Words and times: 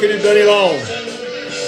querido 0.00 0.22
Danilão. 0.22 0.70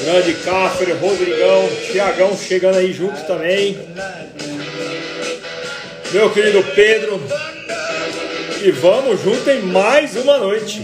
Grande 0.04 0.32
Cafre, 0.42 0.92
Rodrigão, 0.92 1.68
Tiagão 1.92 2.36
chegando 2.36 2.78
aí 2.78 2.92
junto 2.92 3.20
também. 3.26 3.78
Meu 6.10 6.30
querido 6.30 6.64
Pedro. 6.74 7.22
E 8.62 8.70
vamos 8.70 9.20
junto 9.20 9.50
em 9.50 9.60
mais 9.60 10.16
uma 10.16 10.38
noite. 10.38 10.80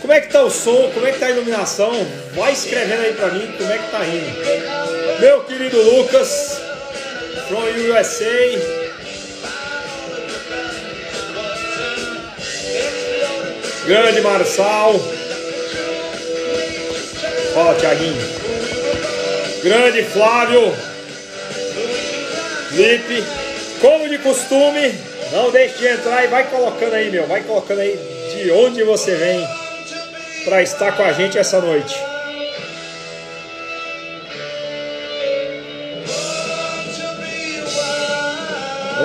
Como 0.00 0.12
é 0.12 0.20
que 0.20 0.28
tá 0.30 0.42
o 0.42 0.50
som? 0.50 0.90
Como 0.92 1.06
é 1.06 1.12
que 1.12 1.18
tá 1.18 1.26
a 1.26 1.30
iluminação? 1.30 1.92
Vai 2.34 2.52
escrevendo 2.52 3.02
aí 3.02 3.14
pra 3.14 3.28
mim 3.28 3.50
como 3.56 3.72
é 3.72 3.78
que 3.78 3.90
tá 3.90 4.04
indo. 4.04 5.20
Meu 5.20 5.44
querido 5.44 5.80
Lucas, 5.80 6.60
from 7.48 7.64
USA. 7.90 8.75
Grande 13.86 14.20
Marçal. 14.20 14.98
Fala, 17.54 17.74
Tiaguinho. 17.76 18.20
Grande 19.62 20.02
Flávio. 20.02 20.74
Lipe. 22.72 23.24
Como 23.80 24.08
de 24.08 24.18
costume, 24.18 24.92
não 25.30 25.52
deixe 25.52 25.78
de 25.78 25.86
entrar 25.86 26.24
e 26.24 26.26
vai 26.26 26.44
colocando 26.50 26.94
aí, 26.94 27.10
meu. 27.10 27.26
Vai 27.28 27.42
colocando 27.42 27.80
aí 27.80 27.96
de 28.34 28.50
onde 28.50 28.82
você 28.82 29.14
vem 29.14 29.46
para 30.44 30.62
estar 30.62 30.96
com 30.96 31.04
a 31.04 31.12
gente 31.12 31.38
essa 31.38 31.60
noite. 31.60 31.94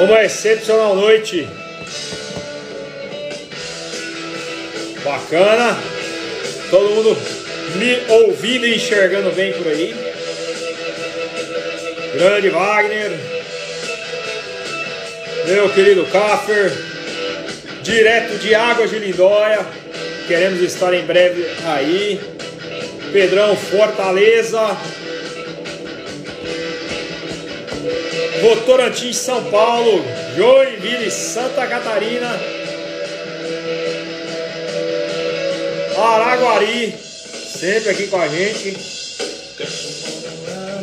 Uma 0.04 0.24
excepcional 0.24 0.96
noite. 0.96 1.48
Bacana. 5.12 5.78
Todo 6.70 6.90
mundo 6.90 7.18
me 7.76 8.02
ouvindo 8.08 8.66
e 8.66 8.76
enxergando 8.76 9.30
bem 9.32 9.52
por 9.52 9.68
aí. 9.68 9.94
Grande 12.14 12.50
Wagner. 12.50 13.12
Meu 15.48 15.70
querido 15.70 16.06
Kaffer. 16.06 16.72
Direto 17.84 18.38
de 18.38 18.56
Águas 18.56 18.90
de 18.90 19.00
Lindóia. 19.00 19.66
Queremos 20.28 20.62
estar 20.62 20.94
em 20.94 21.06
breve 21.06 21.46
aí. 21.66 22.22
Pedrão 23.12 23.54
Fortaleza. 23.58 24.78
Votorantim 28.42 29.12
São 29.12 29.44
Paulo. 29.52 30.06
Joinville 30.38 31.12
Santa 31.12 31.68
Catarina. 31.68 32.61
Araguari, 36.04 36.94
sempre 36.94 37.90
aqui 37.90 38.08
com 38.08 38.20
a 38.20 38.28
gente. 38.28 38.78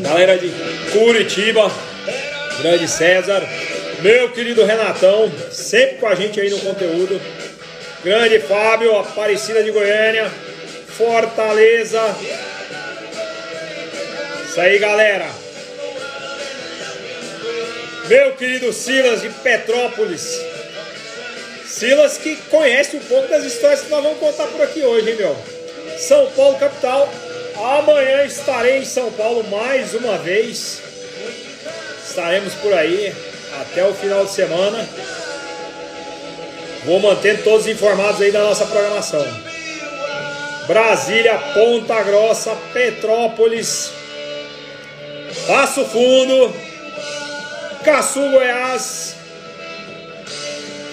Galera 0.01 0.39
de 0.39 0.51
Curitiba, 0.93 1.71
grande 2.61 2.89
César, 2.89 3.43
meu 4.01 4.31
querido 4.31 4.65
Renatão, 4.65 5.31
sempre 5.51 5.97
com 5.97 6.07
a 6.07 6.15
gente 6.15 6.41
aí 6.41 6.51
no 6.51 6.59
conteúdo. 6.61 7.21
Grande 8.05 8.39
Fábio, 8.39 8.97
Aparecida 8.97 9.63
de 9.63 9.73
Goiânia, 9.73 10.31
Fortaleza. 10.97 12.17
Isso 14.49 14.61
aí, 14.61 14.79
galera. 14.79 15.29
Meu 18.09 18.37
querido 18.37 18.73
Silas 18.73 19.21
de 19.21 19.29
Petrópolis. 19.29 20.41
Silas 21.69 22.17
que 22.17 22.35
conhece 22.51 22.97
um 22.97 23.01
pouco 23.01 23.29
das 23.29 23.45
histórias 23.45 23.83
que 23.83 23.91
nós 23.91 24.03
vamos 24.03 24.19
contar 24.19 24.47
por 24.47 24.63
aqui 24.63 24.83
hoje, 24.83 25.11
hein, 25.11 25.17
meu? 25.17 25.37
São 25.99 26.31
Paulo, 26.31 26.59
capital. 26.59 27.13
Amanhã 27.55 28.25
estarei 28.25 28.79
em 28.79 28.85
São 28.87 29.13
Paulo 29.13 29.45
mais 29.51 29.93
uma 29.93 30.17
vez. 30.17 30.81
Estaremos 32.09 32.55
por 32.55 32.73
aí 32.73 33.15
até 33.61 33.85
o 33.85 33.93
final 33.93 34.25
de 34.25 34.31
semana. 34.33 34.89
Vou 36.87 37.01
mantendo 37.01 37.43
todos 37.43 37.67
informados 37.67 38.23
aí 38.23 38.33
da 38.33 38.45
nossa 38.45 38.65
programação. 38.65 39.27
Brasília, 40.67 41.39
Ponta 41.53 42.03
Grossa, 42.03 42.57
Petrópolis, 42.73 43.91
Passo 45.47 45.85
Fundo, 45.85 46.55
Caçu, 47.85 48.21
Goiás, 48.31 49.18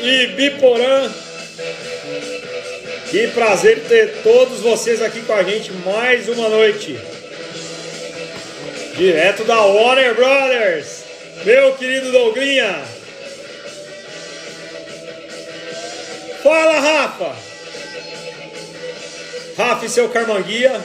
e 0.06 0.28
Biporã. 0.28 1.12
Que 3.10 3.28
prazer 3.30 3.84
ter 3.88 4.22
todos 4.22 4.62
vocês 4.62 5.02
aqui 5.02 5.22
com 5.22 5.34
a 5.34 5.44
gente 5.44 5.72
mais 5.74 6.30
uma 6.30 6.48
noite. 6.48 7.00
Direto 8.96 9.44
da 9.46 9.62
Warner 9.62 10.14
Brothers, 10.14 11.04
meu 11.44 11.74
querido 11.76 12.12
Douglinha. 12.12 12.84
Fala, 16.44 16.80
Rafa. 16.80 17.36
Rafa 19.58 19.86
e 19.86 19.90
seu 19.90 20.10
Carmanguia. 20.10 20.80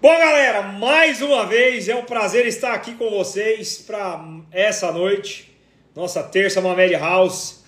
Bom, 0.00 0.16
galera, 0.16 0.62
mais 0.62 1.20
uma 1.20 1.44
vez 1.46 1.88
é 1.88 1.96
um 1.96 2.04
prazer 2.04 2.46
estar 2.46 2.72
aqui 2.74 2.94
com 2.94 3.10
vocês 3.10 3.78
para 3.78 4.24
essa 4.52 4.92
noite 4.92 5.49
nossa 5.94 6.22
terça 6.22 6.60
Mamed 6.60 6.94
House, 6.94 7.60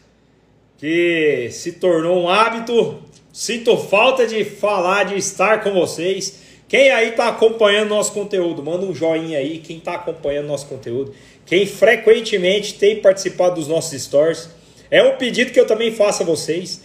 que 0.79 1.49
se 1.51 1.73
tornou 1.73 2.23
um 2.23 2.29
hábito. 2.29 3.03
Sinto 3.33 3.77
falta 3.77 4.27
de 4.27 4.45
falar, 4.45 5.05
de 5.05 5.17
estar 5.17 5.63
com 5.63 5.73
vocês. 5.73 6.41
Quem 6.69 6.91
aí 6.91 7.11
está 7.11 7.29
acompanhando 7.29 7.91
nosso 7.91 8.13
conteúdo, 8.13 8.63
manda 8.63 8.87
um 8.87 8.95
joinha 8.95 9.39
aí. 9.39 9.59
Quem 9.59 9.79
está 9.79 9.95
acompanhando 9.95 10.47
nosso 10.47 10.67
conteúdo, 10.67 11.15
quem 11.45 11.67
frequentemente 11.67 12.75
tem 12.75 13.01
participado 13.01 13.57
dos 13.57 13.69
nossos 13.69 14.01
stories, 14.01 14.49
é 14.91 15.03
um 15.03 15.17
pedido 15.17 15.51
que 15.51 15.61
eu 15.61 15.67
também 15.67 15.93
faço 15.93 16.23
a 16.23 16.27
vocês. 16.27 16.83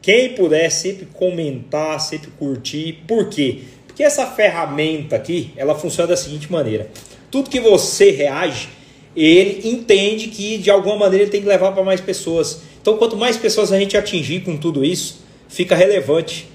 Quem 0.00 0.34
puder 0.34 0.70
sempre 0.70 1.06
comentar, 1.06 2.00
sempre 2.00 2.30
curtir. 2.32 3.04
Por 3.06 3.28
quê? 3.28 3.60
Porque 3.86 4.02
essa 4.02 4.26
ferramenta 4.26 5.16
aqui, 5.16 5.52
ela 5.56 5.74
funciona 5.74 6.08
da 6.08 6.16
seguinte 6.16 6.50
maneira: 6.50 6.90
tudo 7.30 7.50
que 7.50 7.60
você 7.60 8.10
reage, 8.10 8.68
ele 9.24 9.68
entende 9.68 10.28
que 10.28 10.58
de 10.58 10.70
alguma 10.70 10.96
maneira 10.96 11.24
ele 11.24 11.30
tem 11.30 11.40
que 11.40 11.48
levar 11.48 11.72
para 11.72 11.82
mais 11.82 12.00
pessoas. 12.00 12.62
Então, 12.80 12.96
quanto 12.96 13.16
mais 13.16 13.36
pessoas 13.36 13.72
a 13.72 13.78
gente 13.78 13.96
atingir 13.96 14.40
com 14.40 14.56
tudo 14.56 14.84
isso, 14.84 15.22
fica 15.48 15.74
relevante. 15.74 16.48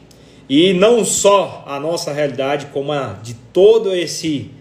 E 0.48 0.74
não 0.74 1.04
só 1.04 1.64
a 1.68 1.80
nossa 1.80 2.14
realidade, 2.14 2.68
como 2.68 2.92
a 2.92 3.20
de 3.24 3.34
todo 3.52 3.96
esse, 3.96 4.52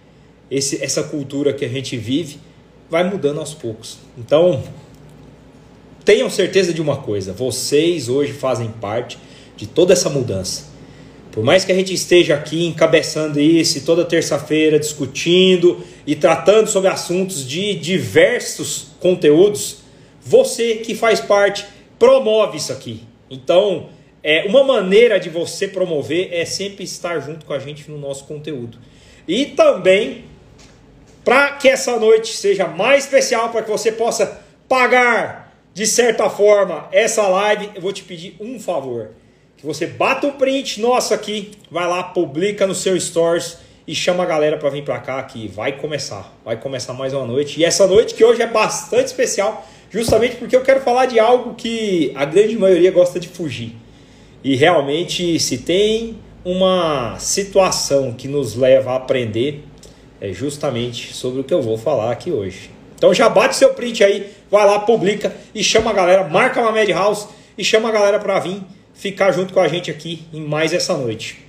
esse 0.51 0.83
essa 0.83 1.03
cultura 1.03 1.53
que 1.53 1.65
a 1.65 1.69
gente 1.69 1.97
vive, 1.97 2.39
vai 2.91 3.09
mudando 3.09 3.41
aos 3.41 3.55
poucos. 3.55 3.99
Então, 4.19 4.63
tenham 6.05 6.29
certeza 6.29 6.73
de 6.73 6.81
uma 6.81 6.97
coisa: 6.97 7.33
vocês 7.33 8.09
hoje 8.09 8.33
fazem 8.33 8.69
parte 8.69 9.19
de 9.57 9.67
toda 9.67 9.93
essa 9.93 10.11
mudança. 10.11 10.72
Por 11.33 11.43
mais 11.43 11.65
que 11.65 11.73
a 11.73 11.75
gente 11.75 11.95
esteja 11.95 12.35
aqui 12.35 12.67
encabeçando 12.67 13.41
isso 13.41 13.83
toda 13.87 14.05
terça-feira 14.05 14.79
discutindo 14.79 15.83
e 16.07 16.15
tratando 16.15 16.69
sobre 16.69 16.91
assuntos 16.91 17.49
de 17.49 17.75
diversos 17.75 18.89
conteúdos, 19.01 19.79
você 20.21 20.77
que 20.77 20.95
faz 20.95 21.21
parte 21.21 21.65
promove 21.99 22.59
isso 22.59 22.71
aqui. 22.71 23.01
Então, 23.31 23.89
é 24.23 24.45
uma 24.47 24.63
maneira 24.63 25.19
de 25.19 25.31
você 25.31 25.67
promover 25.67 26.29
é 26.31 26.45
sempre 26.45 26.85
estar 26.85 27.19
junto 27.21 27.47
com 27.47 27.55
a 27.55 27.59
gente 27.59 27.91
no 27.91 27.97
nosso 27.97 28.27
conteúdo. 28.27 28.77
E 29.27 29.47
também 29.47 30.27
para 31.25 31.53
que 31.53 31.67
essa 31.67 31.99
noite 31.99 32.37
seja 32.37 32.67
mais 32.67 33.05
especial, 33.05 33.49
para 33.49 33.63
que 33.63 33.71
você 33.71 33.91
possa 33.91 34.43
pagar 34.69 35.57
de 35.73 35.87
certa 35.87 36.29
forma 36.29 36.89
essa 36.93 37.27
live, 37.27 37.71
eu 37.75 37.81
vou 37.81 37.93
te 37.93 38.03
pedir 38.03 38.37
um 38.39 38.61
favor 38.61 39.13
que 39.63 39.67
você 39.67 39.87
bata 39.87 40.27
o 40.27 40.33
print 40.33 40.81
nosso 40.81 41.15
aqui, 41.15 41.53
vai 41.71 41.89
lá, 41.89 42.03
publica 42.03 42.67
no 42.67 42.75
seu 42.75 42.99
stories 43.01 43.59
e 43.87 43.95
chama 43.95 44.25
a 44.25 44.27
galera 44.27 44.57
para 44.57 44.69
vir 44.71 44.83
para 44.83 44.99
cá 44.99 45.23
que 45.23 45.47
vai 45.47 45.79
começar. 45.79 46.37
Vai 46.45 46.57
começar 46.57 46.93
mais 46.93 47.15
uma 47.15 47.25
noite. 47.25 47.61
E 47.61 47.65
essa 47.65 47.87
noite 47.87 48.15
que 48.15 48.25
hoje 48.25 48.43
é 48.43 48.47
bastante 48.49 49.07
especial, 49.07 49.65
justamente 49.89 50.35
porque 50.35 50.57
eu 50.57 50.63
quero 50.63 50.81
falar 50.81 51.07
de 51.07 51.21
algo 51.21 51.55
que 51.55 52.11
a 52.17 52.25
grande 52.25 52.59
maioria 52.59 52.91
gosta 52.91 53.21
de 53.21 53.29
fugir. 53.29 53.77
E 54.43 54.57
realmente, 54.57 55.39
se 55.39 55.59
tem 55.59 56.19
uma 56.45 57.17
situação 57.21 58.13
que 58.15 58.27
nos 58.27 58.57
leva 58.57 58.91
a 58.91 58.97
aprender 58.97 59.63
é 60.21 60.33
justamente 60.33 61.15
sobre 61.15 61.41
o 61.41 61.45
que 61.45 61.55
eu 61.55 61.63
vou 61.63 61.79
falar 61.79 62.11
aqui 62.11 62.33
hoje. 62.33 62.69
Então 62.97 63.15
já 63.15 63.29
bate 63.29 63.55
seu 63.55 63.75
print 63.75 64.03
aí, 64.03 64.27
vai 64.51 64.67
lá, 64.67 64.81
publica 64.81 65.33
e 65.55 65.63
chama 65.63 65.91
a 65.91 65.95
galera, 65.95 66.25
marca 66.25 66.61
uma 66.61 66.73
Mad 66.73 66.89
House 66.89 67.29
e 67.57 67.63
chama 67.63 67.91
a 67.91 67.93
galera 67.93 68.19
para 68.19 68.41
vir 68.41 68.61
ficar 69.03 69.33
junto 69.33 69.53
com 69.53 69.59
a 69.59 69.67
gente 69.67 69.91
aqui 69.91 70.25
em 70.33 70.41
mais 70.41 70.73
essa 70.73 70.97
noite. 70.97 71.45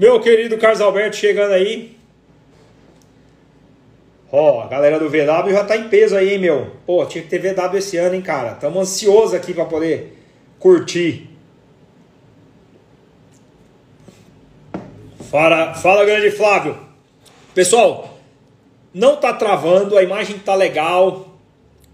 Meu 0.00 0.18
querido 0.20 0.56
Carlos 0.56 0.80
Alberto 0.80 1.16
chegando 1.16 1.52
aí. 1.52 1.94
Ó, 4.32 4.62
a 4.62 4.66
galera 4.66 4.98
do 4.98 5.10
VW 5.10 5.52
já 5.52 5.64
tá 5.64 5.76
em 5.76 5.88
peso 5.90 6.16
aí, 6.16 6.32
hein, 6.32 6.38
meu? 6.38 6.72
Pô, 6.86 7.04
tinha 7.04 7.22
que 7.22 7.28
ter 7.28 7.38
VW 7.38 7.76
esse 7.76 7.98
ano, 7.98 8.14
hein, 8.14 8.22
cara? 8.22 8.54
Tamo 8.54 8.80
ansioso 8.80 9.36
aqui 9.36 9.52
para 9.52 9.66
poder 9.66 10.18
curtir. 10.58 11.28
Fala, 15.30 15.74
fala, 15.74 16.06
grande 16.06 16.30
Flávio. 16.30 16.78
Pessoal, 17.54 18.18
não 18.94 19.16
tá 19.16 19.34
travando, 19.34 19.98
a 19.98 20.02
imagem 20.02 20.38
tá 20.38 20.54
legal, 20.54 21.38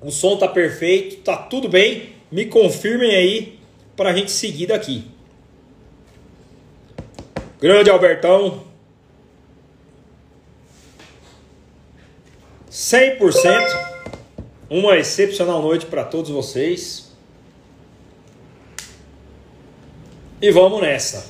o 0.00 0.10
som 0.10 0.36
tá 0.36 0.46
perfeito, 0.46 1.16
tá 1.16 1.36
tudo 1.36 1.68
bem. 1.68 2.10
Me 2.30 2.46
confirmem 2.46 3.10
aí 3.10 3.59
para 3.96 4.10
a 4.10 4.12
gente 4.12 4.30
seguir 4.30 4.66
daqui. 4.66 5.10
Grande 7.60 7.90
Albertão. 7.90 8.64
100%. 12.70 13.90
Uma 14.68 14.96
excepcional 14.96 15.60
noite 15.60 15.86
para 15.86 16.04
todos 16.04 16.30
vocês. 16.30 17.10
E 20.40 20.50
vamos 20.50 20.80
nessa. 20.80 21.26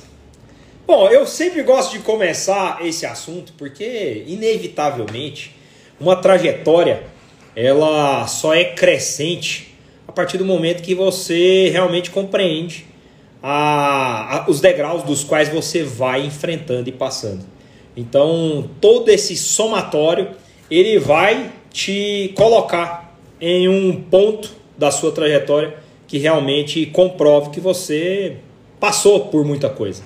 Bom, 0.87 1.09
eu 1.09 1.25
sempre 1.25 1.63
gosto 1.63 1.91
de 1.91 1.99
começar 1.99 2.85
esse 2.85 3.05
assunto 3.05 3.53
porque, 3.57 4.23
inevitavelmente, 4.27 5.55
uma 5.99 6.15
trajetória 6.15 7.03
ela 7.55 8.25
só 8.27 8.53
é 8.53 8.63
crescente 8.63 9.70
a 10.11 10.13
partir 10.13 10.37
do 10.37 10.43
momento 10.43 10.83
que 10.83 10.93
você 10.93 11.69
realmente 11.69 12.11
compreende 12.11 12.85
a, 13.41 14.39
a, 14.39 14.49
os 14.49 14.59
degraus 14.59 15.03
dos 15.03 15.23
quais 15.23 15.47
você 15.47 15.83
vai 15.83 16.25
enfrentando 16.25 16.89
e 16.89 16.91
passando. 16.91 17.45
Então, 17.95 18.69
todo 18.81 19.07
esse 19.07 19.37
somatório 19.37 20.31
ele 20.69 20.99
vai 20.99 21.49
te 21.71 22.33
colocar 22.35 23.17
em 23.39 23.69
um 23.69 24.01
ponto 24.01 24.51
da 24.77 24.91
sua 24.91 25.13
trajetória 25.13 25.77
que 26.09 26.17
realmente 26.17 26.85
comprove 26.87 27.51
que 27.51 27.61
você 27.61 28.35
passou 28.81 29.27
por 29.27 29.45
muita 29.45 29.69
coisa. 29.69 30.03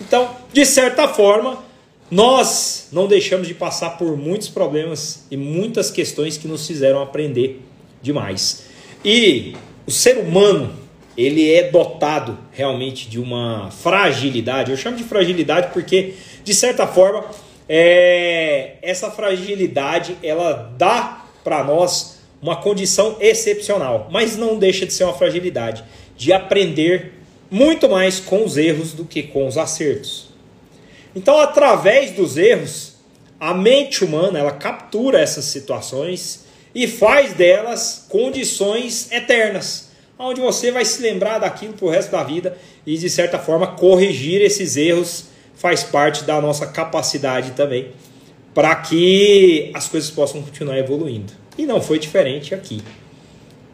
Então, 0.00 0.30
de 0.50 0.64
certa 0.64 1.06
forma, 1.08 1.62
nós 2.10 2.88
não 2.90 3.06
deixamos 3.06 3.46
de 3.46 3.52
passar 3.52 3.98
por 3.98 4.16
muitos 4.16 4.48
problemas 4.48 5.26
e 5.30 5.36
muitas 5.36 5.90
questões 5.90 6.38
que 6.38 6.48
nos 6.48 6.66
fizeram 6.66 7.02
aprender 7.02 7.60
demais. 8.00 8.71
E 9.04 9.56
o 9.86 9.90
ser 9.90 10.18
humano, 10.18 10.74
ele 11.16 11.52
é 11.52 11.70
dotado 11.70 12.38
realmente 12.52 13.08
de 13.08 13.18
uma 13.18 13.70
fragilidade. 13.70 14.70
Eu 14.70 14.76
chamo 14.76 14.96
de 14.96 15.04
fragilidade 15.04 15.72
porque, 15.72 16.14
de 16.44 16.54
certa 16.54 16.86
forma, 16.86 17.24
é, 17.68 18.76
essa 18.80 19.10
fragilidade 19.10 20.16
ela 20.22 20.72
dá 20.78 21.24
para 21.42 21.64
nós 21.64 22.20
uma 22.40 22.56
condição 22.56 23.16
excepcional, 23.20 24.08
mas 24.10 24.36
não 24.36 24.58
deixa 24.58 24.86
de 24.86 24.92
ser 24.92 25.04
uma 25.04 25.14
fragilidade 25.14 25.84
de 26.16 26.32
aprender 26.32 27.12
muito 27.50 27.88
mais 27.88 28.18
com 28.18 28.44
os 28.44 28.56
erros 28.56 28.92
do 28.92 29.04
que 29.04 29.22
com 29.22 29.46
os 29.46 29.58
acertos. 29.58 30.30
Então, 31.14 31.38
através 31.38 32.12
dos 32.12 32.36
erros, 32.36 32.96
a 33.38 33.52
mente 33.52 34.04
humana 34.04 34.38
ela 34.38 34.52
captura 34.52 35.20
essas 35.20 35.44
situações 35.44 36.41
e 36.74 36.86
faz 36.86 37.34
delas 37.34 38.06
condições 38.08 39.10
eternas, 39.10 39.90
onde 40.18 40.40
você 40.40 40.70
vai 40.70 40.84
se 40.84 41.02
lembrar 41.02 41.38
daquilo 41.38 41.74
para 41.74 41.86
o 41.86 41.90
resto 41.90 42.12
da 42.12 42.22
vida 42.22 42.56
e 42.86 42.96
de 42.96 43.10
certa 43.10 43.38
forma 43.38 43.66
corrigir 43.66 44.40
esses 44.40 44.76
erros 44.76 45.26
faz 45.54 45.82
parte 45.82 46.24
da 46.24 46.40
nossa 46.40 46.66
capacidade 46.66 47.52
também 47.52 47.92
para 48.54 48.74
que 48.76 49.70
as 49.74 49.88
coisas 49.88 50.10
possam 50.10 50.42
continuar 50.42 50.78
evoluindo. 50.78 51.32
E 51.56 51.64
não 51.64 51.80
foi 51.80 51.98
diferente 51.98 52.54
aqui. 52.54 52.82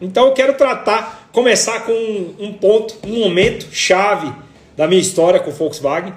Então 0.01 0.27
eu 0.27 0.33
quero 0.33 0.53
tratar, 0.53 1.29
começar 1.33 1.81
com 1.81 2.33
um 2.39 2.53
ponto, 2.53 2.95
um 3.05 3.19
momento 3.19 3.67
chave 3.71 4.31
da 4.77 4.87
minha 4.87 5.01
história 5.01 5.39
com 5.39 5.49
o 5.49 5.53
Volkswagen, 5.53 6.13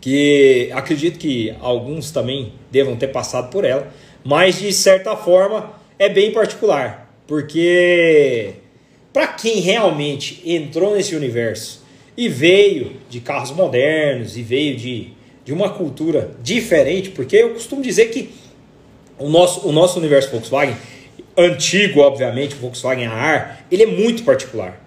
que 0.00 0.70
acredito 0.72 1.18
que 1.18 1.54
alguns 1.60 2.10
também 2.10 2.52
devam 2.70 2.96
ter 2.96 3.08
passado 3.08 3.50
por 3.50 3.64
ela, 3.64 3.88
mas 4.24 4.58
de 4.58 4.72
certa 4.72 5.16
forma 5.16 5.72
é 6.00 6.08
bem 6.08 6.32
particular, 6.32 7.14
porque 7.26 8.54
para 9.12 9.26
quem 9.26 9.60
realmente 9.60 10.40
entrou 10.46 10.96
nesse 10.96 11.14
universo 11.14 11.84
e 12.16 12.26
veio 12.26 12.92
de 13.10 13.20
carros 13.20 13.50
modernos 13.50 14.34
e 14.34 14.42
veio 14.42 14.78
de, 14.78 15.12
de 15.44 15.52
uma 15.52 15.68
cultura 15.68 16.30
diferente, 16.42 17.10
porque 17.10 17.36
eu 17.36 17.50
costumo 17.50 17.82
dizer 17.82 18.06
que 18.06 18.30
o 19.18 19.28
nosso, 19.28 19.68
o 19.68 19.72
nosso 19.72 19.98
universo 19.98 20.30
Volkswagen 20.30 20.74
antigo, 21.36 22.00
obviamente, 22.00 22.54
o 22.54 22.58
Volkswagen 22.58 23.06
ar, 23.06 23.66
ele 23.70 23.82
é 23.82 23.86
muito 23.86 24.22
particular. 24.22 24.82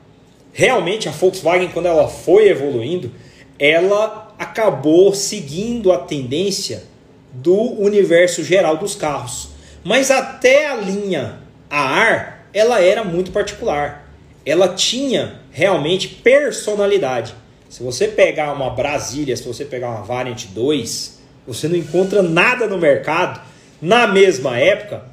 Realmente 0.52 1.08
a 1.08 1.12
Volkswagen, 1.12 1.70
quando 1.70 1.86
ela 1.86 2.08
foi 2.08 2.48
evoluindo, 2.50 3.12
ela 3.60 4.34
acabou 4.40 5.14
seguindo 5.14 5.92
a 5.92 6.00
tendência 6.00 6.86
do 7.32 7.56
universo 7.56 8.44
geral 8.44 8.78
dos 8.78 8.96
carros. 8.96 9.53
Mas 9.84 10.10
até 10.10 10.68
a 10.68 10.76
linha 10.76 11.40
ar, 11.70 12.48
ela 12.54 12.80
era 12.80 13.04
muito 13.04 13.32
particular. 13.32 14.08
Ela 14.46 14.70
tinha 14.70 15.40
realmente 15.52 16.08
personalidade. 16.08 17.34
Se 17.70 17.82
você 17.82 18.08
pegar 18.08 18.54
uma 18.54 18.70
Brasília, 18.70 19.36
se 19.36 19.44
você 19.44 19.66
pegar 19.66 19.90
uma 19.90 20.04
Variant 20.04 20.46
2, 20.48 21.20
você 21.48 21.68
não 21.68 21.76
encontra 21.76 22.22
nada 22.22 22.68
no 22.68 22.78
mercado 22.78 23.42
na 23.82 24.08
mesma 24.08 24.58
época 24.58 25.04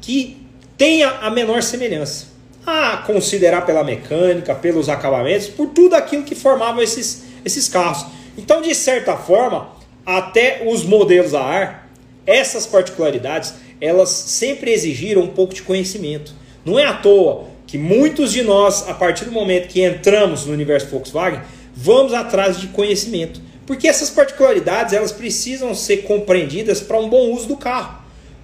que 0.00 0.46
tenha 0.76 1.08
a 1.08 1.30
menor 1.30 1.62
semelhança. 1.62 2.26
A 2.66 2.98
considerar 2.98 3.64
pela 3.64 3.82
mecânica, 3.82 4.54
pelos 4.54 4.88
acabamentos, 4.88 5.48
por 5.48 5.68
tudo 5.68 5.94
aquilo 5.94 6.22
que 6.22 6.34
formava 6.34 6.82
esses, 6.82 7.24
esses 7.44 7.68
carros. 7.68 8.06
Então, 8.36 8.60
de 8.60 8.74
certa 8.74 9.16
forma, 9.16 9.70
até 10.04 10.62
os 10.66 10.84
modelos 10.84 11.34
a 11.34 11.42
ar, 11.42 11.90
essas 12.26 12.66
particularidades, 12.66 13.54
elas 13.80 14.10
sempre 14.10 14.72
exigiram 14.72 15.22
um 15.22 15.28
pouco 15.28 15.54
de 15.54 15.62
conhecimento. 15.62 16.32
Não 16.64 16.78
é 16.78 16.84
à 16.84 16.94
toa 16.94 17.44
que 17.66 17.78
muitos 17.78 18.32
de 18.32 18.42
nós, 18.42 18.88
a 18.88 18.94
partir 18.94 19.24
do 19.24 19.32
momento 19.32 19.68
que 19.68 19.82
entramos 19.82 20.46
no 20.46 20.52
universo 20.52 20.88
Volkswagen, 20.88 21.40
vamos 21.74 22.12
atrás 22.12 22.60
de 22.60 22.66
conhecimento. 22.68 23.40
Porque 23.66 23.86
essas 23.86 24.10
particularidades, 24.10 24.92
elas 24.92 25.12
precisam 25.12 25.74
ser 25.74 25.98
compreendidas 25.98 26.80
para 26.80 26.98
um 26.98 27.08
bom 27.08 27.30
uso 27.32 27.46
do 27.46 27.56
carro 27.56 28.00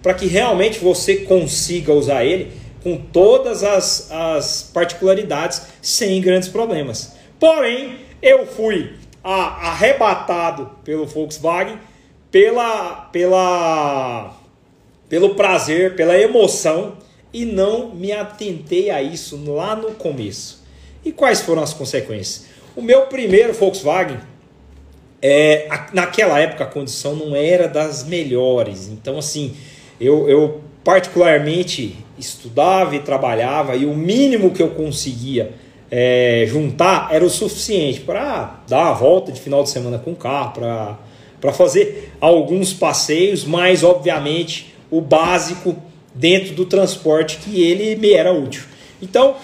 para 0.06 0.14
que 0.14 0.26
realmente 0.26 0.78
você 0.78 1.16
consiga 1.16 1.92
usar 1.92 2.24
ele 2.24 2.52
com 2.80 2.96
todas 2.96 3.64
as, 3.64 4.08
as 4.12 4.70
particularidades 4.72 5.62
sem 5.82 6.20
grandes 6.20 6.48
problemas. 6.48 7.16
Porém, 7.40 7.96
eu 8.22 8.46
fui 8.46 8.92
arrebatado 9.24 10.70
pelo 10.84 11.06
Volkswagen 11.06 11.76
pela, 12.30 13.08
pela, 13.10 14.32
pelo 15.08 15.34
prazer, 15.34 15.94
pela 15.94 16.18
emoção 16.18 16.94
e 17.32 17.44
não 17.44 17.94
me 17.94 18.12
atentei 18.12 18.90
a 18.90 19.02
isso 19.02 19.38
lá 19.46 19.76
no 19.76 19.92
começo. 19.92 20.64
E 21.04 21.12
quais 21.12 21.40
foram 21.40 21.62
as 21.62 21.72
consequências? 21.72 22.46
O 22.74 22.82
meu 22.82 23.02
primeiro 23.02 23.52
Volkswagen, 23.52 24.18
é, 25.22 25.68
naquela 25.92 26.38
época 26.40 26.64
a 26.64 26.66
condição 26.66 27.14
não 27.14 27.34
era 27.34 27.68
das 27.68 28.04
melhores. 28.04 28.88
Então, 28.88 29.18
assim, 29.18 29.54
eu, 30.00 30.28
eu 30.28 30.60
particularmente 30.84 31.96
estudava 32.18 32.94
e 32.94 33.00
trabalhava 33.00 33.76
e 33.76 33.86
o 33.86 33.94
mínimo 33.94 34.50
que 34.50 34.62
eu 34.62 34.70
conseguia 34.70 35.52
é, 35.90 36.44
juntar 36.48 37.08
era 37.12 37.24
o 37.24 37.30
suficiente 37.30 38.00
para 38.00 38.60
dar 38.68 38.84
uma 38.84 38.92
volta 38.94 39.32
de 39.32 39.40
final 39.40 39.62
de 39.62 39.70
semana 39.70 39.98
com 39.98 40.12
o 40.12 40.16
carro, 40.16 40.52
para 41.40 41.52
fazer 41.52 42.12
alguns 42.20 42.72
passeios, 42.72 43.44
mas 43.44 43.84
obviamente 43.84 44.75
o 44.90 45.00
básico 45.00 45.76
dentro 46.14 46.54
do 46.54 46.64
transporte 46.64 47.38
que 47.38 47.62
ele 47.62 47.96
me 47.96 48.12
era 48.12 48.32
útil. 48.32 48.62
Então, 49.00 49.36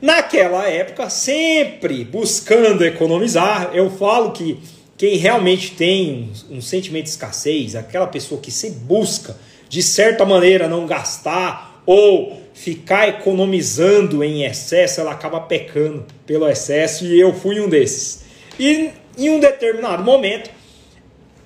naquela 0.00 0.68
época, 0.68 1.10
sempre 1.10 2.04
buscando 2.04 2.84
economizar, 2.84 3.70
eu 3.74 3.90
falo 3.90 4.32
que 4.32 4.58
quem 4.96 5.16
realmente 5.16 5.72
tem 5.72 6.30
um, 6.50 6.56
um 6.56 6.60
sentimento 6.60 7.04
de 7.04 7.10
escassez, 7.10 7.76
aquela 7.76 8.06
pessoa 8.06 8.40
que 8.40 8.50
sempre 8.50 8.80
busca 8.80 9.36
de 9.68 9.82
certa 9.82 10.24
maneira 10.24 10.68
não 10.68 10.86
gastar 10.86 11.82
ou 11.84 12.40
ficar 12.54 13.08
economizando 13.08 14.24
em 14.24 14.44
excesso, 14.44 15.00
ela 15.00 15.12
acaba 15.12 15.40
pecando 15.40 16.06
pelo 16.24 16.48
excesso 16.48 17.04
e 17.04 17.20
eu 17.20 17.34
fui 17.34 17.60
um 17.60 17.68
desses. 17.68 18.24
E 18.58 18.90
em 19.18 19.30
um 19.30 19.38
determinado 19.38 20.02
momento 20.02 20.50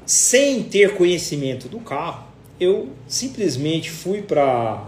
sem 0.06 0.62
ter 0.64 0.94
conhecimento 0.94 1.68
do 1.68 1.78
carro, 1.78 2.29
eu 2.60 2.90
simplesmente 3.08 3.90
fui 3.90 4.22
para 4.22 4.86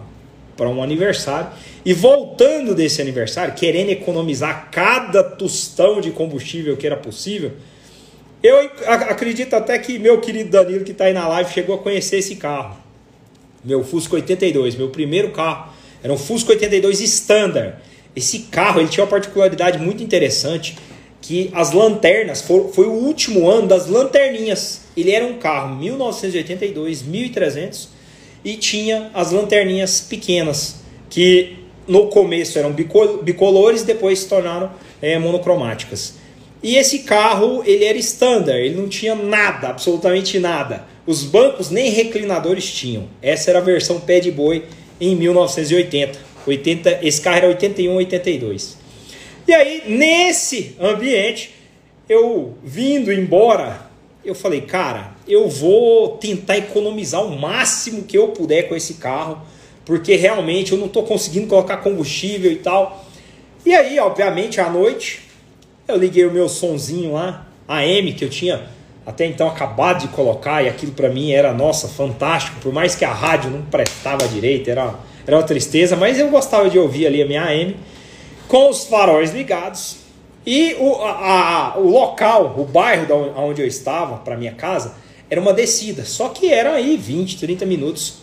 para 0.56 0.68
um 0.68 0.82
aniversário 0.82 1.50
e 1.82 1.94
voltando 1.94 2.74
desse 2.74 3.00
aniversário, 3.00 3.54
querendo 3.54 3.88
economizar 3.88 4.68
cada 4.70 5.24
tostão 5.24 5.98
de 5.98 6.10
combustível 6.10 6.76
que 6.76 6.86
era 6.86 6.96
possível, 6.96 7.52
eu 8.42 8.70
acredito 8.86 9.54
até 9.54 9.78
que 9.78 9.98
meu 9.98 10.20
querido 10.20 10.50
Danilo 10.50 10.84
que 10.84 10.92
está 10.92 11.06
aí 11.06 11.12
na 11.12 11.26
live 11.26 11.50
chegou 11.52 11.76
a 11.76 11.78
conhecer 11.78 12.18
esse 12.18 12.36
carro. 12.36 12.76
Meu 13.64 13.82
Fusca 13.82 14.16
82, 14.16 14.74
meu 14.74 14.90
primeiro 14.90 15.30
carro, 15.30 15.72
era 16.02 16.12
um 16.12 16.18
Fusca 16.18 16.50
82 16.50 17.00
Standard. 17.00 17.76
Esse 18.14 18.40
carro 18.40 18.80
ele 18.80 18.88
tinha 18.88 19.04
uma 19.04 19.10
particularidade 19.10 19.78
muito 19.78 20.02
interessante 20.02 20.76
que 21.22 21.48
as 21.54 21.72
lanternas 21.72 22.42
foi, 22.42 22.72
foi 22.72 22.86
o 22.86 22.92
último 22.92 23.48
ano 23.48 23.68
das 23.68 23.86
lanterninhas. 23.86 24.82
Ele 24.96 25.12
era 25.12 25.24
um 25.24 25.38
carro 25.38 25.76
1982, 25.76 27.02
1300 27.02 27.88
e 28.44 28.56
tinha 28.56 29.10
as 29.14 29.30
lanterninhas 29.30 30.00
pequenas 30.00 30.82
que 31.08 31.58
no 31.86 32.08
começo 32.08 32.58
eram 32.58 32.74
bicolores, 33.22 33.82
depois 33.84 34.18
se 34.20 34.28
tornaram 34.28 34.72
é, 35.00 35.18
monocromáticas. 35.18 36.14
E 36.62 36.76
esse 36.76 37.00
carro, 37.00 37.62
ele 37.64 37.84
era 37.84 37.98
standard, 37.98 38.58
ele 38.58 38.76
não 38.76 38.88
tinha 38.88 39.14
nada, 39.14 39.68
absolutamente 39.68 40.38
nada. 40.38 40.86
Os 41.06 41.24
bancos 41.24 41.70
nem 41.70 41.90
reclinadores 41.90 42.70
tinham. 42.72 43.08
Essa 43.20 43.50
era 43.50 43.58
a 43.58 43.62
versão 43.62 44.00
pé 44.00 44.20
de 44.20 44.30
boi 44.30 44.64
em 45.00 45.16
1980. 45.16 46.18
80, 46.46 47.00
esse 47.02 47.20
carro 47.20 47.36
era 47.38 47.48
81, 47.48 47.94
82. 47.94 48.81
E 49.46 49.52
aí, 49.52 49.82
nesse 49.86 50.76
ambiente, 50.80 51.54
eu 52.08 52.56
vindo 52.62 53.12
embora, 53.12 53.90
eu 54.24 54.34
falei, 54.34 54.60
cara, 54.60 55.12
eu 55.26 55.48
vou 55.48 56.16
tentar 56.18 56.58
economizar 56.58 57.24
o 57.24 57.38
máximo 57.38 58.02
que 58.04 58.16
eu 58.16 58.28
puder 58.28 58.68
com 58.68 58.76
esse 58.76 58.94
carro, 58.94 59.42
porque 59.84 60.14
realmente 60.14 60.72
eu 60.72 60.78
não 60.78 60.86
estou 60.86 61.02
conseguindo 61.02 61.46
colocar 61.48 61.78
combustível 61.78 62.52
e 62.52 62.56
tal. 62.56 63.04
E 63.66 63.74
aí, 63.74 63.98
obviamente, 63.98 64.60
à 64.60 64.70
noite, 64.70 65.22
eu 65.88 65.96
liguei 65.96 66.24
o 66.24 66.30
meu 66.30 66.48
sonzinho 66.48 67.12
lá, 67.12 67.46
AM, 67.66 68.12
que 68.12 68.24
eu 68.24 68.30
tinha 68.30 68.68
até 69.04 69.26
então 69.26 69.48
acabado 69.48 70.02
de 70.02 70.08
colocar, 70.08 70.62
e 70.62 70.68
aquilo 70.68 70.92
para 70.92 71.08
mim 71.08 71.32
era, 71.32 71.52
nossa, 71.52 71.88
fantástico, 71.88 72.60
por 72.60 72.72
mais 72.72 72.94
que 72.94 73.04
a 73.04 73.12
rádio 73.12 73.50
não 73.50 73.62
prestava 73.62 74.28
direito, 74.28 74.70
era, 74.70 74.94
era 75.26 75.36
uma 75.36 75.42
tristeza, 75.42 75.96
mas 75.96 76.20
eu 76.20 76.28
gostava 76.28 76.70
de 76.70 76.78
ouvir 76.78 77.06
ali 77.06 77.20
a 77.20 77.26
minha 77.26 77.42
AM, 77.42 77.76
com 78.52 78.68
os 78.68 78.84
faróis 78.84 79.32
ligados, 79.32 79.96
e 80.44 80.74
o, 80.74 80.96
a, 80.96 81.72
a, 81.72 81.78
o 81.78 81.88
local, 81.88 82.54
o 82.58 82.66
bairro 82.66 83.06
da 83.06 83.14
onde 83.40 83.62
eu 83.62 83.66
estava, 83.66 84.18
para 84.18 84.36
minha 84.36 84.52
casa, 84.52 84.94
era 85.30 85.40
uma 85.40 85.54
descida, 85.54 86.04
só 86.04 86.28
que 86.28 86.52
era 86.52 86.74
aí 86.74 86.98
20, 86.98 87.38
30 87.38 87.64
minutos 87.64 88.16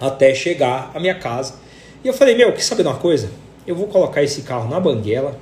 até 0.00 0.34
chegar 0.34 0.90
à 0.92 0.98
minha 0.98 1.14
casa. 1.14 1.54
E 2.02 2.08
eu 2.08 2.12
falei, 2.12 2.34
meu, 2.34 2.52
quer 2.52 2.62
saber 2.62 2.82
de 2.82 2.88
uma 2.88 2.98
coisa? 2.98 3.30
Eu 3.64 3.76
vou 3.76 3.86
colocar 3.86 4.24
esse 4.24 4.42
carro 4.42 4.68
na 4.68 4.80
banguela, 4.80 5.38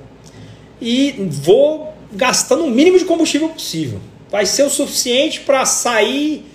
e 0.79 1.15
vou 1.31 1.91
gastando 2.11 2.65
o 2.65 2.69
mínimo 2.69 2.99
de 2.99 3.05
combustível 3.05 3.49
possível. 3.49 3.99
Vai 4.29 4.45
ser 4.45 4.61
o 4.61 4.69
suficiente 4.69 5.39
para 5.39 5.65
sair 5.65 6.45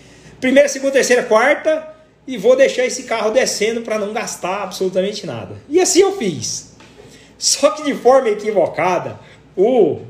primeira, 0.41 0.69
segunda, 0.69 0.93
terceira, 0.93 1.25
quarta 1.25 1.93
e 2.25 2.39
vou 2.39 2.55
deixar 2.55 2.87
esse 2.87 3.03
carro 3.03 3.33
descendo 3.33 3.81
para 3.81 3.99
não 3.99 4.13
gastar 4.13 4.63
absolutamente 4.63 5.27
nada. 5.27 5.57
E 5.69 5.81
assim 5.81 6.03
eu 6.03 6.17
fiz. 6.17 6.68
Só 7.39 7.71
que 7.71 7.85
de 7.85 7.95
forma 7.95 8.29
equivocada, 8.29 9.19
o, 9.57 10.01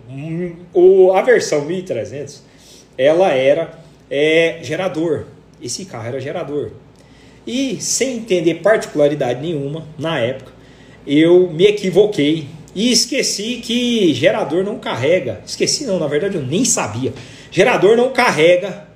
o, 0.73 1.13
a 1.13 1.23
versão 1.23 1.65
1300 1.65 2.43
ela 2.97 3.29
era 3.29 3.79
é, 4.11 4.59
gerador. 4.63 5.27
Esse 5.63 5.85
carro 5.85 6.09
era 6.09 6.21
gerador. 6.21 6.73
E 7.47 7.81
sem 7.81 8.17
entender 8.17 8.55
particularidade 8.57 9.41
nenhuma, 9.41 9.87
na 9.99 10.19
época, 10.19 10.53
eu 11.07 11.49
me 11.51 11.65
equivoquei 11.65 12.49
e 12.75 12.93
esqueci 12.93 13.61
que 13.63 14.13
gerador 14.13 14.63
não 14.65 14.79
carrega. 14.79 15.41
Esqueci 15.47 15.85
não, 15.85 15.99
na 15.99 16.07
verdade 16.07 16.37
eu 16.37 16.43
nem 16.43 16.65
sabia. 16.65 17.13
Gerador 17.51 17.97
não 17.97 18.11
carrega 18.11 18.87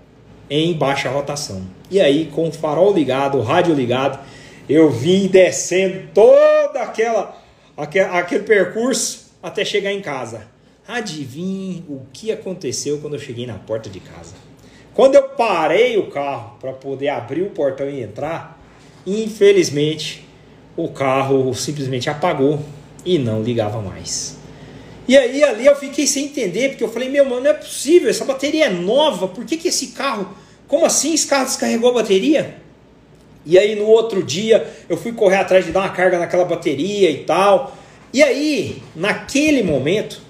em 0.50 0.74
baixa 0.74 1.08
rotação. 1.08 1.62
E 1.90 2.00
aí, 2.00 2.26
com 2.26 2.48
o 2.48 2.52
farol 2.52 2.92
ligado, 2.92 3.38
o 3.38 3.42
rádio 3.42 3.74
ligado, 3.74 4.18
eu 4.68 4.90
vim 4.90 5.26
descendo 5.26 6.08
toda 6.12 6.82
aquela, 6.82 7.41
aquele, 7.82 8.42
percurso 8.44 9.32
até 9.42 9.64
chegar 9.64 9.92
em 9.92 10.00
casa. 10.00 10.46
Adivinhe 10.86 11.84
o 11.88 12.02
que 12.12 12.30
aconteceu 12.30 12.98
quando 12.98 13.14
eu 13.14 13.20
cheguei 13.20 13.46
na 13.46 13.54
porta 13.54 13.88
de 13.90 14.00
casa. 14.00 14.34
Quando 14.94 15.14
eu 15.14 15.22
parei 15.22 15.96
o 15.96 16.10
carro 16.10 16.58
para 16.60 16.72
poder 16.72 17.08
abrir 17.08 17.42
o 17.42 17.50
portão 17.50 17.88
e 17.88 18.02
entrar, 18.02 18.60
infelizmente 19.06 20.26
o 20.76 20.88
carro 20.88 21.52
simplesmente 21.54 22.08
apagou 22.08 22.62
e 23.04 23.18
não 23.18 23.42
ligava 23.42 23.80
mais. 23.80 24.36
E 25.08 25.16
aí 25.16 25.42
ali 25.42 25.66
eu 25.66 25.74
fiquei 25.74 26.06
sem 26.06 26.26
entender, 26.26 26.70
porque 26.70 26.84
eu 26.84 26.88
falei, 26.88 27.08
meu 27.08 27.24
mano, 27.24 27.42
não 27.42 27.50
é 27.50 27.54
possível, 27.54 28.08
essa 28.08 28.24
bateria 28.24 28.66
é 28.66 28.70
nova, 28.70 29.26
por 29.26 29.44
que, 29.44 29.56
que 29.56 29.68
esse 29.68 29.88
carro, 29.88 30.36
como 30.68 30.86
assim 30.86 31.14
esse 31.14 31.26
carro 31.26 31.46
descarregou 31.46 31.90
a 31.90 31.94
bateria? 31.94 32.61
E 33.44 33.58
aí 33.58 33.74
no 33.74 33.86
outro 33.86 34.22
dia 34.22 34.66
eu 34.88 34.96
fui 34.96 35.12
correr 35.12 35.36
atrás 35.36 35.64
de 35.64 35.72
dar 35.72 35.80
uma 35.80 35.88
carga 35.90 36.18
naquela 36.18 36.44
bateria 36.44 37.10
e 37.10 37.24
tal. 37.24 37.76
E 38.12 38.22
aí, 38.22 38.82
naquele 38.94 39.62
momento, 39.62 40.20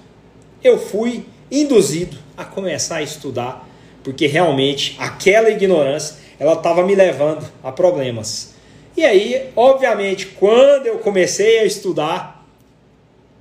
eu 0.62 0.78
fui 0.78 1.24
induzido 1.50 2.16
a 2.36 2.44
começar 2.44 2.96
a 2.96 3.02
estudar, 3.02 3.68
porque 4.04 4.26
realmente 4.26 4.96
aquela 4.98 5.50
ignorância, 5.50 6.16
ela 6.38 6.52
estava 6.52 6.84
me 6.84 6.94
levando 6.94 7.44
a 7.62 7.72
problemas. 7.72 8.54
E 8.96 9.04
aí, 9.04 9.50
obviamente, 9.56 10.26
quando 10.26 10.86
eu 10.86 10.98
comecei 10.98 11.58
a 11.58 11.64
estudar, 11.64 12.46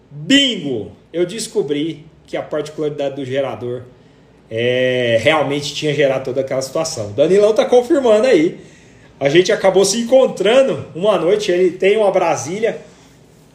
Bingo! 0.10 0.92
Eu 1.14 1.26
descobri 1.26 2.06
que 2.26 2.36
a 2.36 2.42
particularidade 2.42 3.16
do 3.16 3.26
gerador 3.26 3.84
é, 4.50 5.18
realmente 5.22 5.74
tinha 5.74 5.94
gerado 5.94 6.26
toda 6.26 6.42
aquela 6.42 6.62
situação. 6.62 7.12
O 7.12 7.14
Danilão 7.14 7.54
tá 7.54 7.66
confirmando 7.66 8.28
aí. 8.28 8.60
A 9.22 9.30
gente 9.30 9.52
acabou 9.52 9.86
se 9.86 10.00
encontrando 10.00 10.84
uma 10.96 11.16
noite, 11.16 11.52
ele 11.52 11.78
tem 11.78 11.96
uma 11.96 12.10
Brasília 12.10 12.82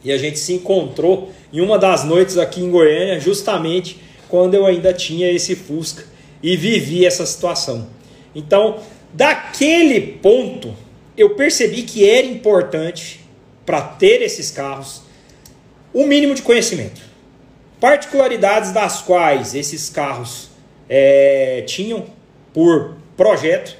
e 0.01 0.13
a 0.13 0.17
gente 0.17 0.39
se 0.39 0.53
encontrou 0.53 1.29
em 1.51 1.59
uma 1.59 1.77
das 1.77 2.05
noites 2.05 2.37
aqui 2.37 2.61
em 2.61 2.71
Goiânia, 2.71 3.19
justamente 3.19 3.99
quando 4.29 4.53
eu 4.53 4.65
ainda 4.65 4.93
tinha 4.93 5.29
esse 5.29 5.57
Fusca 5.57 6.05
e 6.41 6.55
vivi 6.55 7.05
essa 7.05 7.25
situação. 7.25 7.89
Então, 8.33 8.79
daquele 9.11 9.99
ponto, 9.99 10.73
eu 11.17 11.31
percebi 11.31 11.81
que 11.81 12.09
era 12.09 12.25
importante 12.25 13.19
para 13.65 13.81
ter 13.81 14.21
esses 14.21 14.49
carros 14.49 15.01
o 15.93 16.07
mínimo 16.07 16.33
de 16.33 16.43
conhecimento. 16.43 17.01
Particularidades 17.77 18.71
das 18.71 19.01
quais 19.01 19.53
esses 19.53 19.89
carros 19.89 20.49
é, 20.87 21.65
tinham 21.67 22.05
por 22.53 22.95
projeto, 23.17 23.75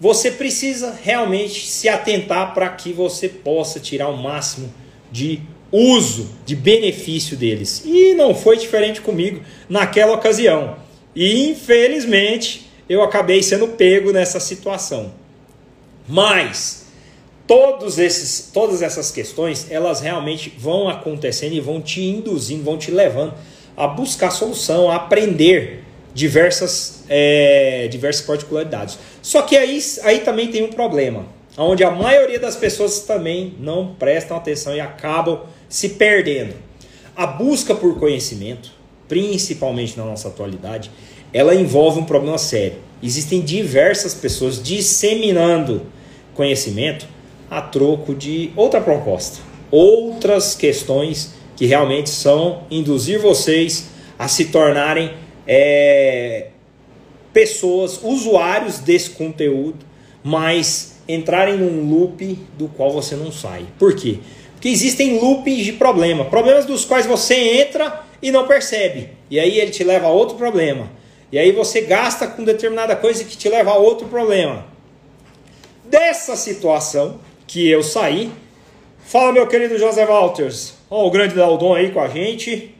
você 0.00 0.30
precisa 0.30 0.98
realmente 1.02 1.68
se 1.68 1.88
atentar 1.88 2.54
para 2.54 2.68
que 2.70 2.90
você 2.90 3.28
possa 3.28 3.78
tirar 3.78 4.08
o 4.08 4.16
máximo 4.16 4.72
de 5.12 5.42
uso, 5.70 6.30
de 6.46 6.56
benefício 6.56 7.36
deles. 7.36 7.82
E 7.84 8.14
não 8.14 8.34
foi 8.34 8.56
diferente 8.56 9.02
comigo 9.02 9.42
naquela 9.68 10.14
ocasião. 10.14 10.76
E 11.14 11.50
infelizmente 11.50 12.70
eu 12.88 13.02
acabei 13.02 13.42
sendo 13.42 13.68
pego 13.68 14.10
nessa 14.10 14.40
situação. 14.40 15.12
Mas 16.08 16.86
todos 17.46 17.98
esses, 17.98 18.50
todas 18.52 18.80
essas 18.80 19.10
questões, 19.10 19.70
elas 19.70 20.00
realmente 20.00 20.54
vão 20.56 20.88
acontecendo 20.88 21.52
e 21.52 21.60
vão 21.60 21.80
te 21.80 22.00
induzindo, 22.00 22.64
vão 22.64 22.78
te 22.78 22.90
levando 22.90 23.34
a 23.76 23.86
buscar 23.86 24.30
solução, 24.30 24.90
a 24.90 24.96
aprender 24.96 25.84
diversas, 26.14 26.99
é, 27.12 27.88
diversas 27.90 28.24
particularidades. 28.24 28.96
Só 29.20 29.42
que 29.42 29.56
aí, 29.56 29.80
aí 30.04 30.20
também 30.20 30.48
tem 30.48 30.62
um 30.62 30.70
problema, 30.70 31.26
onde 31.58 31.82
a 31.82 31.90
maioria 31.90 32.38
das 32.38 32.54
pessoas 32.54 33.00
também 33.00 33.54
não 33.58 33.94
prestam 33.94 34.36
atenção 34.36 34.74
e 34.74 34.80
acabam 34.80 35.40
se 35.68 35.90
perdendo. 35.90 36.54
A 37.16 37.26
busca 37.26 37.74
por 37.74 37.98
conhecimento, 37.98 38.70
principalmente 39.08 39.98
na 39.98 40.04
nossa 40.04 40.28
atualidade, 40.28 40.90
ela 41.32 41.54
envolve 41.54 41.98
um 41.98 42.04
problema 42.04 42.38
sério. 42.38 42.78
Existem 43.02 43.40
diversas 43.40 44.14
pessoas 44.14 44.62
disseminando 44.62 45.86
conhecimento 46.34 47.06
a 47.50 47.60
troco 47.60 48.14
de 48.14 48.52
outra 48.54 48.80
proposta, 48.80 49.40
outras 49.70 50.54
questões 50.54 51.34
que 51.56 51.66
realmente 51.66 52.08
são 52.08 52.62
induzir 52.70 53.20
vocês 53.20 53.88
a 54.18 54.28
se 54.28 54.46
tornarem 54.46 55.12
é, 55.46 56.48
pessoas, 57.32 58.00
usuários 58.02 58.78
desse 58.78 59.10
conteúdo, 59.10 59.78
mas 60.22 60.96
entrarem 61.08 61.56
num 61.56 61.88
loop 61.88 62.38
do 62.56 62.68
qual 62.68 62.90
você 62.90 63.16
não 63.16 63.32
sai. 63.32 63.66
Por 63.78 63.94
quê? 63.94 64.18
Porque 64.52 64.68
existem 64.68 65.18
loops 65.18 65.64
de 65.64 65.72
problema, 65.72 66.24
problemas 66.26 66.66
dos 66.66 66.84
quais 66.84 67.06
você 67.06 67.34
entra 67.34 68.04
e 68.22 68.30
não 68.30 68.46
percebe, 68.46 69.08
e 69.30 69.40
aí 69.40 69.58
ele 69.58 69.70
te 69.70 69.82
leva 69.82 70.08
a 70.08 70.10
outro 70.10 70.36
problema. 70.36 70.90
E 71.32 71.38
aí 71.38 71.52
você 71.52 71.82
gasta 71.82 72.26
com 72.26 72.44
determinada 72.44 72.94
coisa 72.96 73.24
que 73.24 73.36
te 73.36 73.48
leva 73.48 73.70
a 73.70 73.76
outro 73.76 74.08
problema. 74.08 74.66
Dessa 75.84 76.36
situação 76.36 77.20
que 77.46 77.68
eu 77.68 77.82
saí, 77.82 78.30
fala 78.98 79.32
meu 79.32 79.46
querido 79.46 79.78
José 79.78 80.04
Walters, 80.04 80.74
ó, 80.90 81.06
o 81.06 81.10
grande 81.10 81.34
Daldon 81.34 81.74
aí 81.74 81.90
com 81.90 82.00
a 82.00 82.08
gente. 82.08 82.74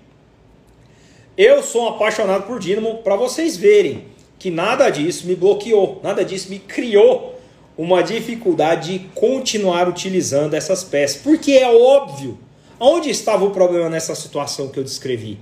Eu 1.37 1.63
sou 1.63 1.85
um 1.85 1.89
apaixonado 1.89 2.43
por 2.47 2.59
Dynamo 2.59 2.99
para 2.99 3.17
vocês 3.17 3.57
verem 3.57 4.05
que 4.41 4.51
nada 4.51 4.89
disso 4.89 5.27
me 5.27 5.37
bloqueou, 5.37 6.01
nada 6.03 6.25
disso 6.25 6.49
me 6.51 6.59
criou 6.59 7.39
uma 7.77 8.03
dificuldade 8.03 8.99
de 8.99 9.05
continuar 9.15 9.87
utilizando 9.87 10.55
essas 10.55 10.83
peças, 10.83 11.21
porque 11.23 11.53
é 11.53 11.71
óbvio. 11.71 12.37
Onde 12.81 13.11
estava 13.11 13.45
o 13.45 13.51
problema 13.51 13.91
nessa 13.91 14.15
situação 14.15 14.69
que 14.69 14.79
eu 14.79 14.83
descrevi? 14.83 15.39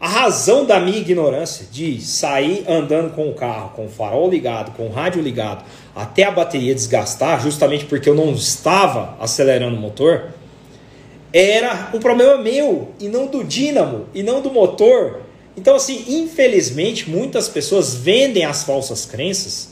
A 0.00 0.08
razão 0.08 0.64
da 0.64 0.78
minha 0.78 0.98
ignorância 0.98 1.66
de 1.70 2.00
sair 2.00 2.64
andando 2.68 3.12
com 3.12 3.28
o 3.28 3.34
carro, 3.34 3.70
com 3.70 3.86
o 3.86 3.88
farol 3.88 4.30
ligado, 4.30 4.76
com 4.76 4.86
o 4.86 4.92
rádio 4.92 5.20
ligado, 5.20 5.64
até 5.94 6.22
a 6.22 6.30
bateria 6.30 6.74
desgastar, 6.74 7.42
justamente 7.42 7.84
porque 7.86 8.08
eu 8.08 8.14
não 8.14 8.32
estava 8.32 9.16
acelerando 9.18 9.76
o 9.76 9.80
motor, 9.80 10.26
era 11.32 11.90
um 11.92 11.98
problema 11.98 12.38
meu 12.38 12.90
e 13.00 13.08
não 13.08 13.26
do 13.26 13.42
dínamo 13.42 14.06
e 14.14 14.22
não 14.22 14.40
do 14.40 14.50
motor. 14.52 15.25
Então, 15.56 15.74
assim, 15.74 16.04
infelizmente, 16.08 17.08
muitas 17.08 17.48
pessoas 17.48 17.94
vendem 17.94 18.44
as 18.44 18.64
falsas 18.64 19.06
crenças. 19.06 19.70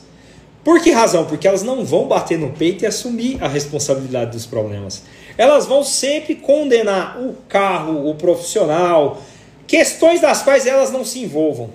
Por 0.62 0.82
que 0.82 0.90
razão? 0.90 1.26
Porque 1.26 1.46
elas 1.46 1.62
não 1.62 1.84
vão 1.84 2.06
bater 2.06 2.38
no 2.38 2.50
peito 2.52 2.84
e 2.84 2.86
assumir 2.86 3.36
a 3.42 3.48
responsabilidade 3.48 4.30
dos 4.30 4.46
problemas. 4.46 5.02
Elas 5.36 5.66
vão 5.66 5.84
sempre 5.84 6.36
condenar 6.36 7.20
o 7.20 7.34
carro, 7.48 8.08
o 8.08 8.14
profissional, 8.14 9.20
Questões 9.66 10.20
das 10.20 10.42
quais 10.42 10.66
elas 10.66 10.90
não 10.90 11.04
se 11.04 11.20
envolvam. 11.20 11.70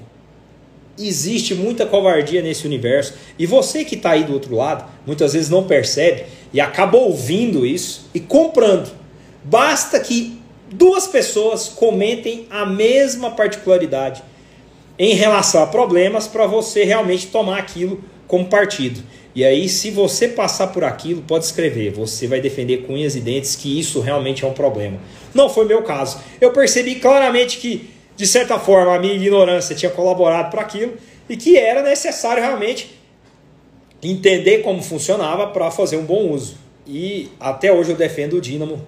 Existe 0.98 1.56
muita 1.56 1.86
covardia 1.86 2.42
nesse 2.42 2.66
universo. 2.66 3.14
E 3.38 3.46
você 3.46 3.84
que 3.84 3.96
está 3.96 4.12
aí 4.12 4.24
do 4.24 4.34
outro 4.34 4.56
lado, 4.56 4.86
muitas 5.06 5.34
vezes 5.34 5.50
não 5.50 5.66
percebe 5.66 6.26
e 6.54 6.60
acaba 6.60 6.98
ouvindo 6.98 7.66
isso 7.66 8.10
e 8.14 8.20
comprando. 8.20 8.92
Basta 9.44 10.00
que 10.00 10.39
duas 10.72 11.08
pessoas 11.08 11.70
comentem 11.70 12.48
a 12.50 12.66
mesma 12.66 13.32
particularidade 13.32 14.24
em 14.98 15.16
relação 15.16 15.64
a 15.64 15.68
problemas 15.68 16.28
para 16.28 16.46
você 16.46 16.84
realmente 16.84 17.28
tomar 17.28 17.60
aquilo 17.60 18.04
como 18.28 18.46
partido. 18.46 19.02
E 19.34 19.46
aí, 19.46 19.70
se 19.70 19.92
você 19.92 20.28
passar 20.28 20.68
por 20.68 20.84
aquilo, 20.84 21.22
pode 21.22 21.46
escrever. 21.46 21.92
Você 21.92 22.28
vai 22.28 22.42
defender 22.42 22.80
com 22.80 22.94
unhas 22.94 23.16
e 23.16 23.22
dentes 23.22 23.56
que 23.56 23.80
isso 23.80 24.02
realmente 24.02 24.44
é 24.44 24.48
um 24.48 24.54
problema. 24.54 25.00
Não 25.34 25.50
foi 25.50 25.66
meu 25.66 25.84
caso. 25.84 26.20
Eu 26.42 26.52
percebi 26.52 26.96
claramente 26.96 27.58
que, 27.60 27.90
de 28.16 28.28
certa 28.28 28.60
forma, 28.60 28.96
a 28.96 29.00
minha 29.00 29.14
ignorância 29.14 29.76
tinha 29.76 29.92
colaborado 29.92 30.52
para 30.52 30.62
aquilo 30.62 30.94
e 31.30 31.38
que 31.38 31.56
era 31.58 31.82
necessário 31.82 32.42
realmente 32.42 33.00
entender 34.02 34.60
como 34.60 34.82
funcionava 34.82 35.48
para 35.48 35.70
fazer 35.72 35.98
um 35.98 36.06
bom 36.06 36.32
uso. 36.32 36.58
E 36.86 37.30
até 37.40 37.72
hoje 37.72 37.92
eu 37.92 37.96
defendo 37.96 38.34
o 38.38 38.42
Dynamo, 38.42 38.86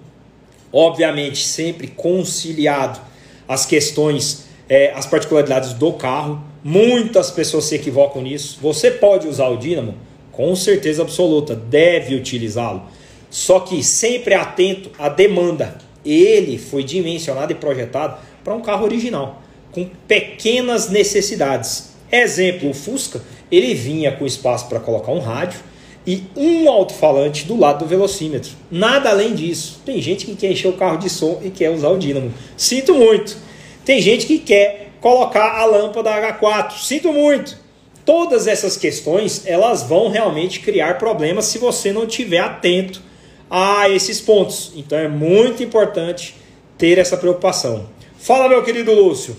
obviamente 0.72 1.44
sempre 1.44 1.88
conciliado 1.88 3.00
as 3.46 3.66
questões, 3.66 4.46
é, 4.68 4.92
as 4.94 5.06
particularidades 5.06 5.72
do 5.74 5.92
carro. 5.92 6.42
Muitas 6.64 7.30
pessoas 7.30 7.64
se 7.64 7.74
equivocam 7.74 8.22
nisso. 8.22 8.58
Você 8.62 8.90
pode 8.90 9.26
usar 9.26 9.48
o 9.48 9.56
Dynamo 9.56 9.94
com 10.32 10.56
certeza 10.56 11.02
absoluta, 11.02 11.54
deve 11.54 12.14
utilizá-lo. 12.14 12.82
Só 13.30 13.60
que 13.60 13.82
sempre 13.82 14.34
atento 14.34 14.90
à 14.98 15.08
demanda. 15.08 15.78
Ele 16.04 16.58
foi 16.58 16.82
dimensionado 16.82 17.52
e 17.52 17.54
projetado 17.54 18.18
para 18.42 18.54
um 18.54 18.60
carro 18.60 18.84
original, 18.84 19.40
com 19.70 19.88
pequenas 20.08 20.88
necessidades. 20.88 21.92
Exemplo, 22.10 22.70
o 22.70 22.74
Fusca, 22.74 23.20
ele 23.50 23.74
vinha 23.74 24.10
com 24.12 24.26
espaço 24.26 24.68
para 24.68 24.80
colocar 24.80 25.12
um 25.12 25.20
rádio 25.20 25.60
e 26.06 26.24
um 26.36 26.68
alto-falante 26.68 27.44
do 27.46 27.58
lado 27.58 27.84
do 27.84 27.88
velocímetro. 27.88 28.52
Nada 28.70 29.10
além 29.10 29.34
disso. 29.34 29.80
Tem 29.84 30.00
gente 30.00 30.26
que 30.26 30.34
quer 30.34 30.50
encher 30.50 30.68
o 30.68 30.72
carro 30.74 30.98
de 30.98 31.08
som 31.08 31.40
e 31.44 31.50
quer 31.50 31.70
usar 31.70 31.88
o 31.88 31.98
dínamo. 31.98 32.32
Sinto 32.56 32.94
muito. 32.94 33.36
Tem 33.84 34.00
gente 34.00 34.26
que 34.26 34.38
quer 34.38 34.92
colocar 35.00 35.58
a 35.58 35.64
lâmpada 35.64 36.10
H4. 36.10 36.78
Sinto 36.78 37.12
muito. 37.12 37.56
Todas 38.04 38.48
essas 38.48 38.76
questões, 38.76 39.46
elas 39.46 39.84
vão 39.84 40.08
realmente 40.08 40.60
criar 40.60 40.98
problemas 40.98 41.46
se 41.46 41.58
você 41.58 41.92
não 41.92 42.04
estiver 42.04 42.40
atento 42.40 43.00
a 43.48 43.88
esses 43.88 44.20
pontos. 44.20 44.72
Então 44.74 44.98
é 44.98 45.06
muito 45.06 45.62
importante 45.62 46.34
ter 46.76 46.98
essa 46.98 47.16
preocupação. 47.16 47.88
Fala, 48.18 48.48
meu 48.48 48.62
querido 48.64 48.92
Lúcio. 48.92 49.36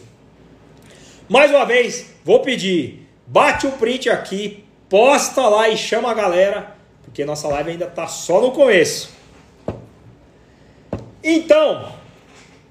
Mais 1.27 1.51
uma 1.51 1.65
vez, 1.65 2.05
vou 2.23 2.39
pedir, 2.39 3.07
bate 3.25 3.65
o 3.65 3.71
print 3.71 4.09
aqui, 4.09 4.62
posta 4.93 5.47
lá 5.47 5.67
e 5.69 5.75
chama 5.75 6.11
a 6.11 6.13
galera, 6.13 6.75
porque 7.03 7.25
nossa 7.25 7.47
live 7.47 7.71
ainda 7.71 7.85
está 7.85 8.05
só 8.05 8.39
no 8.39 8.51
começo. 8.51 9.09
Então, 11.23 11.91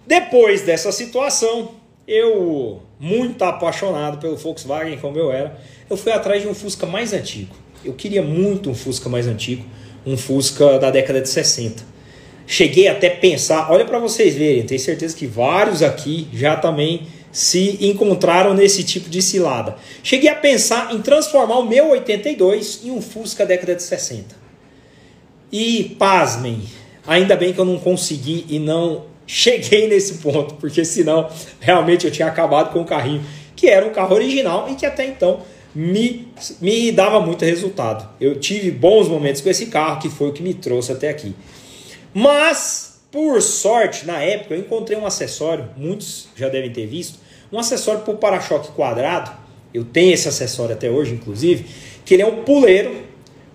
depois 0.07 0.63
dessa 0.63 0.93
situação, 0.93 1.73
eu, 2.07 2.81
muito 3.01 3.43
apaixonado 3.43 4.19
pelo 4.19 4.37
Volkswagen 4.37 4.99
como 4.99 5.19
eu 5.19 5.33
era, 5.33 5.59
eu 5.91 5.97
fui 5.97 6.13
atrás 6.13 6.41
de 6.41 6.47
um 6.47 6.55
Fusca 6.55 6.87
mais 6.87 7.13
antigo. 7.13 7.57
Eu 7.85 7.93
queria 7.93 8.23
muito 8.23 8.71
um 8.71 8.75
Fusca 8.75 9.09
mais 9.09 9.27
antigo, 9.27 9.65
um 10.07 10.17
Fusca 10.17 10.79
da 10.79 10.93
década 10.93 11.21
de 11.21 11.29
60. 11.29 11.83
Cheguei 12.47 12.87
até 12.87 13.11
pensar, 13.11 13.69
olha 13.69 13.85
para 13.85 13.99
vocês 13.99 14.37
verem, 14.37 14.63
tenho 14.63 14.79
certeza 14.79 15.17
que 15.17 15.27
vários 15.27 15.83
aqui 15.83 16.29
já 16.33 16.55
também 16.55 17.05
se 17.33 17.79
encontraram 17.81 18.53
nesse 18.53 18.85
tipo 18.85 19.09
de 19.09 19.23
cilada. 19.23 19.77
Cheguei 20.03 20.29
a 20.29 20.35
pensar 20.35 20.95
em 20.95 21.01
transformar 21.01 21.59
o 21.59 21.67
meu 21.67 21.91
82 21.91 22.83
em 22.85 22.91
um 22.91 23.01
Fusca 23.01 23.47
década 23.47 23.75
de 23.75 23.83
60. 23.83 24.37
E 25.51 25.97
pasmem, 25.99 26.63
ainda 27.07 27.35
bem 27.35 27.53
que 27.53 27.59
eu 27.59 27.65
não 27.65 27.79
consegui 27.79 28.45
e 28.49 28.59
não 28.59 29.07
cheguei 29.27 29.89
nesse 29.89 30.19
ponto, 30.19 30.55
porque 30.55 30.85
senão 30.85 31.31
realmente 31.59 32.07
eu 32.07 32.13
tinha 32.13 32.29
acabado 32.29 32.73
com 32.73 32.83
o 32.83 32.85
carrinho, 32.85 33.25
que 33.57 33.67
era 33.67 33.87
um 33.87 33.91
carro 33.91 34.15
original 34.15 34.69
e 34.71 34.75
que 34.75 34.85
até 34.85 35.07
então 35.07 35.41
me, 35.75 36.29
me 36.61 36.93
dava 36.93 37.21
muito 37.21 37.45
resultado. 37.45 38.09
Eu 38.21 38.39
tive 38.39 38.71
bons 38.71 39.09
momentos 39.09 39.41
com 39.41 39.49
esse 39.49 39.67
carro, 39.67 40.01
que 40.01 40.11
foi 40.11 40.29
o 40.29 40.33
que 40.33 40.43
me 40.43 40.53
trouxe 40.53 40.93
até 40.93 41.09
aqui. 41.09 41.35
Mas, 42.13 43.01
por 43.11 43.41
sorte, 43.41 44.07
na 44.07 44.21
época 44.21 44.55
eu 44.55 44.61
encontrei 44.61 44.99
um 44.99 45.07
acessório, 45.07 45.69
muitos 45.77 46.29
já 46.37 46.49
devem 46.49 46.71
ter 46.71 46.87
visto, 46.87 47.19
um 47.53 47.59
acessório 47.59 48.01
para 48.01 48.15
o 48.15 48.17
para-choque 48.17 48.73
quadrado. 48.73 49.31
Eu 49.75 49.85
tenho 49.85 50.13
esse 50.13 50.29
acessório 50.29 50.75
até 50.75 50.91
hoje, 50.91 51.13
inclusive, 51.13 51.67
que 52.05 52.15
ele 52.15 52.23
é 52.23 52.27
um 52.27 52.43
puleiro 52.43 53.03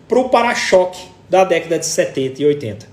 para 0.07 0.19
o 0.19 0.29
para-choque 0.29 1.01
da 1.29 1.43
década 1.43 1.79
de 1.79 1.85
70 1.85 2.41
e 2.41 2.45
80. 2.45 2.87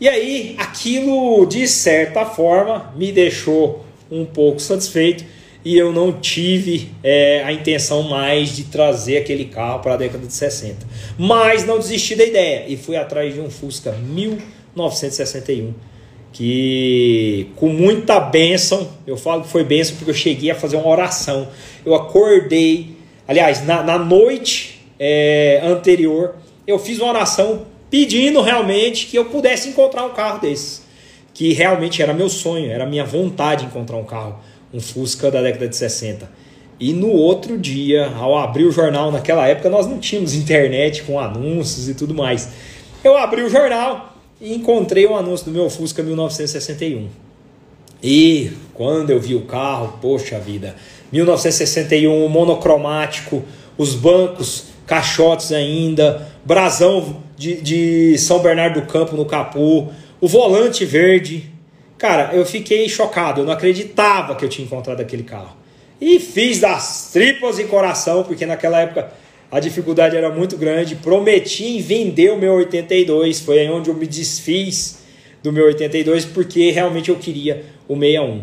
E 0.00 0.08
aí, 0.08 0.54
aquilo 0.58 1.44
de 1.46 1.66
certa 1.66 2.24
forma 2.24 2.94
me 2.96 3.10
deixou 3.10 3.84
um 4.10 4.24
pouco 4.24 4.60
satisfeito 4.60 5.24
e 5.64 5.76
eu 5.76 5.92
não 5.92 6.12
tive 6.12 6.92
é, 7.02 7.42
a 7.44 7.52
intenção 7.52 8.04
mais 8.04 8.54
de 8.54 8.64
trazer 8.64 9.18
aquele 9.18 9.46
carro 9.46 9.80
para 9.80 9.94
a 9.94 9.96
década 9.96 10.24
de 10.26 10.32
60. 10.32 10.86
Mas 11.18 11.66
não 11.66 11.78
desisti 11.78 12.14
da 12.14 12.24
ideia 12.24 12.64
e 12.68 12.76
fui 12.76 12.96
atrás 12.96 13.34
de 13.34 13.40
um 13.40 13.50
Fusca 13.50 13.92
1961 13.92 15.74
que 16.38 17.48
com 17.56 17.68
muita 17.68 18.20
bênção, 18.20 18.86
eu 19.04 19.16
falo 19.16 19.42
que 19.42 19.48
foi 19.48 19.64
bênção 19.64 19.96
porque 19.96 20.12
eu 20.12 20.14
cheguei 20.14 20.52
a 20.52 20.54
fazer 20.54 20.76
uma 20.76 20.86
oração. 20.86 21.48
Eu 21.84 21.96
acordei, 21.96 22.94
aliás, 23.26 23.66
na, 23.66 23.82
na 23.82 23.98
noite 23.98 24.80
é, 25.00 25.60
anterior, 25.64 26.36
eu 26.64 26.78
fiz 26.78 27.00
uma 27.00 27.08
oração 27.08 27.62
pedindo 27.90 28.40
realmente 28.40 29.06
que 29.06 29.18
eu 29.18 29.24
pudesse 29.24 29.68
encontrar 29.68 30.04
um 30.04 30.10
carro 30.10 30.40
desses. 30.40 30.84
Que 31.34 31.52
realmente 31.52 32.00
era 32.00 32.14
meu 32.14 32.28
sonho, 32.28 32.70
era 32.70 32.86
minha 32.86 33.04
vontade 33.04 33.64
encontrar 33.64 33.96
um 33.96 34.04
carro 34.04 34.38
um 34.72 34.78
Fusca 34.78 35.32
da 35.32 35.42
década 35.42 35.66
de 35.66 35.74
60. 35.74 36.30
E 36.78 36.92
no 36.92 37.08
outro 37.08 37.58
dia, 37.58 38.12
ao 38.16 38.38
abrir 38.38 38.62
o 38.62 38.70
jornal, 38.70 39.10
naquela 39.10 39.44
época 39.48 39.68
nós 39.68 39.88
não 39.88 39.98
tínhamos 39.98 40.34
internet 40.34 41.02
com 41.02 41.18
anúncios 41.18 41.88
e 41.88 41.94
tudo 41.94 42.14
mais. 42.14 42.48
Eu 43.02 43.16
abri 43.16 43.42
o 43.42 43.50
jornal 43.50 44.17
e 44.40 44.54
encontrei 44.54 45.06
um 45.06 45.16
anúncio 45.16 45.46
do 45.46 45.52
meu 45.52 45.68
Fusca 45.68 46.02
1961. 46.02 47.08
E 48.02 48.52
quando 48.74 49.10
eu 49.10 49.18
vi 49.18 49.34
o 49.34 49.42
carro, 49.42 49.98
poxa 50.00 50.38
vida, 50.38 50.76
1961, 51.10 52.28
monocromático, 52.28 53.42
os 53.76 53.94
bancos, 53.94 54.64
caixotes 54.86 55.52
ainda, 55.52 56.28
brasão 56.44 57.22
de, 57.36 57.60
de 57.60 58.18
São 58.18 58.38
Bernardo 58.38 58.80
do 58.80 58.86
Campo 58.86 59.16
no 59.16 59.24
capô, 59.24 59.88
o 60.20 60.28
volante 60.28 60.84
verde, 60.84 61.50
Cara, 61.98 62.30
eu 62.32 62.46
fiquei 62.46 62.88
chocado, 62.88 63.40
eu 63.40 63.44
não 63.44 63.52
acreditava 63.52 64.36
que 64.36 64.44
eu 64.44 64.48
tinha 64.48 64.64
encontrado 64.64 65.00
aquele 65.00 65.24
carro. 65.24 65.56
E 66.00 66.20
fiz 66.20 66.60
das 66.60 67.10
tripas 67.12 67.58
e 67.58 67.64
coração, 67.64 68.22
porque 68.22 68.46
naquela 68.46 68.80
época 68.80 69.10
a 69.50 69.60
dificuldade 69.60 70.16
era 70.16 70.30
muito 70.30 70.56
grande. 70.56 70.96
Prometi 70.96 71.80
vender 71.80 72.32
o 72.32 72.38
meu 72.38 72.54
82, 72.54 73.40
foi 73.40 73.60
aí 73.60 73.70
onde 73.70 73.88
eu 73.88 73.94
me 73.94 74.06
desfiz 74.06 74.98
do 75.42 75.52
meu 75.52 75.66
82, 75.66 76.24
porque 76.24 76.70
realmente 76.70 77.08
eu 77.08 77.16
queria 77.16 77.64
o 77.88 77.94
61. 77.94 78.42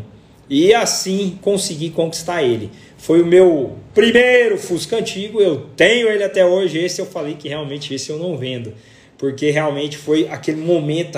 E 0.50 0.74
assim 0.74 1.38
consegui 1.42 1.90
conquistar 1.90 2.44
ele. 2.44 2.70
Foi 2.98 3.22
o 3.22 3.26
meu 3.26 3.76
primeiro 3.94 4.58
Fusca 4.58 4.98
antigo, 4.98 5.42
eu 5.42 5.68
tenho 5.76 6.08
ele 6.08 6.24
até 6.24 6.46
hoje. 6.46 6.78
Esse 6.80 7.02
eu 7.02 7.06
falei 7.06 7.36
que 7.36 7.48
realmente 7.48 7.94
esse 7.94 8.10
eu 8.10 8.18
não 8.18 8.38
vendo, 8.38 8.74
porque 9.18 9.52
realmente 9.52 9.98
foi 9.98 10.28
aquele 10.30 10.62
momento, 10.62 11.18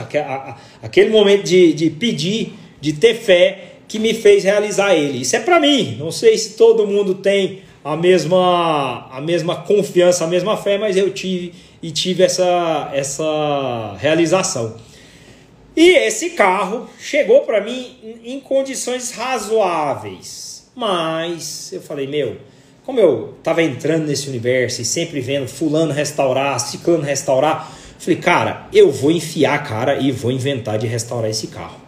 aquele 0.82 1.10
momento 1.10 1.44
de, 1.44 1.74
de 1.74 1.90
pedir, 1.90 2.54
de 2.80 2.94
ter 2.94 3.16
fé, 3.16 3.76
que 3.88 4.00
me 4.00 4.14
fez 4.14 4.44
realizar 4.44 4.96
ele. 4.96 5.22
Isso 5.22 5.36
é 5.36 5.40
para 5.40 5.60
mim. 5.60 5.96
Não 5.98 6.12
sei 6.12 6.38
se 6.38 6.56
todo 6.56 6.86
mundo 6.86 7.16
tem 7.16 7.62
a 7.88 7.96
mesma, 7.96 9.08
a 9.10 9.22
mesma 9.22 9.56
confiança, 9.56 10.26
a 10.26 10.28
mesma 10.28 10.58
fé, 10.58 10.78
mas 10.78 10.98
eu 10.98 11.14
tive 11.14 11.54
e 11.82 11.90
tive 11.90 12.24
essa, 12.24 12.92
essa 12.94 13.96
realização. 13.98 14.76
E 15.76 15.92
esse 15.92 16.32
carro 16.32 16.90
chegou 17.00 17.42
para 17.42 17.62
mim 17.62 18.20
em 18.26 18.40
condições 18.42 19.12
razoáveis, 19.12 20.70
mas 20.76 21.72
eu 21.72 21.82
falei, 21.82 22.08
meu, 22.08 22.38
como 22.84 23.00
eu 23.00 23.36
estava 23.38 23.64
entrando 23.64 24.08
nesse 24.08 24.28
universo 24.28 24.82
e 24.82 24.86
sempre 24.86 25.22
vendo 25.22 25.48
fulano 25.48 25.94
restaurar, 25.94 26.60
ciclano 26.60 27.04
restaurar, 27.04 27.72
falei, 27.98 28.20
cara, 28.20 28.68
eu 28.74 28.92
vou 28.92 29.12
enfiar 29.12 29.54
a 29.56 29.60
cara 29.60 29.98
e 29.98 30.12
vou 30.12 30.32
inventar 30.32 30.78
de 30.78 30.88
restaurar 30.88 31.30
esse 31.30 31.48
carro. 31.48 31.80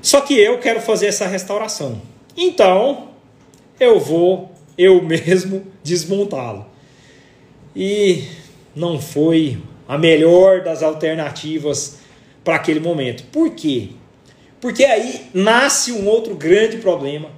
Só 0.00 0.22
que 0.22 0.38
eu 0.38 0.58
quero 0.58 0.80
fazer 0.80 1.08
essa 1.08 1.26
restauração. 1.26 2.00
Então, 2.36 3.08
eu 3.80 3.98
vou 4.00 4.57
eu 4.78 5.02
mesmo 5.02 5.66
desmontá-lo. 5.82 6.64
E 7.74 8.24
não 8.74 9.00
foi 9.00 9.58
a 9.88 9.98
melhor 9.98 10.62
das 10.62 10.82
alternativas 10.82 11.98
para 12.44 12.54
aquele 12.54 12.80
momento. 12.80 13.24
Por 13.32 13.50
quê? 13.50 13.88
Porque 14.60 14.84
aí 14.84 15.26
nasce 15.34 15.92
um 15.92 16.06
outro 16.06 16.34
grande 16.34 16.78
problema. 16.78 17.30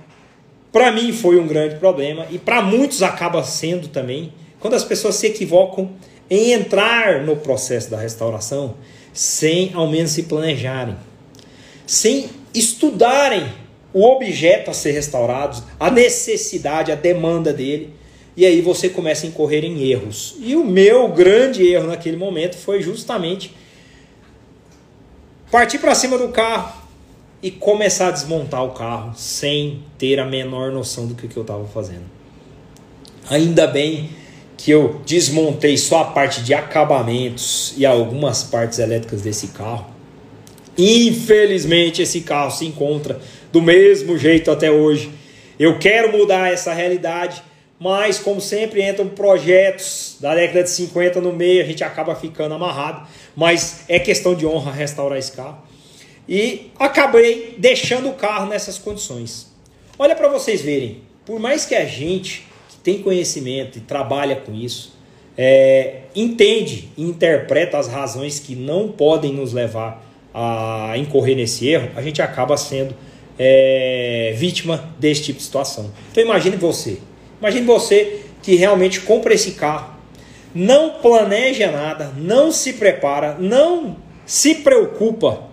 Para 0.70 0.92
mim 0.92 1.12
foi 1.12 1.38
um 1.38 1.46
grande 1.46 1.76
problema 1.76 2.26
e 2.30 2.38
para 2.38 2.62
muitos 2.62 3.02
acaba 3.02 3.42
sendo 3.42 3.88
também, 3.88 4.32
quando 4.60 4.74
as 4.74 4.84
pessoas 4.84 5.16
se 5.16 5.26
equivocam 5.26 5.90
em 6.28 6.52
entrar 6.52 7.22
no 7.22 7.36
processo 7.36 7.90
da 7.90 7.96
restauração 7.96 8.76
sem 9.12 9.72
ao 9.74 9.88
menos 9.88 10.12
se 10.12 10.24
planejarem, 10.24 10.96
sem 11.86 12.30
estudarem 12.54 13.46
o 13.92 14.04
objeto 14.04 14.70
a 14.70 14.74
ser 14.74 14.92
restaurado, 14.92 15.62
a 15.78 15.90
necessidade, 15.90 16.92
a 16.92 16.94
demanda 16.94 17.52
dele, 17.52 17.92
e 18.36 18.46
aí 18.46 18.60
você 18.60 18.88
começa 18.88 19.26
a 19.26 19.28
incorrer 19.28 19.64
em 19.64 19.82
erros. 19.90 20.36
E 20.40 20.54
o 20.54 20.64
meu 20.64 21.08
grande 21.08 21.66
erro 21.66 21.88
naquele 21.88 22.16
momento 22.16 22.56
foi 22.56 22.80
justamente 22.80 23.54
partir 25.50 25.78
para 25.78 25.94
cima 25.94 26.16
do 26.16 26.28
carro 26.28 26.80
e 27.42 27.50
começar 27.50 28.08
a 28.08 28.10
desmontar 28.10 28.64
o 28.64 28.70
carro 28.70 29.12
sem 29.16 29.82
ter 29.98 30.20
a 30.20 30.24
menor 30.24 30.70
noção 30.70 31.06
do 31.06 31.14
que, 31.14 31.26
que 31.26 31.36
eu 31.36 31.42
estava 31.42 31.66
fazendo. 31.66 32.04
Ainda 33.28 33.66
bem 33.66 34.10
que 34.56 34.70
eu 34.70 35.00
desmontei 35.06 35.76
só 35.76 36.00
a 36.00 36.04
parte 36.04 36.42
de 36.42 36.52
acabamentos 36.52 37.72
e 37.76 37.86
algumas 37.86 38.42
partes 38.42 38.78
elétricas 38.78 39.22
desse 39.22 39.48
carro. 39.48 39.86
Infelizmente, 40.76 42.02
esse 42.02 42.20
carro 42.20 42.50
se 42.50 42.66
encontra 42.66 43.20
do 43.52 43.60
mesmo 43.60 44.16
jeito 44.16 44.50
até 44.50 44.70
hoje. 44.70 45.10
Eu 45.58 45.78
quero 45.78 46.16
mudar 46.16 46.52
essa 46.52 46.72
realidade, 46.72 47.42
mas 47.78 48.18
como 48.18 48.40
sempre 48.40 48.82
entram 48.82 49.08
projetos 49.08 50.16
da 50.20 50.34
década 50.34 50.62
de 50.62 50.70
50 50.70 51.20
no 51.20 51.32
meio, 51.32 51.62
a 51.62 51.66
gente 51.66 51.84
acaba 51.84 52.14
ficando 52.14 52.54
amarrado, 52.54 53.06
mas 53.36 53.84
é 53.88 53.98
questão 53.98 54.34
de 54.34 54.46
honra 54.46 54.72
restaurar 54.72 55.18
esse 55.18 55.32
carro. 55.32 55.58
E 56.28 56.70
acabei 56.78 57.56
deixando 57.58 58.08
o 58.08 58.12
carro 58.12 58.46
nessas 58.48 58.78
condições. 58.78 59.50
Olha 59.98 60.14
para 60.14 60.28
vocês 60.28 60.62
verem, 60.62 61.02
por 61.26 61.38
mais 61.38 61.66
que 61.66 61.74
a 61.74 61.84
gente 61.84 62.46
que 62.68 62.76
tem 62.76 63.02
conhecimento 63.02 63.78
e 63.78 63.80
trabalha 63.80 64.36
com 64.36 64.54
isso, 64.54 64.98
é, 65.36 66.02
entende 66.14 66.88
e 66.96 67.02
interpreta 67.02 67.78
as 67.78 67.88
razões 67.88 68.38
que 68.38 68.54
não 68.54 68.88
podem 68.88 69.32
nos 69.32 69.52
levar 69.52 70.06
a 70.32 70.94
incorrer 70.96 71.36
nesse 71.36 71.68
erro, 71.68 71.90
a 71.96 72.02
gente 72.02 72.22
acaba 72.22 72.56
sendo 72.56 72.94
é, 73.42 74.34
vítima 74.36 74.92
desse 74.98 75.22
tipo 75.22 75.38
de 75.38 75.44
situação. 75.46 75.90
Então 76.12 76.22
imagine 76.22 76.56
você, 76.56 76.98
imagine 77.38 77.64
você 77.64 78.20
que 78.42 78.54
realmente 78.54 79.00
compra 79.00 79.32
esse 79.32 79.52
carro, 79.52 79.94
não 80.54 81.00
planeja 81.00 81.70
nada, 81.70 82.12
não 82.18 82.52
se 82.52 82.74
prepara, 82.74 83.36
não 83.38 83.96
se 84.26 84.56
preocupa 84.56 85.44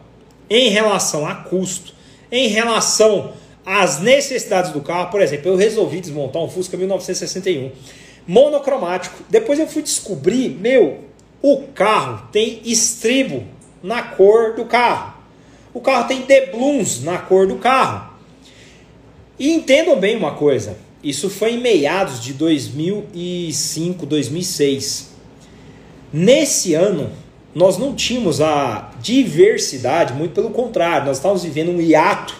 em 0.50 0.68
relação 0.68 1.26
a 1.26 1.36
custo, 1.36 1.94
em 2.30 2.50
relação 2.50 3.32
às 3.66 4.02
necessidades 4.02 4.72
do 4.72 4.82
carro. 4.82 5.10
Por 5.10 5.22
exemplo, 5.22 5.50
eu 5.50 5.56
resolvi 5.56 6.02
desmontar 6.02 6.44
um 6.44 6.50
Fusca 6.50 6.76
1961 6.76 7.72
monocromático. 8.28 9.24
Depois 9.30 9.60
eu 9.60 9.68
fui 9.68 9.82
descobrir, 9.82 10.50
meu, 10.50 11.06
o 11.42 11.64
carro 11.74 12.28
tem 12.34 12.60
estribo 12.66 13.46
na 13.82 14.02
cor 14.02 14.56
do 14.56 14.66
carro. 14.66 15.17
O 15.78 15.80
carro 15.80 16.08
tem 16.08 16.22
doubloons 16.22 17.04
na 17.04 17.20
cor 17.20 17.46
do 17.46 17.58
carro. 17.58 18.10
E 19.38 19.54
entendam 19.54 20.00
bem 20.00 20.18
uma 20.18 20.32
coisa, 20.32 20.76
isso 21.04 21.30
foi 21.30 21.52
em 21.52 21.60
meados 21.60 22.20
de 22.20 22.34
2005, 22.34 24.04
2006. 24.04 25.12
Nesse 26.12 26.74
ano, 26.74 27.12
nós 27.54 27.78
não 27.78 27.94
tínhamos 27.94 28.42
a 28.42 28.90
diversidade, 29.00 30.16
muito 30.16 30.34
pelo 30.34 30.50
contrário, 30.50 31.06
nós 31.06 31.18
estávamos 31.18 31.44
vivendo 31.44 31.70
um 31.70 31.80
hiato 31.80 32.34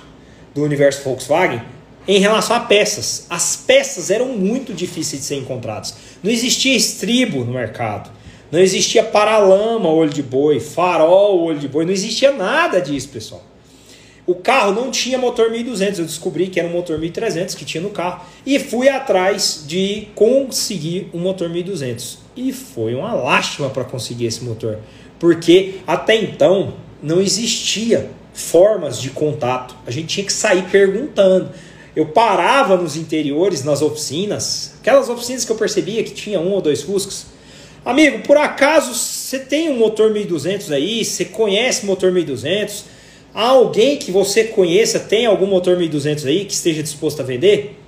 do 0.56 0.64
universo 0.64 1.04
Volkswagen 1.04 1.62
em 2.08 2.20
relação 2.20 2.56
a 2.56 2.62
peças. 2.62 3.28
As 3.30 3.56
peças 3.56 4.10
eram 4.10 4.30
muito 4.30 4.74
difíceis 4.74 5.22
de 5.22 5.28
ser 5.28 5.36
encontradas. 5.36 5.94
Não 6.24 6.32
existia 6.32 6.76
estribo 6.76 7.46
no 7.46 7.54
mercado. 7.54 8.10
Não 8.52 8.60
existia 8.60 9.04
paralama, 9.04 9.90
olho 9.90 10.10
de 10.10 10.24
boi, 10.24 10.60
farol, 10.60 11.42
olho 11.42 11.60
de 11.60 11.68
boi, 11.68 11.86
não 11.86 11.92
existia 11.92 12.32
nada 12.32 12.80
disso, 12.80 13.10
pessoal. 13.10 13.44
O 14.26 14.36
carro 14.36 14.74
não 14.74 14.92
tinha 14.92 15.18
motor 15.18 15.50
1200, 15.50 16.00
eu 16.00 16.06
descobri 16.06 16.48
que 16.48 16.60
era 16.60 16.68
um 16.68 16.74
motor 16.74 17.00
1300 17.00 17.56
que 17.56 17.64
tinha 17.64 17.82
no 17.82 17.90
carro 17.90 18.26
e 18.46 18.60
fui 18.60 18.90
atrás 18.90 19.64
de 19.66 20.10
conseguir 20.14 21.10
um 21.14 21.20
motor 21.20 21.50
1200. 21.50 22.20
E 22.36 22.52
foi 22.52 22.94
uma 22.94 23.14
lástima 23.14 23.70
para 23.70 23.86
conseguir 23.86 24.26
esse 24.26 24.44
motor, 24.44 24.80
porque 25.18 25.76
até 25.88 26.16
então 26.16 26.74
não 27.02 27.22
existia 27.22 28.10
formas 28.34 29.02
de 29.02 29.12
contato. 29.12 29.76
A 29.86 29.92
gente 29.92 30.08
tinha 30.08 30.26
que 30.26 30.34
sair 30.34 30.64
perguntando. 30.64 31.50
Eu 31.96 32.08
parava 32.08 32.76
nos 32.78 32.96
interiores, 32.96 33.64
nas 33.64 33.82
oficinas, 33.82 34.74
aquelas 34.82 35.10
oficinas 35.10 35.46
que 35.46 35.52
eu 35.52 35.56
percebia 35.56 36.04
que 36.04 36.12
tinha 36.12 36.40
um 36.40 36.52
ou 36.52 36.62
dois 36.62 36.82
Fuscas, 36.82 37.28
Amigo, 37.88 38.20
por 38.24 38.36
acaso 38.36 38.94
você 38.94 39.40
tem 39.40 39.70
um 39.70 39.78
motor 39.78 40.12
1200 40.12 40.74
aí? 40.74 41.06
Você 41.06 41.24
conhece 41.24 41.86
motor 41.86 42.12
1200? 42.12 42.84
Há 43.34 43.48
alguém 43.48 43.96
que 43.96 44.12
você 44.12 44.44
conheça 44.44 45.00
tem 45.00 45.26
algum 45.26 45.46
motor 45.46 45.78
1200 45.78 46.26
aí 46.26 46.44
que 46.44 46.52
esteja 46.52 46.84
disposto 46.84 47.22
a 47.22 47.24
vender? 47.24 47.80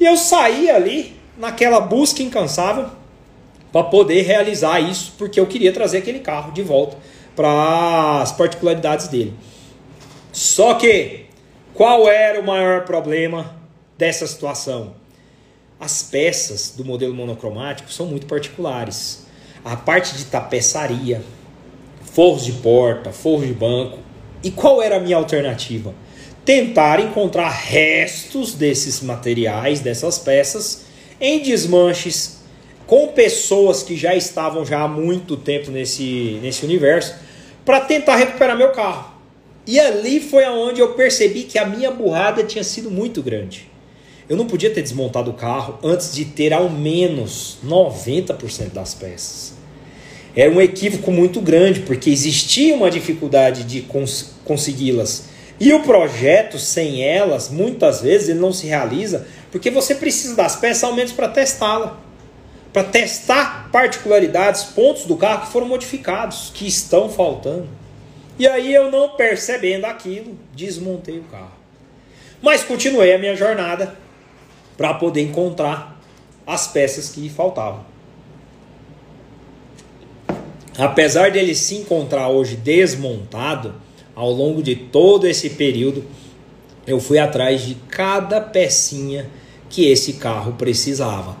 E 0.00 0.06
eu 0.06 0.16
saí 0.16 0.70
ali 0.70 1.14
naquela 1.36 1.80
busca 1.80 2.22
incansável 2.22 2.86
para 3.70 3.84
poder 3.84 4.22
realizar 4.22 4.80
isso, 4.80 5.12
porque 5.18 5.38
eu 5.38 5.46
queria 5.46 5.70
trazer 5.70 5.98
aquele 5.98 6.20
carro 6.20 6.50
de 6.52 6.62
volta 6.62 6.96
para 7.36 8.22
as 8.22 8.32
particularidades 8.32 9.08
dele. 9.08 9.34
Só 10.32 10.72
que 10.72 11.26
qual 11.74 12.08
era 12.08 12.40
o 12.40 12.46
maior 12.46 12.86
problema 12.86 13.54
dessa 13.98 14.26
situação? 14.26 14.94
As 15.78 16.02
peças 16.02 16.72
do 16.74 16.86
modelo 16.86 17.12
monocromático 17.12 17.92
são 17.92 18.06
muito 18.06 18.26
particulares 18.26 19.21
a 19.64 19.76
parte 19.76 20.16
de 20.16 20.24
tapeçaria, 20.24 21.22
forros 22.02 22.44
de 22.44 22.52
porta, 22.52 23.12
forros 23.12 23.46
de 23.46 23.52
banco. 23.52 23.98
E 24.42 24.50
qual 24.50 24.82
era 24.82 24.96
a 24.96 25.00
minha 25.00 25.16
alternativa? 25.16 25.94
Tentar 26.44 27.00
encontrar 27.00 27.48
restos 27.48 28.54
desses 28.54 29.00
materiais, 29.00 29.80
dessas 29.80 30.18
peças, 30.18 30.86
em 31.20 31.40
desmanches 31.40 32.42
com 32.86 33.08
pessoas 33.08 33.82
que 33.82 33.96
já 33.96 34.14
estavam 34.14 34.66
já 34.66 34.82
há 34.82 34.88
muito 34.88 35.36
tempo 35.36 35.70
nesse, 35.70 36.38
nesse 36.42 36.64
universo, 36.64 37.14
para 37.64 37.80
tentar 37.80 38.16
recuperar 38.16 38.56
meu 38.56 38.72
carro. 38.72 39.12
E 39.66 39.78
ali 39.78 40.20
foi 40.20 40.44
aonde 40.44 40.80
eu 40.80 40.94
percebi 40.94 41.44
que 41.44 41.58
a 41.58 41.64
minha 41.64 41.90
burrada 41.90 42.42
tinha 42.42 42.64
sido 42.64 42.90
muito 42.90 43.22
grande. 43.22 43.71
Eu 44.28 44.36
não 44.36 44.46
podia 44.46 44.70
ter 44.70 44.82
desmontado 44.82 45.30
o 45.30 45.34
carro 45.34 45.78
antes 45.82 46.14
de 46.14 46.24
ter 46.24 46.52
ao 46.52 46.68
menos 46.68 47.58
90% 47.64 48.72
das 48.72 48.94
peças. 48.94 49.54
Era 50.34 50.50
um 50.50 50.60
equívoco 50.60 51.10
muito 51.10 51.40
grande, 51.40 51.80
porque 51.80 52.08
existia 52.08 52.74
uma 52.74 52.90
dificuldade 52.90 53.64
de 53.64 53.82
cons 53.82 54.32
consegui-las. 54.44 55.24
E 55.60 55.72
o 55.72 55.82
projeto, 55.82 56.58
sem 56.58 57.04
elas, 57.04 57.48
muitas 57.48 58.00
vezes 58.00 58.30
ele 58.30 58.40
não 58.40 58.52
se 58.52 58.66
realiza, 58.66 59.26
porque 59.50 59.70
você 59.70 59.94
precisa 59.94 60.34
das 60.34 60.56
peças 60.56 60.82
ao 60.82 60.94
menos 60.94 61.12
para 61.12 61.28
testá-la. 61.28 62.00
Para 62.72 62.84
testar 62.84 63.68
particularidades, 63.70 64.64
pontos 64.64 65.04
do 65.04 65.16
carro 65.16 65.46
que 65.46 65.52
foram 65.52 65.68
modificados, 65.68 66.50
que 66.54 66.66
estão 66.66 67.08
faltando. 67.10 67.68
E 68.38 68.48
aí 68.48 68.74
eu 68.74 68.90
não 68.90 69.10
percebendo 69.10 69.84
aquilo, 69.84 70.36
desmontei 70.54 71.18
o 71.18 71.24
carro. 71.24 71.52
Mas 72.40 72.64
continuei 72.64 73.14
a 73.14 73.18
minha 73.18 73.36
jornada 73.36 73.94
para 74.76 74.94
poder 74.94 75.22
encontrar 75.22 76.00
as 76.46 76.66
peças 76.66 77.08
que 77.08 77.28
faltavam. 77.28 77.84
Apesar 80.78 81.30
dele 81.30 81.54
se 81.54 81.76
encontrar 81.76 82.28
hoje 82.28 82.56
desmontado, 82.56 83.74
ao 84.14 84.30
longo 84.30 84.62
de 84.62 84.74
todo 84.74 85.26
esse 85.26 85.50
período, 85.50 86.04
eu 86.86 86.98
fui 87.00 87.18
atrás 87.18 87.62
de 87.62 87.74
cada 87.88 88.40
pecinha 88.40 89.28
que 89.68 89.86
esse 89.90 90.14
carro 90.14 90.52
precisava. 90.52 91.36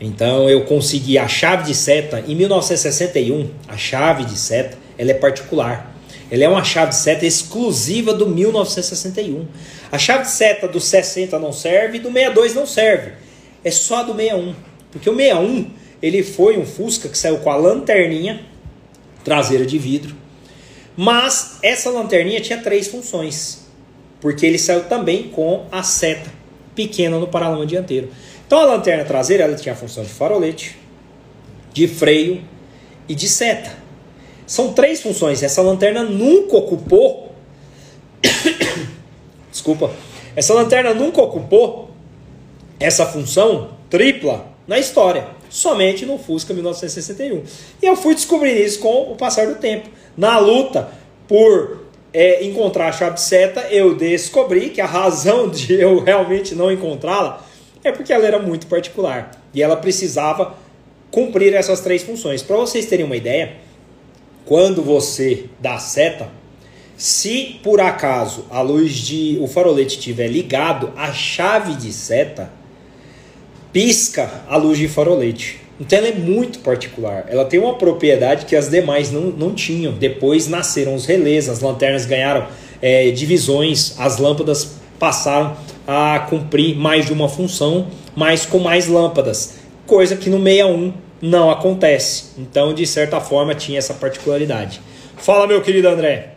Então 0.00 0.48
eu 0.50 0.64
consegui 0.64 1.16
a 1.18 1.26
chave 1.26 1.64
de 1.64 1.74
seta 1.74 2.22
em 2.26 2.34
1961. 2.34 3.50
A 3.68 3.76
chave 3.76 4.24
de 4.24 4.36
seta 4.36 4.76
ela 4.98 5.10
é 5.10 5.14
particular. 5.14 5.93
Ela 6.34 6.44
é 6.46 6.48
uma 6.48 6.64
chave 6.64 6.90
de 6.90 6.96
seta 6.96 7.24
exclusiva 7.24 8.12
do 8.12 8.28
1961. 8.28 9.46
A 9.92 9.96
chave 9.96 10.24
de 10.24 10.30
seta 10.32 10.66
do 10.66 10.80
60 10.80 11.38
não 11.38 11.52
serve 11.52 11.98
e 11.98 12.00
do 12.00 12.10
62 12.10 12.54
não 12.56 12.66
serve. 12.66 13.12
É 13.62 13.70
só 13.70 14.02
do 14.02 14.12
61. 14.12 14.52
Porque 14.90 15.08
o 15.08 15.14
61 15.14 15.70
ele 16.02 16.24
foi 16.24 16.58
um 16.58 16.66
Fusca 16.66 17.08
que 17.08 17.16
saiu 17.16 17.38
com 17.38 17.50
a 17.52 17.54
lanterninha 17.54 18.44
traseira 19.22 19.64
de 19.64 19.78
vidro. 19.78 20.16
Mas 20.96 21.60
essa 21.62 21.88
lanterninha 21.88 22.40
tinha 22.40 22.60
três 22.60 22.88
funções. 22.88 23.68
Porque 24.20 24.44
ele 24.44 24.58
saiu 24.58 24.82
também 24.88 25.28
com 25.28 25.66
a 25.70 25.84
seta 25.84 26.32
pequena 26.74 27.16
no 27.16 27.28
paralama 27.28 27.64
dianteiro. 27.64 28.08
Então 28.44 28.58
a 28.58 28.64
lanterna 28.64 29.04
traseira 29.04 29.44
ela 29.44 29.54
tinha 29.54 29.72
a 29.72 29.76
função 29.76 30.02
de 30.02 30.10
farolete, 30.10 30.76
de 31.72 31.86
freio 31.86 32.42
e 33.08 33.14
de 33.14 33.28
seta. 33.28 33.83
São 34.46 34.72
três 34.72 35.00
funções. 35.00 35.42
Essa 35.42 35.62
lanterna 35.62 36.02
nunca 36.02 36.56
ocupou. 36.56 37.32
Desculpa. 39.50 39.90
Essa 40.36 40.52
lanterna 40.54 40.92
nunca 40.92 41.22
ocupou 41.22 41.90
essa 42.78 43.06
função 43.06 43.70
tripla 43.88 44.46
na 44.66 44.78
história. 44.78 45.28
Somente 45.48 46.04
no 46.04 46.18
Fusca 46.18 46.52
1961. 46.52 47.44
E 47.80 47.86
eu 47.86 47.96
fui 47.96 48.14
descobrindo 48.14 48.60
isso 48.60 48.80
com 48.80 49.12
o 49.12 49.16
passar 49.16 49.46
do 49.46 49.54
tempo. 49.54 49.88
Na 50.16 50.38
luta 50.38 50.88
por 51.28 51.84
é, 52.12 52.44
encontrar 52.44 52.88
a 52.88 52.92
chave 52.92 53.20
seta, 53.20 53.60
eu 53.70 53.94
descobri 53.94 54.70
que 54.70 54.80
a 54.80 54.86
razão 54.86 55.48
de 55.50 55.74
eu 55.74 56.00
realmente 56.00 56.54
não 56.54 56.70
encontrá-la 56.70 57.44
é 57.82 57.92
porque 57.92 58.12
ela 58.12 58.26
era 58.26 58.38
muito 58.38 58.66
particular 58.66 59.30
e 59.52 59.62
ela 59.62 59.76
precisava 59.76 60.54
cumprir 61.10 61.54
essas 61.54 61.80
três 61.80 62.02
funções. 62.02 62.42
Para 62.42 62.56
vocês 62.56 62.86
terem 62.86 63.04
uma 63.04 63.16
ideia, 63.16 63.56
quando 64.44 64.82
você 64.82 65.46
dá 65.60 65.78
seta, 65.78 66.28
se 66.96 67.58
por 67.62 67.80
acaso 67.80 68.44
a 68.50 68.60
luz 68.60 68.92
de 68.92 69.38
o 69.40 69.46
farolete 69.46 69.98
estiver 69.98 70.28
ligado, 70.28 70.92
a 70.96 71.12
chave 71.12 71.74
de 71.74 71.92
seta 71.92 72.50
pisca 73.72 74.30
a 74.48 74.56
luz 74.56 74.78
de 74.78 74.86
farolete. 74.86 75.60
Então 75.80 75.98
ela 75.98 76.08
é 76.08 76.14
muito 76.14 76.60
particular. 76.60 77.26
Ela 77.28 77.44
tem 77.44 77.58
uma 77.58 77.74
propriedade 77.76 78.46
que 78.46 78.54
as 78.54 78.70
demais 78.70 79.10
não, 79.10 79.22
não 79.22 79.52
tinham. 79.52 79.92
Depois 79.94 80.46
nasceram 80.46 80.94
os 80.94 81.04
relés, 81.04 81.48
as 81.48 81.60
lanternas 81.60 82.06
ganharam 82.06 82.46
é, 82.80 83.10
divisões, 83.10 83.94
as 83.98 84.18
lâmpadas 84.18 84.76
passaram 84.98 85.56
a 85.86 86.20
cumprir 86.30 86.76
mais 86.76 87.06
de 87.06 87.12
uma 87.12 87.28
função, 87.28 87.88
mas 88.14 88.46
com 88.46 88.60
mais 88.60 88.86
lâmpadas, 88.86 89.56
coisa 89.86 90.14
que 90.16 90.30
no 90.30 90.42
61 90.42 90.92
não 91.24 91.50
acontece. 91.50 92.32
Então, 92.36 92.74
de 92.74 92.86
certa 92.86 93.18
forma, 93.18 93.54
tinha 93.54 93.78
essa 93.78 93.94
particularidade. 93.94 94.82
Fala, 95.16 95.46
meu 95.46 95.62
querido 95.62 95.88
André. 95.88 96.34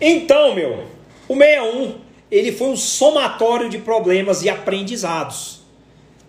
Então, 0.00 0.54
meu, 0.54 0.84
o 1.28 1.34
61 1.34 1.94
ele 2.30 2.52
foi 2.52 2.68
um 2.68 2.76
somatório 2.76 3.68
de 3.68 3.78
problemas 3.78 4.44
e 4.44 4.48
aprendizados. 4.48 5.60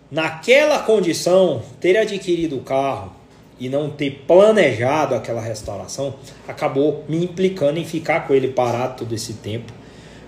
Naquela 0.09 0.79
condição, 0.79 1.61
ter 1.79 1.95
adquirido 1.97 2.57
o 2.57 2.61
carro 2.61 3.13
e 3.59 3.69
não 3.69 3.91
ter 3.91 4.23
planejado 4.27 5.13
aquela 5.13 5.41
restauração 5.41 6.15
acabou 6.47 7.05
me 7.07 7.23
implicando 7.23 7.79
em 7.79 7.85
ficar 7.85 8.27
com 8.27 8.33
ele 8.33 8.47
parado 8.47 8.97
todo 8.97 9.13
esse 9.13 9.33
tempo 9.33 9.71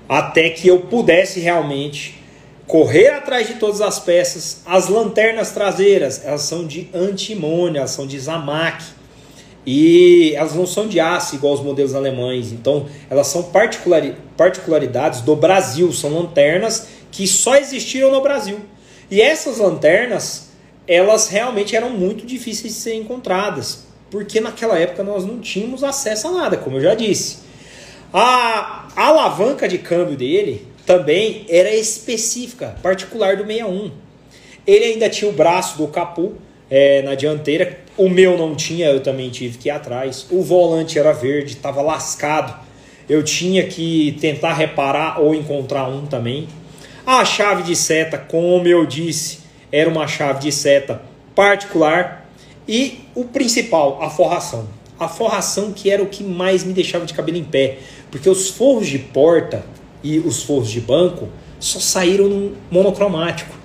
até 0.07 0.51
que 0.51 0.67
eu 0.67 0.81
pudesse 0.81 1.39
realmente 1.39 2.23
correr 2.67 3.09
atrás 3.09 3.47
de 3.47 3.55
todas 3.55 3.81
as 3.81 3.99
peças. 3.99 4.61
As 4.65 4.87
lanternas 4.87 5.51
traseiras, 5.51 6.21
elas 6.23 6.41
são 6.41 6.65
de 6.65 6.89
antimônio, 6.93 7.77
elas 7.77 7.91
são 7.91 8.07
de 8.07 8.19
Zamac. 8.19 8.83
E 9.65 10.33
elas 10.35 10.53
não 10.53 10.67
são 10.67 10.87
de 10.87 10.99
aço 10.99 11.35
igual 11.35 11.53
os 11.53 11.61
modelos 11.61 11.95
alemães. 11.95 12.51
Então, 12.51 12.85
elas 13.09 13.27
são 13.27 13.43
particularidades 14.37 15.21
do 15.21 15.35
Brasil, 15.35 15.91
são 15.91 16.11
lanternas 16.11 16.87
que 17.11 17.25
só 17.27 17.55
existiram 17.55 18.11
no 18.11 18.21
Brasil. 18.21 18.59
E 19.09 19.21
essas 19.21 19.57
lanternas, 19.57 20.49
elas 20.87 21.29
realmente 21.29 21.75
eram 21.75 21.89
muito 21.89 22.25
difíceis 22.25 22.73
de 22.73 22.79
ser 22.79 22.95
encontradas, 22.95 23.85
porque 24.11 24.39
naquela 24.39 24.77
época 24.77 25.03
nós 25.03 25.25
não 25.25 25.39
tínhamos 25.39 25.83
acesso 25.83 26.27
a 26.27 26.31
nada, 26.31 26.57
como 26.57 26.77
eu 26.77 26.81
já 26.81 26.93
disse. 26.93 27.37
A 28.13 28.87
alavanca 28.95 29.67
de 29.67 29.79
câmbio 29.79 30.15
dele 30.15 30.67
também 30.85 31.45
era 31.49 31.73
específica, 31.73 32.75
particular 32.81 33.35
do 33.37 33.45
61. 33.45 33.91
Ele 34.67 34.85
ainda 34.85 35.09
tinha 35.09 35.29
o 35.29 35.33
braço 35.33 35.77
do 35.77 35.87
capu 35.87 36.33
é, 36.69 37.01
na 37.01 37.15
dianteira. 37.15 37.79
O 37.97 38.09
meu 38.09 38.37
não 38.37 38.55
tinha, 38.55 38.87
eu 38.87 38.99
também 38.99 39.29
tive 39.29 39.57
que 39.57 39.69
ir 39.69 39.71
atrás. 39.71 40.27
O 40.29 40.41
volante 40.41 40.99
era 40.99 41.11
verde, 41.11 41.53
estava 41.53 41.81
lascado. 41.81 42.63
Eu 43.07 43.23
tinha 43.23 43.65
que 43.67 44.17
tentar 44.19 44.53
reparar 44.53 45.21
ou 45.21 45.33
encontrar 45.33 45.87
um 45.87 46.05
também. 46.05 46.47
A 47.05 47.23
chave 47.23 47.63
de 47.63 47.75
seta, 47.75 48.17
como 48.17 48.67
eu 48.67 48.85
disse, 48.85 49.39
era 49.71 49.89
uma 49.89 50.07
chave 50.07 50.39
de 50.39 50.51
seta 50.51 51.01
particular. 51.35 52.27
E 52.67 53.01
o 53.13 53.25
principal, 53.25 54.01
a 54.01 54.09
forração. 54.09 54.67
A 54.99 55.07
forração 55.07 55.71
que 55.71 55.89
era 55.89 56.01
o 56.01 56.07
que 56.07 56.23
mais 56.23 56.63
me 56.63 56.73
deixava 56.73 57.05
de 57.05 57.13
cabelo 57.13 57.37
em 57.37 57.43
pé. 57.43 57.77
Porque 58.09 58.29
os 58.29 58.49
forros 58.49 58.87
de 58.87 58.97
porta 58.97 59.63
e 60.05 60.19
os 60.19 60.43
forros 60.43 60.69
de 60.69 60.79
banco 60.79 61.29
só 61.59 61.79
saíram 61.79 62.29
no 62.29 62.55
monocromático. 62.69 63.55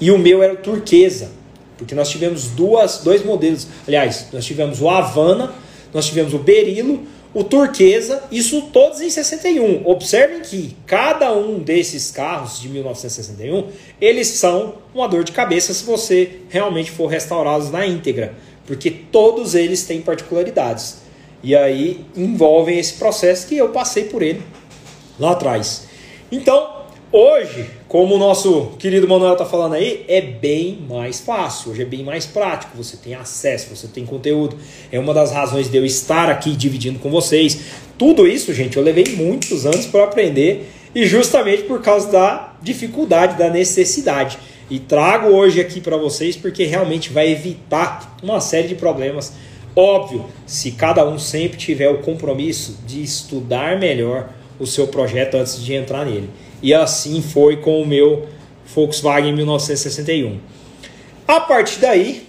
E 0.00 0.12
o 0.12 0.18
meu 0.18 0.40
era 0.40 0.54
turquesa. 0.54 1.32
Porque 1.76 1.92
nós 1.92 2.08
tivemos 2.08 2.46
duas, 2.50 2.98
dois 2.98 3.24
modelos. 3.24 3.66
Aliás, 3.86 4.28
nós 4.32 4.44
tivemos 4.46 4.80
o 4.80 4.88
Havana, 4.88 5.52
nós 5.92 6.06
tivemos 6.06 6.32
o 6.32 6.38
Berilo, 6.38 7.04
o 7.34 7.42
Turquesa, 7.42 8.22
isso 8.30 8.62
todos 8.72 9.00
em 9.00 9.10
61. 9.10 9.82
Observem 9.84 10.40
que 10.40 10.76
cada 10.86 11.36
um 11.36 11.58
desses 11.58 12.12
carros 12.12 12.60
de 12.60 12.68
1961, 12.68 13.66
eles 14.00 14.28
são 14.28 14.76
uma 14.94 15.08
dor 15.08 15.24
de 15.24 15.32
cabeça 15.32 15.74
se 15.74 15.84
você 15.84 16.42
realmente 16.48 16.92
for 16.92 17.08
restaurá-los 17.08 17.72
na 17.72 17.84
íntegra, 17.84 18.34
porque 18.66 18.88
todos 18.90 19.54
eles 19.56 19.84
têm 19.84 20.00
particularidades. 20.00 20.98
E 21.42 21.54
aí 21.56 22.06
envolvem 22.16 22.78
esse 22.78 22.94
processo 22.94 23.48
que 23.48 23.56
eu 23.56 23.70
passei 23.70 24.04
por 24.04 24.22
ele 24.22 24.42
lá 25.18 25.32
atrás. 25.32 25.86
Então, 26.30 26.82
hoje, 27.12 27.70
como 27.88 28.14
o 28.14 28.18
nosso 28.18 28.72
querido 28.78 29.08
Manuel 29.08 29.32
está 29.32 29.44
falando 29.44 29.74
aí, 29.74 30.04
é 30.08 30.20
bem 30.20 30.78
mais 30.88 31.20
fácil, 31.20 31.72
hoje 31.72 31.82
é 31.82 31.84
bem 31.84 32.02
mais 32.02 32.26
prático, 32.26 32.76
você 32.76 32.96
tem 32.96 33.14
acesso, 33.14 33.74
você 33.74 33.86
tem 33.86 34.04
conteúdo. 34.04 34.56
É 34.90 34.98
uma 34.98 35.14
das 35.14 35.32
razões 35.32 35.70
de 35.70 35.76
eu 35.76 35.84
estar 35.84 36.28
aqui 36.28 36.56
dividindo 36.56 36.98
com 36.98 37.10
vocês. 37.10 37.58
Tudo 37.96 38.26
isso, 38.26 38.52
gente, 38.52 38.76
eu 38.76 38.82
levei 38.82 39.04
muitos 39.16 39.64
anos 39.64 39.86
para 39.86 40.04
aprender 40.04 40.70
e 40.94 41.06
justamente 41.06 41.62
por 41.64 41.80
causa 41.80 42.10
da 42.10 42.54
dificuldade, 42.62 43.38
da 43.38 43.50
necessidade. 43.50 44.38
E 44.68 44.80
trago 44.80 45.28
hoje 45.28 45.60
aqui 45.60 45.80
para 45.80 45.96
vocês 45.96 46.36
porque 46.36 46.64
realmente 46.64 47.12
vai 47.12 47.30
evitar 47.30 48.16
uma 48.22 48.40
série 48.40 48.66
de 48.66 48.74
problemas 48.74 49.32
Óbvio, 49.76 50.24
se 50.46 50.70
cada 50.70 51.06
um 51.06 51.18
sempre 51.18 51.58
tiver 51.58 51.90
o 51.90 51.98
compromisso 51.98 52.78
de 52.86 53.02
estudar 53.02 53.78
melhor 53.78 54.30
o 54.58 54.66
seu 54.66 54.88
projeto 54.88 55.36
antes 55.36 55.62
de 55.62 55.74
entrar 55.74 56.04
nele. 56.04 56.30
E 56.62 56.72
assim 56.72 57.20
foi 57.22 57.56
com 57.56 57.80
o 57.80 57.86
meu 57.86 58.26
Volkswagen 58.74 59.32
1961. 59.32 60.38
A 61.26 61.40
partir 61.40 61.80
daí, 61.80 62.22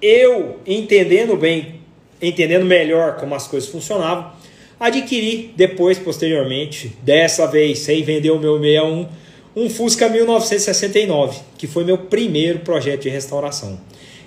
eu 0.00 0.56
entendendo 0.66 1.36
bem, 1.36 1.80
entendendo 2.20 2.64
melhor 2.64 3.16
como 3.16 3.34
as 3.34 3.46
coisas 3.46 3.68
funcionavam, 3.68 4.32
adquiri 4.78 5.52
depois, 5.56 5.98
posteriormente, 5.98 6.96
dessa 7.02 7.46
vez 7.46 7.78
sem 7.78 8.02
vender 8.02 8.30
o 8.30 8.38
meu 8.38 8.60
61, 8.60 9.06
um 9.54 9.70
Fusca 9.70 10.08
1969, 10.08 11.38
que 11.58 11.66
foi 11.66 11.84
meu 11.84 11.98
primeiro 11.98 12.60
projeto 12.60 13.02
de 13.02 13.08
restauração. 13.08 13.78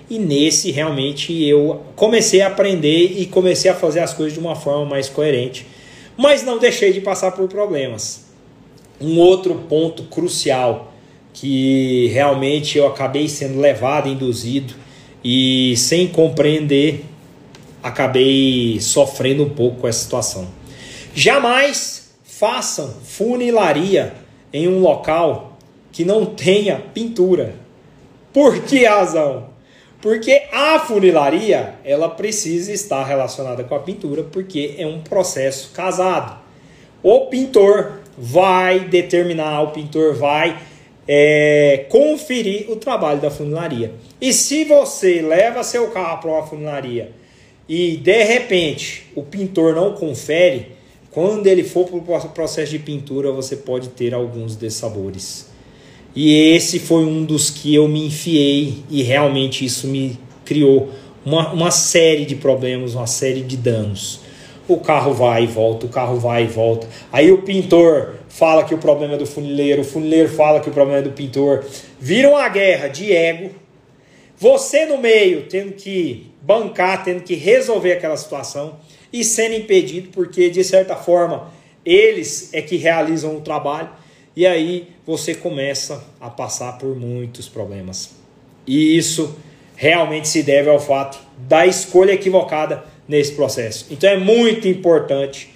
E 0.08 0.18
nesse 0.18 0.70
realmente 0.70 1.44
eu 1.44 1.82
comecei 1.96 2.40
a 2.40 2.46
aprender 2.46 3.16
e 3.18 3.26
comecei 3.26 3.70
a 3.70 3.74
fazer 3.74 4.00
as 4.00 4.14
coisas 4.14 4.32
de 4.32 4.38
uma 4.38 4.54
forma 4.54 4.84
mais 4.84 5.08
coerente. 5.08 5.66
Mas 6.16 6.42
não 6.42 6.58
deixei 6.58 6.92
de 6.92 7.00
passar 7.00 7.32
por 7.32 7.48
problemas. 7.48 8.26
Um 9.00 9.18
outro 9.18 9.54
ponto 9.68 10.04
crucial 10.04 10.92
que 11.32 12.08
realmente 12.08 12.78
eu 12.78 12.86
acabei 12.86 13.28
sendo 13.28 13.60
levado, 13.60 14.08
induzido 14.08 14.74
e 15.22 15.76
sem 15.76 16.08
compreender, 16.08 17.04
acabei 17.82 18.78
sofrendo 18.80 19.44
um 19.44 19.50
pouco 19.50 19.82
com 19.82 19.88
essa 19.88 20.02
situação. 20.02 20.48
Jamais 21.14 22.10
façam 22.24 22.94
funilaria 23.04 24.14
em 24.52 24.66
um 24.66 24.80
local 24.80 25.58
que 25.92 26.04
não 26.04 26.24
tenha 26.26 26.76
pintura. 26.76 27.54
Por 28.32 28.60
que 28.60 28.84
razão? 28.84 29.48
Porque 30.00 30.42
a 30.52 30.78
funilaria, 30.80 31.74
ela 31.84 32.08
precisa 32.08 32.72
estar 32.72 33.04
relacionada 33.04 33.64
com 33.64 33.74
a 33.74 33.80
pintura, 33.80 34.22
porque 34.22 34.74
é 34.78 34.86
um 34.86 35.00
processo 35.00 35.70
casado. 35.72 36.38
O 37.02 37.26
pintor 37.26 38.00
vai 38.16 38.80
determinar, 38.80 39.62
o 39.62 39.70
pintor 39.70 40.14
vai 40.14 40.58
é, 41.08 41.86
conferir 41.88 42.70
o 42.70 42.76
trabalho 42.76 43.20
da 43.20 43.30
funilaria. 43.30 43.92
E 44.20 44.32
se 44.32 44.64
você 44.64 45.20
leva 45.20 45.62
seu 45.62 45.88
carro 45.90 46.20
para 46.20 46.30
uma 46.30 46.46
funilaria 46.46 47.12
e 47.68 47.96
de 47.96 48.22
repente 48.24 49.06
o 49.14 49.22
pintor 49.22 49.74
não 49.74 49.92
confere, 49.92 50.72
quando 51.10 51.46
ele 51.46 51.64
for 51.64 51.86
para 51.86 51.96
o 51.96 52.28
processo 52.30 52.72
de 52.72 52.78
pintura, 52.78 53.32
você 53.32 53.56
pode 53.56 53.88
ter 53.88 54.12
alguns 54.12 54.54
dessabores. 54.54 55.45
E 56.16 56.54
esse 56.54 56.78
foi 56.78 57.04
um 57.04 57.22
dos 57.22 57.50
que 57.50 57.74
eu 57.74 57.86
me 57.86 58.06
enfiei 58.06 58.82
e 58.88 59.02
realmente 59.02 59.66
isso 59.66 59.86
me 59.86 60.18
criou 60.46 60.88
uma, 61.22 61.52
uma 61.52 61.70
série 61.70 62.24
de 62.24 62.34
problemas, 62.34 62.94
uma 62.94 63.06
série 63.06 63.42
de 63.42 63.54
danos. 63.54 64.20
O 64.66 64.78
carro 64.78 65.12
vai 65.12 65.44
e 65.44 65.46
volta, 65.46 65.84
o 65.84 65.90
carro 65.90 66.18
vai 66.18 66.44
e 66.44 66.46
volta. 66.46 66.88
Aí 67.12 67.30
o 67.30 67.42
pintor 67.42 68.14
fala 68.30 68.64
que 68.64 68.74
o 68.74 68.78
problema 68.78 69.12
é 69.12 69.18
do 69.18 69.26
funileiro, 69.26 69.82
o 69.82 69.84
funileiro 69.84 70.30
fala 70.30 70.58
que 70.58 70.70
o 70.70 70.72
problema 70.72 71.00
é 71.00 71.02
do 71.02 71.10
pintor. 71.10 71.62
Vira 72.00 72.30
uma 72.30 72.48
guerra 72.48 72.88
de 72.88 73.12
ego. 73.12 73.50
Você 74.38 74.86
no 74.86 74.96
meio 74.96 75.42
tendo 75.50 75.72
que 75.72 76.30
bancar, 76.40 77.04
tendo 77.04 77.22
que 77.22 77.34
resolver 77.34 77.92
aquela 77.92 78.16
situação 78.16 78.78
e 79.12 79.22
sendo 79.22 79.54
impedido, 79.54 80.08
porque 80.12 80.48
de 80.48 80.64
certa 80.64 80.96
forma 80.96 81.50
eles 81.84 82.54
é 82.54 82.62
que 82.62 82.76
realizam 82.76 83.36
o 83.36 83.40
trabalho. 83.42 83.90
E 84.36 84.46
aí 84.46 84.88
você 85.06 85.34
começa 85.34 86.04
a 86.20 86.28
passar 86.28 86.76
por 86.76 86.94
muitos 86.94 87.48
problemas. 87.48 88.10
E 88.66 88.94
isso 88.94 89.34
realmente 89.74 90.28
se 90.28 90.42
deve 90.42 90.68
ao 90.68 90.78
fato 90.78 91.18
da 91.48 91.66
escolha 91.66 92.12
equivocada 92.12 92.84
nesse 93.08 93.32
processo. 93.32 93.86
Então 93.90 94.10
é 94.10 94.18
muito 94.18 94.68
importante. 94.68 95.54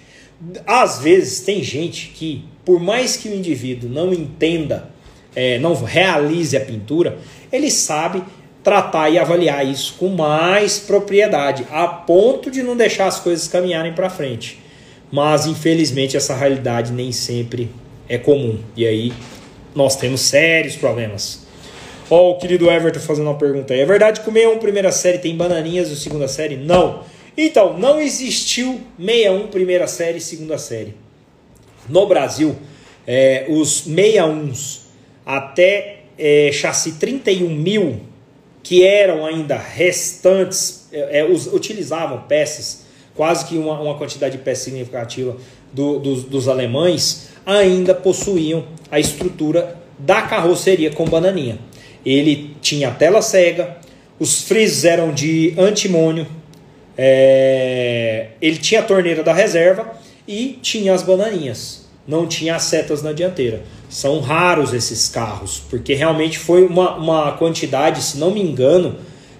Às 0.67 0.99
vezes 0.99 1.41
tem 1.41 1.63
gente 1.63 2.09
que, 2.15 2.43
por 2.65 2.81
mais 2.81 3.19
que 3.19 3.29
o 3.29 3.35
indivíduo 3.35 3.91
não 3.91 4.15
entenda, 4.15 4.89
é, 5.37 5.59
não 5.59 5.75
realize 5.75 6.57
a 6.57 6.61
pintura, 6.61 7.19
ele 7.53 7.71
sabe 7.71 8.25
tratar 8.65 9.11
e 9.11 9.19
avaliar 9.19 9.67
isso 9.67 9.97
com 9.99 10.09
mais 10.09 10.79
propriedade, 10.79 11.67
a 11.71 11.87
ponto 11.87 12.51
de 12.51 12.63
não 12.63 12.75
deixar 12.75 13.09
as 13.09 13.21
coisas 13.21 13.47
caminharem 13.47 13.93
para 13.93 14.09
frente. 14.09 14.59
Mas 15.13 15.45
infelizmente 15.45 16.17
essa 16.17 16.35
realidade 16.35 16.93
nem 16.93 17.13
sempre 17.13 17.69
é 18.11 18.19
comum. 18.19 18.59
E 18.77 18.85
aí 18.85 19.13
nós 19.75 19.95
temos 19.97 20.21
sérios 20.23 20.75
problemas. 20.75 21.47
Ó, 22.11 22.17
oh, 22.17 22.31
o 22.33 22.39
querido 22.39 22.69
Everton 22.69 22.99
fazendo 22.99 23.29
uma 23.29 23.39
pergunta 23.39 23.73
aí. 23.73 23.81
É 23.81 23.87
verdade 23.87 24.21
que 24.21 24.29
o 24.29 24.33
61 24.33 24.59
primeira 24.59 24.91
série 24.91 25.19
tem 25.19 25.37
bananinhas 25.37 25.93
o 25.93 25.97
segunda 25.97 26.27
série? 26.27 26.57
Não. 26.57 27.05
Então, 27.37 27.79
não 27.79 28.01
existiu 28.01 28.81
61 28.99 29.47
primeira 29.47 29.87
série 29.87 30.19
e 30.19 30.21
segunda 30.21 30.59
série. 30.59 30.95
No 31.89 32.07
Brasil, 32.07 32.57
é, 33.07 33.47
os 33.49 33.87
61s 33.89 34.81
até 35.25 36.01
é, 36.19 36.51
chassi 36.53 36.93
31 36.93 37.49
mil, 37.49 38.01
que 38.61 38.85
eram 38.85 39.25
ainda 39.25 39.57
restantes, 39.57 40.89
é, 40.93 41.21
é 41.21 41.25
os, 41.25 41.47
utilizavam 41.47 42.23
peças, 42.23 42.87
quase 43.15 43.47
que 43.47 43.57
uma, 43.57 43.81
uma 43.81 43.97
quantidade 43.97 44.37
de 44.37 44.43
peças 44.43 44.65
significativa 44.65 45.37
do, 45.73 46.01
dos, 46.01 46.25
dos 46.25 46.49
alemães, 46.49 47.30
ainda 47.45 47.95
possuíam 47.95 48.65
a 48.91 48.99
estrutura 48.99 49.77
da 49.99 50.23
carroceria 50.23 50.91
com 50.91 51.05
bananinha. 51.05 51.59
Ele 52.05 52.57
tinha 52.61 52.91
tela 52.91 53.21
cega, 53.21 53.77
os 54.19 54.43
frisos 54.43 54.85
eram 54.85 55.13
de 55.13 55.55
antimônio, 55.59 56.27
é, 56.97 58.29
ele 58.43 58.59
tinha 58.59 58.81
a 58.81 58.85
torneira 58.85 59.23
da 59.23 59.33
reserva 59.33 59.91
e 60.27 60.59
tinha 60.61 60.93
as 60.93 61.03
bananinhas. 61.03 61.89
Não 62.07 62.27
tinha 62.27 62.57
as 62.57 62.65
setas 62.65 63.03
na 63.03 63.13
dianteira. 63.13 63.63
São 63.89 64.21
raros 64.21 64.73
esses 64.73 65.09
carros, 65.09 65.63
porque 65.71 65.95
realmente 65.95 66.39
foi 66.39 66.65
uma, 66.65 66.97
uma 66.97 67.33
quantidade, 67.33 68.03
se 68.03 68.19
não 68.19 68.31
me 68.31 68.43
engano, 68.43 68.97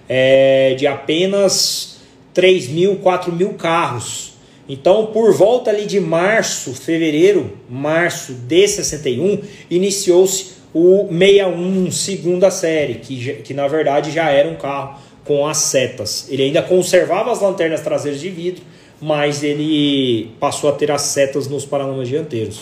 é, 0.07 0.75
de 0.75 0.87
apenas 0.87 1.97
3 2.33 2.69
mil, 2.69 2.95
4 2.97 3.31
mil 3.31 3.53
carros. 3.53 4.30
Então, 4.73 5.07
por 5.07 5.33
volta 5.33 5.69
ali 5.69 5.85
de 5.85 5.99
março, 5.99 6.73
fevereiro, 6.73 7.57
março 7.69 8.31
de 8.31 8.65
61, 8.69 9.41
iniciou-se 9.69 10.53
o 10.73 11.09
61 11.09 11.91
segunda 11.91 12.49
série, 12.49 12.95
que, 12.95 13.33
que 13.43 13.53
na 13.53 13.67
verdade 13.67 14.11
já 14.11 14.29
era 14.29 14.47
um 14.47 14.55
carro 14.55 14.97
com 15.25 15.45
as 15.45 15.57
setas. 15.57 16.25
Ele 16.29 16.43
ainda 16.43 16.61
conservava 16.61 17.33
as 17.33 17.41
lanternas 17.41 17.81
traseiras 17.81 18.21
de 18.21 18.29
vidro, 18.29 18.63
mas 19.01 19.43
ele 19.43 20.31
passou 20.39 20.69
a 20.69 20.73
ter 20.73 20.89
as 20.89 21.01
setas 21.01 21.49
nos 21.49 21.65
paralamas 21.65 22.07
dianteiros. 22.07 22.61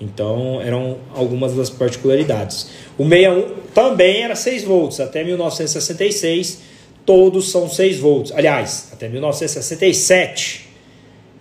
Então 0.00 0.62
eram 0.62 0.98
algumas 1.12 1.56
das 1.56 1.68
particularidades. 1.68 2.68
O 2.96 3.02
61 3.02 3.54
também 3.74 4.22
era 4.22 4.36
6 4.36 4.62
volts, 4.62 5.00
até 5.00 5.24
1966 5.24 6.60
todos 7.04 7.50
são 7.50 7.68
6 7.68 7.98
volts. 7.98 8.32
Aliás, 8.32 8.90
até 8.92 9.08
1967 9.08 10.67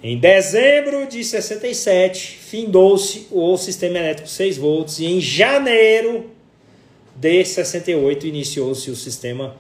em 0.10 0.18
dezembro 0.18 1.06
de 1.06 1.22
67, 1.22 2.38
findou-se 2.40 3.28
o 3.30 3.58
sistema 3.58 3.98
elétrico 3.98 4.30
6 4.30 4.58
volts 4.58 5.00
e 5.00 5.06
em 5.06 5.20
janeiro 5.20 6.28
de 7.14 7.44
68 7.44 8.26
iniciou-se 8.26 8.90
o 8.90 8.96
sistema 8.96 9.58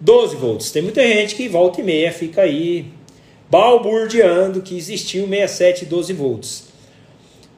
12 0.00 0.36
volts. 0.36 0.70
Tem 0.70 0.80
muita 0.80 1.06
gente 1.06 1.34
que 1.34 1.46
volta 1.48 1.82
e 1.82 1.84
meia 1.84 2.10
fica 2.12 2.40
aí 2.40 2.86
balburdeando 3.50 4.62
que 4.62 4.74
existiu 4.74 5.28
67 5.28 5.82
e 5.82 5.86
12 5.86 6.12
volts. 6.14 6.68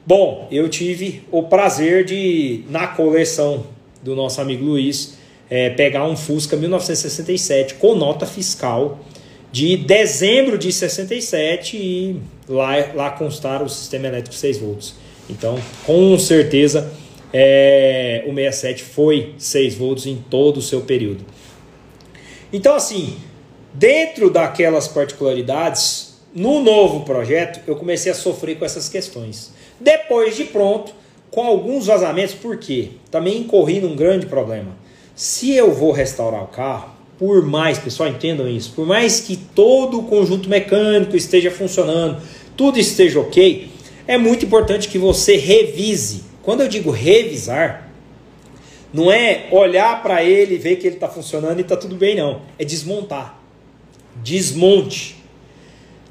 Bom, 0.05 0.49
eu 0.51 0.67
tive 0.67 1.23
o 1.31 1.43
prazer 1.43 2.03
de, 2.03 2.65
na 2.69 2.87
coleção 2.87 3.67
do 4.01 4.17
nosso 4.17 4.41
amigo 4.41 4.65
Luiz, 4.65 5.13
é, 5.49 5.69
pegar 5.69 6.05
um 6.05 6.17
Fusca 6.17 6.57
1967 6.57 7.75
com 7.75 7.95
nota 7.95 8.25
fiscal 8.25 8.99
de 9.53 9.77
dezembro 9.77 10.57
de 10.57 10.73
67 10.73 11.77
e 11.77 12.19
lá, 12.47 12.73
lá 12.93 13.09
constar 13.11 13.61
o 13.63 13.69
sistema 13.69 14.07
elétrico 14.07 14.35
6 14.35 14.57
volts. 14.57 14.95
Então, 15.29 15.57
com 15.85 16.17
certeza, 16.19 16.91
é, 17.31 18.23
o 18.27 18.33
67 18.33 18.83
foi 18.83 19.33
6 19.37 19.75
volts 19.75 20.05
em 20.05 20.17
todo 20.29 20.57
o 20.57 20.61
seu 20.61 20.81
período. 20.81 21.25
Então, 22.51 22.75
assim, 22.75 23.17
dentro 23.73 24.29
daquelas 24.29 24.87
particularidades, 24.87 26.19
no 26.33 26.61
novo 26.61 27.01
projeto, 27.05 27.61
eu 27.67 27.75
comecei 27.75 28.11
a 28.11 28.15
sofrer 28.15 28.57
com 28.57 28.65
essas 28.65 28.89
questões. 28.89 29.51
Depois 29.79 30.35
de 30.35 30.45
pronto, 30.45 30.93
com 31.31 31.41
alguns 31.41 31.87
vazamentos, 31.87 32.35
por 32.35 32.57
quê? 32.57 32.89
Também 33.09 33.39
incorri 33.39 33.81
num 33.81 33.95
grande 33.95 34.27
problema. 34.27 34.77
Se 35.15 35.51
eu 35.51 35.73
vou 35.73 35.91
restaurar 35.91 36.43
o 36.43 36.47
carro, 36.47 36.92
por 37.17 37.43
mais, 37.43 37.77
pessoal, 37.77 38.09
entendam 38.09 38.47
isso, 38.47 38.71
por 38.73 38.85
mais 38.85 39.19
que 39.19 39.35
todo 39.37 39.99
o 39.99 40.03
conjunto 40.03 40.49
mecânico 40.49 41.15
esteja 41.15 41.51
funcionando, 41.51 42.21
tudo 42.57 42.79
esteja 42.79 43.19
ok, 43.19 43.69
é 44.07 44.17
muito 44.17 44.45
importante 44.45 44.87
que 44.87 44.97
você 44.97 45.37
revise. 45.37 46.23
Quando 46.41 46.61
eu 46.61 46.67
digo 46.67 46.91
revisar, 46.91 47.89
não 48.93 49.11
é 49.11 49.47
olhar 49.51 50.03
para 50.03 50.23
ele 50.23 50.57
ver 50.57 50.75
que 50.75 50.85
ele 50.85 50.95
está 50.95 51.07
funcionando 51.07 51.57
e 51.59 51.61
está 51.61 51.75
tudo 51.75 51.95
bem, 51.95 52.15
não. 52.15 52.41
É 52.59 52.65
desmontar. 52.65 53.39
Desmonte. 54.21 55.15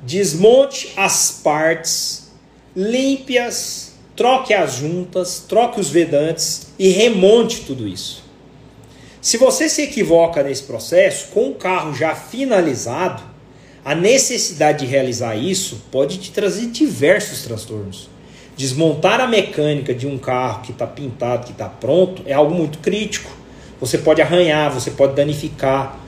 Desmonte 0.03 0.93
as 0.97 1.41
partes, 1.45 2.33
limpe-as, 2.75 3.95
troque 4.17 4.53
as 4.53 4.75
juntas, 4.75 5.45
troque 5.49 5.79
os 5.79 5.91
vedantes 5.91 6.73
e 6.77 6.89
remonte 6.89 7.61
tudo 7.61 7.87
isso. 7.87 8.22
Se 9.23 9.37
você 9.37 9.68
se 9.68 9.83
equivoca 9.83 10.43
nesse 10.43 10.64
processo, 10.64 11.29
com 11.29 11.51
o 11.51 11.55
carro 11.55 11.95
já 11.95 12.12
finalizado, 12.12 13.23
a 13.85 13.95
necessidade 13.95 14.85
de 14.85 14.87
realizar 14.91 15.37
isso 15.37 15.81
pode 15.93 16.18
te 16.18 16.33
trazer 16.33 16.66
diversos 16.66 17.43
transtornos. 17.43 18.11
Desmontar 18.57 19.20
a 19.20 19.29
mecânica 19.29 19.95
de 19.95 20.09
um 20.09 20.18
carro 20.18 20.62
que 20.62 20.73
está 20.73 20.89
pintado, 20.89 21.47
que 21.47 21.53
está 21.53 21.68
pronto, 21.68 22.25
é 22.27 22.33
algo 22.33 22.53
muito 22.53 22.79
crítico. 22.79 23.31
Você 23.81 23.97
pode 23.97 24.20
arranhar, 24.20 24.73
você 24.73 24.91
pode 24.91 25.14
danificar. 25.14 26.01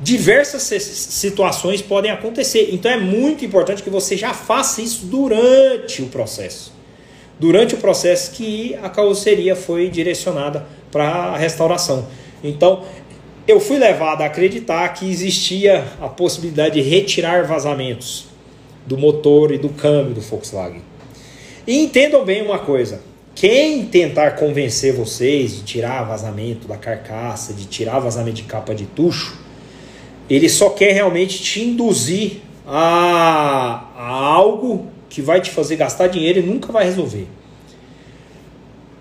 Diversas 0.00 0.62
situações 0.62 1.82
podem 1.82 2.10
acontecer. 2.10 2.70
Então 2.72 2.90
é 2.90 2.98
muito 2.98 3.44
importante 3.44 3.82
que 3.82 3.90
você 3.90 4.16
já 4.16 4.32
faça 4.32 4.80
isso 4.80 5.04
durante 5.04 6.00
o 6.00 6.06
processo. 6.06 6.72
Durante 7.38 7.74
o 7.74 7.78
processo 7.78 8.30
que 8.30 8.74
a 8.82 8.88
carroceria 8.88 9.54
foi 9.54 9.90
direcionada 9.90 10.66
para 10.90 11.06
a 11.06 11.36
restauração. 11.36 12.06
Então, 12.48 12.84
eu 13.46 13.60
fui 13.60 13.78
levado 13.78 14.22
a 14.22 14.26
acreditar 14.26 14.88
que 14.88 15.08
existia 15.08 15.84
a 16.00 16.08
possibilidade 16.08 16.82
de 16.82 16.88
retirar 16.88 17.44
vazamentos 17.44 18.26
do 18.86 18.98
motor 18.98 19.52
e 19.52 19.58
do 19.58 19.68
câmbio 19.68 20.14
do 20.14 20.20
Volkswagen. 20.20 20.82
E 21.66 21.78
entendam 21.78 22.24
bem 22.24 22.42
uma 22.42 22.58
coisa: 22.58 23.00
quem 23.34 23.84
tentar 23.86 24.32
convencer 24.32 24.94
vocês 24.94 25.56
de 25.56 25.62
tirar 25.62 26.04
vazamento 26.04 26.66
da 26.66 26.76
carcaça, 26.76 27.52
de 27.52 27.66
tirar 27.66 27.98
vazamento 27.98 28.36
de 28.36 28.44
capa 28.44 28.74
de 28.74 28.86
tucho, 28.86 29.38
ele 30.28 30.48
só 30.48 30.70
quer 30.70 30.92
realmente 30.92 31.42
te 31.42 31.62
induzir 31.62 32.40
a, 32.66 33.84
a 33.96 34.08
algo 34.08 34.86
que 35.08 35.22
vai 35.22 35.40
te 35.40 35.50
fazer 35.50 35.76
gastar 35.76 36.08
dinheiro 36.08 36.40
e 36.40 36.42
nunca 36.42 36.72
vai 36.72 36.84
resolver. 36.84 37.28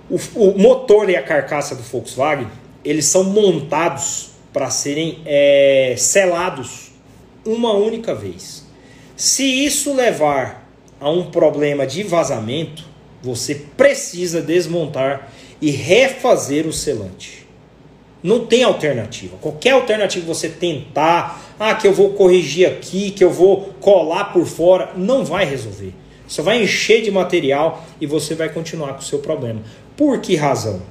O, 0.09 0.19
o 0.35 0.59
motor 0.59 1.09
e 1.09 1.15
a 1.15 1.23
carcaça 1.23 1.75
do 1.75 1.81
Volkswagen, 1.81 2.47
eles 2.85 3.05
são 3.05 3.23
montados 3.23 4.29
para 4.53 4.69
serem 4.69 5.19
é, 5.25 5.95
selados 5.97 6.91
uma 7.43 7.73
única 7.73 8.13
vez. 8.13 8.63
Se 9.17 9.43
isso 9.43 9.93
levar 9.93 10.69
a 10.99 11.09
um 11.09 11.29
problema 11.31 11.85
de 11.85 12.03
vazamento, 12.03 12.83
você 13.21 13.55
precisa 13.55 14.41
desmontar 14.41 15.31
e 15.61 15.71
refazer 15.71 16.67
o 16.67 16.71
selante. 16.71 17.45
Não 18.21 18.45
tem 18.45 18.63
alternativa. 18.63 19.37
Qualquer 19.41 19.71
alternativa 19.71 20.25
você 20.25 20.49
tentar, 20.49 21.55
ah, 21.59 21.75
que 21.75 21.87
eu 21.87 21.93
vou 21.93 22.11
corrigir 22.13 22.67
aqui, 22.67 23.11
que 23.11 23.23
eu 23.23 23.31
vou 23.31 23.73
colar 23.79 24.33
por 24.33 24.45
fora, 24.45 24.93
não 24.95 25.23
vai 25.25 25.45
resolver. 25.45 25.93
Você 26.27 26.41
vai 26.41 26.63
encher 26.63 27.03
de 27.03 27.11
material 27.11 27.85
e 28.01 28.07
você 28.07 28.33
vai 28.33 28.49
continuar 28.49 28.93
com 28.93 28.99
o 28.99 29.03
seu 29.03 29.19
problema. 29.19 29.61
Por 29.95 30.19
que 30.19 30.35
razão? 30.35 30.81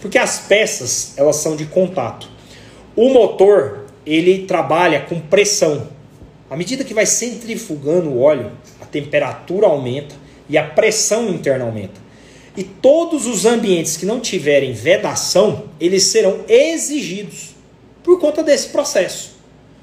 Porque 0.00 0.18
as 0.18 0.38
peças, 0.40 1.14
elas 1.16 1.36
são 1.36 1.56
de 1.56 1.66
contato. 1.66 2.28
O 2.94 3.10
motor, 3.10 3.86
ele 4.04 4.46
trabalha 4.46 5.00
com 5.00 5.20
pressão. 5.20 5.88
À 6.50 6.56
medida 6.56 6.84
que 6.84 6.94
vai 6.94 7.06
centrifugando 7.06 8.08
o 8.08 8.20
óleo, 8.20 8.52
a 8.80 8.86
temperatura 8.86 9.66
aumenta 9.66 10.14
e 10.48 10.56
a 10.56 10.64
pressão 10.64 11.28
interna 11.28 11.64
aumenta. 11.64 12.00
E 12.56 12.64
todos 12.64 13.26
os 13.26 13.44
ambientes 13.44 13.96
que 13.96 14.06
não 14.06 14.18
tiverem 14.18 14.72
vedação, 14.72 15.66
eles 15.78 16.04
serão 16.04 16.40
exigidos 16.48 17.54
por 18.02 18.18
conta 18.18 18.42
desse 18.42 18.70
processo. 18.70 19.36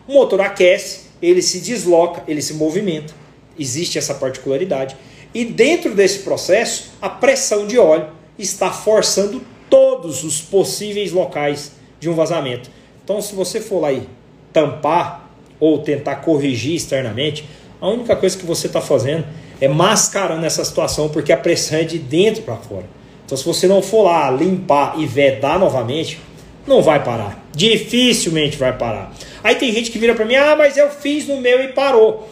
O 0.07 0.13
motor 0.13 0.41
aquece, 0.41 1.01
ele 1.22 1.41
se 1.41 1.59
desloca, 1.59 2.24
ele 2.28 2.41
se 2.41 2.53
movimenta. 2.55 3.13
Existe 3.57 3.97
essa 3.97 4.13
particularidade. 4.16 4.97
E 5.34 5.45
dentro 5.45 5.95
desse 5.95 6.20
processo, 6.20 6.91
a 7.01 7.09
pressão 7.09 7.66
de 7.68 7.78
óleo 7.78 8.09
está 8.38 8.72
forçando 8.72 9.41
todos 9.70 10.24
os 10.24 10.41
possíveis 10.41 11.11
locais 11.11 11.74
de 11.99 12.09
um 12.09 12.13
vazamento. 12.13 12.70
Então, 13.03 13.22
se 13.22 13.36
você 13.36 13.59
for 13.59 13.80
lá 13.80 13.91
e 13.91 14.07
tampar 14.51 15.30
ou 15.59 15.80
tentar 15.80 16.18
corrigir 16.18 16.76
externamente, 16.76 17.47
a 17.80 17.88
única 17.88 18.16
coisa 18.16 18.38
que 18.38 18.45
você 18.45 18.68
está 18.68 18.82
fazendo 18.82 19.26
é 19.59 19.68
mascarando 19.68 20.45
essa 20.45 20.63
situação 20.66 21.09
porque 21.09 21.32
a 21.32 21.38
pressão 21.38 21.80
é 21.80 21.84
de 21.84 21.99
dentro 21.99 22.43
para 22.43 22.55
fora. 22.55 22.86
Então, 23.26 23.38
se 23.38 23.43
você 23.43 23.68
não 23.68 23.82
for 23.82 24.03
lá 24.03 24.30
limpar 24.30 24.99
e 24.99 25.05
vedar 25.05 25.59
novamente, 25.59 26.20
não 26.68 26.82
vai 26.82 27.03
parar. 27.03 27.43
Dificilmente 27.55 28.57
vai 28.57 28.78
parar. 28.78 29.13
Aí 29.43 29.55
tem 29.55 29.72
gente 29.72 29.91
que 29.91 29.99
vira 29.99 30.16
para 30.16 30.26
mim: 30.26 30.36
ah, 30.36 30.55
mas 30.55 30.78
eu 30.78 30.89
fiz 30.89 31.28
no 31.28 31.39
meu 31.39 31.63
e 31.63 31.70
parou. 31.70 32.28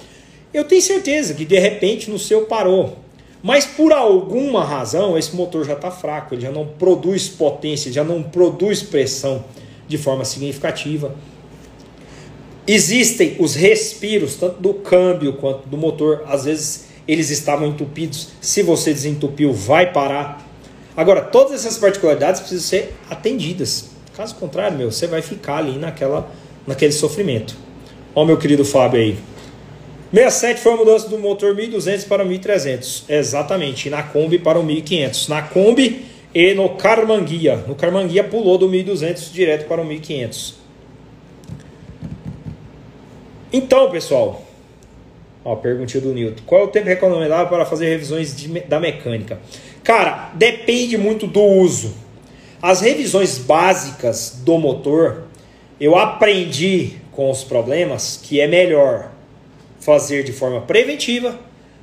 Eu 0.54 0.64
tenho 0.64 0.82
certeza 0.82 1.34
que 1.34 1.46
de 1.46 1.58
repente 1.58 2.10
no 2.10 2.20
seu 2.20 2.46
parou. 2.46 2.98
Mas 3.44 3.66
por 3.66 3.92
alguma 3.92 4.64
razão 4.64 5.18
esse 5.18 5.36
motor 5.36 5.66
já 5.66 5.74
está 5.74 5.92
fraco, 5.92 6.34
ele 6.34 6.42
já 6.42 6.52
não 6.52 6.66
produz 6.66 7.28
potência, 7.28 7.92
já 7.92 8.02
não 8.02 8.24
produz 8.24 8.82
pressão 8.82 9.44
de 9.86 9.98
forma 9.98 10.24
significativa. 10.24 11.14
Existem 12.66 13.36
os 13.40 13.54
respiros, 13.54 14.38
tanto 14.38 14.62
do 14.62 14.74
câmbio 14.76 15.34
quanto 15.34 15.68
do 15.68 15.78
motor, 15.78 16.24
às 16.26 16.46
vezes 16.46 16.86
eles 17.06 17.30
estavam 17.30 17.68
entupidos. 17.68 18.30
Se 18.40 18.64
você 18.64 18.94
desentupiu, 18.94 19.52
vai 19.52 19.92
parar. 19.92 20.48
Agora, 20.96 21.22
todas 21.22 21.54
essas 21.54 21.78
particularidades 21.78 22.40
precisam 22.40 22.66
ser 22.66 22.96
atendidas. 23.10 23.90
Caso 24.16 24.36
contrário, 24.36 24.78
meu, 24.78 24.90
você 24.90 25.06
vai 25.06 25.22
ficar 25.22 25.58
ali 25.58 25.78
naquela, 25.78 26.32
naquele 26.66 26.94
sofrimento. 26.94 27.58
Ó, 28.16 28.24
meu 28.24 28.38
querido 28.38 28.64
Fábio 28.64 29.02
aí. 29.02 29.18
67 30.14 30.62
foi 30.62 30.74
a 30.74 30.76
mudança 30.76 31.10
do 31.10 31.18
motor 31.18 31.56
1200 31.56 32.06
para 32.06 32.24
o 32.24 32.28
1300. 32.28 33.06
Exatamente. 33.10 33.90
Na 33.90 34.04
Kombi 34.04 34.38
para 34.38 34.60
o 34.60 34.64
1500. 34.64 35.28
Na 35.28 35.42
Kombi 35.42 36.06
e 36.36 36.54
no 36.54 36.70
Carmanguia. 36.70 37.58
No 37.68 37.74
Carmanguia 37.74 38.24
pulou 38.24 38.60
do 38.60 38.70
1200 38.70 39.34
direto 39.34 39.68
para 39.68 39.82
o 39.82 39.86
1500. 39.86 40.54
Então, 43.52 43.90
pessoal. 43.90 44.44
Ó, 45.44 45.56
perguntinha 45.56 46.02
do 46.02 46.14
Newton. 46.14 46.44
Qual 46.46 46.62
é 46.62 46.64
o 46.64 46.68
tempo 46.68 46.86
recomendável 46.86 47.48
para 47.48 47.66
fazer 47.66 47.90
revisões 47.90 48.36
de, 48.36 48.60
da 48.62 48.80
mecânica? 48.80 49.40
Cara, 49.84 50.32
depende 50.36 50.96
muito 50.96 51.26
do 51.26 51.42
uso. 51.42 51.92
As 52.62 52.82
revisões 52.82 53.40
básicas 53.40 54.42
do 54.46 54.60
motor, 54.60 55.24
eu 55.82 55.98
aprendi 55.98 56.98
com 57.12 57.32
os 57.32 57.44
problemas 57.44 58.20
que 58.22 58.40
é 58.40 58.48
melhor 58.48 59.13
fazer 59.84 60.24
de 60.24 60.32
forma 60.32 60.62
preventiva 60.62 61.40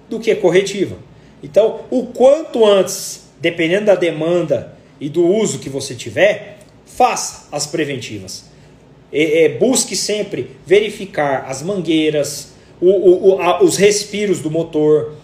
do 0.08 0.18
que 0.18 0.34
corretiva. 0.34 0.96
Então, 1.42 1.80
o 1.90 2.06
quanto 2.06 2.64
antes, 2.64 3.28
dependendo 3.40 3.86
da 3.86 3.94
demanda 3.94 4.76
e 5.00 5.08
do 5.08 5.26
uso 5.26 5.58
que 5.58 5.68
você 5.68 5.94
tiver, 5.94 6.58
faça 6.84 7.48
as 7.52 7.66
preventivas. 7.66 8.44
É, 9.12 9.44
é, 9.44 9.48
busque 9.48 9.96
sempre 9.96 10.50
verificar 10.66 11.46
as 11.48 11.62
mangueiras, 11.62 12.52
o, 12.80 12.88
o, 12.88 13.28
o, 13.28 13.40
a, 13.40 13.62
os 13.62 13.76
respiros 13.76 14.40
do 14.40 14.50
motor, 14.50 15.14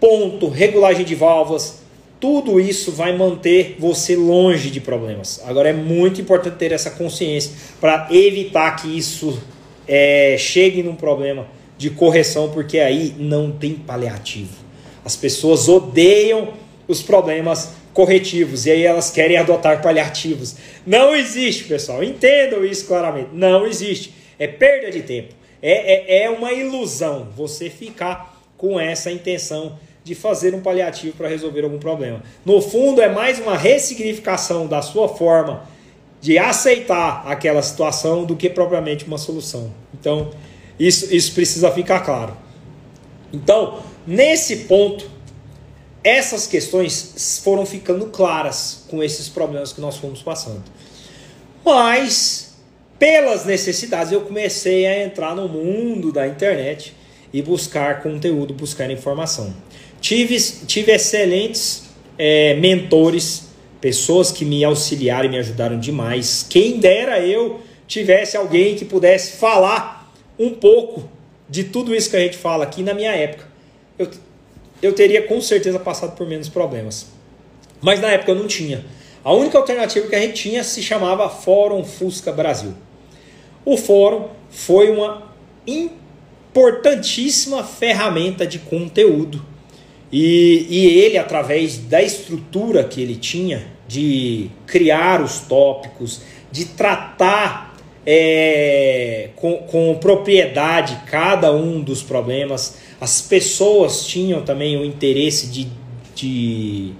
ponto, 0.00 0.48
regulagem 0.48 1.04
de 1.04 1.14
válvulas. 1.14 1.82
Tudo 2.18 2.58
isso 2.58 2.92
vai 2.92 3.16
manter 3.16 3.76
você 3.78 4.16
longe 4.16 4.70
de 4.70 4.80
problemas. 4.80 5.42
Agora 5.44 5.68
é 5.68 5.72
muito 5.72 6.20
importante 6.20 6.56
ter 6.56 6.72
essa 6.72 6.90
consciência 6.90 7.52
para 7.80 8.08
evitar 8.10 8.76
que 8.76 8.96
isso 8.96 9.38
é, 9.86 10.36
chegue 10.38 10.82
num 10.82 10.94
problema 10.94 11.46
de 11.76 11.90
correção, 11.90 12.50
porque 12.50 12.78
aí 12.78 13.14
não 13.18 13.50
tem 13.52 13.74
paliativo. 13.74 14.54
As 15.04 15.14
pessoas 15.14 15.68
odeiam 15.68 16.54
os 16.88 17.02
problemas 17.02 17.72
corretivos 17.92 18.66
e 18.66 18.70
aí 18.70 18.82
elas 18.82 19.10
querem 19.10 19.36
adotar 19.36 19.80
paliativos. 19.80 20.56
Não 20.86 21.14
existe, 21.14 21.64
pessoal. 21.64 22.02
Entendam 22.02 22.64
isso 22.64 22.86
claramente. 22.86 23.30
Não 23.32 23.66
existe. 23.66 24.12
É 24.38 24.46
perda 24.46 24.90
de 24.90 25.02
tempo. 25.02 25.34
É, 25.62 26.20
é, 26.20 26.24
é 26.24 26.30
uma 26.30 26.52
ilusão 26.52 27.28
você 27.36 27.70
ficar 27.70 28.36
com 28.56 28.78
essa 28.78 29.10
intenção 29.10 29.78
de 30.04 30.14
fazer 30.14 30.54
um 30.54 30.60
paliativo 30.60 31.16
para 31.16 31.26
resolver 31.26 31.64
algum 31.64 31.78
problema. 31.78 32.22
No 32.44 32.60
fundo, 32.60 33.00
é 33.00 33.08
mais 33.08 33.40
uma 33.40 33.56
ressignificação 33.56 34.66
da 34.66 34.80
sua 34.80 35.08
forma 35.08 35.64
de 36.20 36.38
aceitar 36.38 37.24
aquela 37.26 37.62
situação 37.62 38.24
do 38.24 38.36
que 38.36 38.48
propriamente 38.48 39.04
uma 39.04 39.18
solução. 39.18 39.72
Então, 39.98 40.30
isso, 40.78 41.14
isso 41.14 41.32
precisa 41.32 41.70
ficar 41.70 42.00
claro. 42.00 42.36
Então, 43.32 43.82
nesse 44.06 44.56
ponto, 44.64 45.08
essas 46.04 46.46
questões 46.46 47.40
foram 47.42 47.66
ficando 47.66 48.06
claras 48.06 48.84
com 48.88 49.02
esses 49.02 49.28
problemas 49.28 49.72
que 49.72 49.80
nós 49.80 49.96
fomos 49.96 50.22
passando. 50.22 50.62
Mas, 51.64 52.54
pelas 52.98 53.44
necessidades, 53.44 54.12
eu 54.12 54.20
comecei 54.20 54.86
a 54.86 55.04
entrar 55.04 55.34
no 55.34 55.48
mundo 55.48 56.12
da 56.12 56.26
internet 56.28 56.94
e 57.32 57.42
buscar 57.42 58.02
conteúdo, 58.02 58.54
buscar 58.54 58.90
informação. 58.90 59.52
Tive, 60.00 60.38
tive 60.66 60.92
excelentes 60.92 61.84
é, 62.16 62.54
mentores, 62.54 63.48
pessoas 63.80 64.30
que 64.30 64.44
me 64.44 64.64
auxiliaram 64.64 65.26
e 65.26 65.28
me 65.28 65.38
ajudaram 65.38 65.78
demais. 65.78 66.46
Quem 66.48 66.78
dera 66.78 67.20
eu 67.20 67.60
tivesse 67.86 68.36
alguém 68.36 68.76
que 68.76 68.84
pudesse 68.84 69.32
falar 69.38 69.95
um 70.38 70.50
pouco 70.50 71.08
de 71.48 71.64
tudo 71.64 71.94
isso 71.94 72.10
que 72.10 72.16
a 72.16 72.20
gente 72.20 72.36
fala 72.36 72.64
aqui 72.64 72.82
na 72.82 72.94
minha 72.94 73.12
época, 73.12 73.46
eu, 73.98 74.10
eu 74.82 74.92
teria 74.92 75.22
com 75.22 75.40
certeza 75.40 75.78
passado 75.78 76.16
por 76.16 76.26
menos 76.26 76.48
problemas. 76.48 77.06
Mas 77.80 78.00
na 78.00 78.08
época 78.08 78.32
eu 78.32 78.36
não 78.36 78.46
tinha. 78.46 78.84
A 79.22 79.32
única 79.32 79.58
alternativa 79.58 80.06
que 80.06 80.14
a 80.14 80.20
gente 80.20 80.34
tinha 80.34 80.62
se 80.62 80.82
chamava 80.82 81.28
Fórum 81.28 81.84
Fusca 81.84 82.32
Brasil. 82.32 82.74
O 83.64 83.76
fórum 83.76 84.28
foi 84.50 84.90
uma 84.90 85.32
importantíssima 85.66 87.64
ferramenta 87.64 88.46
de 88.46 88.60
conteúdo. 88.60 89.44
E, 90.12 90.66
e 90.70 90.86
ele, 91.00 91.18
através 91.18 91.76
da 91.76 92.00
estrutura 92.00 92.84
que 92.84 93.02
ele 93.02 93.16
tinha, 93.16 93.66
de 93.88 94.50
criar 94.66 95.20
os 95.20 95.40
tópicos, 95.40 96.22
de 96.52 96.64
tratar 96.64 97.65
é, 98.06 99.30
com, 99.34 99.56
com 99.58 99.96
propriedade 100.00 101.02
cada 101.06 101.52
um 101.52 101.80
dos 101.80 102.02
problemas. 102.02 102.76
As 103.00 103.20
pessoas 103.20 104.06
tinham 104.06 104.42
também 104.42 104.76
o 104.76 104.84
interesse 104.84 105.48
de, 105.48 105.68
de, 106.14 106.92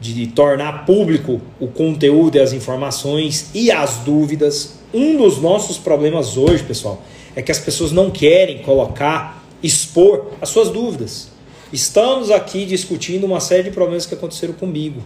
de 0.00 0.26
tornar 0.28 0.86
público 0.86 1.40
o 1.58 1.66
conteúdo 1.66 2.36
e 2.36 2.40
as 2.40 2.52
informações 2.52 3.50
e 3.52 3.72
as 3.72 3.96
dúvidas. 3.96 4.78
Um 4.94 5.16
dos 5.16 5.42
nossos 5.42 5.76
problemas 5.76 6.36
hoje, 6.36 6.62
pessoal, 6.62 7.02
é 7.34 7.42
que 7.42 7.50
as 7.50 7.58
pessoas 7.58 7.90
não 7.90 8.10
querem 8.10 8.58
colocar, 8.58 9.44
expor 9.62 10.28
as 10.40 10.48
suas 10.48 10.70
dúvidas. 10.70 11.28
Estamos 11.72 12.30
aqui 12.30 12.64
discutindo 12.64 13.26
uma 13.26 13.40
série 13.40 13.64
de 13.64 13.70
problemas 13.72 14.06
que 14.06 14.14
aconteceram 14.14 14.54
comigo. 14.54 15.02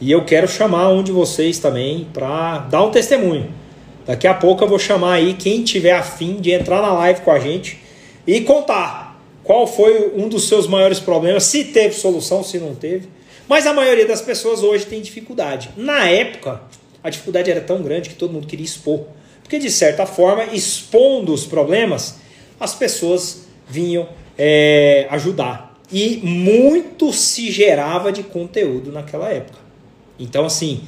E 0.00 0.10
eu 0.10 0.24
quero 0.24 0.48
chamar 0.48 0.88
um 0.88 1.02
de 1.02 1.12
vocês 1.12 1.58
também 1.58 2.06
para 2.12 2.58
dar 2.58 2.82
um 2.82 2.90
testemunho. 2.90 3.48
Daqui 4.06 4.26
a 4.26 4.34
pouco 4.34 4.62
eu 4.62 4.68
vou 4.68 4.78
chamar 4.78 5.14
aí 5.14 5.34
quem 5.34 5.64
tiver 5.64 5.92
afim 5.92 6.36
de 6.36 6.52
entrar 6.52 6.80
na 6.80 6.92
live 6.92 7.22
com 7.22 7.30
a 7.30 7.40
gente 7.40 7.78
e 8.26 8.40
contar 8.40 9.20
qual 9.42 9.66
foi 9.66 10.12
um 10.16 10.28
dos 10.28 10.48
seus 10.48 10.66
maiores 10.66 11.00
problemas, 11.00 11.44
se 11.44 11.64
teve 11.64 11.94
solução, 11.94 12.42
se 12.42 12.58
não 12.58 12.74
teve. 12.74 13.08
Mas 13.48 13.66
a 13.66 13.72
maioria 13.72 14.06
das 14.06 14.20
pessoas 14.20 14.62
hoje 14.62 14.86
tem 14.86 15.00
dificuldade. 15.00 15.70
Na 15.76 16.08
época, 16.08 16.62
a 17.02 17.10
dificuldade 17.10 17.50
era 17.50 17.60
tão 17.60 17.82
grande 17.82 18.08
que 18.08 18.16
todo 18.16 18.32
mundo 18.32 18.46
queria 18.46 18.64
expor. 18.64 19.04
Porque, 19.42 19.58
de 19.58 19.70
certa 19.70 20.04
forma, 20.04 20.44
expondo 20.46 21.32
os 21.32 21.46
problemas, 21.46 22.16
as 22.58 22.74
pessoas 22.74 23.46
vinham 23.68 24.08
é, 24.36 25.06
ajudar. 25.10 25.80
E 25.92 26.16
muito 26.24 27.12
se 27.12 27.52
gerava 27.52 28.10
de 28.10 28.24
conteúdo 28.24 28.90
naquela 28.90 29.28
época. 29.28 29.58
Então, 30.18 30.44
assim, 30.44 30.80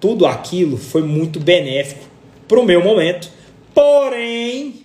tudo 0.00 0.24
aquilo 0.24 0.78
foi 0.78 1.02
muito 1.02 1.38
benéfico 1.38 2.09
para 2.50 2.60
o 2.60 2.64
meu 2.64 2.82
momento. 2.82 3.30
Porém, 3.72 4.82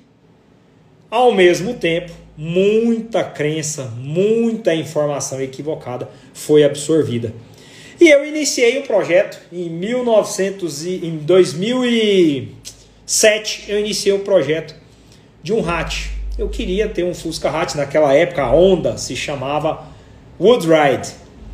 ao 1.09 1.34
mesmo 1.34 1.74
tempo, 1.74 2.11
muita 2.38 3.24
crença, 3.24 3.91
muita 3.97 4.76
informação 4.76 5.41
equivocada 5.41 6.07
foi 6.32 6.63
absorvida. 6.63 7.34
E 7.99 8.07
eu 8.07 8.24
iniciei 8.24 8.78
o 8.78 8.84
projeto 8.84 9.41
em 9.51 9.68
1900 9.68 10.86
e, 10.86 11.07
em 11.07 11.18
2007, 11.18 13.66
eu 13.68 13.80
iniciei 13.80 14.13
o 14.13 14.20
projeto 14.20 14.76
de 15.41 15.51
um 15.51 15.68
hatch. 15.68 16.09
Eu 16.38 16.49
queria 16.49 16.88
ter 16.88 17.03
um 17.03 17.16
Fusca 17.16 17.49
hatch 17.49 17.74
naquela 17.74 18.13
época, 18.13 18.43
a 18.43 18.51
Honda 18.51 18.95
se 18.97 19.16
chamava 19.16 19.88
Woodride. 20.39 21.09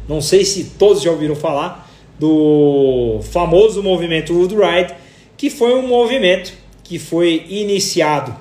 Não 0.10 0.20
sei 0.20 0.44
se 0.44 0.72
todos 0.78 1.02
já 1.02 1.10
ouviram 1.10 1.38
falar 1.38 1.90
do 2.20 3.22
famoso 3.32 3.82
movimento 3.82 4.34
Woodride, 4.34 5.00
que 5.42 5.50
foi 5.50 5.74
um 5.74 5.88
movimento 5.88 6.54
que 6.84 7.00
foi 7.00 7.48
iniciado 7.50 8.36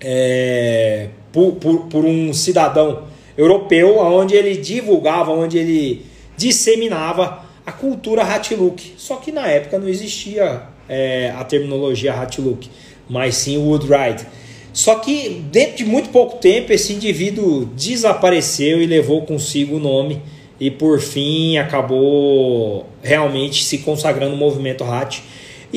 é, 0.00 1.06
por, 1.30 1.52
por, 1.52 1.84
por 1.84 2.04
um 2.04 2.34
cidadão 2.34 3.04
europeu, 3.38 3.98
onde 3.98 4.34
ele 4.34 4.56
divulgava, 4.56 5.30
onde 5.30 5.56
ele 5.56 6.04
disseminava 6.36 7.44
a 7.64 7.70
cultura 7.70 8.24
Hatluk. 8.24 8.94
Só 8.96 9.18
que 9.18 9.30
na 9.30 9.46
época 9.46 9.78
não 9.78 9.88
existia 9.88 10.62
é, 10.88 11.32
a 11.38 11.44
terminologia 11.44 12.12
Hatluk, 12.12 12.68
mas 13.08 13.36
sim 13.36 13.58
Woodride. 13.58 14.26
Só 14.72 14.96
que 14.96 15.44
dentro 15.52 15.76
de 15.76 15.84
muito 15.84 16.08
pouco 16.08 16.38
tempo 16.38 16.72
esse 16.72 16.92
indivíduo 16.92 17.66
desapareceu 17.66 18.82
e 18.82 18.86
levou 18.86 19.22
consigo 19.22 19.76
o 19.76 19.78
nome 19.78 20.20
e 20.58 20.72
por 20.72 20.98
fim 20.98 21.56
acabou 21.56 22.84
realmente 23.00 23.62
se 23.62 23.78
consagrando 23.78 24.32
no 24.32 24.36
movimento 24.36 24.82
Hat. 24.82 25.22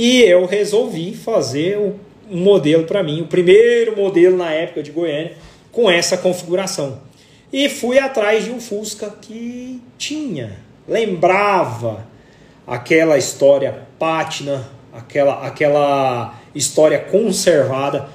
E 0.02 0.22
eu 0.22 0.46
resolvi 0.46 1.14
fazer 1.14 1.78
um 1.78 1.94
modelo 2.32 2.86
para 2.86 3.04
mim, 3.04 3.20
o 3.20 3.26
primeiro 3.26 3.98
modelo 3.98 4.38
na 4.38 4.50
época 4.50 4.82
de 4.82 4.92
Goiânia 4.92 5.34
com 5.74 5.92
essa 5.92 6.18
configuração. 6.18 7.02
E 7.52 7.68
fui 7.68 8.00
atrás 8.00 8.46
de 8.46 8.50
um 8.50 8.62
Fusca 8.62 9.14
que 9.22 9.82
tinha, 9.98 10.56
lembrava 10.88 12.08
aquela 12.66 13.18
história 13.18 13.88
pátina, 14.00 14.70
aquela, 14.94 15.46
aquela 15.46 16.40
história 16.56 17.00
conservada 17.00 18.08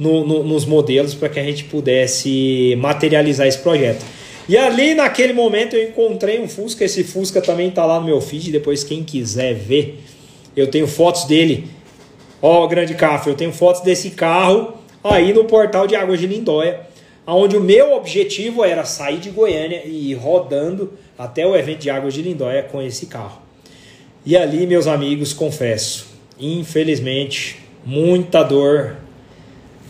no, 0.00 0.26
no, 0.26 0.42
nos 0.42 0.64
modelos 0.64 1.14
para 1.14 1.28
que 1.28 1.38
a 1.38 1.44
gente 1.44 1.62
pudesse 1.62 2.74
materializar 2.80 3.46
esse 3.46 3.58
projeto. 3.58 4.04
E 4.48 4.56
ali 4.56 4.94
naquele 4.94 5.32
momento 5.32 5.76
eu 5.76 5.90
encontrei 5.90 6.40
um 6.40 6.48
Fusca, 6.48 6.84
esse 6.84 7.04
Fusca 7.04 7.40
também 7.40 7.68
está 7.68 7.86
lá 7.86 8.00
no 8.00 8.06
meu 8.06 8.20
feed, 8.20 8.50
depois 8.50 8.82
quem 8.82 9.04
quiser 9.04 9.54
ver, 9.54 10.00
eu 10.56 10.70
tenho 10.70 10.86
fotos 10.86 11.24
dele. 11.24 11.68
Ó, 12.42 12.64
oh, 12.64 12.68
grande 12.68 12.94
carro, 12.94 13.30
eu 13.30 13.34
tenho 13.34 13.52
fotos 13.52 13.82
desse 13.82 14.10
carro 14.10 14.74
aí 15.02 15.32
no 15.32 15.44
portal 15.44 15.86
de 15.86 15.94
Águas 15.94 16.20
de 16.20 16.26
Lindóia 16.26 16.90
onde 17.34 17.56
o 17.56 17.60
meu 17.60 17.92
objetivo 17.94 18.64
era 18.64 18.84
sair 18.84 19.18
de 19.18 19.30
Goiânia 19.30 19.82
e 19.84 20.10
ir 20.10 20.14
rodando 20.14 20.92
até 21.18 21.46
o 21.46 21.56
evento 21.56 21.80
de 21.80 21.90
Águas 21.90 22.14
de 22.14 22.22
Lindóia 22.22 22.62
com 22.62 22.80
esse 22.82 23.06
carro. 23.06 23.40
E 24.24 24.36
ali, 24.36 24.66
meus 24.66 24.86
amigos, 24.86 25.32
confesso, 25.32 26.06
infelizmente, 26.38 27.58
muita 27.84 28.42
dor 28.42 28.96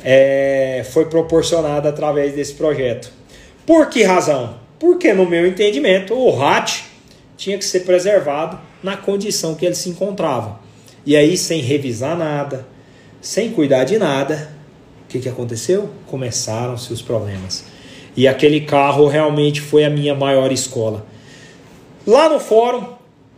é, 0.04 0.84
foi 0.90 1.06
proporcionada 1.06 1.88
através 1.88 2.34
desse 2.34 2.54
projeto. 2.54 3.12
Por 3.66 3.88
que 3.88 4.02
razão? 4.02 4.58
Porque, 4.78 5.12
no 5.12 5.26
meu 5.26 5.46
entendimento, 5.46 6.14
o 6.14 6.30
RAT 6.30 6.82
tinha 7.36 7.58
que 7.58 7.64
ser 7.64 7.80
preservado 7.80 8.58
na 8.82 8.96
condição 8.96 9.54
que 9.54 9.66
ele 9.66 9.74
se 9.74 9.90
encontrava. 9.90 10.60
E 11.04 11.16
aí, 11.16 11.36
sem 11.36 11.60
revisar 11.60 12.16
nada, 12.16 12.66
sem 13.20 13.50
cuidar 13.50 13.84
de 13.84 13.98
nada, 13.98 14.60
que, 15.10 15.18
que 15.18 15.28
aconteceu? 15.28 15.90
Começaram-se 16.06 16.92
os 16.92 17.02
problemas. 17.02 17.64
E 18.16 18.28
aquele 18.28 18.60
carro 18.60 19.08
realmente 19.08 19.60
foi 19.60 19.84
a 19.84 19.90
minha 19.90 20.14
maior 20.14 20.52
escola. 20.52 21.04
Lá 22.06 22.28
no 22.28 22.38
fórum, 22.38 22.94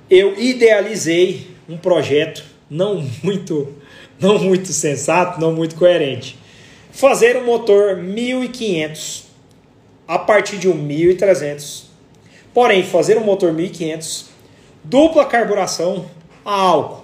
eu 0.09 0.39
idealizei 0.39 1.49
um 1.69 1.79
projeto 1.79 2.45
não 2.71 3.05
muito, 3.25 3.75
não 4.21 4.39
muito 4.39 4.73
sensato, 4.73 5.41
não 5.41 5.53
muito 5.53 5.75
coerente. 5.75 6.39
Fazer 6.91 7.39
um 7.39 7.47
motor 7.47 7.97
1500 7.97 9.25
a 10.07 10.19
partir 10.19 10.59
de 10.59 10.69
um 10.69 10.75
1300. 10.75 11.91
Porém, 12.53 12.83
fazer 12.83 13.17
um 13.17 13.25
motor 13.25 13.51
1500 13.51 14.27
dupla 14.85 15.25
carburação 15.25 16.07
a 16.45 16.53
álcool 16.53 17.03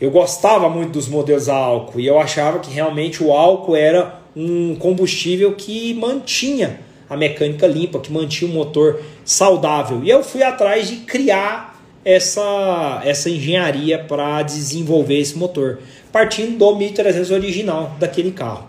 eu 0.00 0.10
gostava 0.10 0.68
muito 0.68 0.92
dos 0.92 1.08
modelos 1.08 1.48
a 1.48 1.54
álcool 1.54 2.00
e 2.00 2.06
eu 2.06 2.18
achava 2.18 2.58
que 2.58 2.70
realmente 2.70 3.22
o 3.22 3.32
álcool 3.32 3.76
era 3.76 4.20
um 4.36 4.74
combustível 4.74 5.54
que 5.54 5.94
mantinha 5.94 6.80
a 7.08 7.16
mecânica 7.16 7.66
limpa, 7.66 8.00
que 8.00 8.12
mantinha 8.12 8.50
o 8.50 8.54
motor 8.54 9.00
saudável. 9.24 10.02
E 10.02 10.10
eu 10.10 10.24
fui 10.24 10.42
atrás 10.42 10.88
de 10.88 10.96
criar 10.96 11.80
essa, 12.04 13.00
essa 13.04 13.30
engenharia 13.30 13.98
para 13.98 14.42
desenvolver 14.42 15.18
esse 15.18 15.38
motor, 15.38 15.78
partindo 16.10 16.58
do 16.58 16.76
1300 16.76 17.30
original 17.30 17.94
daquele 17.98 18.32
carro. 18.32 18.66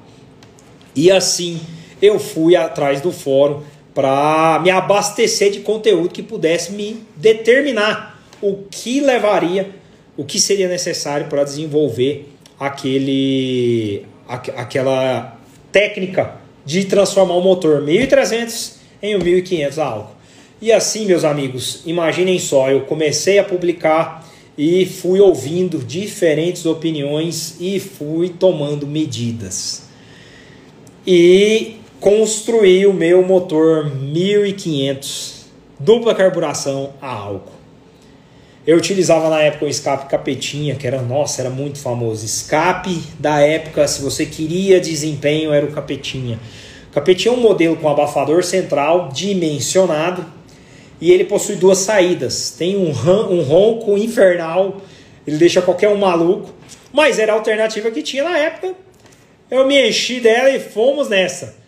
E 0.96 1.12
assim 1.12 1.60
eu 2.02 2.20
fui 2.20 2.56
atrás 2.56 3.02
do 3.02 3.12
fórum 3.12 3.62
para 3.96 4.60
me 4.62 4.70
abastecer 4.70 5.52
de 5.52 5.62
conteúdo 5.62 6.10
que 6.10 6.22
pudesse 6.22 6.74
me 6.74 7.02
determinar 7.16 8.22
o 8.42 8.58
que 8.70 9.00
levaria 9.00 9.74
o 10.18 10.24
que 10.24 10.40
seria 10.40 10.68
necessário 10.68 11.28
para 11.28 11.44
desenvolver 11.44 12.30
aquele, 12.60 14.06
aquela 14.28 15.38
técnica 15.72 16.36
de 16.66 16.86
transformar 16.86 17.36
o 17.36 17.42
motor 17.42 17.82
1300 17.82 18.76
em 19.02 19.18
1500 19.18 19.80
a 19.80 19.86
álcool. 19.86 20.16
E 20.62 20.72
assim, 20.72 21.06
meus 21.06 21.24
amigos, 21.24 21.82
imaginem 21.86 22.40
só, 22.40 22.70
eu 22.70 22.82
comecei 22.82 23.40
a 23.40 23.44
publicar 23.44 24.26
e 24.58 24.86
fui 24.86 25.20
ouvindo 25.20 25.80
diferentes 25.80 26.66
opiniões 26.66 27.58
e 27.60 27.80
fui 27.80 28.30
tomando 28.30 28.88
medidas. 28.88 29.84
E 31.06 31.76
construí 32.06 32.86
o 32.86 32.94
meu 32.94 33.24
motor 33.24 33.90
1500 33.90 35.46
dupla 35.80 36.14
carburação 36.14 36.94
a 37.02 37.12
álcool. 37.12 37.52
Eu 38.68 38.78
utilizava 38.78 39.28
na 39.28 39.42
época 39.42 39.66
o 39.66 39.68
escape 39.68 40.08
capetinha, 40.08 40.76
que 40.76 40.86
era, 40.86 41.02
nossa, 41.02 41.42
era 41.42 41.50
muito 41.50 41.80
famoso. 41.80 42.24
Escape 42.24 43.02
da 43.18 43.40
época, 43.40 43.88
se 43.88 44.04
você 44.04 44.24
queria 44.24 44.80
desempenho, 44.80 45.52
era 45.52 45.66
o 45.66 45.72
capetinha. 45.72 46.40
O 46.92 46.94
capetinha 46.94 47.34
é 47.34 47.38
um 47.38 47.42
modelo 47.42 47.76
com 47.76 47.90
abafador 47.90 48.44
central 48.44 49.10
dimensionado 49.12 50.24
e 51.02 51.12
ele 51.12 51.24
possui 51.24 51.56
duas 51.56 51.80
saídas. 51.80 52.52
Tem 52.52 52.78
um, 52.78 52.92
um 53.32 53.42
ronco 53.42 53.98
infernal, 53.98 54.80
ele 55.26 55.38
deixa 55.38 55.60
qualquer 55.60 55.90
um 55.90 55.98
maluco, 55.98 56.54
mas 56.94 57.18
era 57.18 57.34
a 57.34 57.36
alternativa 57.36 57.90
que 57.90 58.04
tinha 58.04 58.24
na 58.24 58.38
época. 58.38 58.76
Eu 59.50 59.66
me 59.66 59.90
enchi 59.90 60.20
dela 60.20 60.52
e 60.52 60.60
fomos 60.60 61.10
nessa. 61.10 61.65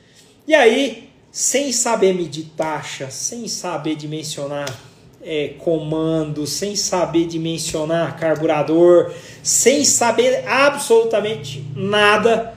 E 0.47 0.55
aí, 0.55 1.09
sem 1.29 1.73
saber 1.73 2.13
medir 2.13 2.45
taxa, 2.55 3.09
sem 3.11 3.49
saber 3.49 3.95
dimensionar 3.95 4.73
é, 5.21 5.55
comando, 5.57 6.47
sem 6.47 6.73
saber 6.73 7.27
dimensionar 7.27 8.17
carburador, 8.17 9.11
sem 9.43 9.83
saber 9.83 10.47
absolutamente 10.47 11.65
nada, 11.75 12.53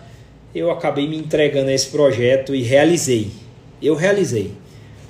eu 0.55 0.70
acabei 0.70 1.09
me 1.09 1.16
entregando 1.16 1.68
a 1.68 1.72
esse 1.72 1.88
projeto 1.88 2.55
e 2.55 2.62
realizei. 2.62 3.32
Eu 3.82 3.97
realizei. 3.97 4.53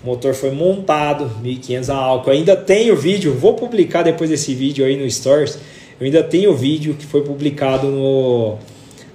O 0.03 0.07
motor 0.07 0.33
foi 0.33 0.51
montado, 0.51 1.31
1500 1.43 1.91
a 1.91 1.97
álcool. 1.97 2.31
Eu 2.31 2.37
ainda 2.37 2.57
tenho 2.57 2.97
vídeo, 2.97 3.35
vou 3.35 3.53
publicar 3.53 4.03
depois 4.03 4.31
desse 4.31 4.55
vídeo 4.55 4.87
aí 4.87 4.97
no 4.97 5.09
Stories. 5.11 5.59
Eu 6.01 6.07
ainda 6.07 6.23
tenho 6.23 6.57
vídeo 6.57 6.95
que 6.95 7.05
foi 7.05 7.21
publicado 7.21 7.89
no, 7.89 8.57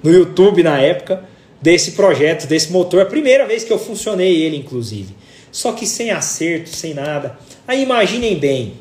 no 0.03 0.11
YouTube 0.11 0.61
na 0.61 0.80
época 0.80 1.34
desse 1.66 1.93
projeto, 1.93 2.45
desse 2.45 2.72
motor. 2.72 3.01
A 3.01 3.05
primeira 3.07 3.47
vez 3.47 3.63
que 3.63 3.74
eu 3.74 3.80
funcionei 3.80 4.43
ele, 4.43 4.55
inclusive. 4.55 5.16
Só 5.51 5.72
que 5.72 5.88
sem 5.88 6.11
acerto, 6.11 6.70
sem 6.70 6.93
nada. 6.93 7.39
Aí 7.68 7.82
imaginem 7.82 8.38
bem, 8.38 8.74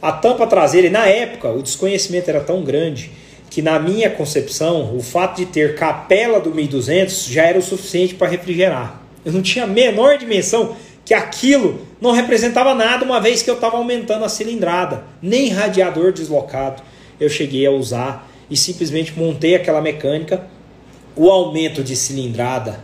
A 0.00 0.12
tampa 0.12 0.46
traseira, 0.46 0.86
e 0.86 0.90
na 0.90 1.06
época 1.06 1.50
o 1.50 1.62
desconhecimento 1.62 2.28
era 2.28 2.40
tão 2.40 2.62
grande 2.62 3.10
que 3.50 3.60
na 3.60 3.78
minha 3.78 4.08
concepção, 4.08 4.96
o 4.96 5.02
fato 5.02 5.36
de 5.36 5.46
ter 5.46 5.74
capela 5.74 6.40
do 6.40 6.54
1200 6.54 7.26
já 7.26 7.44
era 7.44 7.58
o 7.58 7.62
suficiente 7.62 8.14
para 8.14 8.28
refrigerar. 8.28 9.02
Eu 9.24 9.32
não 9.32 9.42
tinha 9.42 9.64
a 9.64 9.68
menor 9.68 10.16
dimensão 10.16 10.76
que 11.04 11.12
aquilo 11.12 11.86
não 12.00 12.12
representava 12.12 12.74
nada, 12.74 13.04
uma 13.04 13.20
vez 13.20 13.42
que 13.42 13.50
eu 13.50 13.54
estava 13.54 13.76
aumentando 13.76 14.24
a 14.24 14.28
cilindrada, 14.28 15.04
nem 15.20 15.48
radiador 15.48 16.12
deslocado 16.12 16.82
eu 17.18 17.28
cheguei 17.28 17.66
a 17.66 17.70
usar 17.70 18.30
e 18.50 18.56
simplesmente 18.56 19.18
montei 19.18 19.54
aquela 19.54 19.80
mecânica. 19.80 20.46
O 21.16 21.30
aumento 21.30 21.82
de 21.82 21.96
cilindrada 21.96 22.78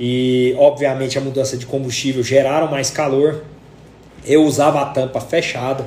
e, 0.00 0.54
obviamente, 0.58 1.18
a 1.18 1.20
mudança 1.20 1.56
de 1.56 1.66
combustível 1.66 2.22
geraram 2.22 2.70
mais 2.70 2.90
calor. 2.90 3.44
Eu 4.24 4.44
usava 4.44 4.80
a 4.80 4.86
tampa 4.86 5.20
fechada, 5.20 5.86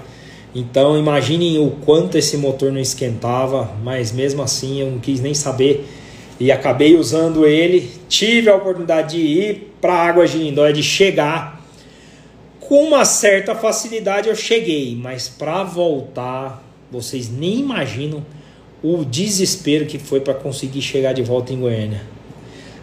então 0.55 0.97
imaginem 0.97 1.57
o 1.59 1.71
quanto 1.71 2.17
esse 2.17 2.37
motor 2.37 2.71
não 2.71 2.79
esquentava, 2.79 3.71
mas 3.83 4.11
mesmo 4.11 4.41
assim 4.41 4.79
eu 4.79 4.91
não 4.91 4.99
quis 4.99 5.19
nem 5.19 5.33
saber 5.33 5.85
e 6.39 6.51
acabei 6.51 6.95
usando 6.95 7.45
ele. 7.45 7.91
Tive 8.07 8.49
a 8.49 8.55
oportunidade 8.55 9.17
de 9.17 9.21
ir 9.21 9.73
para 9.81 9.93
a 9.93 10.07
Água 10.07 10.27
de 10.27 10.37
Lindóia, 10.37 10.71
de 10.71 10.81
chegar 10.81 11.59
com 12.69 12.83
uma 12.83 13.03
certa 13.03 13.55
facilidade 13.55 14.29
eu 14.29 14.35
cheguei, 14.35 14.95
mas 14.95 15.27
para 15.27 15.63
voltar, 15.63 16.63
vocês 16.91 17.27
nem 17.27 17.61
imaginam 17.61 18.23
o 18.83 19.03
desespero 19.03 19.85
que 19.85 19.99
foi 19.99 20.21
para 20.21 20.33
conseguir 20.33 20.81
chegar 20.81 21.13
de 21.13 21.21
volta 21.21 21.53
em 21.53 21.59
Goiânia. 21.59 22.01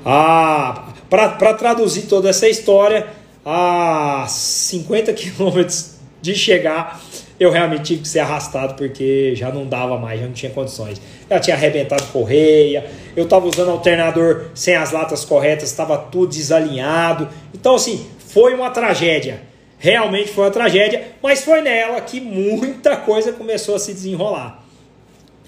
Ah, 0.05 0.93
para 1.09 1.55
traduzir 1.55 2.03
toda 2.03 2.29
essa 2.29 2.49
história, 2.49 3.07
a 3.45 4.27
50 4.29 5.13
quilômetros 5.15 5.97
de 6.21 6.35
chegar, 6.35 7.01
eu 7.39 7.51
realmente 7.51 7.83
tive 7.85 8.03
que 8.03 8.09
ser 8.09 8.21
arrastado 8.21 8.75
porque 8.75 9.35
já 9.37 9.51
não 9.53 9.67
dava 9.67 9.99
mais, 9.99 10.21
já 10.21 10.27
não 10.27 10.33
tinha 10.33 10.51
condições. 10.51 11.01
Já 11.31 11.39
tinha 11.39 11.57
arrebentado 11.57 12.05
correia, 12.13 12.87
eu 13.15 13.25
estava 13.25 13.47
usando 13.47 13.71
alternador 13.71 14.47
sem 14.55 14.75
as 14.75 14.91
latas 14.91 15.25
corretas, 15.25 15.71
estava 15.71 15.97
tudo 15.97 16.29
desalinhado. 16.29 17.29
Então, 17.55 17.75
assim, 17.75 18.07
foi 18.19 18.55
uma 18.55 18.71
tragédia. 18.71 19.43
Realmente 19.79 20.31
foi 20.31 20.45
uma 20.45 20.51
tragédia, 20.51 21.09
mas 21.23 21.45
foi 21.45 21.61
nela 21.61 22.01
que 22.01 22.21
muita 22.21 22.97
coisa 22.97 23.33
começou 23.33 23.77
a 23.77 23.79
se 23.79 23.93
desenrolar. 23.93 24.66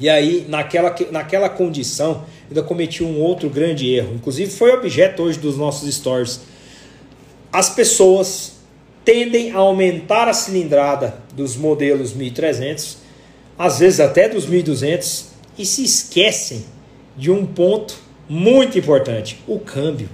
E 0.00 0.08
aí, 0.08 0.46
naquela, 0.48 0.94
naquela 1.10 1.48
condição, 1.48 2.24
ainda 2.48 2.62
cometi 2.62 3.02
um 3.02 3.20
outro 3.20 3.50
grande 3.50 3.92
erro. 3.92 4.14
Inclusive, 4.14 4.50
foi 4.50 4.72
objeto 4.72 5.22
hoje 5.22 5.38
dos 5.38 5.56
nossos 5.56 5.92
stories. 5.92 6.40
As 7.52 7.68
pessoas 7.70 8.52
tendem 9.04 9.52
a 9.52 9.58
aumentar 9.58 10.28
a 10.28 10.32
cilindrada 10.32 11.18
dos 11.34 11.56
modelos 11.56 12.12
1300, 12.12 12.98
às 13.58 13.80
vezes 13.80 13.98
até 14.00 14.28
dos 14.28 14.46
1200, 14.46 15.28
e 15.58 15.66
se 15.66 15.82
esquecem 15.82 16.64
de 17.16 17.30
um 17.30 17.44
ponto 17.44 17.98
muito 18.28 18.78
importante: 18.78 19.42
o 19.48 19.58
câmbio. 19.58 20.08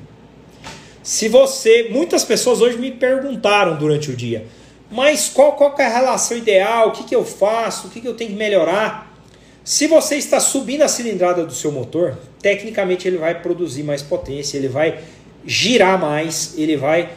Se 1.03 1.29
você. 1.29 1.89
Muitas 1.91 2.25
pessoas 2.25 2.63
hoje 2.63 2.79
me 2.79 2.91
perguntaram 2.91 3.77
durante 3.77 4.11
o 4.11 4.17
dia, 4.17 4.47
mas 4.91 5.29
qual, 5.29 5.53
qual 5.53 5.75
é 5.79 5.85
a 5.85 5.89
relação 5.89 6.37
ideal? 6.37 6.89
O 6.89 6.93
que, 6.93 7.05
que 7.05 7.15
eu 7.15 7.25
faço? 7.25 7.89
O 7.89 7.91
que, 7.91 8.01
que 8.01 8.09
eu 8.09 8.15
tenho 8.15 8.31
que 8.31 8.37
melhorar? 8.37 9.14
Se 9.65 9.87
você 9.87 10.17
está 10.17 10.39
subindo 10.39 10.83
a 10.83 10.89
cilindrada 10.89 11.45
do 11.45 11.53
seu 11.53 11.73
motor, 11.73 12.19
tecnicamente 12.41 13.09
ele 13.09 13.17
vai 13.17 13.41
produzir 13.41 13.83
mais 13.83 14.03
potência, 14.03 14.59
ele 14.59 14.69
vai 14.69 15.01
girar 15.47 15.99
mais, 15.99 16.55
ele 16.57 16.77
vai 16.77 17.15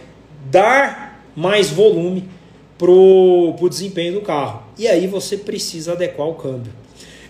dar 0.50 1.22
mais 1.36 1.70
volume 1.70 2.30
para 2.78 2.90
o 2.90 3.68
desempenho 3.70 4.14
do 4.14 4.22
carro. 4.22 4.64
E 4.78 4.88
aí 4.88 5.08
você 5.08 5.36
precisa 5.38 5.92
adequar 5.92 6.28
o 6.28 6.36
câmbio. 6.36 6.72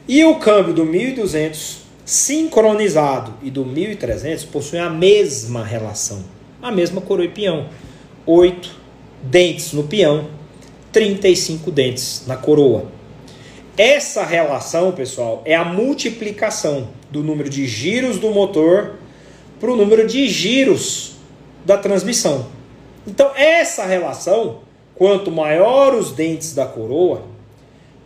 E 0.08 0.24
o 0.24 0.36
câmbio 0.36 0.74
do 0.74 0.86
1200 0.86 1.80
sincronizado 2.06 3.34
e 3.42 3.50
do 3.50 3.66
1300 3.66 4.46
possuem 4.46 4.82
a 4.82 4.90
mesma 4.90 5.64
relação 5.66 6.38
a 6.62 6.72
mesma 6.72 7.02
coroa 7.02 7.26
e 7.26 7.30
peão. 7.30 7.68
8 8.26 8.76
dentes 9.24 9.74
no 9.74 9.84
peão, 9.84 10.28
35 10.92 11.72
dentes 11.72 12.24
na 12.28 12.36
coroa. 12.36 12.97
Essa 13.78 14.24
relação, 14.24 14.92
pessoal, 14.92 15.42
é 15.46 15.56
a 15.56 15.64
multiplicação 15.64 16.90
do 17.12 17.24
número 17.24 17.48
de 17.48 17.68
giros 17.68 18.18
do 18.18 18.32
motor 18.32 18.96
para 19.60 19.72
o 19.72 19.76
número 19.76 20.08
de 20.08 20.28
giros 20.28 21.14
da 21.64 21.78
transmissão. 21.78 22.48
Então, 23.06 23.32
essa 23.36 23.86
relação, 23.86 24.62
quanto 24.96 25.32
maior 25.32 25.94
os 25.94 26.12
dentes 26.12 26.56
da 26.56 26.66
coroa, 26.66 27.24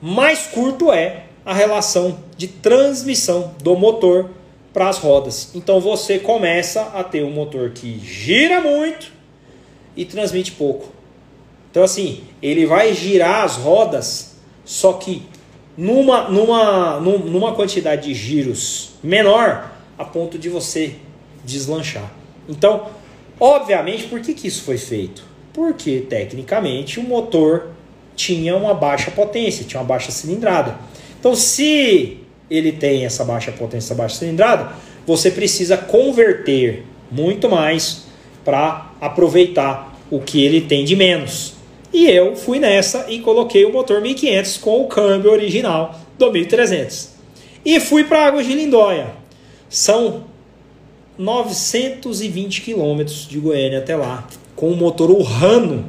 mais 0.02 0.48
curto 0.48 0.92
é 0.92 1.24
a 1.46 1.54
relação 1.54 2.20
de 2.36 2.48
transmissão 2.48 3.56
do 3.64 3.76
motor 3.76 4.30
para 4.74 4.90
as 4.90 4.98
rodas. 4.98 5.52
Então 5.54 5.80
você 5.80 6.20
começa 6.20 6.82
a 6.94 7.04
ter 7.04 7.24
um 7.24 7.32
motor 7.32 7.72
que 7.72 8.00
gira 8.00 8.62
muito 8.62 9.12
e 9.96 10.06
transmite 10.06 10.52
pouco. 10.54 10.90
Então 11.70 11.84
assim, 11.84 12.24
ele 12.42 12.66
vai 12.66 12.94
girar 12.94 13.44
as 13.44 13.58
rodas, 13.58 14.36
só 14.64 14.94
que 14.94 15.24
numa, 15.82 16.30
numa, 16.30 17.00
numa 17.00 17.56
quantidade 17.56 18.04
de 18.04 18.14
giros 18.14 18.92
menor 19.04 19.72
a 19.98 20.06
ponto 20.06 20.38
de 20.38 20.48
você 20.48 20.94
deslanchar. 21.44 22.14
Então, 22.48 22.90
obviamente, 23.40 24.04
por 24.04 24.20
que, 24.20 24.36
que 24.36 24.48
isso 24.48 24.62
foi 24.62 24.78
feito? 24.78 25.24
Porque 25.52 26.06
tecnicamente 26.08 27.00
o 27.00 27.04
motor 27.04 27.70
tinha 28.16 28.56
uma 28.56 28.76
baixa 28.76 29.10
potência, 29.10 29.66
tinha 29.66 29.82
uma 29.82 29.88
baixa 29.88 30.12
cilindrada. 30.12 30.78
Então, 31.20 31.34
se 31.34 32.20
ele 32.48 32.74
tem 32.74 33.04
essa 33.04 33.26
baixa 33.26 33.52
potência, 33.52 33.88
essa 33.88 33.96
baixa 33.96 34.18
cilindrada, 34.18 34.74
você 35.08 35.32
precisa 35.32 35.78
converter 35.78 36.86
muito 37.10 37.50
mais 37.50 38.06
para 38.46 38.92
aproveitar 39.02 39.98
o 40.12 40.20
que 40.20 40.46
ele 40.46 40.62
tem 40.62 40.86
de 40.86 40.96
menos. 40.96 41.56
E 41.94 42.10
eu 42.10 42.36
fui 42.36 42.58
nessa 42.60 43.06
e 43.10 43.20
coloquei 43.20 43.66
o 43.66 43.74
motor 43.74 44.02
1500 44.02 44.58
com 44.58 44.82
o 44.82 44.88
câmbio 44.88 45.32
original 45.32 46.00
do 46.18 46.32
1300. 46.32 47.10
E 47.66 47.80
fui 47.80 48.04
para 48.04 48.28
Águas 48.28 48.46
de 48.46 48.54
Lindóia. 48.54 49.14
São 49.70 50.26
920 51.18 52.62
quilômetros 52.62 53.28
de 53.28 53.38
Goiânia 53.40 53.80
até 53.80 53.96
lá, 53.96 54.28
com 54.56 54.72
o 54.72 54.76
motor 54.76 55.12
urrando 55.12 55.86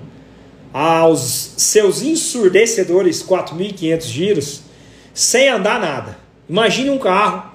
aos 0.72 1.54
seus 1.56 2.02
ensurdecedores 2.02 3.22
4.500 3.22 4.02
giros, 4.02 4.62
sem 5.14 5.48
andar 5.48 5.80
nada. 5.80 6.18
Imagine 6.48 6.90
um 6.90 6.98
carro 6.98 7.52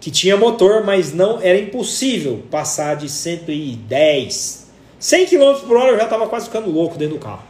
que 0.00 0.10
tinha 0.10 0.36
motor, 0.36 0.84
mas 0.84 1.12
não 1.12 1.40
era 1.42 1.58
impossível 1.58 2.42
passar 2.50 2.96
de 2.96 3.08
110. 3.08 4.70
100 4.98 5.26
km 5.26 5.54
por 5.66 5.76
hora 5.76 5.92
eu 5.92 5.98
já 5.98 6.04
estava 6.04 6.26
quase 6.26 6.46
ficando 6.46 6.70
louco 6.70 6.96
dentro 6.96 7.16
do 7.16 7.20
carro. 7.20 7.49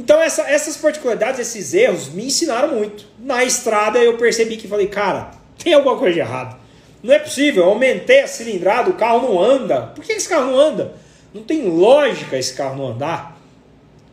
Então 0.00 0.18
essa, 0.18 0.50
essas 0.50 0.78
particularidades, 0.78 1.38
esses 1.38 1.74
erros 1.74 2.08
me 2.08 2.24
ensinaram 2.24 2.74
muito. 2.74 3.04
Na 3.18 3.44
estrada 3.44 3.98
eu 3.98 4.16
percebi 4.16 4.56
que 4.56 4.66
falei, 4.66 4.86
cara, 4.86 5.30
tem 5.62 5.74
alguma 5.74 5.98
coisa 5.98 6.14
de 6.14 6.20
errado. 6.20 6.58
Não 7.02 7.12
é 7.12 7.18
possível, 7.18 7.64
eu 7.64 7.68
aumentei 7.68 8.22
a 8.22 8.26
cilindrada, 8.26 8.88
o 8.88 8.94
carro 8.94 9.28
não 9.28 9.38
anda. 9.38 9.88
Por 9.94 10.02
que 10.02 10.14
esse 10.14 10.26
carro 10.26 10.52
não 10.52 10.58
anda? 10.58 10.94
Não 11.34 11.42
tem 11.42 11.68
lógica 11.68 12.38
esse 12.38 12.54
carro 12.54 12.78
não 12.78 12.88
andar. 12.88 13.38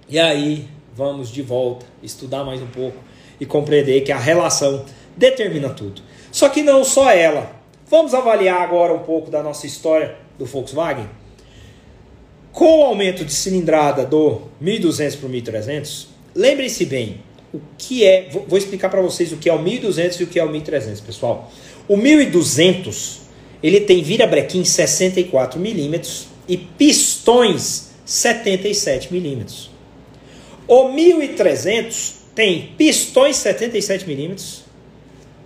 E 0.09 0.19
aí 0.19 0.67
vamos 0.93 1.31
de 1.31 1.41
volta, 1.41 1.85
estudar 2.03 2.43
mais 2.43 2.61
um 2.61 2.67
pouco 2.67 2.97
e 3.39 3.45
compreender 3.45 4.01
que 4.01 4.11
a 4.11 4.19
relação 4.19 4.83
determina 5.15 5.69
tudo. 5.69 6.01
Só 6.33 6.49
que 6.49 6.61
não 6.61 6.83
só 6.83 7.09
ela. 7.11 7.49
Vamos 7.89 8.13
avaliar 8.13 8.61
agora 8.61 8.93
um 8.93 9.03
pouco 9.03 9.31
da 9.31 9.41
nossa 9.41 9.65
história 9.65 10.17
do 10.38 10.45
Volkswagen. 10.45 11.07
Com 12.57 12.79
o 12.79 12.83
aumento 12.85 13.23
de 13.23 13.31
cilindrada 13.31 14.03
do 14.03 14.41
1200 14.59 15.17
para 15.17 15.27
o 15.27 15.29
1300, 15.29 16.07
lembrem-se 16.33 16.85
bem, 16.85 17.21
o 17.53 17.59
que 17.77 18.03
é, 18.03 18.29
vou 18.31 18.57
explicar 18.57 18.89
para 18.89 18.99
vocês 18.99 19.31
o 19.31 19.37
que 19.37 19.47
é 19.47 19.53
o 19.53 19.61
1200 19.61 20.19
e 20.19 20.23
o 20.23 20.27
que 20.27 20.39
é 20.39 20.43
o 20.43 20.49
1300, 20.49 21.01
pessoal. 21.01 21.51
O 21.87 21.95
1200, 21.95 23.19
ele 23.61 23.81
tem 23.81 24.01
virabrequim 24.01 24.63
64 24.63 25.59
milímetros 25.59 26.29
e 26.47 26.57
pistões 26.57 27.91
77 28.03 29.13
milímetros. 29.13 29.69
O 30.67 30.89
1300 30.89 32.15
tem 32.33 32.71
pistões 32.75 33.35
77 33.35 34.07
milímetros 34.07 34.63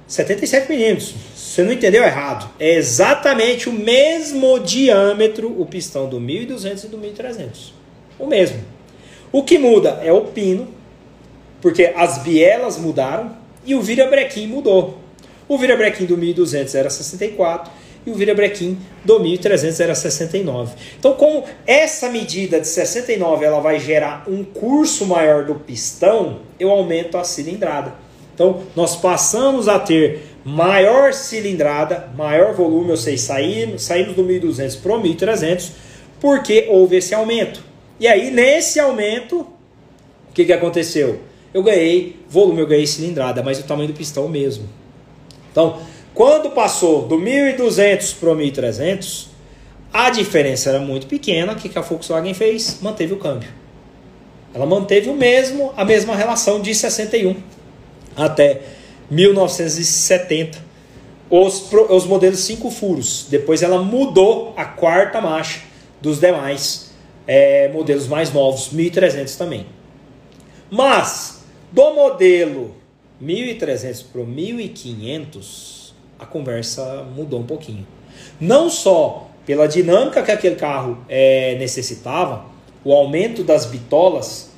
77 0.07 0.69
milímetros. 0.71 1.13
Você 1.51 1.63
não 1.63 1.73
entendeu 1.73 2.01
errado. 2.01 2.49
É 2.57 2.75
exatamente 2.75 3.67
o 3.67 3.73
mesmo 3.73 4.57
diâmetro 4.57 5.53
o 5.61 5.65
pistão 5.65 6.07
do 6.07 6.17
1200 6.17 6.85
e 6.85 6.87
do 6.87 6.97
1300. 6.97 7.73
O 8.17 8.25
mesmo. 8.25 8.61
O 9.33 9.43
que 9.43 9.57
muda 9.57 9.99
é 10.01 10.13
o 10.13 10.21
pino, 10.21 10.69
porque 11.59 11.91
as 11.93 12.19
bielas 12.19 12.77
mudaram 12.77 13.35
e 13.65 13.75
o 13.75 13.81
virabrequim 13.81 14.47
mudou. 14.47 14.99
O 15.45 15.57
virabrequim 15.57 16.05
do 16.05 16.17
1200 16.17 16.73
era 16.73 16.89
64 16.89 17.69
e 18.05 18.11
o 18.11 18.13
virabrequim 18.13 18.77
do 19.03 19.19
1300 19.19 19.79
era 19.81 19.93
69. 19.93 20.73
Então, 20.97 21.15
como 21.15 21.43
essa 21.67 22.07
medida 22.07 22.61
de 22.61 22.67
69 22.67 23.43
ela 23.43 23.59
vai 23.59 23.77
gerar 23.77 24.23
um 24.25 24.41
curso 24.41 25.05
maior 25.05 25.43
do 25.43 25.55
pistão, 25.55 26.39
eu 26.57 26.71
aumento 26.71 27.17
a 27.17 27.25
cilindrada. 27.25 27.93
Então, 28.33 28.63
nós 28.73 28.95
passamos 28.95 29.67
a 29.67 29.77
ter 29.77 30.30
maior 30.43 31.13
cilindrada, 31.13 32.09
maior 32.15 32.53
volume, 32.53 32.91
ou 32.91 32.97
seja, 32.97 33.21
saímos, 33.23 33.83
saímos 33.83 34.15
do 34.15 34.23
1200 34.23 34.75
para 34.77 34.93
o 34.93 35.01
1300, 35.01 35.71
porque 36.19 36.67
houve 36.69 36.97
esse 36.97 37.13
aumento. 37.13 37.63
E 37.99 38.07
aí, 38.07 38.31
nesse 38.31 38.79
aumento, 38.79 39.41
o 39.41 40.33
que, 40.33 40.45
que 40.45 40.53
aconteceu? 40.53 41.19
Eu 41.53 41.61
ganhei 41.61 42.19
volume, 42.27 42.61
eu 42.61 42.67
ganhei 42.67 42.87
cilindrada, 42.87 43.43
mas 43.43 43.59
o 43.59 43.63
tamanho 43.63 43.89
do 43.89 43.93
pistão 43.93 44.27
mesmo. 44.27 44.67
Então, 45.51 45.79
quando 46.13 46.51
passou 46.51 47.07
do 47.07 47.17
1.200 47.17 48.15
para 48.19 48.29
o 48.29 48.35
1.300, 48.35 49.27
a 49.93 50.09
diferença 50.09 50.69
era 50.69 50.79
muito 50.79 51.07
pequena. 51.07 51.53
O 51.53 51.55
que 51.55 51.77
a 51.77 51.81
Volkswagen 51.81 52.33
fez? 52.33 52.79
Manteve 52.81 53.13
o 53.13 53.17
câmbio. 53.17 53.49
Ela 54.53 54.65
manteve 54.65 55.09
o 55.09 55.13
mesmo, 55.13 55.73
a 55.77 55.85
mesma 55.85 56.15
relação 56.15 56.61
de 56.61 56.73
61 56.73 57.35
até 58.15 58.61
1970. 59.11 60.71
Os, 61.29 61.71
os 61.89 62.05
modelos 62.05 62.39
5 62.39 62.71
furos. 62.71 63.27
Depois 63.29 63.61
ela 63.61 63.81
mudou 63.81 64.53
a 64.57 64.65
quarta 64.65 65.21
marcha 65.21 65.61
dos 66.01 66.19
demais 66.19 66.91
é, 67.27 67.69
modelos 67.69 68.07
mais 68.07 68.33
novos, 68.33 68.69
1300 68.71 69.35
também. 69.35 69.65
Mas 70.69 71.43
do 71.71 71.93
modelo 71.93 72.75
1300 73.19 74.01
para 74.01 74.21
o 74.21 74.25
1500, 74.25 75.93
a 76.19 76.25
conversa 76.25 77.05
mudou 77.15 77.39
um 77.39 77.45
pouquinho. 77.45 77.85
Não 78.39 78.69
só 78.69 79.29
pela 79.45 79.67
dinâmica 79.67 80.21
que 80.23 80.31
aquele 80.31 80.55
carro 80.55 80.97
é, 81.07 81.55
necessitava, 81.55 82.45
o 82.83 82.93
aumento 82.93 83.43
das 83.43 83.65
bitolas 83.65 84.49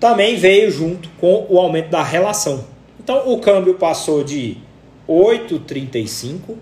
também 0.00 0.36
veio 0.36 0.70
junto 0.70 1.08
com 1.20 1.46
o 1.48 1.58
aumento 1.58 1.90
da 1.90 2.02
relação. 2.02 2.64
Então 3.08 3.32
o 3.32 3.38
câmbio 3.38 3.72
passou 3.72 4.22
de 4.22 4.58
8,35 5.08 6.56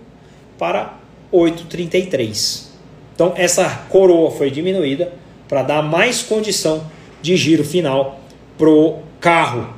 para 0.57 0.97
8,33. 1.33 2.67
Então 3.13 3.33
essa 3.35 3.67
coroa 3.89 4.31
foi 4.31 4.49
diminuída 4.49 5.11
para 5.49 5.61
dar 5.61 5.81
mais 5.81 6.23
condição 6.23 6.89
de 7.21 7.35
giro 7.35 7.65
final 7.65 8.21
pro 8.57 8.99
carro. 9.19 9.73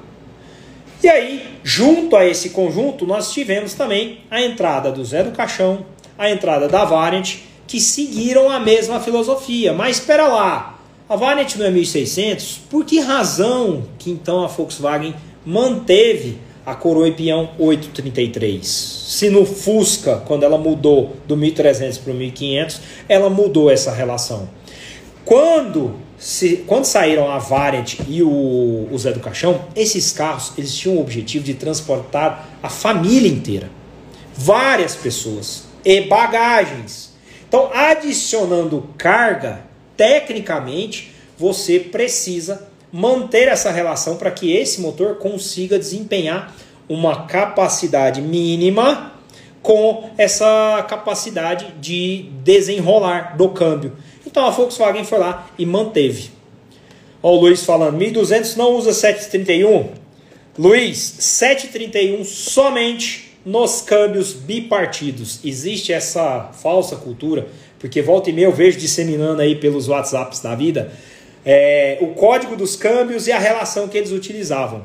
E 1.02 1.10
aí, 1.10 1.44
junto 1.64 2.16
a 2.16 2.24
esse 2.24 2.52
conjunto, 2.52 3.04
nós 3.04 3.34
tivemos 3.34 3.74
também 3.74 4.20
a 4.30 4.40
entrada 4.40 4.92
do 4.92 5.04
Zé 5.04 5.24
do 5.24 5.32
Caixão, 5.32 5.84
a 6.20 6.30
entrada 6.30 6.68
da 6.68 6.86
Variant, 6.86 7.38
que 7.66 7.82
seguiram 7.82 8.48
a 8.48 8.60
mesma 8.60 9.00
filosofia. 9.00 9.74
Mas 9.74 9.98
espera 9.98 10.28
lá, 10.28 10.80
a 11.10 11.16
Variant 11.16 11.56
no 11.56 11.66
é 11.66 11.72
1600, 11.72 12.62
por 12.70 12.86
que 12.86 13.00
razão 13.00 13.86
que 13.98 14.12
então 14.12 14.44
a 14.44 14.48
Volkswagen 14.48 15.16
manteve 15.44 16.38
a 16.72 16.76
coroa 16.76 17.08
e 17.08 17.12
peão 17.12 17.52
833? 17.58 18.66
Se 18.66 19.30
no 19.30 19.46
Fusca, 19.46 20.18
quando 20.26 20.44
ela 20.44 20.58
mudou 20.58 21.16
do 21.28 21.36
1300 21.36 21.98
para 21.98 22.14
o 22.14 22.16
1500, 22.16 22.82
ela 23.08 23.30
mudou 23.30 23.70
essa 23.70 23.92
relação. 23.92 24.50
Quando 25.26 25.96
se, 26.20 26.66
quando 26.68 26.84
saíram 26.84 27.32
a 27.32 27.40
Variant 27.40 27.96
e 28.08 28.22
o, 28.22 28.90
o 28.92 28.98
Zé 28.98 29.14
do 29.14 29.22
Caixão, 29.22 29.66
esses 29.74 30.12
carros 30.12 30.52
eles 30.58 30.76
tinham 30.76 30.98
o 30.98 31.02
objetivo 31.02 31.46
de 31.46 31.54
transportar 31.54 32.50
a 32.62 32.68
família 32.70 33.32
inteira, 33.32 33.72
várias 34.36 34.96
pessoas 34.96 35.64
e 35.84 36.02
bagagens. 36.02 37.14
Então, 37.48 37.72
adicionando 37.74 38.90
carga, 38.98 39.62
tecnicamente, 39.96 41.14
você 41.38 41.80
precisa 41.80 42.69
manter 42.92 43.48
essa 43.48 43.72
relação 43.72 44.18
para 44.18 44.32
que 44.32 44.56
esse 44.56 44.82
motor 44.82 45.16
consiga 45.16 45.78
desempenhar 45.78 46.56
uma 46.88 47.28
capacidade 47.28 48.22
mínima 48.22 49.14
com 49.62 50.10
essa 50.18 50.86
capacidade 50.90 51.74
de 51.80 52.30
desenrolar 52.44 53.38
do 53.38 53.50
câmbio. 53.50 53.94
Então 54.26 54.46
a 54.46 54.50
Volkswagen 54.50 55.04
foi 55.04 55.20
lá 55.20 55.50
e 55.58 55.66
manteve. 55.66 56.32
Olha 57.22 57.38
o 57.38 57.42
Luiz 57.42 57.64
falando, 57.64 57.98
1200 57.98 58.56
não 58.56 58.76
usa 58.76 58.94
731. 58.94 59.90
Luiz, 60.58 60.98
731 61.20 62.24
somente 62.24 63.34
nos 63.46 63.82
câmbios 63.82 64.34
bipartidos. 64.34 65.40
Existe 65.44 65.94
essa 65.94 66.50
falsa 66.54 66.96
cultura, 66.96 67.48
porque 67.78 68.02
volta 68.02 68.30
e 68.30 68.34
meia 68.34 68.46
eu 68.46 68.52
vejo 68.52 68.78
disseminando 68.78 69.42
aí 69.42 69.56
pelos 69.56 69.88
WhatsApps 69.88 70.40
da 70.40 70.56
vida 70.56 70.92
é, 71.46 71.98
o 72.02 72.08
código 72.08 72.56
dos 72.56 72.76
câmbios 72.76 73.28
e 73.28 73.32
a 73.32 73.40
relação 73.40 73.88
que 73.88 73.98
eles 73.98 74.12
utilizavam. 74.12 74.84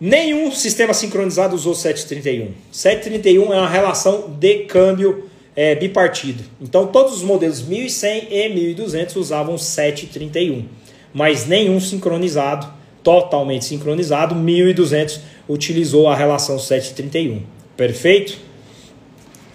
Nenhum 0.00 0.50
sistema 0.50 0.94
sincronizado 0.94 1.54
usou 1.54 1.74
731. 1.74 2.52
731 2.72 3.52
é 3.52 3.58
uma 3.58 3.68
relação 3.68 4.34
de 4.38 4.60
câmbio 4.60 5.28
é, 5.54 5.74
bipartido. 5.74 6.42
Então 6.60 6.86
todos 6.86 7.14
os 7.14 7.22
modelos 7.22 7.60
1100 7.62 8.28
e 8.30 8.48
1200 8.48 9.16
usavam 9.16 9.58
731, 9.58 10.64
mas 11.12 11.46
nenhum 11.46 11.78
sincronizado, 11.78 12.66
totalmente 13.02 13.64
sincronizado, 13.64 14.34
1200 14.34 15.20
utilizou 15.48 16.08
a 16.08 16.16
relação 16.16 16.58
731. 16.58 17.42
Perfeito? 17.76 18.38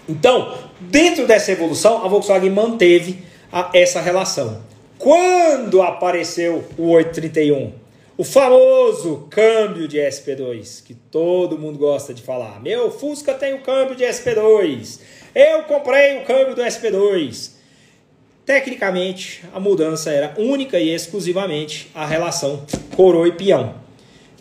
Então, 0.07 0.53
dentro 0.79 1.25
dessa 1.25 1.51
evolução, 1.51 2.05
a 2.05 2.07
Volkswagen 2.07 2.51
manteve 2.51 3.19
a, 3.51 3.71
essa 3.73 3.99
relação. 4.01 4.59
Quando 5.05 5.83
apareceu 5.83 6.63
o 6.79 6.89
831? 6.89 7.73
O 8.17 8.23
famoso 8.23 9.27
câmbio 9.29 9.87
de 9.87 9.99
SP2, 9.99 10.83
que 10.83 10.95
todo 10.95 11.59
mundo 11.59 11.77
gosta 11.77 12.11
de 12.11 12.23
falar. 12.23 12.59
Meu 12.59 12.89
Fusca 12.89 13.35
tem 13.35 13.53
o 13.53 13.61
câmbio 13.61 13.95
de 13.95 14.03
SP2. 14.03 14.99
Eu 15.35 15.61
comprei 15.65 16.17
o 16.17 16.25
câmbio 16.25 16.55
do 16.55 16.63
SP2. 16.63 17.51
Tecnicamente, 18.47 19.43
a 19.53 19.59
mudança 19.59 20.09
era 20.09 20.33
única 20.39 20.79
e 20.79 20.89
exclusivamente 20.89 21.91
a 21.93 22.03
relação 22.03 22.65
coroa 22.95 23.27
e 23.27 23.31
peão, 23.31 23.75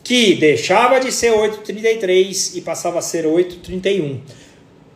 que 0.02 0.34
deixava 0.34 0.98
de 0.98 1.12
ser 1.12 1.32
8,33 1.32 2.56
e 2.56 2.62
passava 2.62 3.00
a 3.00 3.02
ser 3.02 3.26
8,31, 3.26 4.18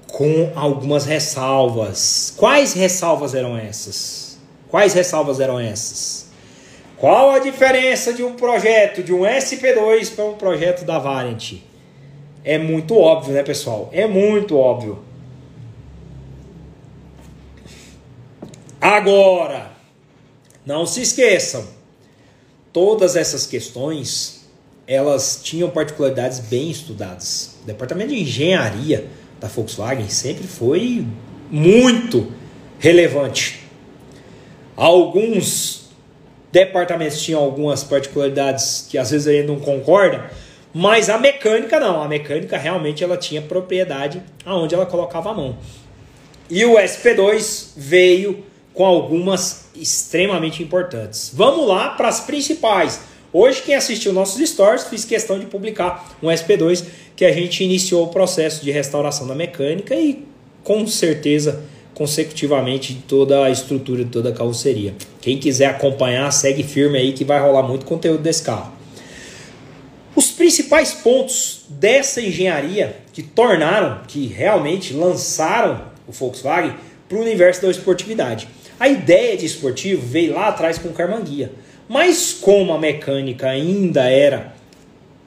com 0.06 0.50
algumas 0.54 1.04
ressalvas. 1.04 2.32
Quais 2.38 2.72
ressalvas 2.72 3.34
eram 3.34 3.54
essas? 3.54 4.27
Quais 4.70 4.92
ressalvas 4.92 5.40
eram 5.40 5.58
essas? 5.58 6.26
Qual 6.96 7.30
a 7.30 7.38
diferença 7.38 8.12
de 8.12 8.22
um 8.22 8.34
projeto 8.34 9.02
de 9.02 9.12
um 9.12 9.20
SP2 9.20 10.14
para 10.14 10.24
um 10.24 10.34
projeto 10.34 10.84
da 10.84 10.98
Variant? 10.98 11.54
É 12.44 12.58
muito 12.58 12.96
óbvio, 12.96 13.34
né, 13.34 13.42
pessoal? 13.42 13.88
É 13.92 14.06
muito 14.06 14.56
óbvio. 14.56 14.98
Agora, 18.80 19.70
não 20.64 20.86
se 20.86 21.02
esqueçam, 21.02 21.66
todas 22.72 23.16
essas 23.16 23.46
questões 23.46 24.38
elas 24.86 25.40
tinham 25.42 25.68
particularidades 25.68 26.38
bem 26.38 26.70
estudadas. 26.70 27.56
O 27.62 27.66
departamento 27.66 28.14
de 28.14 28.22
engenharia 28.22 29.06
da 29.38 29.46
Volkswagen 29.46 30.08
sempre 30.08 30.46
foi 30.46 31.06
muito 31.50 32.32
relevante. 32.78 33.67
Alguns 34.78 35.88
departamentos 36.52 37.20
tinham 37.20 37.40
algumas 37.40 37.82
particularidades 37.82 38.86
que 38.88 38.96
às 38.96 39.10
vezes 39.10 39.26
gente 39.26 39.48
não 39.48 39.58
concorda, 39.58 40.30
mas 40.72 41.10
a 41.10 41.18
mecânica 41.18 41.80
não. 41.80 42.00
A 42.00 42.06
mecânica 42.06 42.56
realmente 42.56 43.02
ela 43.02 43.16
tinha 43.16 43.42
propriedade 43.42 44.22
aonde 44.46 44.76
ela 44.76 44.86
colocava 44.86 45.30
a 45.30 45.34
mão. 45.34 45.58
E 46.48 46.64
o 46.64 46.76
SP2 46.76 47.72
veio 47.76 48.44
com 48.72 48.86
algumas 48.86 49.66
extremamente 49.74 50.62
importantes. 50.62 51.32
Vamos 51.34 51.66
lá 51.66 51.90
para 51.90 52.06
as 52.06 52.20
principais. 52.20 53.00
Hoje, 53.32 53.62
quem 53.62 53.74
assistiu 53.74 54.12
nossos 54.12 54.48
stories, 54.48 54.84
fiz 54.84 55.04
questão 55.04 55.40
de 55.40 55.46
publicar 55.46 56.16
um 56.22 56.28
SP2 56.28 56.84
que 57.16 57.24
a 57.24 57.32
gente 57.32 57.64
iniciou 57.64 58.04
o 58.04 58.08
processo 58.10 58.64
de 58.64 58.70
restauração 58.70 59.26
da 59.26 59.34
mecânica 59.34 59.96
e 59.96 60.24
com 60.62 60.86
certeza 60.86 61.64
consecutivamente 61.98 63.02
toda 63.08 63.44
a 63.44 63.50
estrutura 63.50 64.04
de 64.04 64.10
toda 64.10 64.28
a 64.28 64.32
carroceria. 64.32 64.94
Quem 65.20 65.36
quiser 65.36 65.66
acompanhar, 65.66 66.30
segue 66.30 66.62
firme 66.62 66.96
aí 66.96 67.12
que 67.12 67.24
vai 67.24 67.40
rolar 67.40 67.64
muito 67.64 67.84
conteúdo 67.84 68.22
desse 68.22 68.44
carro. 68.44 68.72
Os 70.14 70.30
principais 70.30 70.92
pontos 70.92 71.62
dessa 71.68 72.22
engenharia 72.22 72.98
que 73.12 73.20
tornaram, 73.20 74.02
que 74.06 74.28
realmente 74.28 74.94
lançaram 74.94 75.82
o 76.06 76.12
Volkswagen 76.12 76.74
para 77.08 77.18
o 77.18 77.20
universo 77.20 77.62
da 77.62 77.70
esportividade. 77.70 78.48
A 78.78 78.88
ideia 78.88 79.36
de 79.36 79.44
esportivo 79.44 80.00
veio 80.06 80.34
lá 80.34 80.48
atrás 80.48 80.78
com 80.78 80.90
o 80.90 80.92
Carmanguia. 80.92 81.50
Mas 81.88 82.32
como 82.32 82.72
a 82.72 82.78
mecânica 82.78 83.48
ainda 83.48 84.08
era 84.08 84.54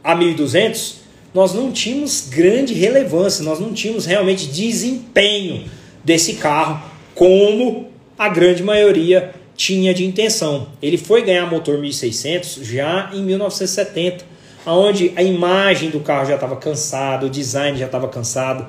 a 0.01 0.15
1200, 0.15 1.01
nós 1.33 1.53
não 1.53 1.69
tínhamos 1.69 2.29
grande 2.29 2.73
relevância, 2.73 3.43
nós 3.43 3.59
não 3.59 3.73
tínhamos 3.73 4.05
realmente 4.05 4.47
desempenho 4.47 5.69
desse 6.03 6.35
carro, 6.35 6.81
como 7.15 7.89
a 8.17 8.29
grande 8.29 8.63
maioria 8.63 9.33
tinha 9.55 9.93
de 9.93 10.05
intenção. 10.05 10.67
Ele 10.81 10.97
foi 10.97 11.23
ganhar 11.23 11.45
motor 11.45 11.77
1600 11.77 12.65
já 12.65 13.09
em 13.13 13.23
1970, 13.23 14.25
onde 14.65 15.11
a 15.15 15.23
imagem 15.23 15.89
do 15.89 15.99
carro 15.99 16.25
já 16.25 16.35
estava 16.35 16.55
cansada, 16.55 17.25
o 17.25 17.29
design 17.29 17.77
já 17.77 17.85
estava 17.85 18.07
cansado. 18.07 18.67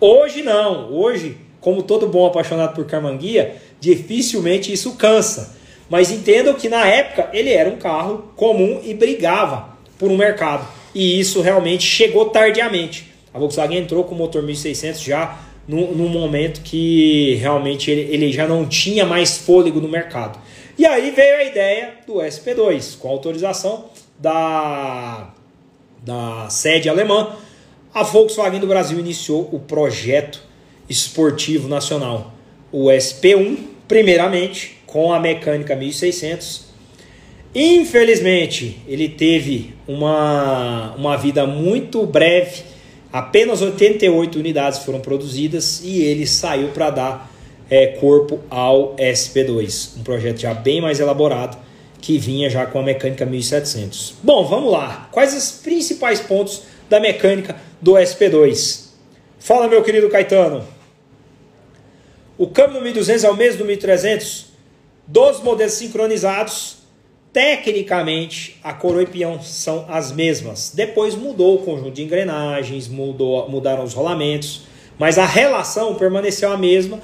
Hoje 0.00 0.42
não, 0.42 0.92
hoje, 0.92 1.36
como 1.60 1.82
todo 1.82 2.08
bom 2.08 2.26
apaixonado 2.26 2.74
por 2.74 2.84
Carmanguia, 2.86 3.56
dificilmente 3.80 4.72
isso 4.72 4.92
cansa. 4.96 5.56
Mas 5.88 6.10
entendam 6.10 6.54
que 6.54 6.68
na 6.68 6.86
época 6.86 7.28
ele 7.32 7.50
era 7.50 7.68
um 7.68 7.76
carro 7.76 8.32
comum 8.34 8.80
e 8.82 8.94
brigava 8.94 9.76
por 9.98 10.10
um 10.10 10.16
mercado. 10.16 10.66
E 10.94 11.20
isso 11.20 11.40
realmente 11.40 11.84
chegou 11.84 12.30
tardiamente. 12.30 13.12
A 13.32 13.38
Volkswagen 13.38 13.78
entrou 13.78 14.04
com 14.04 14.14
o 14.14 14.18
motor 14.18 14.42
1600 14.42 15.00
já 15.00 15.38
num 15.66 16.08
momento 16.08 16.60
que 16.62 17.34
realmente 17.36 17.90
ele, 17.90 18.12
ele 18.12 18.32
já 18.32 18.46
não 18.46 18.66
tinha 18.66 19.06
mais 19.06 19.38
fôlego 19.38 19.80
no 19.80 19.88
mercado. 19.88 20.38
E 20.78 20.84
aí 20.84 21.10
veio 21.10 21.36
a 21.36 21.44
ideia 21.44 21.94
do 22.06 22.14
SP2, 22.14 22.98
com 22.98 23.08
autorização 23.08 23.86
da, 24.18 25.32
da 26.02 26.48
sede 26.50 26.88
alemã. 26.88 27.36
A 27.94 28.02
Volkswagen 28.02 28.58
do 28.58 28.66
Brasil 28.66 28.98
iniciou 28.98 29.48
o 29.52 29.60
projeto 29.60 30.42
esportivo 30.88 31.68
nacional, 31.68 32.32
o 32.70 32.86
SP1, 32.86 33.58
primeiramente 33.86 34.78
com 34.86 35.12
a 35.12 35.20
mecânica 35.20 35.76
1600. 35.76 36.66
Infelizmente, 37.54 38.78
ele 38.88 39.10
teve 39.10 39.74
uma, 39.86 40.94
uma 40.96 41.16
vida 41.16 41.46
muito 41.46 42.04
breve 42.06 42.71
Apenas 43.12 43.60
88 43.60 44.38
unidades 44.38 44.78
foram 44.80 45.00
produzidas 45.00 45.82
e 45.84 46.02
ele 46.02 46.26
saiu 46.26 46.68
para 46.68 46.90
dar 46.90 47.32
é, 47.68 47.88
corpo 47.88 48.40
ao 48.48 48.96
SP2, 48.96 49.98
um 49.98 50.02
projeto 50.02 50.38
já 50.40 50.54
bem 50.54 50.80
mais 50.80 50.98
elaborado 50.98 51.56
que 52.02 52.18
vinha 52.18 52.50
já 52.50 52.66
com 52.66 52.80
a 52.80 52.82
mecânica 52.82 53.24
1700. 53.24 54.16
Bom, 54.22 54.44
vamos 54.44 54.72
lá. 54.72 55.08
Quais 55.12 55.34
os 55.34 55.52
principais 55.62 56.20
pontos 56.20 56.62
da 56.90 56.98
mecânica 56.98 57.56
do 57.80 57.92
SP2? 57.92 58.88
Fala, 59.38 59.68
meu 59.68 59.82
querido 59.82 60.10
Caetano. 60.10 60.66
O 62.36 62.48
câmbio 62.48 62.78
do 62.78 62.82
1200 62.82 63.24
é 63.24 63.30
o 63.30 63.36
mesmo 63.36 63.58
do 63.58 63.64
1300? 63.64 64.46
Dos 65.06 65.40
modelos 65.40 65.74
sincronizados, 65.74 66.78
Tecnicamente, 67.32 68.58
a 68.62 68.74
coroa 68.74 69.04
e 69.04 69.06
peão 69.06 69.40
são 69.40 69.86
as 69.88 70.12
mesmas. 70.12 70.70
Depois 70.74 71.14
mudou 71.14 71.54
o 71.54 71.58
conjunto 71.64 71.92
de 71.92 72.02
engrenagens, 72.02 72.88
mudou, 72.88 73.48
mudaram 73.48 73.82
os 73.82 73.94
rolamentos, 73.94 74.66
mas 74.98 75.18
a 75.18 75.24
relação 75.24 75.94
permaneceu 75.94 76.52
a 76.52 76.58
mesma, 76.58 77.00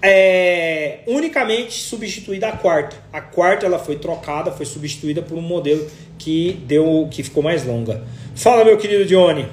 é, 0.00 1.00
unicamente 1.08 1.72
substituída 1.72 2.48
a 2.48 2.52
quarta. 2.52 2.96
A 3.12 3.20
quarta 3.20 3.66
ela 3.66 3.78
foi 3.78 3.96
trocada, 3.96 4.52
foi 4.52 4.66
substituída 4.66 5.20
por 5.20 5.36
um 5.36 5.42
modelo 5.42 5.84
que 6.16 6.52
deu, 6.66 7.08
que 7.10 7.24
ficou 7.24 7.42
mais 7.42 7.66
longa. 7.66 8.04
Fala, 8.36 8.64
meu 8.64 8.76
querido 8.76 9.04
Johnny. 9.04 9.46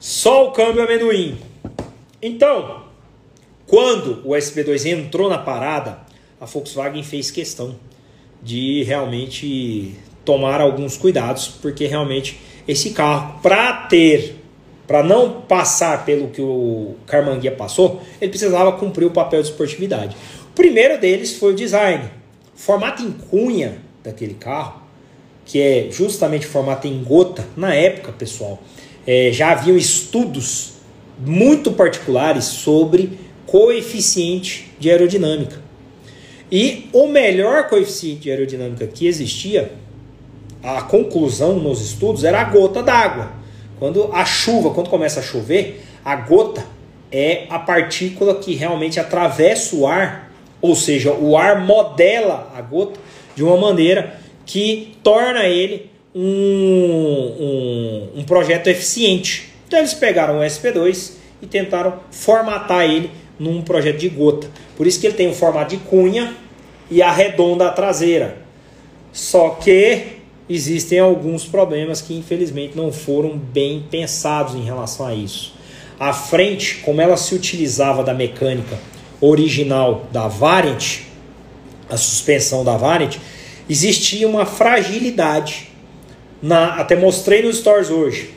Só 0.00 0.48
o 0.48 0.50
câmbio 0.50 0.82
amendoim. 0.82 1.38
Então, 2.20 2.82
quando 3.66 4.20
o 4.24 4.30
SP2 4.30 4.86
entrou 4.86 5.28
na 5.28 5.38
parada, 5.38 6.03
a 6.44 6.46
Volkswagen 6.46 7.02
fez 7.02 7.30
questão 7.30 7.74
de 8.42 8.82
realmente 8.82 9.94
tomar 10.26 10.60
alguns 10.60 10.94
cuidados, 10.94 11.48
porque 11.48 11.86
realmente 11.86 12.38
esse 12.68 12.90
carro, 12.90 13.40
para 13.42 13.72
ter, 13.88 14.36
para 14.86 15.02
não 15.02 15.40
passar 15.40 16.04
pelo 16.04 16.28
que 16.28 16.42
o 16.42 16.96
Carmanguia 17.06 17.50
passou, 17.50 18.02
ele 18.20 18.28
precisava 18.28 18.72
cumprir 18.72 19.06
o 19.06 19.10
papel 19.10 19.42
de 19.42 19.48
esportividade. 19.48 20.14
O 20.50 20.54
primeiro 20.54 21.00
deles 21.00 21.34
foi 21.34 21.52
o 21.52 21.56
design. 21.56 22.10
O 22.54 22.58
formato 22.58 23.02
em 23.02 23.10
cunha 23.10 23.78
daquele 24.02 24.34
carro, 24.34 24.82
que 25.46 25.58
é 25.58 25.88
justamente 25.90 26.46
o 26.46 26.50
formato 26.50 26.86
em 26.86 27.02
gota, 27.02 27.46
na 27.56 27.74
época, 27.74 28.12
pessoal, 28.12 28.62
é, 29.06 29.30
já 29.32 29.52
haviam 29.52 29.78
estudos 29.78 30.74
muito 31.18 31.72
particulares 31.72 32.44
sobre 32.44 33.18
coeficiente 33.46 34.70
de 34.78 34.90
aerodinâmica. 34.90 35.63
E 36.54 36.88
o 36.92 37.08
melhor 37.08 37.66
coeficiente 37.66 38.20
de 38.20 38.30
aerodinâmica 38.30 38.86
que 38.86 39.08
existia, 39.08 39.72
a 40.62 40.82
conclusão 40.82 41.58
nos 41.58 41.84
estudos, 41.84 42.22
era 42.22 42.40
a 42.40 42.44
gota 42.44 42.80
d'água. 42.80 43.32
Quando 43.76 44.08
a 44.12 44.24
chuva, 44.24 44.70
quando 44.70 44.88
começa 44.88 45.18
a 45.18 45.22
chover, 45.24 45.84
a 46.04 46.14
gota 46.14 46.64
é 47.10 47.46
a 47.50 47.58
partícula 47.58 48.36
que 48.36 48.54
realmente 48.54 49.00
atravessa 49.00 49.74
o 49.74 49.84
ar, 49.84 50.32
ou 50.62 50.76
seja, 50.76 51.12
o 51.12 51.36
ar 51.36 51.60
modela 51.60 52.52
a 52.54 52.62
gota 52.62 53.00
de 53.34 53.42
uma 53.42 53.56
maneira 53.56 54.16
que 54.46 54.96
torna 55.02 55.48
ele 55.48 55.90
um, 56.14 56.22
um, 58.14 58.20
um 58.20 58.22
projeto 58.22 58.68
eficiente. 58.68 59.50
Então 59.66 59.80
eles 59.80 59.92
pegaram 59.92 60.38
o 60.38 60.42
SP2 60.42 61.14
e 61.42 61.48
tentaram 61.48 61.94
formatar 62.12 62.84
ele 62.84 63.10
num 63.40 63.60
projeto 63.60 63.98
de 63.98 64.08
gota. 64.08 64.48
Por 64.76 64.86
isso 64.86 65.00
que 65.00 65.08
ele 65.08 65.16
tem 65.16 65.28
o 65.28 65.34
formato 65.34 65.76
de 65.76 65.82
cunha 65.82 66.43
e 66.90 67.02
arredonda 67.02 67.68
a 67.68 67.72
traseira. 67.72 68.38
Só 69.12 69.50
que 69.50 70.18
existem 70.48 70.98
alguns 70.98 71.44
problemas 71.44 72.00
que 72.00 72.16
infelizmente 72.16 72.76
não 72.76 72.92
foram 72.92 73.36
bem 73.36 73.84
pensados 73.90 74.54
em 74.54 74.62
relação 74.62 75.06
a 75.06 75.14
isso. 75.14 75.54
A 75.98 76.12
frente, 76.12 76.76
como 76.84 77.00
ela 77.00 77.16
se 77.16 77.34
utilizava 77.34 78.02
da 78.02 78.12
mecânica 78.12 78.78
original 79.20 80.06
da 80.12 80.28
Variant, 80.28 81.02
a 81.88 81.96
suspensão 81.96 82.64
da 82.64 82.76
Variant, 82.76 83.16
existia 83.68 84.28
uma 84.28 84.44
fragilidade. 84.44 85.68
Na, 86.42 86.74
até 86.74 86.94
mostrei 86.94 87.42
nos 87.42 87.58
stores 87.58 87.88
hoje. 87.88 88.34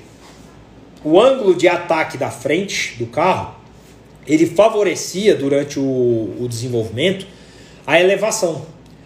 O 1.04 1.20
ângulo 1.20 1.56
de 1.56 1.68
ataque 1.68 2.18
da 2.18 2.30
frente 2.30 2.96
do 2.98 3.08
carro 3.08 3.56
ele 4.26 4.46
favorecia 4.46 5.36
durante 5.36 5.80
o, 5.80 5.84
o 6.40 6.48
desenvolvimento 6.48 7.26
a 7.88 8.02
elevação. 8.02 8.66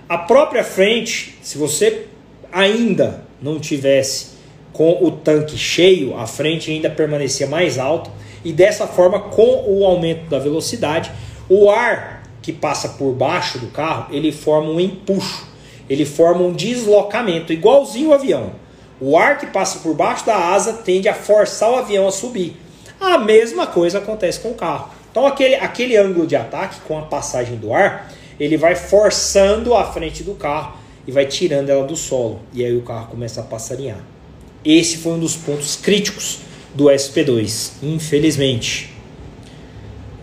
A 0.09 0.17
própria 0.17 0.63
frente, 0.63 1.37
se 1.43 1.55
você 1.55 2.07
ainda 2.51 3.23
não 3.39 3.59
tivesse 3.59 4.31
com 4.73 4.97
o 5.03 5.11
tanque 5.11 5.55
cheio, 5.55 6.17
a 6.17 6.25
frente 6.25 6.71
ainda 6.71 6.89
permanecia 6.89 7.45
mais 7.45 7.77
alta 7.77 8.09
e 8.43 8.51
dessa 8.51 8.87
forma, 8.87 9.19
com 9.19 9.63
o 9.67 9.85
aumento 9.85 10.27
da 10.29 10.39
velocidade, 10.39 11.11
o 11.47 11.69
ar 11.69 12.23
que 12.41 12.51
passa 12.51 12.89
por 12.89 13.13
baixo 13.13 13.59
do 13.59 13.67
carro, 13.67 14.07
ele 14.11 14.31
forma 14.31 14.71
um 14.71 14.79
empuxo, 14.79 15.47
ele 15.87 16.05
forma 16.05 16.41
um 16.41 16.51
deslocamento, 16.51 17.53
igualzinho 17.53 18.09
o 18.09 18.13
avião. 18.13 18.53
O 18.99 19.15
ar 19.17 19.37
que 19.37 19.45
passa 19.47 19.79
por 19.79 19.93
baixo 19.93 20.25
da 20.25 20.35
asa 20.35 20.73
tende 20.73 21.07
a 21.07 21.13
forçar 21.13 21.69
o 21.69 21.75
avião 21.75 22.07
a 22.07 22.11
subir. 22.11 22.55
A 22.99 23.19
mesma 23.19 23.67
coisa 23.67 23.99
acontece 23.99 24.39
com 24.39 24.49
o 24.49 24.55
carro. 24.55 24.89
Então 25.11 25.27
aquele, 25.27 25.55
aquele 25.55 25.97
ângulo 25.97 26.25
de 26.25 26.35
ataque 26.35 26.79
com 26.87 26.97
a 26.97 27.03
passagem 27.03 27.57
do 27.57 27.73
ar, 27.73 28.11
ele 28.39 28.57
vai 28.57 28.75
forçando 28.75 29.73
a 29.75 29.85
frente 29.91 30.23
do 30.23 30.33
carro 30.33 30.77
e 31.07 31.11
vai 31.11 31.25
tirando 31.25 31.69
ela 31.69 31.85
do 31.85 31.95
solo. 31.95 32.39
E 32.53 32.63
aí 32.63 32.75
o 32.75 32.81
carro 32.81 33.07
começa 33.07 33.41
a 33.41 33.43
passarinhar. 33.43 33.99
Esse 34.63 34.97
foi 34.97 35.13
um 35.13 35.19
dos 35.19 35.35
pontos 35.35 35.75
críticos 35.75 36.39
do 36.73 36.85
SP2, 36.85 37.71
infelizmente. 37.81 38.93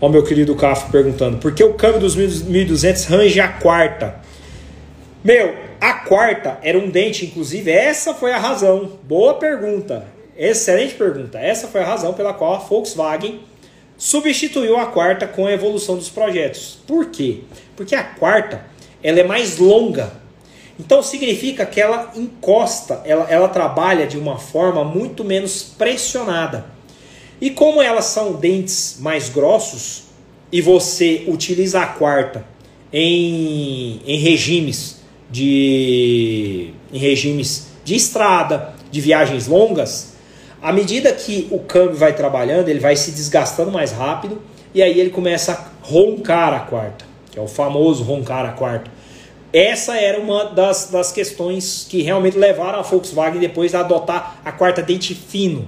Ó 0.01 0.07
meu 0.07 0.23
querido 0.23 0.55
Cafo 0.55 0.89
perguntando, 0.91 1.37
por 1.37 1.53
que 1.53 1.63
o 1.63 1.73
câmbio 1.73 1.99
dos 1.99 2.15
1200 2.15 3.05
range 3.05 3.39
a 3.39 3.49
quarta? 3.49 4.21
Meu, 5.21 5.53
a 5.81 5.93
quarta 5.93 6.57
era 6.63 6.77
um 6.77 6.89
dente, 6.89 7.25
inclusive 7.25 7.69
essa 7.69 8.13
foi 8.13 8.31
a 8.31 8.37
razão. 8.37 8.93
Boa 9.03 9.33
pergunta, 9.33 10.05
excelente 10.37 10.95
pergunta. 10.95 11.37
Essa 11.37 11.67
foi 11.67 11.81
a 11.81 11.85
razão 11.85 12.13
pela 12.13 12.33
qual 12.33 12.55
a 12.55 12.59
Volkswagen 12.59 13.41
substituiu 13.99 14.77
a 14.77 14.85
quarta 14.85 15.27
com 15.27 15.45
a 15.45 15.51
evolução 15.51 15.97
dos 15.97 16.09
projetos. 16.09 16.79
Por 16.87 17.07
quê? 17.07 17.41
Porque 17.75 17.93
a 17.93 18.03
quarta 18.03 18.65
ela 19.03 19.19
é 19.19 19.23
mais 19.23 19.57
longa. 19.57 20.13
Então 20.79 21.03
significa 21.03 21.65
que 21.65 21.81
ela 21.81 22.13
encosta, 22.15 23.01
ela, 23.03 23.27
ela 23.29 23.49
trabalha 23.49 24.07
de 24.07 24.17
uma 24.17 24.39
forma 24.39 24.85
muito 24.85 25.25
menos 25.25 25.61
pressionada. 25.77 26.65
E 27.41 27.49
como 27.49 27.81
elas 27.81 28.05
são 28.05 28.33
dentes 28.33 28.97
mais 29.01 29.27
grossos 29.27 30.03
e 30.49 30.61
você 30.61 31.25
utiliza 31.27 31.81
a 31.81 31.87
quarta 31.87 32.45
em, 32.91 34.01
em 34.07 34.17
regimes 34.17 35.01
de 35.29 36.73
em 36.91 36.97
regimes 36.97 37.67
de 37.83 37.95
estrada, 37.95 38.73
de 38.89 38.99
viagens 38.99 39.47
longas, 39.47 40.08
à 40.61 40.71
medida 40.73 41.11
que 41.13 41.47
o 41.51 41.59
câmbio 41.59 41.95
vai 41.95 42.13
trabalhando, 42.13 42.69
ele 42.69 42.79
vai 42.79 42.95
se 42.95 43.11
desgastando 43.11 43.71
mais 43.71 43.91
rápido 43.91 44.41
e 44.73 44.83
aí 44.83 44.99
ele 44.99 45.09
começa 45.09 45.53
a 45.53 45.85
roncar 45.85 46.53
a 46.53 46.59
quarta, 46.59 47.05
que 47.31 47.39
é 47.39 47.41
o 47.41 47.47
famoso 47.47 48.03
roncar 48.03 48.45
a 48.45 48.51
quarta. 48.51 48.91
Essa 49.51 49.97
era 49.97 50.19
uma 50.19 50.45
das, 50.45 50.89
das 50.91 51.11
questões 51.11 51.87
que 51.89 52.01
realmente 52.03 52.37
levaram 52.37 52.79
a 52.79 52.81
Volkswagen 52.83 53.39
depois 53.39 53.73
a 53.73 53.79
adotar 53.79 54.39
a 54.45 54.51
quarta 54.51 54.81
dente 54.81 55.15
fino. 55.15 55.67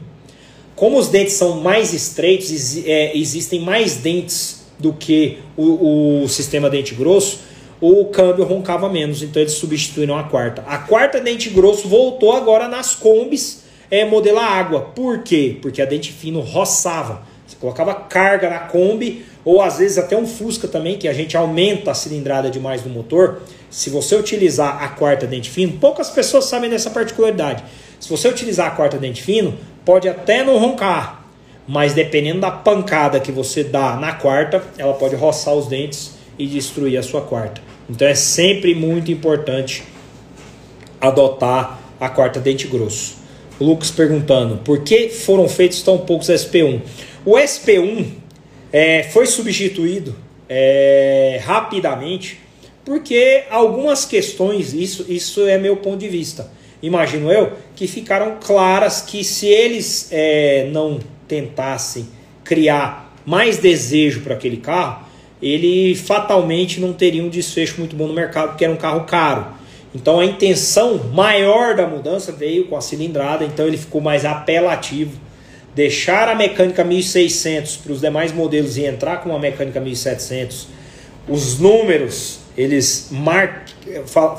como 0.76 0.98
os 0.98 1.08
dentes 1.08 1.34
são 1.34 1.62
mais 1.62 1.94
estreitos, 1.94 2.78
é, 2.86 3.16
existem 3.16 3.60
mais 3.60 3.98
dentes 3.98 4.66
do 4.78 4.94
que 4.94 5.40
o, 5.56 6.24
o 6.24 6.28
sistema 6.28 6.70
dente 6.70 6.96
grosso, 6.96 7.40
o 7.80 8.06
câmbio 8.06 8.46
roncava 8.46 8.90
menos, 8.90 9.24
então 9.24 9.42
eles 9.42 9.54
substituíram 9.54 10.18
a 10.18 10.24
quarta. 10.24 10.64
A 10.68 10.78
quarta 10.80 11.20
dente 11.20 11.50
grosso 11.50 11.88
voltou 11.88 12.34
agora 12.34 12.68
nas 12.68 12.94
combis 12.94 13.61
é, 13.92 14.06
modelo 14.06 14.40
água. 14.40 14.80
Por 14.96 15.20
quê? 15.20 15.60
Porque 15.62 15.82
a 15.82 15.86
dente 15.86 16.14
fino 16.14 16.40
roçava. 16.40 17.24
Você 17.46 17.58
colocava 17.60 17.94
carga 17.94 18.50
na 18.50 18.60
Kombi, 18.60 19.26
ou 19.44 19.62
às 19.62 19.78
vezes 19.78 19.98
até 19.98 20.16
um 20.16 20.26
Fusca 20.26 20.68
também, 20.70 20.98
que 20.98 21.10
a 21.10 21.14
gente 21.14 21.36
aumenta 21.36 21.92
a 21.92 21.94
cilindrada 21.94 22.50
demais 22.50 22.82
do 22.82 22.90
motor. 22.90 23.42
Se 23.70 23.90
você 23.90 24.16
utilizar 24.16 24.82
a 24.82 24.88
quarta 24.88 25.28
dente 25.28 25.50
fino, 25.50 25.74
poucas 25.74 26.10
pessoas 26.10 26.46
sabem 26.46 26.70
dessa 26.70 26.90
particularidade. 26.90 27.64
Se 28.00 28.10
você 28.10 28.30
utilizar 28.30 28.68
a 28.68 28.72
quarta 28.72 28.98
dente 28.98 29.22
fino, 29.22 29.58
pode 29.84 30.08
até 30.08 30.44
não 30.44 30.58
roncar, 30.58 31.26
mas 31.68 31.94
dependendo 31.94 32.40
da 32.40 32.52
pancada 32.52 33.20
que 33.20 33.32
você 33.32 33.64
dá 33.64 33.98
na 33.98 34.14
quarta, 34.14 34.64
ela 34.78 34.94
pode 34.94 35.16
roçar 35.16 35.54
os 35.54 35.68
dentes 35.68 36.14
e 36.40 36.48
destruir 36.48 36.98
a 36.98 37.04
sua 37.04 37.22
quarta. 37.22 37.62
Então 37.90 38.08
é 38.08 38.16
sempre 38.16 38.74
muito 38.74 39.12
importante 39.12 39.84
adotar 41.00 41.80
a 42.00 42.10
quarta 42.10 42.40
dente 42.40 42.68
grosso. 42.68 43.21
Lucas 43.60 43.92
perguntando 43.92 44.58
por 44.58 44.84
que 44.84 45.10
foram 45.10 45.48
feitos 45.48 45.82
tão 45.82 45.98
poucos 46.00 46.28
SP1. 46.28 46.82
O 47.26 47.34
SP1 47.34 48.06
é, 48.72 49.04
foi 49.04 49.26
substituído 49.26 50.16
é, 50.50 51.40
rapidamente 51.44 52.40
porque 52.84 53.44
algumas 53.50 54.06
questões, 54.06 54.74
isso, 54.74 55.06
isso 55.08 55.48
é 55.48 55.58
meu 55.58 55.78
ponto 55.78 55.98
de 55.98 56.08
vista, 56.08 56.52
imagino 56.82 57.32
eu, 57.32 57.54
que 57.76 57.88
ficaram 57.88 58.38
claras 58.42 59.02
que 59.02 59.24
se 59.24 59.48
eles 59.48 60.10
é, 60.12 60.68
não 60.72 61.00
tentassem 61.28 62.08
criar 62.44 63.16
mais 63.26 63.58
desejo 63.58 64.22
para 64.22 64.34
aquele 64.34 64.58
carro, 64.58 65.06
ele 65.42 65.96
fatalmente 65.96 66.80
não 66.80 66.94
teria 66.94 67.24
um 67.24 67.30
desfecho 67.30 67.76
muito 67.80 67.96
bom 67.96 68.08
no 68.08 68.14
mercado, 68.14 68.50
porque 68.50 68.64
era 68.64 68.74
um 68.74 68.78
carro 68.78 69.06
caro. 69.06 69.61
Então 69.94 70.20
a 70.20 70.26
intenção 70.26 70.98
maior 71.14 71.76
da 71.76 71.86
mudança 71.86 72.32
veio 72.32 72.68
com 72.68 72.78
a 72.78 72.82
cilindrada, 72.82 73.44
então 73.44 73.68
ele 73.68 73.78
ficou 73.78 74.00
mais 74.00 74.26
apelativo. 74.26 75.20
Deixar 75.76 76.28
a 76.28 76.36
mecânica 76.36 76.84
1600 76.84 77.78
para 77.78 77.92
os 77.94 78.02
demais 78.02 78.32
modelos 78.32 78.78
e 78.78 78.86
entrar 78.86 79.18
com 79.18 79.30
uma 79.30 79.40
mecânica 79.40 79.80
1700. 79.80 80.68
Os 81.28 81.60
números, 81.60 82.40
eles 82.58 83.10
mar... 83.12 83.66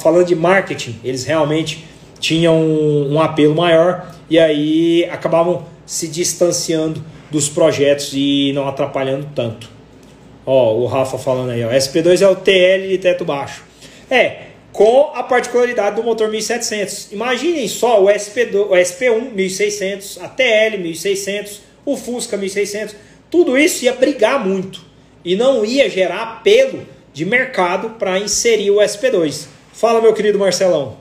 falando 0.02 0.26
de 0.26 0.34
marketing, 0.34 0.98
eles 1.02 1.24
realmente 1.24 1.86
tinham 2.20 2.56
um, 2.60 3.20
apelo 3.20 3.54
maior 3.54 4.14
e 4.30 4.38
aí 4.38 5.04
acabavam 5.10 5.64
se 5.84 6.06
distanciando 6.06 7.02
dos 7.30 7.48
projetos 7.48 8.12
e 8.14 8.52
não 8.54 8.68
atrapalhando 8.68 9.26
tanto. 9.34 9.68
Ó, 10.44 10.74
o 10.74 10.86
Rafa 10.86 11.18
falando 11.18 11.50
aí, 11.50 11.64
ó, 11.64 11.70
SP2 11.70 12.20
é 12.20 12.28
o 12.28 12.36
TL 12.36 12.88
de 12.88 12.98
teto 12.98 13.24
baixo. 13.24 13.64
É, 14.10 14.51
com 14.72 15.12
a 15.14 15.22
particularidade 15.22 15.96
do 15.96 16.02
motor 16.02 16.28
1700. 16.28 17.12
Imaginem 17.12 17.68
só 17.68 18.02
o, 18.02 18.06
SP2, 18.06 18.54
o 18.54 18.70
SP1 18.70 19.32
1600, 19.32 20.18
a 20.22 20.28
TL 20.28 20.78
1600, 20.78 21.60
o 21.84 21.96
Fusca 21.96 22.36
1600, 22.36 22.96
tudo 23.30 23.58
isso 23.58 23.84
ia 23.84 23.92
brigar 23.92 24.46
muito 24.46 24.84
e 25.24 25.36
não 25.36 25.64
ia 25.64 25.88
gerar 25.88 26.22
apelo 26.22 26.86
de 27.12 27.24
mercado 27.24 27.90
para 27.90 28.18
inserir 28.18 28.70
o 28.70 28.76
SP2. 28.76 29.46
Fala, 29.72 30.00
meu 30.00 30.14
querido 30.14 30.38
Marcelão. 30.38 30.96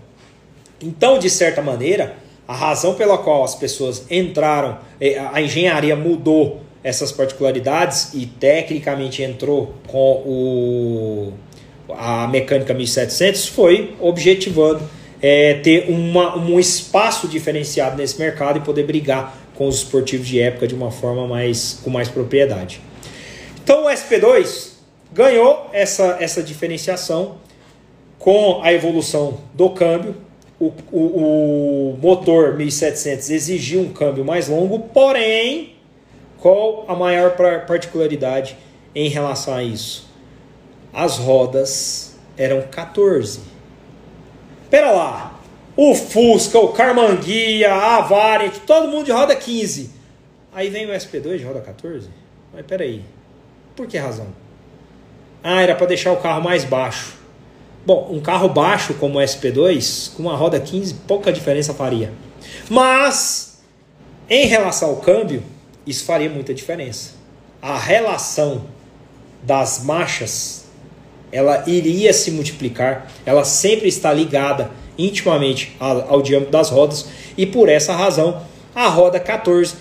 Então, 0.81 1.17
de 1.17 1.29
certa 1.29 1.61
maneira, 1.61 2.15
a 2.47 2.53
razão 2.53 2.95
pela 2.95 3.17
qual 3.17 3.43
as 3.43 3.55
pessoas 3.55 4.05
entraram, 4.09 4.79
eh, 4.99 5.17
a 5.31 5.41
engenharia 5.41 5.95
mudou 5.95 6.61
essas 6.83 7.11
particularidades 7.11 8.13
e 8.13 8.25
tecnicamente 8.25 9.21
entrou 9.21 9.73
com 9.87 10.13
o 10.25 11.33
a 11.97 12.27
mecânica 12.27 12.73
1700 12.73 13.47
foi 13.47 13.95
objetivando 13.99 14.81
é, 15.21 15.55
ter 15.55 15.89
uma, 15.89 16.37
um 16.37 16.59
espaço 16.59 17.27
diferenciado 17.27 17.97
nesse 17.97 18.19
mercado 18.19 18.57
e 18.57 18.61
poder 18.61 18.83
brigar 18.83 19.37
com 19.55 19.67
os 19.67 19.77
esportivos 19.77 20.27
de 20.27 20.39
época 20.39 20.67
de 20.67 20.73
uma 20.73 20.89
forma 20.89 21.27
mais 21.27 21.79
com 21.83 21.89
mais 21.89 22.09
propriedade. 22.09 22.81
Então 23.63 23.85
o 23.85 23.87
SP2 23.87 24.71
ganhou 25.13 25.69
essa, 25.71 26.17
essa 26.19 26.41
diferenciação 26.41 27.37
com 28.17 28.61
a 28.63 28.73
evolução 28.73 29.39
do 29.53 29.69
câmbio. 29.69 30.15
O, 30.59 30.71
o, 30.91 30.99
o 30.99 31.97
motor 32.01 32.55
1700 32.55 33.29
exigiu 33.29 33.81
um 33.81 33.89
câmbio 33.91 34.23
mais 34.23 34.47
longo, 34.47 34.79
porém, 34.79 35.75
qual 36.39 36.85
a 36.87 36.95
maior 36.95 37.35
particularidade 37.65 38.55
em 38.93 39.09
relação 39.09 39.53
a 39.53 39.63
isso? 39.63 40.10
As 40.93 41.17
rodas 41.17 42.15
eram 42.37 42.61
14. 42.63 43.39
Pera 44.69 44.91
lá, 44.91 45.39
o 45.75 45.95
Fusca, 45.95 46.59
o 46.59 46.69
Carmanguia, 46.69 47.73
a 47.73 48.01
Variant, 48.01 48.53
todo 48.65 48.87
mundo 48.87 49.05
de 49.05 49.11
roda 49.11 49.35
15. 49.35 49.89
Aí 50.53 50.69
vem 50.69 50.85
o 50.85 50.89
SP2 50.89 51.37
de 51.37 51.43
roda 51.43 51.61
14? 51.61 52.09
Mas 52.53 52.65
peraí, 52.65 53.03
por 53.75 53.87
que 53.87 53.97
razão? 53.97 54.27
Ah, 55.43 55.61
era 55.61 55.75
para 55.75 55.87
deixar 55.87 56.11
o 56.11 56.17
carro 56.17 56.43
mais 56.43 56.63
baixo. 56.63 57.15
Bom, 57.85 58.09
um 58.11 58.19
carro 58.19 58.47
baixo 58.49 58.93
como 58.95 59.17
o 59.17 59.21
SP2, 59.21 60.13
com 60.15 60.23
uma 60.23 60.35
roda 60.35 60.59
15, 60.59 60.93
pouca 61.07 61.33
diferença 61.33 61.73
faria. 61.73 62.13
Mas, 62.69 63.63
em 64.29 64.45
relação 64.45 64.89
ao 64.89 64.97
câmbio, 64.97 65.43
isso 65.85 66.05
faria 66.05 66.29
muita 66.29 66.53
diferença. 66.53 67.13
A 67.61 67.77
relação 67.77 68.65
das 69.41 69.83
marchas 69.83 70.60
ela 71.31 71.63
iria 71.67 72.13
se 72.13 72.31
multiplicar, 72.31 73.11
ela 73.25 73.43
sempre 73.43 73.87
está 73.87 74.11
ligada 74.13 74.71
intimamente 74.97 75.75
ao, 75.79 76.21
diâmetro 76.21 76.51
das 76.51 76.69
rodas 76.69 77.07
e 77.37 77.45
por 77.45 77.69
essa 77.69 77.93
razão 77.93 78.41
a 78.75 78.87
roda 78.87 79.19
14 79.19 79.75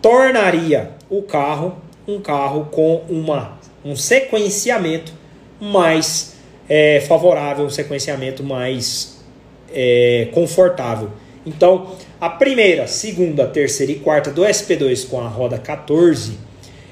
tornaria 0.00 0.92
o 1.10 1.22
carro 1.22 1.76
um 2.06 2.20
carro 2.20 2.68
com 2.70 3.02
uma, 3.08 3.58
um 3.84 3.94
sequenciamento 3.94 5.12
mais 5.60 6.34
é, 6.68 7.00
favorável, 7.06 7.64
um 7.64 7.70
sequenciamento 7.70 8.42
mais 8.42 9.22
é, 9.72 10.28
confortável. 10.32 11.10
Então, 11.44 11.94
a 12.20 12.28
primeira, 12.28 12.86
segunda, 12.86 13.46
terceira 13.46 13.92
e 13.92 13.96
quarta 13.96 14.30
do 14.30 14.42
SP2 14.42 15.08
com 15.08 15.20
a 15.20 15.28
roda 15.28 15.58
14, 15.58 16.38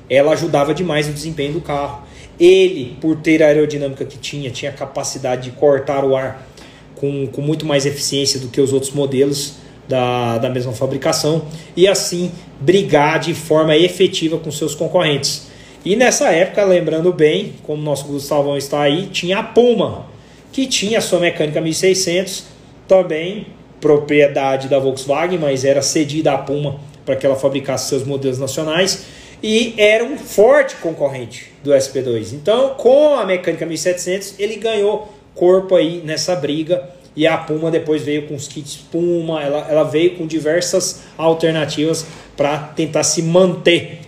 ela 0.09 0.33
ajudava 0.33 0.75
demais 0.75 1.07
no 1.07 1.13
desempenho 1.13 1.53
do 1.53 1.61
carro. 1.61 2.03
Ele, 2.41 2.97
por 3.01 3.17
ter 3.17 3.43
a 3.43 3.49
aerodinâmica 3.49 4.05
que 4.05 4.17
tinha, 4.17 4.51
tinha 4.51 4.73
capacidade 4.73 5.51
de 5.51 5.51
cortar 5.51 6.05
o 6.05 6.17
ar 6.17 6.49
com, 6.95 7.27
com 7.27 7.43
muito 7.43 7.67
mais 7.67 7.85
eficiência 7.85 8.41
do 8.41 8.49
que 8.49 8.61
os 8.61 8.73
outros 8.73 8.93
modelos 8.93 9.57
da, 9.87 10.39
da 10.39 10.49
mesma 10.49 10.73
fabricação 10.73 11.47
e 11.77 11.87
assim 11.87 12.31
brigar 12.61 13.19
de 13.19 13.35
forma 13.35 13.77
efetiva 13.77 14.39
com 14.39 14.51
seus 14.51 14.75
concorrentes. 14.75 15.49
E 15.85 15.97
nessa 15.97 16.31
época, 16.31 16.65
lembrando 16.65 17.13
bem, 17.13 17.55
como 17.63 17.83
nosso 17.83 18.05
Gustavão 18.05 18.57
está 18.57 18.83
aí, 18.83 19.07
tinha 19.07 19.39
a 19.39 19.43
Puma, 19.43 20.07
que 20.53 20.67
tinha 20.67 20.99
a 20.99 21.01
sua 21.01 21.21
mecânica 21.21 21.61
1600, 21.61 22.45
também 22.87 23.47
propriedade 23.81 24.69
da 24.69 24.79
Volkswagen, 24.79 25.39
mas 25.39 25.65
era 25.65 25.81
cedida 25.81 26.33
à 26.33 26.39
Puma 26.39 26.79
para 27.05 27.17
que 27.17 27.25
ela 27.25 27.37
fabricasse 27.37 27.89
seus 27.89 28.05
modelos 28.05 28.39
nacionais 28.39 29.07
e 29.43 29.75
era 29.79 30.05
um 30.05 30.19
forte 30.19 30.77
concorrente 30.77 31.53
do 31.63 31.71
SP2. 31.71 32.33
Então, 32.33 32.75
com 32.75 33.15
a 33.15 33.25
mecânica 33.25 33.65
1700, 33.65 34.35
ele 34.39 34.57
ganhou 34.57 35.13
corpo 35.35 35.75
aí 35.75 36.03
nessa 36.05 36.37
briga 36.37 36.91
e 37.17 37.27
a 37.27 37.37
Puma 37.37 37.71
depois 37.71 38.03
veio 38.03 38.29
com 38.29 38.35
os 38.35 38.47
kits 38.47 38.77
Puma, 38.77 39.43
ela, 39.43 39.67
ela 39.69 39.85
veio 39.85 40.17
com 40.17 40.27
diversas 40.27 41.03
alternativas 41.19 42.07
para 42.37 42.59
tentar 42.59 43.03
se 43.03 43.23
manter 43.23 44.01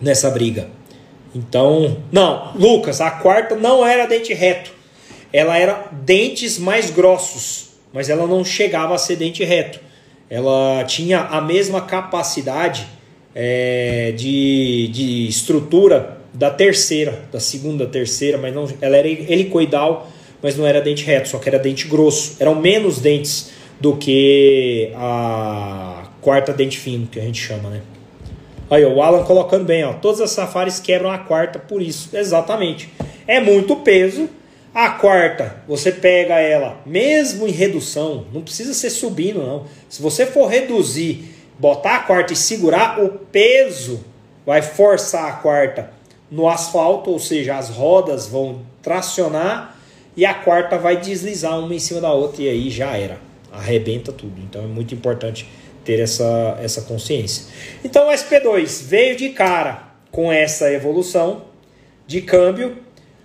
nessa 0.00 0.30
briga. 0.30 0.68
Então, 1.34 1.98
não, 2.12 2.52
Lucas, 2.54 3.00
a 3.00 3.10
quarta 3.10 3.56
não 3.56 3.84
era 3.84 4.06
dente 4.06 4.32
reto. 4.32 4.72
Ela 5.32 5.58
era 5.58 5.88
dentes 5.90 6.58
mais 6.58 6.90
grossos, 6.90 7.70
mas 7.92 8.08
ela 8.08 8.26
não 8.26 8.44
chegava 8.44 8.94
a 8.94 8.98
ser 8.98 9.16
dente 9.16 9.42
reto. 9.42 9.80
Ela 10.30 10.84
tinha 10.84 11.20
a 11.20 11.40
mesma 11.40 11.80
capacidade 11.80 12.86
é, 13.34 14.12
de, 14.16 14.88
de 14.88 15.28
estrutura 15.28 16.18
da 16.32 16.50
terceira, 16.50 17.22
da 17.32 17.40
segunda, 17.40 17.86
terceira, 17.86 18.38
mas 18.38 18.54
não, 18.54 18.68
ela 18.80 18.96
era 18.96 19.08
helicoidal, 19.08 20.08
mas 20.42 20.56
não 20.56 20.66
era 20.66 20.80
dente 20.80 21.04
reto, 21.04 21.28
só 21.28 21.38
que 21.38 21.48
era 21.48 21.58
dente 21.58 21.88
grosso. 21.88 22.36
Eram 22.38 22.54
menos 22.54 22.98
dentes 22.98 23.50
do 23.80 23.96
que 23.96 24.90
a 24.94 26.08
quarta 26.20 26.52
dente 26.52 26.78
fino, 26.78 27.06
que 27.06 27.18
a 27.18 27.22
gente 27.22 27.40
chama, 27.40 27.70
né? 27.70 27.82
Aí, 28.70 28.84
ó, 28.84 28.90
o 28.90 29.02
Alan 29.02 29.24
colocando 29.24 29.64
bem, 29.64 29.84
ó. 29.84 29.92
Todas 29.94 30.20
as 30.20 30.30
safaris 30.30 30.80
quebram 30.80 31.10
a 31.10 31.18
quarta 31.18 31.58
por 31.58 31.82
isso. 31.82 32.10
Exatamente. 32.16 32.88
É 33.26 33.40
muito 33.40 33.76
peso. 33.76 34.28
A 34.74 34.90
quarta, 34.90 35.62
você 35.68 35.92
pega 35.92 36.40
ela, 36.40 36.80
mesmo 36.84 37.46
em 37.46 37.52
redução, 37.52 38.26
não 38.32 38.42
precisa 38.42 38.74
ser 38.74 38.90
subindo, 38.90 39.38
não. 39.38 39.66
Se 39.88 40.02
você 40.02 40.26
for 40.26 40.48
reduzir 40.48 41.33
botar 41.58 41.96
a 41.96 41.98
quarta 42.00 42.32
e 42.32 42.36
segurar, 42.36 43.02
o 43.02 43.10
peso 43.10 44.04
vai 44.44 44.62
forçar 44.62 45.28
a 45.28 45.32
quarta 45.32 45.90
no 46.30 46.48
asfalto, 46.48 47.10
ou 47.10 47.18
seja, 47.18 47.56
as 47.56 47.70
rodas 47.70 48.26
vão 48.26 48.62
tracionar 48.82 49.76
e 50.16 50.24
a 50.24 50.34
quarta 50.34 50.78
vai 50.78 50.96
deslizar 50.96 51.58
uma 51.58 51.74
em 51.74 51.78
cima 51.78 52.00
da 52.00 52.12
outra 52.12 52.42
e 52.42 52.48
aí 52.48 52.70
já 52.70 52.96
era, 52.96 53.18
arrebenta 53.52 54.12
tudo. 54.12 54.40
Então 54.40 54.62
é 54.62 54.66
muito 54.66 54.94
importante 54.94 55.48
ter 55.84 56.00
essa, 56.00 56.58
essa 56.60 56.82
consciência. 56.82 57.46
Então 57.84 58.08
o 58.08 58.12
SP2 58.12 58.84
veio 58.84 59.16
de 59.16 59.30
cara 59.30 59.84
com 60.10 60.32
essa 60.32 60.72
evolução 60.72 61.42
de 62.06 62.20
câmbio. 62.22 62.78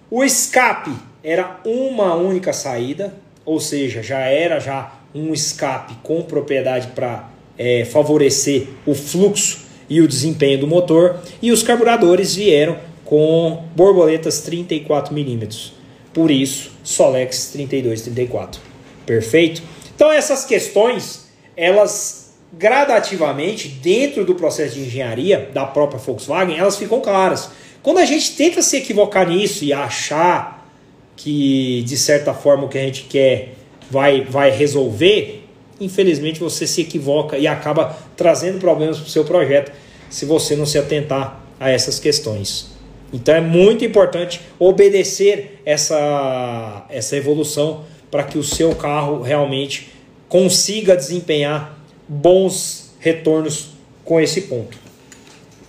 O 0.10 0.24
escape 0.24 0.92
era 1.24 1.60
uma 1.66 2.16
única 2.16 2.54
saída, 2.54 3.14
ou 3.46 3.60
seja, 3.60 4.02
já 4.02 4.20
era 4.20 4.60
já 4.60 4.94
um 5.14 5.34
escape 5.34 5.96
com 6.04 6.22
propriedade 6.22 6.88
para 6.88 7.30
é, 7.60 7.84
favorecer 7.84 8.68
o 8.86 8.96
fluxo 8.96 9.60
e 9.90 10.00
o 10.00 10.08
desempenho 10.08 10.60
do 10.60 10.68
motor. 10.68 11.20
E 11.42 11.52
os 11.52 11.62
carburadores 11.62 12.36
vieram 12.36 12.78
com 13.04 13.66
borboletas 13.76 14.40
34 14.42 15.14
milímetros. 15.14 15.74
Por 16.14 16.32
isso, 16.32 16.72
Solex 16.84 17.50
3234. 17.52 18.62
Perfeito? 19.06 19.62
Então 19.94 20.12
essas 20.12 20.46
questões, 20.46 21.28
elas 21.58 22.30
gradativamente 22.54 23.68
dentro 23.68 24.26
do 24.26 24.34
processo 24.34 24.76
de 24.76 24.82
engenharia 24.82 25.50
da 25.54 25.66
própria 25.66 26.00
Volkswagen, 26.00 26.58
elas 26.58 26.78
ficam 26.78 27.00
claras. 27.00 27.50
Quando 27.84 28.00
a 28.00 28.06
gente 28.06 28.36
tenta 28.36 28.62
se 28.62 28.78
equivocar 28.78 29.28
nisso 29.28 29.64
e 29.64 29.72
achar 29.72 30.68
que 31.16 31.84
de 31.84 31.98
certa 31.98 32.34
forma 32.34 32.66
o 32.66 32.70
que 32.70 32.78
a 32.78 32.82
gente 32.82 33.04
quer 33.04 33.56
vai, 33.90 34.22
vai 34.22 34.52
resolver, 34.52 35.39
infelizmente 35.80 36.40
você 36.40 36.68
se 36.68 36.82
equivoca 36.82 37.38
e 37.38 37.48
acaba 37.48 37.98
trazendo 38.16 38.60
problemas 38.60 38.98
para 38.98 39.08
o 39.08 39.10
seu 39.10 39.24
projeto 39.24 39.72
se 40.10 40.26
você 40.26 40.56
não 40.56 40.66
se 40.66 40.78
atentar 40.78 41.42
a 41.60 41.70
essas 41.70 42.00
questões. 42.00 42.72
Então 43.12 43.34
é 43.34 43.42
muito 43.42 43.84
importante 43.84 44.42
obedecer 44.58 45.62
essa, 45.66 46.86
essa 46.90 47.16
evolução 47.16 47.84
para 48.12 48.24
que 48.24 48.38
o 48.38 48.44
seu 48.44 48.76
carro 48.76 49.22
realmente 49.22 49.92
consiga 50.28 50.96
desempenhar 50.96 51.78
bons 52.08 52.92
retornos 53.00 53.70
com 54.04 54.20
esse 54.20 54.42
ponto. 54.42 54.78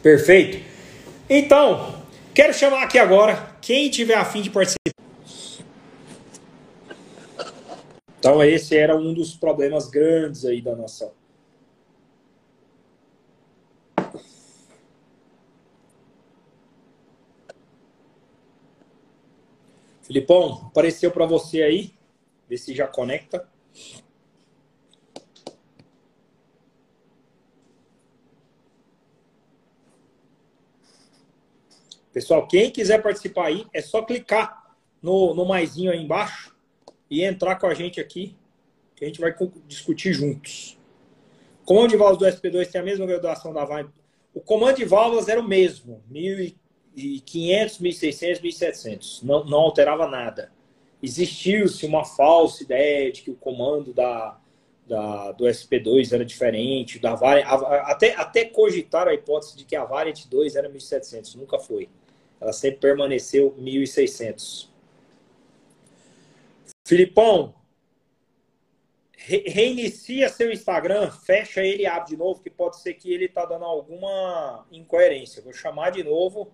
Perfeito? 0.03 0.59
Então, 1.29 1.95
quero 2.35 2.53
chamar 2.55 2.83
aqui 2.83 2.99
agora 2.99 3.51
quem 3.61 3.91
tiver 3.91 4.15
afim 4.15 4.43
de 4.43 4.51
participar. 4.51 4.80
Então 8.21 8.45
esse 8.45 8.77
era 8.77 8.95
um 8.95 9.14
dos 9.14 9.35
problemas 9.35 9.89
grandes 9.89 10.45
aí 10.45 10.61
da 10.61 10.77
nação. 10.77 11.11
Filipão, 20.03 20.66
apareceu 20.66 21.11
para 21.11 21.25
você 21.25 21.62
aí? 21.62 21.95
Vê 22.47 22.59
se 22.59 22.75
já 22.75 22.87
conecta. 22.87 23.49
Pessoal, 32.12 32.47
quem 32.47 32.71
quiser 32.71 33.01
participar 33.03 33.47
aí, 33.47 33.66
é 33.73 33.81
só 33.81 34.03
clicar 34.03 34.77
no, 35.01 35.33
no 35.33 35.47
maisinho 35.47 35.91
aí 35.91 36.03
embaixo 36.03 36.60
e 37.11 37.25
entrar 37.25 37.57
com 37.57 37.67
a 37.67 37.75
gente 37.75 38.01
aqui, 38.01 38.37
que 38.95 39.05
a 39.05 39.09
gente 39.09 39.21
vai 39.21 39.35
discutir 39.67 40.13
juntos. 40.13 40.79
O 41.63 41.65
comando 41.65 41.91
de 41.91 41.97
válvulas 41.97 42.35
do 42.35 42.41
SP2 42.41 42.71
tem 42.71 42.81
a 42.81 42.85
mesma 42.85 43.07
graduação 43.07 43.53
da 43.53 43.65
Vine. 43.65 43.91
O 44.33 44.41
comando 44.41 44.77
de 44.77 44.85
válvulas 44.85 45.29
era 45.29 45.41
o 45.41 45.47
mesmo, 45.47 46.03
1500, 46.09 47.79
1600, 47.79 48.41
1700. 48.41 49.23
Não, 49.23 49.45
não 49.45 49.59
alterava 49.59 50.07
nada. 50.07 50.53
Existiu-se 51.03 51.85
uma 51.87 52.05
falsa 52.05 52.63
ideia 52.63 53.11
de 53.11 53.23
que 53.23 53.31
o 53.31 53.35
comando 53.35 53.93
da, 53.93 54.39
da, 54.87 55.33
do 55.33 55.45
SP2 55.45 56.13
era 56.13 56.25
diferente, 56.25 56.99
da 56.99 57.15
variant, 57.15 57.47
até, 57.85 58.15
até 58.15 58.45
cogitar 58.45 59.09
a 59.09 59.15
hipótese 59.15 59.57
de 59.57 59.65
que 59.65 59.75
a 59.75 59.85
Variant 59.85 60.27
2 60.29 60.57
era 60.57 60.69
1700. 60.69 61.37
Nunca 61.37 61.59
foi. 61.59 61.89
Ela 62.41 62.53
sempre 62.53 62.81
permaneceu 62.81 63.55
1600. 63.57 64.70
Filipão, 66.91 67.55
re 69.16 69.45
reinicia 69.47 70.28
seu 70.28 70.51
Instagram, 70.51 71.09
fecha 71.09 71.62
ele 71.62 71.84
e 71.84 71.86
abre 71.86 72.09
de 72.11 72.16
novo, 72.16 72.43
que 72.43 72.51
pode 72.51 72.80
ser 72.80 72.95
que 72.95 73.12
ele 73.12 73.26
está 73.26 73.45
dando 73.45 73.64
alguma 73.64 74.66
incoerência. 74.72 75.41
Vou 75.41 75.53
chamar 75.53 75.91
de 75.91 76.03
novo 76.03 76.53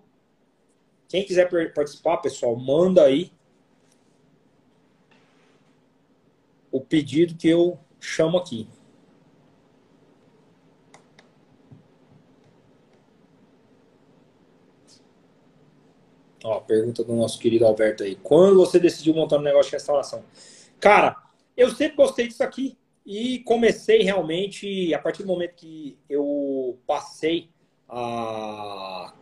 quem 1.07 1.25
quiser 1.25 1.49
participar, 1.73 2.17
pessoal, 2.17 2.55
manda 2.55 3.03
aí 3.03 3.31
o 6.71 6.79
pedido 6.79 7.35
que 7.35 7.49
eu 7.49 7.79
chamo 7.99 8.37
aqui. 8.37 8.67
Ó, 16.47 16.61
pergunta 16.61 17.03
do 17.03 17.13
nosso 17.13 17.37
querido 17.39 17.65
Alberto 17.65 18.03
aí. 18.03 18.15
Quando 18.15 18.55
você 18.55 18.79
decidiu 18.79 19.13
montar 19.13 19.37
um 19.37 19.41
negócio 19.41 19.69
de 19.69 19.75
restauração? 19.75 20.23
Cara, 20.79 21.17
eu 21.57 21.69
sempre 21.71 21.97
gostei 21.97 22.27
disso 22.27 22.41
aqui 22.41 22.77
e 23.05 23.39
comecei 23.39 24.01
realmente, 24.01 24.93
a 24.93 24.99
partir 24.99 25.23
do 25.23 25.27
momento 25.27 25.55
que 25.55 25.97
eu 26.09 26.77
passei 26.87 27.49
a 27.89 29.13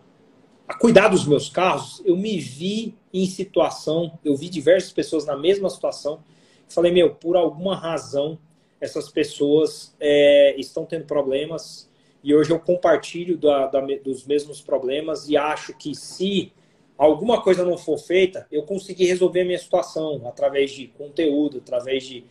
a 0.67 0.73
cuidar 0.73 1.09
dos 1.09 1.27
meus 1.27 1.47
carros, 1.47 2.01
eu 2.05 2.17
me 2.17 2.39
vi 2.39 2.95
em 3.13 3.27
situação, 3.27 4.17
eu 4.25 4.35
vi 4.35 4.49
diversas 4.49 4.91
pessoas 4.91 5.25
na 5.25 5.37
mesma 5.37 5.69
situação. 5.69 6.23
Falei, 6.67 6.91
meu, 6.91 7.13
por 7.13 7.35
alguma 7.35 7.75
razão, 7.75 8.37
essas 8.81 9.09
pessoas 9.09 9.95
é, 9.99 10.55
estão 10.57 10.85
tendo 10.85 11.05
problemas 11.05 11.87
e 12.23 12.33
hoje 12.33 12.49
eu 12.49 12.59
compartilho 12.59 13.37
da, 13.37 13.67
da, 13.67 13.79
dos 14.03 14.25
mesmos 14.25 14.59
problemas 14.59 15.29
e 15.29 15.37
acho 15.37 15.77
que 15.77 15.93
se 15.93 16.51
alguma 16.97 17.41
coisa 17.41 17.63
não 17.63 17.77
for 17.77 17.97
feita, 17.97 18.47
eu 18.51 18.63
consegui 18.63 19.05
resolver 19.05 19.41
a 19.41 19.45
minha 19.45 19.59
situação 19.59 20.21
através 20.27 20.71
de 20.71 20.87
conteúdo, 20.87 21.57
através 21.57 22.03
de 22.03 22.23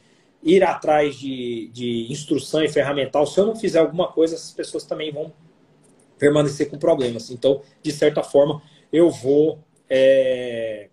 ir 0.42 0.62
atrás 0.62 1.16
de, 1.16 1.68
de 1.72 2.12
instrução 2.12 2.62
e 2.62 2.68
ferramental. 2.68 3.26
Se 3.26 3.38
eu 3.40 3.46
não 3.46 3.56
fizer 3.56 3.78
alguma 3.78 4.12
coisa, 4.12 4.34
essas 4.34 4.52
pessoas 4.52 4.84
também 4.84 5.10
vão 5.12 5.32
permanecer 6.18 6.70
com 6.70 6.78
problemas. 6.78 7.30
Então, 7.30 7.62
de 7.82 7.92
certa 7.92 8.22
forma, 8.22 8.62
eu 8.92 9.10
vou 9.10 9.58
é, 9.88 10.88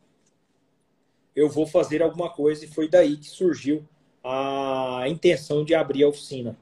eu 1.35 1.49
vou 1.49 1.65
fazer 1.65 2.01
alguma 2.01 2.29
coisa 2.29 2.65
e 2.65 2.67
foi 2.67 2.87
daí 2.87 3.17
que 3.17 3.29
surgiu 3.29 3.87
a 4.23 5.05
intenção 5.07 5.63
de 5.63 5.73
abrir 5.73 6.03
a 6.03 6.09
oficina. 6.09 6.57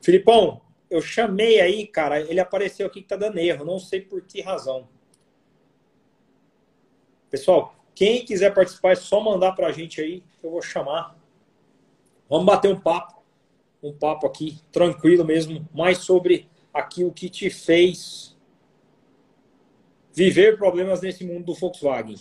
Filipão, 0.00 0.60
eu 0.90 1.00
chamei 1.00 1.60
aí, 1.60 1.86
cara, 1.86 2.20
ele 2.20 2.40
apareceu 2.40 2.86
aqui 2.86 3.02
que 3.02 3.08
tá 3.08 3.16
dando 3.16 3.38
erro, 3.38 3.64
não 3.64 3.78
sei 3.78 4.00
por 4.00 4.22
que 4.22 4.40
razão. 4.40 4.88
Pessoal, 7.34 7.74
quem 7.96 8.24
quiser 8.24 8.54
participar 8.54 8.92
é 8.92 8.94
só 8.94 9.18
mandar 9.18 9.56
pra 9.56 9.72
gente 9.72 10.00
aí, 10.00 10.22
eu 10.40 10.52
vou 10.52 10.62
chamar. 10.62 11.18
Vamos 12.30 12.46
bater 12.46 12.72
um 12.72 12.78
papo, 12.78 13.24
um 13.82 13.92
papo 13.92 14.24
aqui 14.24 14.60
tranquilo 14.70 15.24
mesmo, 15.24 15.68
mais 15.74 15.98
sobre 15.98 16.48
aquilo 16.72 17.10
que 17.10 17.28
te 17.28 17.50
fez 17.50 18.36
viver 20.12 20.56
problemas 20.56 21.00
nesse 21.00 21.24
mundo 21.24 21.46
do 21.46 21.54
Volkswagen. 21.54 22.14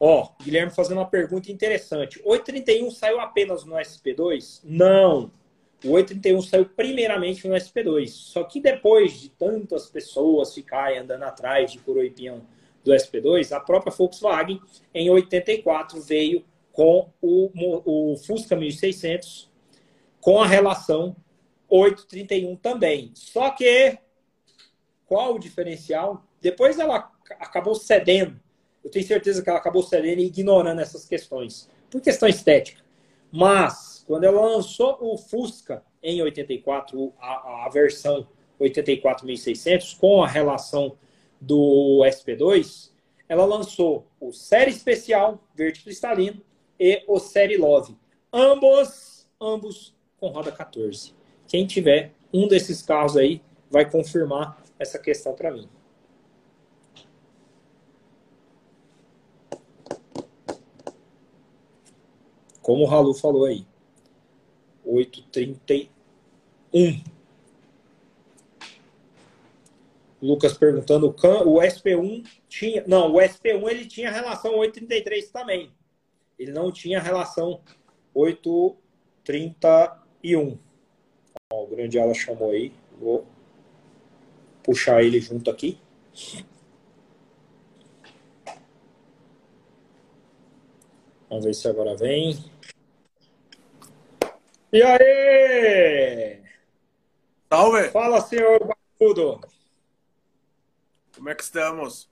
Ó, 0.00 0.30
Guilherme 0.42 0.72
fazendo 0.72 0.96
uma 0.96 1.10
pergunta 1.10 1.52
interessante. 1.52 2.18
831 2.24 2.90
saiu 2.92 3.20
apenas 3.20 3.62
no 3.66 3.74
SP2? 3.74 4.62
Não. 4.64 5.30
O 5.84 5.90
831 5.90 6.40
saiu 6.40 6.64
primeiramente 6.64 7.46
no 7.46 7.54
SP2. 7.54 8.08
Só 8.08 8.42
que 8.42 8.58
depois 8.58 9.20
de 9.20 9.28
tantas 9.28 9.90
pessoas 9.90 10.54
ficarem 10.54 10.96
andando 10.96 11.24
atrás 11.24 11.72
de 11.72 11.78
coroipião 11.78 12.40
do 12.84 12.92
SP2, 12.92 13.52
a 13.52 13.60
própria 13.60 13.92
Volkswagen, 13.92 14.60
em 14.94 15.10
84, 15.10 16.00
veio 16.00 16.44
com 16.72 17.10
o, 17.20 17.50
o 18.12 18.16
Fusca 18.16 18.56
1600 18.56 19.50
com 20.20 20.40
a 20.40 20.46
relação 20.46 21.16
8,31 21.70 22.58
também. 22.60 23.10
Só 23.14 23.50
que, 23.50 23.98
qual 25.06 25.34
o 25.34 25.38
diferencial? 25.38 26.22
Depois 26.40 26.78
ela 26.78 27.10
acabou 27.40 27.74
cedendo. 27.74 28.40
Eu 28.84 28.90
tenho 28.90 29.06
certeza 29.06 29.42
que 29.42 29.48
ela 29.48 29.58
acabou 29.58 29.82
cedendo 29.82 30.20
e 30.20 30.26
ignorando 30.26 30.80
essas 30.80 31.06
questões, 31.06 31.68
por 31.90 32.00
questão 32.00 32.28
estética. 32.28 32.82
Mas, 33.30 34.04
quando 34.06 34.24
ela 34.24 34.40
lançou 34.40 34.98
o 35.00 35.16
Fusca 35.16 35.82
em 36.02 36.20
84, 36.20 37.12
a, 37.18 37.66
a 37.66 37.68
versão 37.70 38.26
84.600, 38.60 39.98
com 39.98 40.22
a 40.22 40.28
relação 40.28 40.96
do 41.42 42.02
SP2, 42.04 42.92
ela 43.28 43.44
lançou 43.44 44.06
o 44.20 44.32
Série 44.32 44.70
Especial 44.70 45.42
Verde 45.54 45.82
Cristalino 45.82 46.40
e 46.78 47.02
o 47.08 47.18
Série 47.18 47.56
Love. 47.56 47.96
Ambos, 48.32 49.26
ambos 49.40 49.94
com 50.18 50.28
roda 50.28 50.52
14 50.52 51.12
Quem 51.48 51.66
tiver 51.66 52.12
um 52.32 52.46
desses 52.46 52.80
carros 52.80 53.16
aí 53.16 53.42
vai 53.68 53.90
confirmar 53.90 54.62
essa 54.78 54.98
questão 54.98 55.34
para 55.34 55.50
mim. 55.50 55.68
Como 62.60 62.84
o 62.84 62.86
Ralu 62.86 63.14
falou 63.14 63.46
aí. 63.46 63.66
8,31. 64.86 67.02
Lucas 70.22 70.56
perguntando, 70.56 71.08
o 71.08 71.60
SP1 71.60 72.24
tinha... 72.48 72.84
Não, 72.86 73.12
o 73.12 73.16
SP1 73.16 73.68
ele 73.68 73.84
tinha 73.84 74.10
relação 74.10 74.52
8,33 74.52 75.30
também. 75.32 75.72
Ele 76.38 76.52
não 76.52 76.70
tinha 76.70 77.00
relação 77.00 77.60
8,31. 78.14 80.58
o 81.52 81.66
grande 81.66 81.98
ala 81.98 82.14
chamou 82.14 82.52
aí. 82.52 82.72
Vou 82.98 83.26
puxar 84.62 85.02
ele 85.02 85.20
junto 85.20 85.50
aqui. 85.50 85.76
Vamos 91.28 91.44
ver 91.44 91.54
se 91.54 91.66
agora 91.66 91.96
vem. 91.96 92.38
E 94.72 94.82
aí? 94.82 96.40
Salve! 97.50 97.90
Fala, 97.90 98.20
senhor 98.20 98.60
Barbudo. 98.98 99.51
Como 101.22 101.30
é 101.30 101.36
que 101.36 101.44
estamos? 101.44 102.10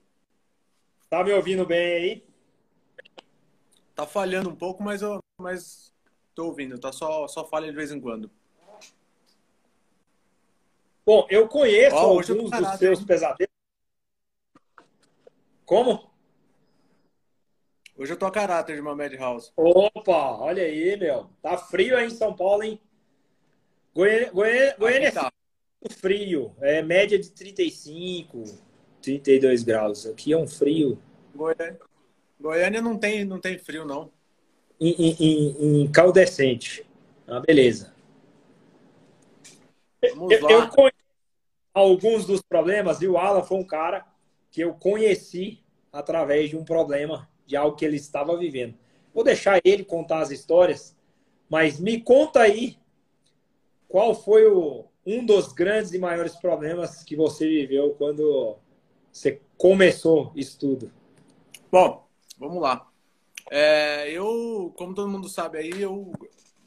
Tá 1.09 1.21
me 1.21 1.33
ouvindo 1.33 1.65
bem 1.65 1.95
aí? 1.95 2.25
Tá 3.93 4.07
falhando 4.07 4.49
um 4.49 4.55
pouco, 4.55 4.81
mas 4.81 5.01
eu 5.01 5.19
mas 5.37 5.93
tô 6.33 6.45
ouvindo, 6.45 6.79
tá 6.79 6.93
só 6.93 7.27
só 7.27 7.45
falha 7.45 7.69
de 7.69 7.75
vez 7.75 7.91
em 7.91 7.99
quando. 7.99 8.31
Bom, 11.05 11.27
eu 11.29 11.45
conheço 11.49 11.93
oh, 11.97 11.99
alguns 11.99 12.27
dos 12.27 12.79
seus 12.79 13.03
pesadelos. 13.03 13.53
Como? 15.65 16.09
Hoje 17.97 18.13
eu 18.13 18.17
tô 18.17 18.25
a 18.25 18.31
caráter 18.31 18.75
de 18.75 18.81
uma 18.81 18.95
Madhouse. 18.95 19.51
Opa, 19.57 20.37
olha 20.37 20.63
aí, 20.63 20.95
meu. 20.95 21.29
Tá 21.41 21.57
frio 21.57 21.97
aí 21.97 22.07
em 22.07 22.11
São 22.11 22.33
Paulo, 22.33 22.63
hein? 22.63 22.79
Goiânia, 23.93 24.31
Goiânia, 24.31 24.75
Goiânia 24.79 25.07
é 25.09 25.11
tá. 25.11 25.29
frio. 25.97 26.55
É 26.61 26.81
média 26.81 27.19
de 27.19 27.29
35, 27.29 28.70
32 29.01 29.63
graus. 29.63 30.05
Aqui 30.05 30.33
é 30.33 30.37
um 30.37 30.47
frio. 30.47 30.97
Goiânia, 31.35 31.79
Goiânia 32.39 32.81
não, 32.81 32.97
tem, 32.97 33.25
não 33.25 33.39
tem 33.39 33.57
frio, 33.57 33.85
não. 33.85 34.11
Incaldescente. 34.79 36.85
Ah, 37.27 37.39
beleza. 37.39 37.93
Vamos 40.15 40.31
eu, 40.31 40.43
lá. 40.43 40.51
eu 40.51 40.67
conheço 40.69 41.01
alguns 41.73 42.25
dos 42.25 42.41
problemas 42.41 43.01
e 43.01 43.07
o 43.07 43.17
Alan 43.17 43.43
foi 43.43 43.57
um 43.57 43.63
cara 43.63 44.05
que 44.49 44.61
eu 44.61 44.73
conheci 44.73 45.63
através 45.91 46.49
de 46.49 46.57
um 46.57 46.63
problema 46.63 47.29
de 47.45 47.55
algo 47.55 47.75
que 47.75 47.85
ele 47.85 47.97
estava 47.97 48.35
vivendo. 48.37 48.75
Vou 49.13 49.23
deixar 49.23 49.61
ele 49.63 49.83
contar 49.83 50.21
as 50.21 50.31
histórias, 50.31 50.95
mas 51.49 51.79
me 51.79 52.01
conta 52.01 52.41
aí 52.41 52.77
qual 53.87 54.15
foi 54.15 54.47
o, 54.47 54.85
um 55.05 55.25
dos 55.25 55.51
grandes 55.51 55.93
e 55.93 55.99
maiores 55.99 56.35
problemas 56.35 57.03
que 57.03 57.15
você 57.15 57.47
viveu 57.47 57.93
quando 57.97 58.57
você 59.11 59.41
começou 59.57 60.31
isso 60.35 60.59
tudo. 60.59 60.91
Bom, 61.71 62.07
vamos 62.37 62.61
lá. 62.61 62.89
É, 63.49 64.09
eu, 64.11 64.73
como 64.77 64.93
todo 64.93 65.09
mundo 65.09 65.27
sabe 65.27 65.57
aí, 65.57 65.81
eu, 65.81 66.11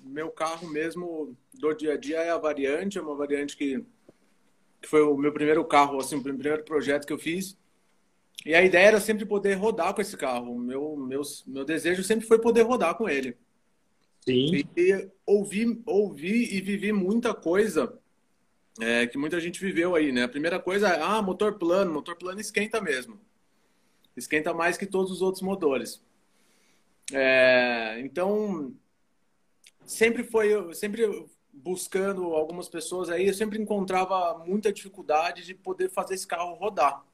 meu 0.03 0.31
carro 0.31 0.69
mesmo 0.69 1.37
do 1.53 1.73
dia 1.75 1.95
a 1.95 1.97
dia 1.97 2.19
é 2.19 2.31
a 2.31 2.39
variante, 2.39 2.99
é 2.99 3.03
uma 3.03 3.16
variante 3.16 3.57
que, 3.57 3.85
que 4.83 4.89
foi 4.89 5.03
o 5.03 5.16
meu 5.16 5.33
primeiro 5.33 5.65
carro, 5.65 5.99
assim, 5.99 6.16
o 6.16 6.23
primeiro 6.23 6.62
projeto 6.65 7.07
que 7.07 7.12
eu 7.12 7.19
fiz. 7.19 7.57
E 8.45 8.55
a 8.55 8.62
ideia 8.62 8.89
era 8.89 9.01
sempre 9.01 9.25
poder 9.25 9.55
rodar 9.55 9.95
com 9.95 10.03
esse 10.03 10.16
carro. 10.16 10.59
Meu, 10.59 10.97
meu, 10.97 11.23
meu 11.47 11.65
desejo 11.65 12.03
sempre 12.03 12.27
foi 12.27 12.39
poder 12.39 12.62
rodar 12.62 12.95
com 12.97 13.09
ele. 13.09 13.37
Sim. 14.21 14.65
E 14.77 15.09
ouvi, 15.25 15.83
ouvi 15.87 16.55
e 16.55 16.61
vivi 16.61 16.93
muita 16.93 17.35
coisa 17.35 17.99
é, 18.81 19.07
que 19.07 19.17
muita 19.17 19.41
gente 19.41 19.61
viveu 19.61 19.95
aí, 19.95 20.11
né? 20.11 20.25
A 20.25 20.29
primeira 20.29 20.59
coisa 20.59 20.89
é, 20.89 21.01
ah, 21.01 21.23
motor 21.23 21.59
plano. 21.59 21.93
Motor 21.93 22.17
plano 22.17 22.41
esquenta 22.41 22.81
mesmo. 22.81 23.21
Esquenta 24.17 24.53
mais 24.53 24.77
que 24.77 24.87
todos 24.87 25.11
os 25.11 25.23
outros 25.23 25.43
motores. 25.43 26.03
É, 27.13 28.01
então, 28.01 28.75
sempre 29.85 30.25
foi, 30.25 30.75
sempre 30.75 31.27
buscando 31.53 32.35
algumas 32.35 32.69
pessoas 32.69 33.09
aí, 33.09 33.29
eu 33.29 33.35
sempre 33.35 33.61
encontrava 33.61 34.43
muita 34.45 34.73
dificuldade 34.73 35.45
de 35.45 35.55
poder 35.55 35.91
fazer 35.91 36.15
esse 36.15 36.27
carro 36.27 36.55
rodar. 36.55 37.05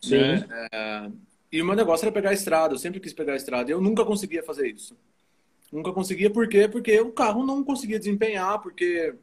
Sim. 0.00 0.16
Né? 0.16 0.48
É, 0.72 1.10
e 1.52 1.60
o 1.60 1.64
meu 1.64 1.74
negócio 1.74 2.04
era 2.04 2.12
pegar 2.12 2.30
a 2.30 2.34
estrada, 2.34 2.74
eu 2.74 2.78
sempre 2.78 3.00
quis 3.00 3.12
pegar 3.12 3.34
a 3.34 3.36
estrada. 3.36 3.70
Eu 3.70 3.80
nunca 3.80 4.04
conseguia 4.04 4.42
fazer 4.42 4.68
isso. 4.68 4.96
Nunca 5.70 5.92
conseguia, 5.92 6.30
por 6.30 6.48
quê? 6.48 6.68
Porque 6.68 6.98
o 7.00 7.12
carro 7.12 7.44
não 7.44 7.62
conseguia 7.62 7.98
desempenhar, 7.98 8.60
porque 8.60 9.14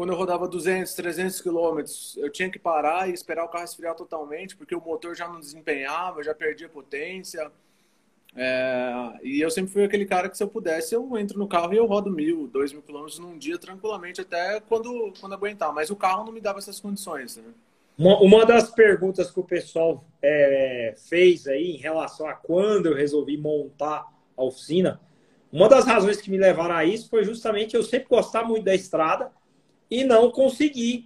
quando 0.00 0.14
eu 0.14 0.16
rodava 0.16 0.48
200, 0.48 0.94
300 0.94 1.42
quilômetros, 1.42 2.16
eu 2.16 2.32
tinha 2.32 2.48
que 2.48 2.58
parar 2.58 3.10
e 3.10 3.12
esperar 3.12 3.44
o 3.44 3.48
carro 3.48 3.64
esfriar 3.64 3.94
totalmente, 3.94 4.56
porque 4.56 4.74
o 4.74 4.80
motor 4.80 5.14
já 5.14 5.28
não 5.28 5.38
desempenhava, 5.38 6.22
já 6.22 6.34
perdia 6.34 6.70
potência. 6.70 7.52
É, 8.34 9.18
e 9.22 9.42
eu 9.42 9.50
sempre 9.50 9.70
fui 9.70 9.84
aquele 9.84 10.06
cara 10.06 10.30
que 10.30 10.38
se 10.38 10.42
eu 10.42 10.48
pudesse, 10.48 10.94
eu 10.94 11.18
entro 11.18 11.38
no 11.38 11.46
carro 11.46 11.74
e 11.74 11.76
eu 11.76 11.84
rodo 11.84 12.10
mil, 12.10 12.46
dois 12.46 12.72
mil 12.72 12.80
quilômetros 12.80 13.18
num 13.18 13.36
dia 13.36 13.58
tranquilamente, 13.58 14.22
até 14.22 14.58
quando, 14.60 15.12
quando 15.20 15.34
aguentar. 15.34 15.70
Mas 15.70 15.90
o 15.90 15.96
carro 15.96 16.24
não 16.24 16.32
me 16.32 16.40
dava 16.40 16.60
essas 16.60 16.80
condições, 16.80 17.36
né? 17.36 17.52
Uma, 17.98 18.18
uma 18.22 18.46
das 18.46 18.70
perguntas 18.70 19.30
que 19.30 19.38
o 19.38 19.44
pessoal 19.44 20.02
é, 20.22 20.94
fez 21.10 21.46
aí 21.46 21.72
em 21.72 21.76
relação 21.76 22.26
a 22.26 22.32
quando 22.32 22.86
eu 22.86 22.94
resolvi 22.94 23.36
montar 23.36 24.06
a 24.34 24.42
oficina, 24.42 24.98
uma 25.52 25.68
das 25.68 25.84
razões 25.84 26.22
que 26.22 26.30
me 26.30 26.38
levaram 26.38 26.74
a 26.74 26.86
isso 26.86 27.10
foi 27.10 27.22
justamente 27.22 27.76
eu 27.76 27.82
sempre 27.82 28.08
gostar 28.08 28.44
muito 28.44 28.64
da 28.64 28.74
estrada 28.74 29.30
e 29.90 30.04
não 30.04 30.30
conseguir 30.30 31.04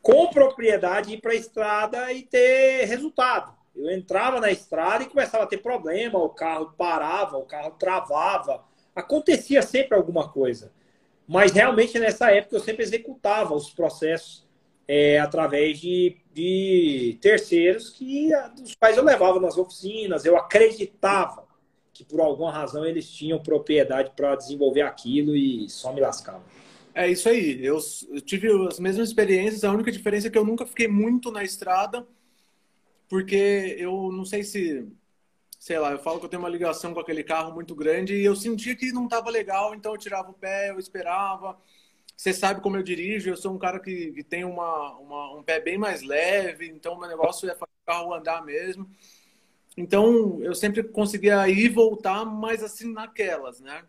com 0.00 0.28
propriedade 0.28 1.12
ir 1.12 1.20
para 1.20 1.32
a 1.32 1.36
estrada 1.36 2.12
e 2.12 2.22
ter 2.22 2.84
resultado. 2.86 3.54
Eu 3.74 3.90
entrava 3.90 4.40
na 4.40 4.50
estrada 4.50 5.04
e 5.04 5.08
começava 5.08 5.44
a 5.44 5.46
ter 5.46 5.58
problema, 5.58 6.18
o 6.18 6.28
carro 6.28 6.74
parava, 6.76 7.38
o 7.38 7.44
carro 7.44 7.70
travava, 7.78 8.64
acontecia 8.94 9.62
sempre 9.62 9.96
alguma 9.96 10.28
coisa. 10.28 10.72
Mas 11.26 11.52
realmente 11.52 11.98
nessa 11.98 12.30
época 12.30 12.56
eu 12.56 12.60
sempre 12.60 12.82
executava 12.82 13.54
os 13.54 13.70
processos 13.70 14.44
é, 14.86 15.18
através 15.20 15.78
de, 15.78 16.16
de 16.34 17.16
terceiros 17.20 17.90
que 17.90 18.30
os 18.62 18.74
quais 18.74 18.96
eu 18.96 19.04
levava 19.04 19.40
nas 19.40 19.56
oficinas, 19.56 20.24
eu 20.24 20.36
acreditava 20.36 21.46
que 21.92 22.04
por 22.04 22.20
alguma 22.20 22.50
razão 22.50 22.84
eles 22.84 23.08
tinham 23.08 23.38
propriedade 23.38 24.12
para 24.16 24.34
desenvolver 24.34 24.82
aquilo 24.82 25.36
e 25.36 25.68
só 25.70 25.92
me 25.92 26.00
lascava. 26.00 26.42
É 26.94 27.08
isso 27.10 27.28
aí. 27.28 27.64
Eu, 27.64 27.78
tive 28.24 28.48
as 28.68 28.78
mesmas 28.78 29.08
experiências. 29.08 29.64
A 29.64 29.72
única 29.72 29.90
diferença 29.90 30.28
é 30.28 30.30
que 30.30 30.38
eu 30.38 30.44
nunca 30.44 30.66
fiquei 30.66 30.88
muito 30.88 31.30
na 31.30 31.42
estrada, 31.42 32.06
porque 33.08 33.76
eu 33.78 34.10
não 34.12 34.24
sei 34.24 34.42
se, 34.42 34.86
sei 35.58 35.78
lá, 35.78 35.92
eu 35.92 35.98
falo 35.98 36.18
que 36.18 36.26
eu 36.26 36.30
tenho 36.30 36.42
uma 36.42 36.48
ligação 36.48 36.92
com 36.94 37.00
aquele 37.00 37.24
carro 37.24 37.52
muito 37.54 37.74
grande 37.74 38.14
e 38.14 38.24
eu 38.24 38.36
sentia 38.36 38.76
que 38.76 38.92
não 38.92 39.04
estava 39.04 39.30
legal, 39.30 39.74
então 39.74 39.92
eu 39.92 39.98
tirava 39.98 40.30
o 40.30 40.34
pé, 40.34 40.70
eu 40.70 40.78
esperava. 40.78 41.58
Você 42.16 42.32
sabe 42.32 42.60
como 42.60 42.76
eu 42.76 42.82
dirijo, 42.82 43.30
eu 43.30 43.36
sou 43.36 43.54
um 43.54 43.58
cara 43.58 43.80
que, 43.80 44.12
que 44.12 44.22
tem 44.22 44.44
uma, 44.44 44.96
uma, 44.98 45.38
um 45.38 45.42
pé 45.42 45.60
bem 45.60 45.78
mais 45.78 46.02
leve, 46.02 46.68
então 46.68 46.98
meu 46.98 47.08
negócio 47.08 47.48
é 47.50 47.54
fazer 47.54 47.72
o 47.82 47.86
carro 47.86 48.14
andar 48.14 48.44
mesmo. 48.44 48.88
Então 49.76 50.42
eu 50.42 50.54
sempre 50.54 50.82
conseguia 50.84 51.48
ir 51.48 51.66
e 51.66 51.68
voltar, 51.68 52.24
mas 52.24 52.62
assim 52.62 52.92
naquelas, 52.92 53.60
né? 53.60 53.84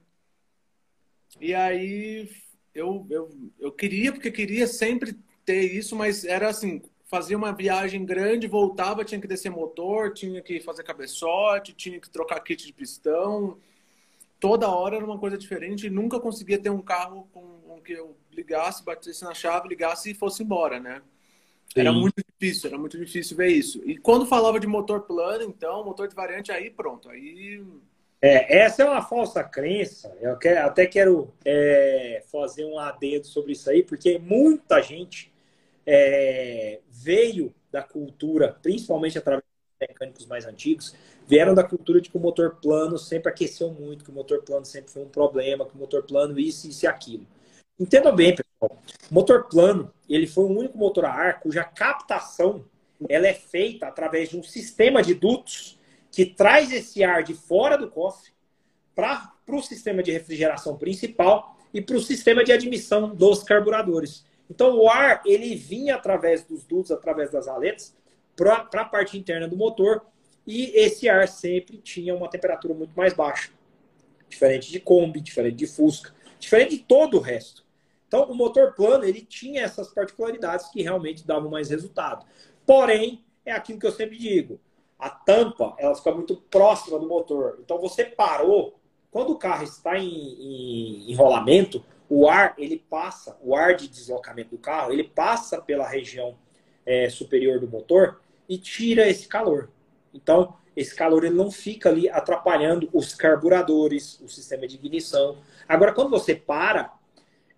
E 1.39 1.53
aí 1.53 2.29
eu, 2.73 3.05
eu, 3.09 3.29
eu 3.59 3.71
queria, 3.71 4.11
porque 4.11 4.31
queria 4.31 4.67
sempre 4.67 5.17
ter 5.45 5.61
isso, 5.73 5.95
mas 5.95 6.23
era 6.23 6.49
assim, 6.49 6.81
fazia 7.05 7.37
uma 7.37 7.51
viagem 7.51 8.05
grande, 8.05 8.47
voltava, 8.47 9.05
tinha 9.05 9.21
que 9.21 9.27
descer 9.27 9.49
motor, 9.49 10.13
tinha 10.13 10.41
que 10.41 10.59
fazer 10.59 10.83
cabeçote, 10.83 11.73
tinha 11.73 11.99
que 11.99 12.09
trocar 12.09 12.39
kit 12.39 12.65
de 12.65 12.73
pistão. 12.73 13.57
Toda 14.39 14.69
hora 14.69 14.97
era 14.97 15.05
uma 15.05 15.17
coisa 15.17 15.37
diferente 15.37 15.87
e 15.87 15.89
nunca 15.89 16.19
conseguia 16.19 16.59
ter 16.59 16.69
um 16.69 16.81
carro 16.81 17.27
com 17.31 17.53
que 17.83 17.93
eu 17.93 18.15
ligasse, 18.31 18.83
batesse 18.83 19.23
na 19.23 19.33
chave, 19.33 19.67
ligasse 19.67 20.11
e 20.11 20.15
fosse 20.15 20.41
embora, 20.41 20.79
né? 20.79 21.01
Sim. 21.73 21.81
Era 21.81 21.91
muito 21.91 22.23
difícil, 22.23 22.69
era 22.69 22.77
muito 22.77 22.97
difícil 22.97 23.37
ver 23.37 23.49
isso. 23.49 23.81
E 23.85 23.97
quando 23.97 24.25
falava 24.25 24.59
de 24.59 24.67
motor 24.67 25.01
plano, 25.01 25.43
então, 25.43 25.83
motor 25.83 26.07
de 26.07 26.15
variante, 26.15 26.51
aí 26.51 26.69
pronto, 26.69 27.09
aí... 27.09 27.61
É, 28.25 28.59
essa 28.59 28.83
é 28.83 28.85
uma 28.85 29.01
falsa 29.01 29.43
crença. 29.43 30.15
Eu 30.21 30.37
quero, 30.37 30.65
até 30.65 30.85
quero 30.85 31.33
é, 31.43 32.23
fazer 32.31 32.63
um 32.63 32.79
adendo 32.79 33.27
sobre 33.27 33.51
isso 33.51 33.69
aí, 33.69 33.83
porque 33.83 34.17
muita 34.17 34.81
gente 34.81 35.29
é, 35.85 36.79
veio 36.89 37.53
da 37.69 37.83
cultura, 37.83 38.57
principalmente 38.61 39.17
através 39.17 39.43
dos 39.43 39.89
mecânicos 39.89 40.25
mais 40.25 40.45
antigos, 40.45 40.95
vieram 41.27 41.53
da 41.53 41.65
cultura 41.65 41.99
de 41.99 42.09
que 42.09 42.15
o 42.15 42.19
motor 42.21 42.61
plano 42.61 42.97
sempre 42.97 43.29
aqueceu 43.29 43.69
muito, 43.71 44.05
que 44.05 44.11
o 44.11 44.13
motor 44.13 44.41
plano 44.41 44.63
sempre 44.63 44.89
foi 44.89 45.01
um 45.01 45.09
problema, 45.09 45.65
que 45.65 45.75
o 45.75 45.77
motor 45.77 46.03
plano 46.03 46.39
isso, 46.39 46.69
isso 46.69 46.85
e 46.85 46.87
aquilo. 46.87 47.27
Entenda 47.77 48.09
bem, 48.09 48.33
pessoal. 48.33 48.81
O 49.11 49.13
motor 49.13 49.49
plano, 49.49 49.93
ele 50.07 50.27
foi 50.27 50.45
o 50.45 50.57
único 50.57 50.77
motor 50.77 51.03
a 51.03 51.11
ar 51.11 51.41
cuja 51.41 51.65
captação 51.65 52.63
ela 53.09 53.27
é 53.27 53.33
feita 53.33 53.85
através 53.85 54.29
de 54.29 54.37
um 54.37 54.43
sistema 54.43 55.03
de 55.03 55.13
dutos 55.13 55.77
que 56.13 56.27
traz 56.27 56.71
esse 56.71 57.03
ar 57.03 57.23
de 57.23 57.33
fora 57.33 57.75
do 57.75 57.89
cofre 57.89 58.31
para 58.93 59.33
o 59.49 59.61
sistema 59.63 60.03
de 60.03 60.11
refrigeração 60.11 60.77
principal 60.77 61.57
e 61.73 61.81
para 61.81 61.95
o 61.95 61.99
sistema 61.99 62.43
de 62.43 62.51
admissão 62.53 63.15
dos 63.15 63.41
carburadores. 63.41 64.23
Então, 64.47 64.77
o 64.77 64.87
ar 64.87 65.23
ele 65.25 65.55
vinha 65.55 65.95
através 65.95 66.43
dos 66.43 66.63
dutos, 66.63 66.91
através 66.91 67.31
das 67.31 67.47
aletas, 67.47 67.97
para 68.35 68.67
a 68.71 68.85
parte 68.85 69.17
interna 69.17 69.47
do 69.47 69.57
motor 69.57 70.05
e 70.45 70.65
esse 70.75 71.09
ar 71.09 71.27
sempre 71.27 71.77
tinha 71.77 72.13
uma 72.13 72.29
temperatura 72.29 72.75
muito 72.75 72.95
mais 72.95 73.13
baixa. 73.13 73.49
Diferente 74.29 74.71
de 74.71 74.79
Kombi, 74.79 75.19
diferente 75.19 75.55
de 75.55 75.65
Fusca, 75.65 76.13
diferente 76.39 76.77
de 76.77 76.83
todo 76.83 77.17
o 77.17 77.21
resto. 77.21 77.65
Então, 78.07 78.29
o 78.29 78.35
motor 78.35 78.75
plano 78.75 79.03
ele 79.03 79.21
tinha 79.21 79.63
essas 79.63 79.91
particularidades 79.91 80.67
que 80.67 80.83
realmente 80.83 81.25
davam 81.25 81.49
mais 81.49 81.71
resultado. 81.71 82.23
Porém, 82.67 83.25
é 83.43 83.51
aquilo 83.51 83.79
que 83.79 83.87
eu 83.87 83.91
sempre 83.91 84.15
digo: 84.15 84.59
a 85.03 85.09
tampa 85.09 85.75
ela 85.77 85.93
fica 85.93 86.13
muito 86.13 86.37
próxima 86.49 86.97
do 86.97 87.05
motor. 87.05 87.59
Então, 87.61 87.77
você 87.77 88.05
parou, 88.05 88.79
quando 89.11 89.33
o 89.33 89.37
carro 89.37 89.65
está 89.65 89.99
em, 89.99 90.07
em, 90.07 91.11
em 91.11 91.13
rolamento, 91.13 91.83
o 92.09 92.29
ar 92.29 92.53
ele 92.57 92.77
passa, 92.89 93.37
o 93.41 93.53
ar 93.53 93.75
de 93.75 93.89
deslocamento 93.89 94.51
do 94.51 94.57
carro, 94.57 94.93
ele 94.93 95.03
passa 95.03 95.61
pela 95.61 95.85
região 95.85 96.35
é, 96.85 97.09
superior 97.09 97.59
do 97.59 97.67
motor 97.67 98.21
e 98.47 98.57
tira 98.57 99.09
esse 99.09 99.27
calor. 99.27 99.69
Então, 100.13 100.55
esse 100.73 100.95
calor 100.95 101.25
ele 101.25 101.35
não 101.35 101.51
fica 101.51 101.89
ali 101.89 102.07
atrapalhando 102.07 102.89
os 102.93 103.13
carburadores, 103.13 104.21
o 104.21 104.29
sistema 104.29 104.65
de 104.65 104.75
ignição. 104.75 105.37
Agora, 105.67 105.91
quando 105.91 106.11
você 106.11 106.33
para, 106.33 106.93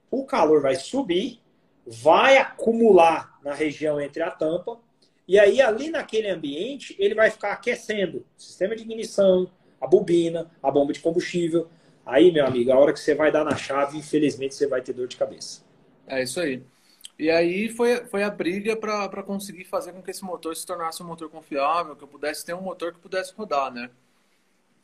o 0.10 0.26
calor 0.26 0.64
vai 0.64 0.76
subir, 0.76 1.40
vai 1.86 2.38
acumular 2.38 3.40
na 3.44 3.54
região 3.54 4.02
entre 4.02 4.24
a 4.24 4.32
tampa, 4.32 4.80
e 5.28 5.40
aí 5.40 5.62
ali 5.62 5.90
naquele 5.90 6.30
ambiente 6.30 6.96
ele 7.00 7.16
vai 7.16 7.32
ficar 7.32 7.54
aquecendo 7.54 8.26
o 8.38 8.42
sistema 8.42 8.76
de 8.76 8.84
ignição, 8.84 9.50
a 9.82 9.88
bobina, 9.88 10.52
a 10.62 10.72
bomba 10.72 10.94
de 10.94 11.00
combustível. 11.00 11.68
Aí, 12.06 12.32
meu 12.32 12.46
amigo, 12.46 12.72
a 12.72 12.78
hora 12.78 12.94
que 12.94 13.00
você 13.00 13.16
vai 13.16 13.32
dar 13.32 13.44
na 13.44 13.56
chave, 13.56 13.98
infelizmente 13.98 14.54
você 14.54 14.68
vai 14.68 14.82
ter 14.82 14.94
dor 14.94 15.08
de 15.08 15.18
cabeça. 15.18 15.64
É 16.08 16.22
isso 16.22 16.40
aí. 16.40 16.62
E 17.18 17.32
aí 17.32 17.70
foi, 17.70 18.06
foi 18.06 18.24
a 18.24 18.30
briga 18.30 18.76
para 18.76 19.24
conseguir 19.24 19.64
fazer 19.64 19.94
com 19.94 20.02
que 20.02 20.12
esse 20.12 20.24
motor 20.24 20.56
se 20.56 20.66
tornasse 20.66 21.02
um 21.02 21.08
motor 21.08 21.30
confiável, 21.30 21.96
que 21.96 22.04
eu 22.04 22.08
pudesse 22.08 22.46
ter 22.46 22.54
um 22.54 22.62
motor 22.62 22.94
que 22.94 23.00
pudesse 23.00 23.34
rodar, 23.34 23.72
né? 23.72 23.90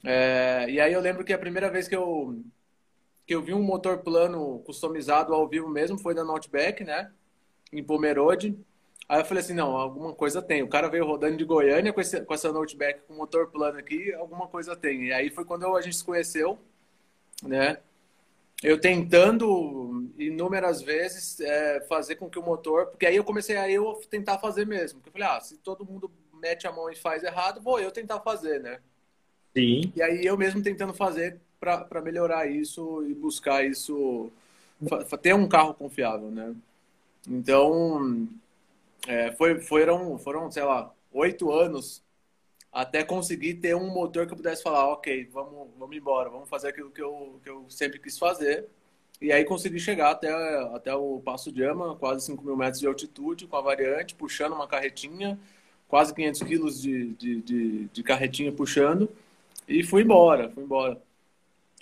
É, 0.03 0.65
e 0.69 0.79
aí 0.79 0.93
eu 0.93 1.01
lembro 1.01 1.23
que 1.23 1.33
a 1.33 1.37
primeira 1.37 1.69
vez 1.69 1.87
que 1.87 1.95
eu, 1.95 2.41
que 3.27 3.35
eu 3.35 3.41
vi 3.41 3.53
um 3.53 3.61
motor 3.61 3.99
plano 3.99 4.59
customizado 4.65 5.33
ao 5.33 5.47
vivo 5.47 5.69
mesmo 5.69 5.99
foi 5.99 6.15
da 6.15 6.23
Notback, 6.23 6.83
né? 6.83 7.11
Em 7.71 7.83
Pomerode. 7.83 8.57
Aí 9.11 9.19
eu 9.19 9.25
falei 9.25 9.43
assim, 9.43 9.53
não, 9.53 9.75
alguma 9.75 10.13
coisa 10.13 10.41
tem. 10.41 10.63
O 10.63 10.69
cara 10.69 10.87
veio 10.87 11.05
rodando 11.05 11.35
de 11.35 11.43
Goiânia 11.43 11.91
com, 11.91 11.99
esse, 11.99 12.21
com 12.21 12.33
essa 12.33 12.49
Notback 12.49 13.01
com 13.05 13.13
motor 13.13 13.47
plano 13.47 13.77
aqui, 13.77 14.13
alguma 14.13 14.47
coisa 14.47 14.73
tem. 14.73 15.07
E 15.07 15.11
aí 15.11 15.29
foi 15.29 15.43
quando 15.43 15.75
a 15.75 15.81
gente 15.81 15.97
se 15.97 16.03
conheceu, 16.03 16.57
né? 17.43 17.77
eu 18.63 18.79
tentando 18.79 20.09
inúmeras 20.17 20.81
vezes 20.81 21.41
é, 21.41 21.81
fazer 21.89 22.15
com 22.15 22.29
que 22.29 22.39
o 22.39 22.41
motor. 22.41 22.87
Porque 22.87 23.05
aí 23.05 23.17
eu 23.17 23.23
comecei 23.25 23.57
a 23.57 23.69
eu 23.69 23.99
tentar 24.09 24.37
fazer 24.37 24.65
mesmo. 24.65 24.99
Porque 24.99 25.09
eu 25.09 25.13
falei, 25.13 25.37
ah, 25.37 25.41
se 25.41 25.57
todo 25.57 25.85
mundo 25.85 26.09
mete 26.41 26.65
a 26.65 26.71
mão 26.71 26.89
e 26.89 26.95
faz 26.95 27.21
errado, 27.21 27.59
vou 27.59 27.81
eu 27.81 27.91
tentar 27.91 28.21
fazer, 28.21 28.61
né? 28.61 28.79
Sim. 29.53 29.91
E 29.93 30.01
aí 30.01 30.25
eu 30.25 30.37
mesmo 30.37 30.63
tentando 30.63 30.93
fazer 30.93 31.37
para 31.59 32.01
melhorar 32.01 32.49
isso 32.49 33.03
e 33.05 33.13
buscar 33.13 33.65
isso, 33.65 34.31
ter 35.21 35.35
um 35.35 35.49
carro 35.49 35.73
confiável, 35.73 36.31
né? 36.31 36.55
Então, 37.27 38.27
é, 39.07 39.31
foi, 39.33 39.59
foram, 39.59 40.17
foram, 40.17 40.51
sei 40.51 40.63
lá, 40.63 40.93
oito 41.11 41.51
anos 41.51 42.03
até 42.71 43.03
conseguir 43.03 43.55
ter 43.55 43.75
um 43.75 43.89
motor 43.93 44.25
que 44.25 44.33
eu 44.33 44.37
pudesse 44.37 44.63
falar, 44.63 44.87
ok, 44.87 45.27
vamos, 45.31 45.69
vamos 45.77 45.95
embora, 45.95 46.29
vamos 46.29 46.49
fazer 46.49 46.69
aquilo 46.69 46.89
que 46.89 47.01
eu, 47.01 47.39
que 47.43 47.49
eu 47.49 47.65
sempre 47.69 47.99
quis 47.99 48.17
fazer. 48.17 48.67
E 49.19 49.31
aí 49.31 49.43
consegui 49.43 49.79
chegar 49.79 50.11
até, 50.11 50.31
até 50.73 50.95
o 50.95 51.19
Passo 51.19 51.51
de 51.51 51.63
Ama, 51.63 51.95
quase 51.95 52.25
5 52.25 52.43
mil 52.43 52.55
metros 52.55 52.79
de 52.79 52.87
altitude, 52.87 53.45
com 53.45 53.57
a 53.57 53.61
variante, 53.61 54.15
puxando 54.15 54.53
uma 54.53 54.67
carretinha, 54.67 55.39
quase 55.87 56.13
500 56.13 56.43
quilos 56.43 56.81
de, 56.81 57.13
de, 57.13 57.41
de, 57.41 57.87
de 57.87 58.03
carretinha 58.03 58.51
puxando, 58.51 59.09
e 59.67 59.83
fui 59.83 60.03
embora, 60.03 60.49
fui 60.49 60.63
embora. 60.63 60.99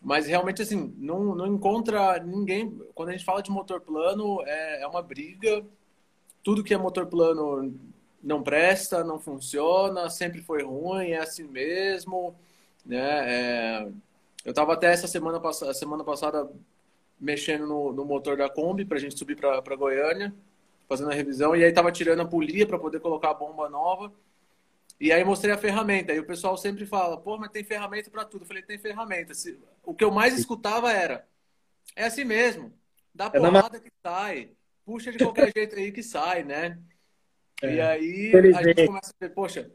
Mas 0.02 0.28
realmente, 0.28 0.62
assim, 0.62 0.94
não, 0.98 1.36
não 1.36 1.48
encontra 1.48 2.20
ninguém. 2.20 2.70
Quando 2.96 3.10
a 3.10 3.12
gente 3.12 3.26
fala 3.26 3.42
de 3.44 3.52
motor 3.52 3.82
plano, 3.82 4.42
é, 4.46 4.82
é 4.82 4.88
uma 4.88 5.02
briga. 5.02 5.64
Tudo 6.50 6.64
que 6.64 6.74
é 6.74 6.78
motor 6.80 7.06
plano 7.06 7.80
não 8.24 8.42
presta, 8.42 9.04
não 9.04 9.20
funciona, 9.20 10.10
sempre 10.10 10.42
foi 10.42 10.64
ruim, 10.64 11.12
é 11.12 11.20
assim 11.20 11.44
mesmo, 11.44 12.36
né? 12.84 13.84
É... 13.84 13.88
eu 14.44 14.50
estava 14.50 14.74
até 14.74 14.92
essa 14.92 15.06
semana, 15.06 15.40
pass... 15.40 15.60
semana 15.78 16.04
passada 16.04 16.52
mexendo 17.20 17.68
no, 17.68 17.94
no 17.94 18.04
motor 18.04 18.36
da 18.36 18.50
Kombi 18.50 18.84
para 18.84 18.98
a 18.98 19.00
gente 19.00 19.16
subir 19.16 19.36
para 19.36 19.76
Goiânia, 19.76 20.34
fazendo 20.88 21.12
a 21.12 21.14
revisão, 21.14 21.56
e 21.56 21.64
aí 21.64 21.70
estava 21.70 21.92
tirando 21.92 22.22
a 22.22 22.26
polia 22.26 22.66
para 22.66 22.80
poder 22.80 23.00
colocar 23.00 23.30
a 23.30 23.36
bomba 23.36 23.70
nova. 23.70 24.12
E 25.00 25.12
aí 25.12 25.24
mostrei 25.24 25.54
a 25.54 25.58
ferramenta. 25.58 26.12
E 26.14 26.20
o 26.20 26.26
pessoal 26.26 26.58
sempre 26.58 26.84
fala, 26.84 27.16
pô, 27.16 27.38
mas 27.38 27.52
tem 27.52 27.64
ferramenta 27.64 28.10
para 28.10 28.26
tudo. 28.26 28.42
Eu 28.42 28.48
falei, 28.48 28.64
tem 28.64 28.80
ferramenta. 28.80 29.34
O 29.84 29.94
que 29.94 30.04
eu 30.04 30.10
mais 30.10 30.36
escutava 30.36 30.92
era, 30.92 31.28
é 31.96 32.06
assim 32.06 32.24
mesmo, 32.24 32.74
dá 33.14 33.26
é 33.26 33.40
porrada 33.40 33.80
que 33.80 33.92
sai, 34.02 34.50
puxa 34.90 35.12
de 35.12 35.20
qualquer 35.20 35.52
jeito 35.56 35.76
aí 35.76 35.92
que 35.92 36.02
sai, 36.02 36.44
né? 36.44 36.80
É, 37.62 37.76
e 37.76 37.82
aí 37.82 38.32
a 38.56 38.64
gente 38.64 38.88
começa 38.88 39.14
a 39.14 39.26
ver, 39.26 39.34
poxa, 39.36 39.72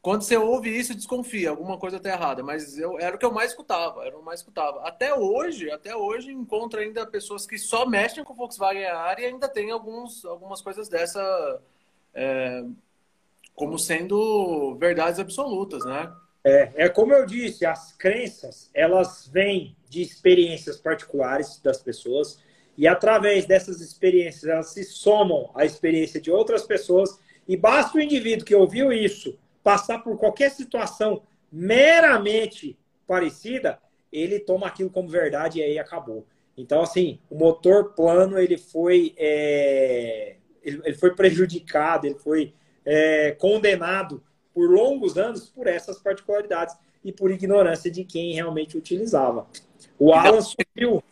quando 0.00 0.22
você 0.22 0.38
ouve 0.38 0.70
isso, 0.70 0.94
desconfia, 0.94 1.50
alguma 1.50 1.76
coisa 1.78 1.98
está 1.98 2.08
errada. 2.08 2.42
Mas 2.42 2.78
eu, 2.78 2.98
era 2.98 3.14
o 3.14 3.18
que 3.18 3.26
eu 3.26 3.32
mais 3.32 3.50
escutava, 3.50 4.06
era 4.06 4.16
o 4.16 4.24
mais 4.24 4.40
escutava. 4.40 4.80
Até 4.88 5.14
hoje, 5.14 5.70
até 5.70 5.94
hoje, 5.94 6.32
encontro 6.32 6.80
ainda 6.80 7.06
pessoas 7.06 7.46
que 7.46 7.58
só 7.58 7.84
mexem 7.84 8.24
com 8.24 8.34
Volkswagen 8.34 8.86
AR 8.86 9.20
e 9.20 9.26
ainda 9.26 9.48
tem 9.48 9.70
alguns, 9.70 10.24
algumas 10.24 10.62
coisas 10.62 10.88
dessa 10.88 11.60
é, 12.14 12.64
como 13.54 13.78
sendo 13.78 14.76
verdades 14.76 15.20
absolutas, 15.20 15.84
né? 15.84 16.10
É, 16.42 16.72
é 16.84 16.88
como 16.88 17.12
eu 17.12 17.26
disse, 17.26 17.66
as 17.66 17.92
crenças, 17.92 18.70
elas 18.72 19.26
vêm 19.28 19.76
de 19.90 20.00
experiências 20.00 20.78
particulares 20.78 21.60
das 21.60 21.82
pessoas 21.82 22.38
e 22.76 22.86
através 22.86 23.46
dessas 23.46 23.80
experiências, 23.80 24.44
elas 24.44 24.70
se 24.70 24.84
somam 24.84 25.50
à 25.54 25.64
experiência 25.64 26.20
de 26.20 26.30
outras 26.30 26.64
pessoas 26.64 27.18
e 27.46 27.56
basta 27.56 27.98
o 27.98 28.00
indivíduo 28.00 28.44
que 28.44 28.54
ouviu 28.54 28.92
isso 28.92 29.38
passar 29.62 30.00
por 30.00 30.18
qualquer 30.18 30.50
situação 30.50 31.22
meramente 31.50 32.76
parecida, 33.06 33.78
ele 34.12 34.38
toma 34.40 34.66
aquilo 34.66 34.90
como 34.90 35.08
verdade 35.08 35.58
e 35.58 35.62
aí 35.62 35.78
acabou. 35.78 36.26
Então, 36.56 36.82
assim, 36.82 37.18
o 37.30 37.36
motor 37.36 37.94
plano 37.94 38.38
ele 38.38 38.56
foi, 38.56 39.14
é, 39.16 40.36
ele, 40.62 40.94
foi 40.94 41.14
prejudicado, 41.14 42.06
ele 42.06 42.16
foi 42.16 42.54
é, 42.84 43.32
condenado 43.32 44.22
por 44.52 44.70
longos 44.70 45.16
anos 45.16 45.48
por 45.48 45.66
essas 45.66 45.98
particularidades 45.98 46.76
e 47.04 47.12
por 47.12 47.30
ignorância 47.30 47.90
de 47.90 48.04
quem 48.04 48.34
realmente 48.34 48.76
utilizava. 48.76 49.46
O 49.98 50.12
Alan 50.12 50.40
subiu, 50.40 51.02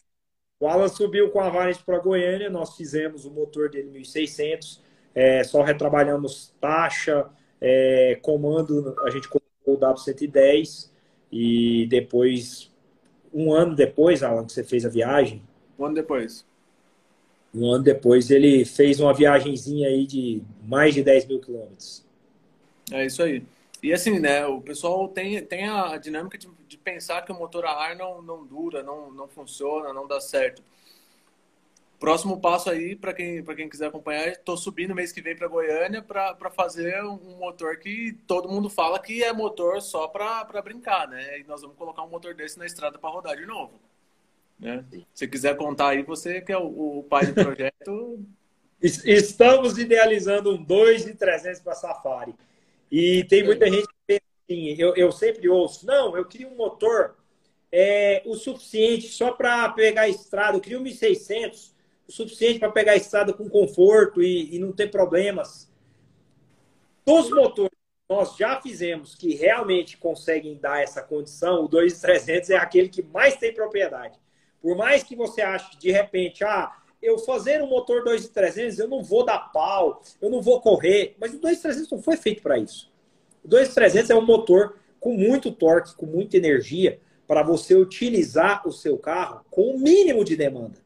o 0.62 0.68
Alan 0.68 0.88
subiu 0.88 1.30
com 1.30 1.40
a 1.40 1.48
Variant 1.48 1.82
para 1.84 1.98
Goiânia, 1.98 2.48
nós 2.48 2.76
fizemos 2.76 3.24
o 3.24 3.30
motor 3.30 3.68
dele 3.68 3.90
1600 3.90 4.82
é, 5.14 5.44
só 5.44 5.62
retrabalhamos 5.62 6.54
taxa, 6.60 7.26
é, 7.60 8.18
comando, 8.22 8.96
a 9.04 9.10
gente 9.10 9.28
colocou 9.28 9.74
o 9.74 9.78
W110 9.78 10.90
e 11.30 11.86
depois, 11.86 12.70
um 13.32 13.52
ano 13.52 13.74
depois, 13.74 14.22
Alan, 14.22 14.44
que 14.46 14.52
você 14.52 14.64
fez 14.64 14.84
a 14.84 14.88
viagem. 14.88 15.42
Um 15.78 15.86
ano 15.86 15.94
depois. 15.94 16.46
Um 17.54 17.70
ano 17.70 17.84
depois 17.84 18.30
ele 18.30 18.64
fez 18.64 18.98
uma 18.98 19.12
viagemzinha 19.12 19.88
aí 19.88 20.06
de 20.06 20.42
mais 20.64 20.94
de 20.94 21.02
10 21.02 21.26
mil 21.26 21.40
quilômetros. 21.40 22.04
É 22.90 23.04
isso 23.04 23.22
aí. 23.22 23.42
E 23.82 23.92
assim, 23.92 24.20
né, 24.20 24.46
o 24.46 24.60
pessoal 24.60 25.08
tem, 25.08 25.44
tem 25.44 25.68
a 25.68 25.96
dinâmica 25.96 26.38
de, 26.38 26.48
de 26.68 26.78
pensar 26.78 27.22
que 27.22 27.32
o 27.32 27.34
motor 27.34 27.66
a 27.66 27.72
ar 27.72 27.96
não, 27.96 28.22
não 28.22 28.46
dura, 28.46 28.82
não, 28.82 29.10
não 29.10 29.26
funciona, 29.26 29.92
não 29.92 30.06
dá 30.06 30.20
certo. 30.20 30.62
Próximo 31.98 32.40
passo 32.40 32.70
aí, 32.70 32.94
para 32.94 33.12
quem, 33.12 33.44
quem 33.44 33.68
quiser 33.68 33.86
acompanhar, 33.86 34.28
estou 34.28 34.56
subindo 34.56 34.94
mês 34.94 35.12
que 35.12 35.22
vem 35.22 35.36
para 35.36 35.48
Goiânia 35.48 36.02
para 36.02 36.50
fazer 36.50 37.02
um 37.04 37.38
motor 37.38 37.76
que 37.76 38.18
todo 38.26 38.48
mundo 38.48 38.68
fala 38.68 38.98
que 38.98 39.22
é 39.22 39.32
motor 39.32 39.80
só 39.80 40.08
para 40.08 40.62
brincar, 40.62 41.08
né? 41.08 41.40
E 41.40 41.44
nós 41.44 41.62
vamos 41.62 41.76
colocar 41.76 42.02
um 42.02 42.08
motor 42.08 42.34
desse 42.34 42.58
na 42.58 42.66
estrada 42.66 42.98
para 42.98 43.10
rodar 43.10 43.36
de 43.36 43.46
novo. 43.46 43.80
Né? 44.58 44.84
Se 45.12 45.26
quiser 45.26 45.56
contar 45.56 45.88
aí, 45.88 46.02
você 46.02 46.40
que 46.40 46.52
é 46.52 46.58
o, 46.58 46.98
o 46.98 47.04
pai 47.04 47.26
do 47.26 47.34
projeto. 47.34 48.20
Estamos 48.82 49.78
idealizando 49.78 50.52
um 50.54 50.62
2 50.62 51.04
de 51.04 51.14
300 51.14 51.60
para 51.60 51.74
Safari. 51.74 52.34
E 52.92 53.24
tem 53.24 53.42
muita 53.42 53.70
gente 53.70 53.88
que 53.88 53.94
pensa 54.06 54.22
assim, 54.44 54.76
eu, 54.78 54.94
eu 54.94 55.10
sempre 55.10 55.48
ouço, 55.48 55.86
não, 55.86 56.14
eu 56.14 56.26
queria 56.26 56.46
um 56.46 56.54
motor 56.54 57.16
é, 57.72 58.22
o 58.26 58.34
suficiente 58.34 59.08
só 59.08 59.32
para 59.32 59.66
pegar 59.70 60.02
a 60.02 60.08
estrada, 60.10 60.58
eu 60.58 60.60
queria 60.60 60.78
um 60.78 60.82
1600 60.82 61.72
o 62.06 62.12
suficiente 62.12 62.58
para 62.58 62.70
pegar 62.70 62.92
a 62.92 62.96
estrada 62.96 63.32
com 63.32 63.48
conforto 63.48 64.22
e, 64.22 64.54
e 64.54 64.58
não 64.58 64.72
ter 64.72 64.90
problemas. 64.90 65.72
Dos 67.06 67.30
motores 67.30 67.70
que 67.70 68.14
nós 68.14 68.36
já 68.36 68.60
fizemos 68.60 69.14
que 69.14 69.34
realmente 69.34 69.96
conseguem 69.96 70.58
dar 70.58 70.82
essa 70.82 71.00
condição, 71.00 71.64
o 71.64 71.68
2300 71.68 72.50
é 72.50 72.56
aquele 72.56 72.90
que 72.90 73.02
mais 73.02 73.36
tem 73.36 73.54
propriedade. 73.54 74.20
Por 74.60 74.76
mais 74.76 75.02
que 75.02 75.16
você 75.16 75.40
ache 75.40 75.78
de 75.78 75.90
repente, 75.90 76.44
ah, 76.44 76.76
eu 77.02 77.18
fazer 77.18 77.60
um 77.60 77.66
motor 77.66 78.04
2300, 78.04 78.78
eu 78.78 78.88
não 78.88 79.02
vou 79.02 79.24
dar 79.24 79.38
pau, 79.52 80.02
eu 80.20 80.30
não 80.30 80.40
vou 80.40 80.60
correr, 80.60 81.16
mas 81.18 81.34
o 81.34 81.40
2300 81.40 81.90
não 81.90 82.00
foi 82.00 82.16
feito 82.16 82.42
para 82.42 82.56
isso. 82.58 82.90
O 83.44 83.48
2300 83.48 84.10
é 84.10 84.14
um 84.14 84.24
motor 84.24 84.76
com 85.00 85.12
muito 85.14 85.50
torque, 85.50 85.96
com 85.96 86.06
muita 86.06 86.36
energia, 86.36 87.00
para 87.26 87.42
você 87.42 87.74
utilizar 87.74 88.66
o 88.66 88.72
seu 88.72 88.96
carro 88.96 89.44
com 89.50 89.74
o 89.74 89.78
mínimo 89.78 90.24
de 90.24 90.36
demanda. 90.36 90.78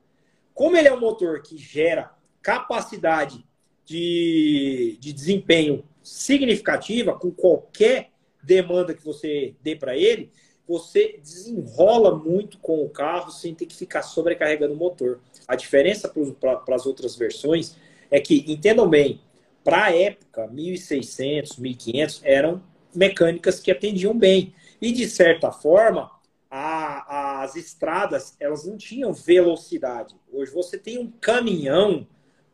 Como 0.55 0.77
ele 0.77 0.89
é 0.89 0.95
um 0.95 1.01
motor 1.01 1.43
que 1.43 1.59
gera 1.59 2.13
capacidade 2.41 3.45
de, 3.85 4.97
de 5.01 5.13
desempenho 5.13 5.85
significativa 6.03 7.19
com 7.19 7.31
qualquer 7.31 8.11
demanda 8.43 8.95
que 8.95 9.05
você 9.05 9.55
dê 9.61 9.77
para 9.77 9.97
ele, 9.97 10.31
você 10.67 11.19
desenrola 11.23 12.17
muito 12.17 12.59
com 12.59 12.85
o 12.85 12.89
carro 12.89 13.31
sem 13.31 13.55
ter 13.55 13.67
que 13.67 13.77
ficar 13.77 14.03
sobrecarregando 14.03 14.75
o 14.75 14.77
motor. 14.77 15.21
A 15.47 15.55
diferença 15.55 16.13
para 16.41 16.75
as 16.75 16.87
outras 16.87 17.15
versões 17.15 17.77
é 18.11 18.21
que, 18.21 18.45
entendam 18.49 18.89
bem, 18.89 19.21
para 19.63 19.87
a 19.87 19.97
época, 19.97 20.47
1600, 20.47 21.57
1500 21.57 22.21
eram 22.25 22.63
mecânicas 22.95 23.61
que 23.61 23.71
atendiam 23.71 24.17
bem. 24.17 24.55
E, 24.81 24.93
de 24.93 25.09
certa 25.09 25.51
forma, 25.51 26.11
a, 26.51 27.43
as 27.43 27.57
estradas 27.57 28.37
elas 28.39 28.65
não 28.65 28.77
tinham 28.77 29.13
velocidade. 29.13 30.15
Hoje 30.33 30.53
você 30.53 30.79
tem 30.79 30.99
um 30.99 31.11
caminhão 31.11 32.07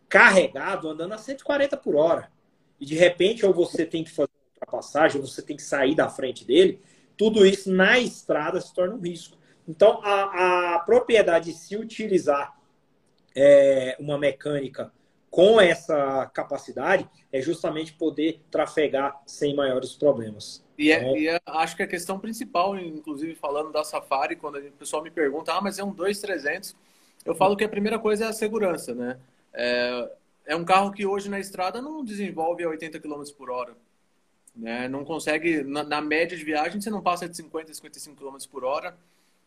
carregado 0.08 0.88
andando 0.88 1.12
a 1.12 1.18
140 1.18 1.76
por 1.76 1.96
hora. 1.96 2.30
E, 2.80 2.84
de 2.84 2.94
repente, 2.94 3.44
ou 3.44 3.52
você 3.52 3.86
tem 3.86 4.02
que 4.02 4.10
fazer 4.10 4.30
uma 4.32 4.52
ultrapassagem, 4.54 5.20
ou 5.20 5.26
você 5.26 5.42
tem 5.42 5.56
que 5.56 5.62
sair 5.62 5.94
da 5.94 6.08
frente 6.08 6.44
dele. 6.44 6.80
Tudo 7.16 7.46
isso 7.46 7.70
na 7.70 7.98
estrada 7.98 8.60
se 8.60 8.74
torna 8.74 8.94
um 8.94 9.00
risco. 9.00 9.36
Então, 9.68 10.00
a, 10.02 10.74
a 10.74 10.78
propriedade 10.80 11.52
de 11.52 11.56
se 11.56 11.76
utilizar 11.76 12.56
é, 13.34 13.96
uma 13.98 14.18
mecânica 14.18 14.92
com 15.30 15.58
essa 15.58 16.26
capacidade 16.26 17.08
é 17.32 17.40
justamente 17.40 17.94
poder 17.94 18.42
trafegar 18.50 19.22
sem 19.24 19.54
maiores 19.54 19.94
problemas. 19.94 20.62
E, 20.76 20.92
é, 20.92 20.98
então, 21.00 21.16
e 21.16 21.28
é, 21.28 21.40
acho 21.46 21.74
que 21.74 21.82
a 21.82 21.86
questão 21.86 22.18
principal, 22.18 22.78
inclusive 22.78 23.34
falando 23.34 23.72
da 23.72 23.82
Safari, 23.82 24.36
quando 24.36 24.58
o 24.58 24.72
pessoal 24.72 25.02
me 25.02 25.10
pergunta, 25.10 25.54
ah, 25.54 25.60
mas 25.60 25.78
é 25.78 25.84
um 25.84 25.92
2300, 25.92 26.76
eu 27.24 27.34
falo 27.34 27.56
que 27.56 27.64
a 27.64 27.68
primeira 27.68 27.98
coisa 27.98 28.26
é 28.26 28.28
a 28.28 28.32
segurança, 28.32 28.94
né? 28.94 29.18
É, 29.54 30.10
é 30.46 30.56
um 30.56 30.64
carro 30.64 30.92
que 30.92 31.06
hoje 31.06 31.30
na 31.30 31.40
estrada 31.40 31.80
não 31.80 32.04
desenvolve 32.04 32.64
a 32.64 32.68
80 32.68 33.00
km 33.00 33.22
por 33.36 33.50
hora. 33.50 33.74
Né? 34.54 34.88
Não 34.88 35.04
consegue, 35.04 35.62
na, 35.62 35.82
na 35.82 36.00
média 36.00 36.36
de 36.36 36.44
viagem, 36.44 36.80
você 36.80 36.90
não 36.90 37.02
passa 37.02 37.28
de 37.28 37.36
50, 37.36 37.72
55 37.72 38.16
km 38.16 38.36
por 38.50 38.64
hora 38.64 38.96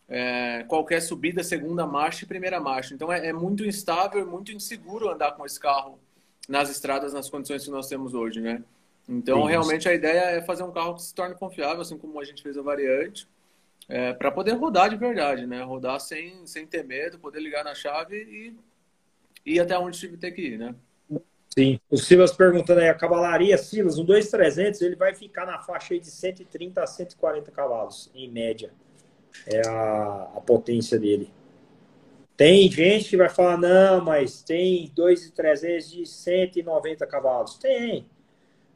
é, 0.07 0.63
qualquer 0.67 1.01
subida, 1.01 1.43
segunda 1.43 1.85
marcha 1.85 2.23
e 2.23 2.27
primeira 2.27 2.59
marcha. 2.59 2.93
Então 2.93 3.11
é, 3.11 3.27
é 3.27 3.33
muito 3.33 3.65
instável 3.65 4.21
e 4.21 4.25
muito 4.25 4.51
inseguro 4.51 5.09
andar 5.09 5.31
com 5.33 5.45
esse 5.45 5.59
carro 5.59 5.99
nas 6.47 6.69
estradas, 6.69 7.13
nas 7.13 7.29
condições 7.29 7.63
que 7.63 7.71
nós 7.71 7.87
temos 7.87 8.13
hoje, 8.13 8.39
né? 8.39 8.63
Então, 9.07 9.43
Sim, 9.43 9.49
realmente, 9.49 9.87
a 9.87 9.93
ideia 9.93 10.37
é 10.37 10.41
fazer 10.41 10.63
um 10.63 10.71
carro 10.71 10.95
que 10.95 11.03
se 11.03 11.13
torne 11.13 11.35
confiável, 11.35 11.81
assim 11.81 11.97
como 11.97 12.19
a 12.19 12.23
gente 12.23 12.41
fez 12.41 12.57
a 12.57 12.61
variante, 12.61 13.27
é, 13.87 14.13
para 14.13 14.31
poder 14.31 14.53
rodar 14.53 14.89
de 14.89 14.95
verdade, 14.95 15.45
né? 15.45 15.61
Rodar 15.63 15.99
sem, 15.99 16.45
sem 16.45 16.65
ter 16.65 16.83
medo, 16.83 17.19
poder 17.19 17.39
ligar 17.39 17.63
na 17.63 17.75
chave 17.75 18.15
e 18.15 18.55
ir 19.53 19.59
até 19.59 19.77
onde 19.77 19.99
tiver 19.99 20.31
que 20.31 20.41
ir, 20.41 20.57
né? 20.57 20.75
Sim. 21.57 21.79
O 21.89 21.97
Silas 21.97 22.33
perguntando 22.33 22.81
aí, 22.81 22.89
a 22.89 22.93
cavalaria, 22.93 23.57
Silas, 23.57 23.97
um 23.97 24.03
2300, 24.03 24.81
ele 24.81 24.95
vai 24.95 25.15
ficar 25.15 25.45
na 25.45 25.59
faixa 25.59 25.93
aí 25.93 25.99
de 25.99 26.07
130 26.07 26.83
a 26.83 26.87
140 26.87 27.51
cavalos, 27.51 28.11
em 28.13 28.29
média 28.29 28.71
é 29.45 29.67
a, 29.67 30.31
a 30.35 30.41
potência 30.41 30.99
dele. 30.99 31.31
Tem 32.37 32.69
gente 32.69 33.09
que 33.09 33.17
vai 33.17 33.29
falar, 33.29 33.57
não, 33.57 34.03
mas 34.03 34.41
tem 34.41 34.91
2,300 34.93 35.89
de 35.89 36.05
190 36.05 37.07
cavalos. 37.07 37.55
Tem. 37.57 38.05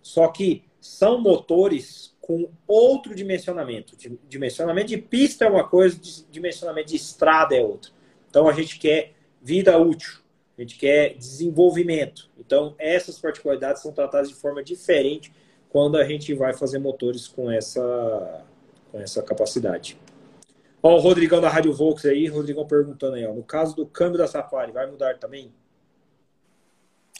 Só 0.01 0.27
que 0.29 0.63
são 0.79 1.19
motores 1.19 2.15
com 2.21 2.49
outro 2.65 3.13
dimensionamento. 3.13 3.97
Dimensionamento 4.27 4.87
de 4.87 4.97
pista 4.97 5.45
é 5.45 5.49
uma 5.49 5.67
coisa, 5.67 5.99
dimensionamento 6.31 6.89
de 6.89 6.95
estrada 6.95 7.55
é 7.55 7.61
outra. 7.61 7.91
Então 8.29 8.47
a 8.47 8.53
gente 8.53 8.79
quer 8.79 9.13
vida 9.41 9.77
útil, 9.77 10.18
a 10.59 10.63
gente 10.63 10.77
quer 10.77 11.15
desenvolvimento. 11.15 12.29
Então 12.37 12.75
essas 12.77 13.19
particularidades 13.19 13.81
são 13.81 13.91
tratadas 13.91 14.29
de 14.29 14.35
forma 14.35 14.63
diferente 14.63 15.31
quando 15.69 15.97
a 15.97 16.03
gente 16.03 16.33
vai 16.33 16.53
fazer 16.53 16.79
motores 16.79 17.27
com 17.27 17.49
essa, 17.49 18.43
com 18.91 18.99
essa 18.99 19.23
capacidade. 19.23 19.97
Ó, 20.81 20.95
o 20.95 20.99
Rodrigão 20.99 21.41
da 21.41 21.49
Rádio 21.49 21.73
Volks 21.73 22.05
aí, 22.05 22.27
Rodrigão 22.27 22.65
perguntando 22.65 23.15
aí, 23.15 23.25
ó, 23.25 23.33
no 23.33 23.43
caso 23.43 23.75
do 23.75 23.85
câmbio 23.85 24.17
da 24.17 24.27
Safari, 24.27 24.71
vai 24.71 24.87
mudar 24.87 25.17
também? 25.17 25.51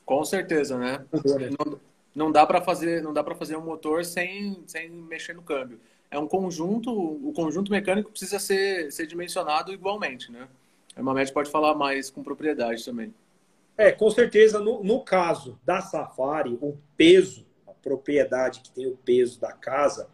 Com 0.06 0.24
certeza, 0.24 0.78
né? 0.78 1.06
Não, 1.14 1.80
não 2.16 2.32
dá 2.32 2.45
para 2.45 2.61
fazer, 2.61 3.02
não 3.03 3.14
dá 3.14 3.24
para 3.24 3.36
fazer 3.36 3.56
um 3.56 3.61
motor 3.61 4.03
sem, 4.03 4.64
sem 4.66 4.90
mexer 4.90 5.34
no 5.34 5.44
câmbio. 5.44 5.80
É 6.10 6.18
um 6.18 6.28
conjunto, 6.28 6.91
o 6.91 7.32
conjunto 7.34 7.72
mecânico 7.72 8.10
precisa 8.10 8.40
ser, 8.40 8.91
ser 8.91 9.06
dimensionado 9.06 9.72
igualmente, 9.72 10.32
né? 10.32 10.48
A 10.95 11.03
Mamed 11.03 11.32
pode 11.32 11.52
falar 11.52 11.76
mais 11.76 12.10
com 12.10 12.24
propriedade 12.24 12.84
também. 12.84 13.14
É, 13.80 13.94
com 13.94 14.12
certeza, 14.12 14.60
no, 14.60 14.84
no 14.84 15.00
caso 15.06 15.58
da 15.64 15.80
Safari, 15.80 16.60
o 16.62 16.78
peso, 16.98 17.46
a 17.66 17.72
propriedade 17.72 18.60
que 18.60 18.70
tem 18.72 18.86
o 18.86 18.98
peso 18.98 19.40
da 19.40 19.54
casa, 19.54 20.10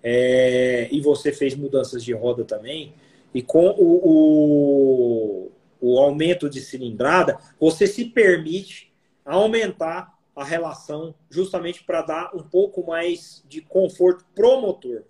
é, 0.00 0.88
e 0.92 1.00
você 1.00 1.32
fez 1.32 1.56
mudanças 1.56 2.04
de 2.04 2.12
roda 2.12 2.44
também, 2.44 2.94
e 3.34 3.42
com 3.42 3.70
o, 3.70 5.50
o, 5.50 5.52
o 5.80 5.98
aumento 5.98 6.48
de 6.48 6.60
cilindrada, 6.60 7.36
você 7.58 7.88
se 7.88 8.04
permite 8.04 8.94
aumentar 9.24 10.16
a 10.36 10.44
relação 10.44 11.12
justamente 11.28 11.82
para 11.82 12.02
dar 12.02 12.30
um 12.36 12.44
pouco 12.44 12.86
mais 12.86 13.44
de 13.48 13.60
conforto 13.60 14.24
pro 14.32 14.60
motor. 14.60 15.02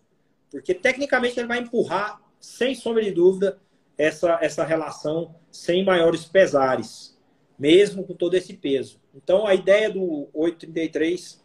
Porque 0.50 0.72
tecnicamente 0.72 1.38
ele 1.38 1.46
vai 1.46 1.58
empurrar, 1.58 2.22
sem 2.40 2.74
sombra 2.74 3.02
de 3.02 3.10
dúvida, 3.10 3.60
essa, 3.98 4.38
essa 4.40 4.64
relação 4.64 5.34
sem 5.50 5.84
maiores 5.84 6.24
pesares, 6.24 7.17
mesmo 7.58 8.04
com 8.04 8.14
todo 8.14 8.34
esse 8.34 8.54
peso. 8.54 9.00
Então 9.14 9.46
a 9.46 9.54
ideia 9.54 9.90
do 9.90 10.28
833 10.32 11.42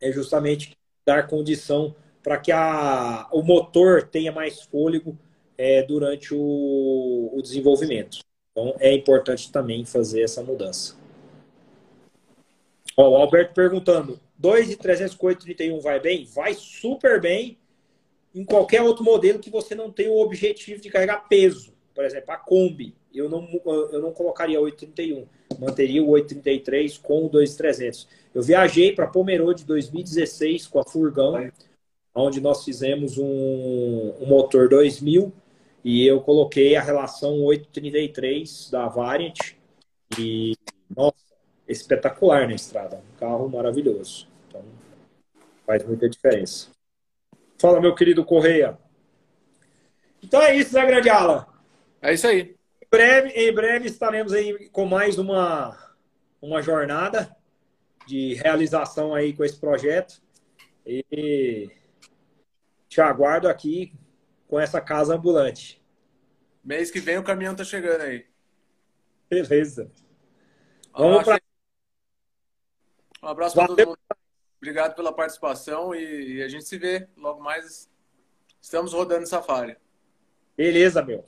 é 0.00 0.10
justamente 0.10 0.76
dar 1.04 1.26
condição 1.26 1.94
para 2.22 2.38
que 2.38 2.50
a, 2.50 3.28
o 3.30 3.42
motor 3.42 4.02
tenha 4.04 4.32
mais 4.32 4.62
fôlego 4.62 5.18
é, 5.58 5.82
durante 5.82 6.34
o, 6.34 7.30
o 7.32 7.42
desenvolvimento. 7.42 8.18
Então 8.50 8.74
é 8.78 8.92
importante 8.94 9.52
também 9.52 9.84
fazer 9.84 10.22
essa 10.22 10.42
mudança. 10.42 10.96
Ó, 12.96 13.10
o 13.10 13.16
Alberto 13.16 13.52
perguntando: 13.52 14.18
2 14.38 14.68
de 14.68 14.76
331 14.76 15.80
vai 15.80 16.00
bem? 16.00 16.24
Vai 16.24 16.54
super 16.54 17.20
bem 17.20 17.58
em 18.34 18.44
qualquer 18.44 18.82
outro 18.82 19.04
modelo 19.04 19.38
que 19.38 19.50
você 19.50 19.74
não 19.74 19.90
tenha 19.90 20.10
o 20.10 20.20
objetivo 20.20 20.80
de 20.80 20.90
carregar 20.90 21.28
peso. 21.28 21.74
Por 21.94 22.04
exemplo, 22.04 22.32
a 22.32 22.36
Kombi, 22.36 22.96
eu 23.14 23.28
não, 23.28 23.48
eu 23.64 24.00
não 24.00 24.12
colocaria 24.12 24.60
831, 24.60 25.26
manteria 25.58 26.02
o 26.02 26.08
833 26.08 26.98
com 26.98 27.26
o 27.26 27.28
2300. 27.28 28.08
Eu 28.34 28.42
viajei 28.42 28.92
para 28.92 29.06
Pomerode 29.06 29.64
2016 29.64 30.66
com 30.66 30.80
a 30.80 30.84
Furgão 30.84 31.50
onde 32.14 32.40
nós 32.40 32.64
fizemos 32.64 33.18
um, 33.18 34.14
um 34.20 34.26
motor 34.26 34.68
2000 34.68 35.32
e 35.82 36.06
eu 36.06 36.20
coloquei 36.20 36.76
a 36.76 36.82
relação 36.82 37.42
833 37.42 38.70
da 38.70 38.88
Variant 38.88 39.36
e, 40.18 40.56
nossa, 40.94 41.16
espetacular 41.68 42.46
na 42.46 42.54
estrada. 42.54 42.96
Um 42.96 43.18
carro 43.18 43.48
maravilhoso. 43.48 44.28
Então, 44.48 44.62
faz 45.66 45.84
muita 45.84 46.08
diferença. 46.08 46.68
Fala, 47.58 47.80
meu 47.80 47.94
querido 47.94 48.24
Correia. 48.24 48.78
Então 50.22 50.40
é 50.40 50.56
isso, 50.56 50.74
né, 50.74 50.86
Grande 50.86 51.10
Ala? 51.10 51.46
É 52.00 52.14
isso 52.14 52.26
aí. 52.26 52.54
Em 52.94 52.96
breve, 52.96 53.28
em 53.30 53.52
breve 53.52 53.88
estaremos 53.88 54.32
aí 54.32 54.68
com 54.68 54.86
mais 54.86 55.18
uma, 55.18 55.96
uma 56.40 56.62
jornada 56.62 57.36
de 58.06 58.34
realização 58.34 59.12
aí 59.12 59.32
com 59.32 59.42
esse 59.42 59.58
projeto. 59.58 60.22
E 60.86 61.68
te 62.88 63.00
aguardo 63.00 63.48
aqui 63.48 63.92
com 64.46 64.60
essa 64.60 64.80
casa 64.80 65.16
ambulante. 65.16 65.82
Mês 66.62 66.92
que 66.92 67.00
vem 67.00 67.18
o 67.18 67.24
caminhão 67.24 67.56
tá 67.56 67.64
chegando 67.64 68.02
aí. 68.02 68.26
Beleza. 69.28 69.90
Um 70.94 71.18
Vamos 71.20 71.26
um 73.20 73.26
abraço 73.26 73.56
para 73.56 73.66
todo 73.66 73.86
mundo. 73.86 73.98
Obrigado 74.58 74.94
pela 74.94 75.12
participação 75.12 75.92
e, 75.96 76.40
a 76.44 76.48
gente 76.48 76.64
se 76.64 76.78
vê 76.78 77.08
logo 77.16 77.42
mais. 77.42 77.90
Estamos 78.62 78.92
rodando 78.92 79.26
Safari. 79.26 79.76
Beleza, 80.56 81.02
meu. 81.02 81.26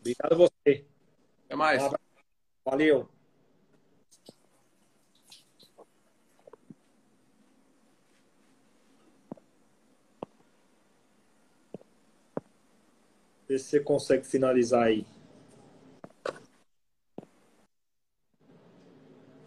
Obrigado 0.00 0.34
a 0.34 0.36
você. 0.36 0.86
Até 1.48 1.56
mais. 1.56 1.82
Valeu. 2.62 3.08
Vê 13.48 13.58
se 13.58 13.64
você 13.64 13.80
consegue 13.80 14.26
finalizar 14.26 14.84
aí. 14.84 15.06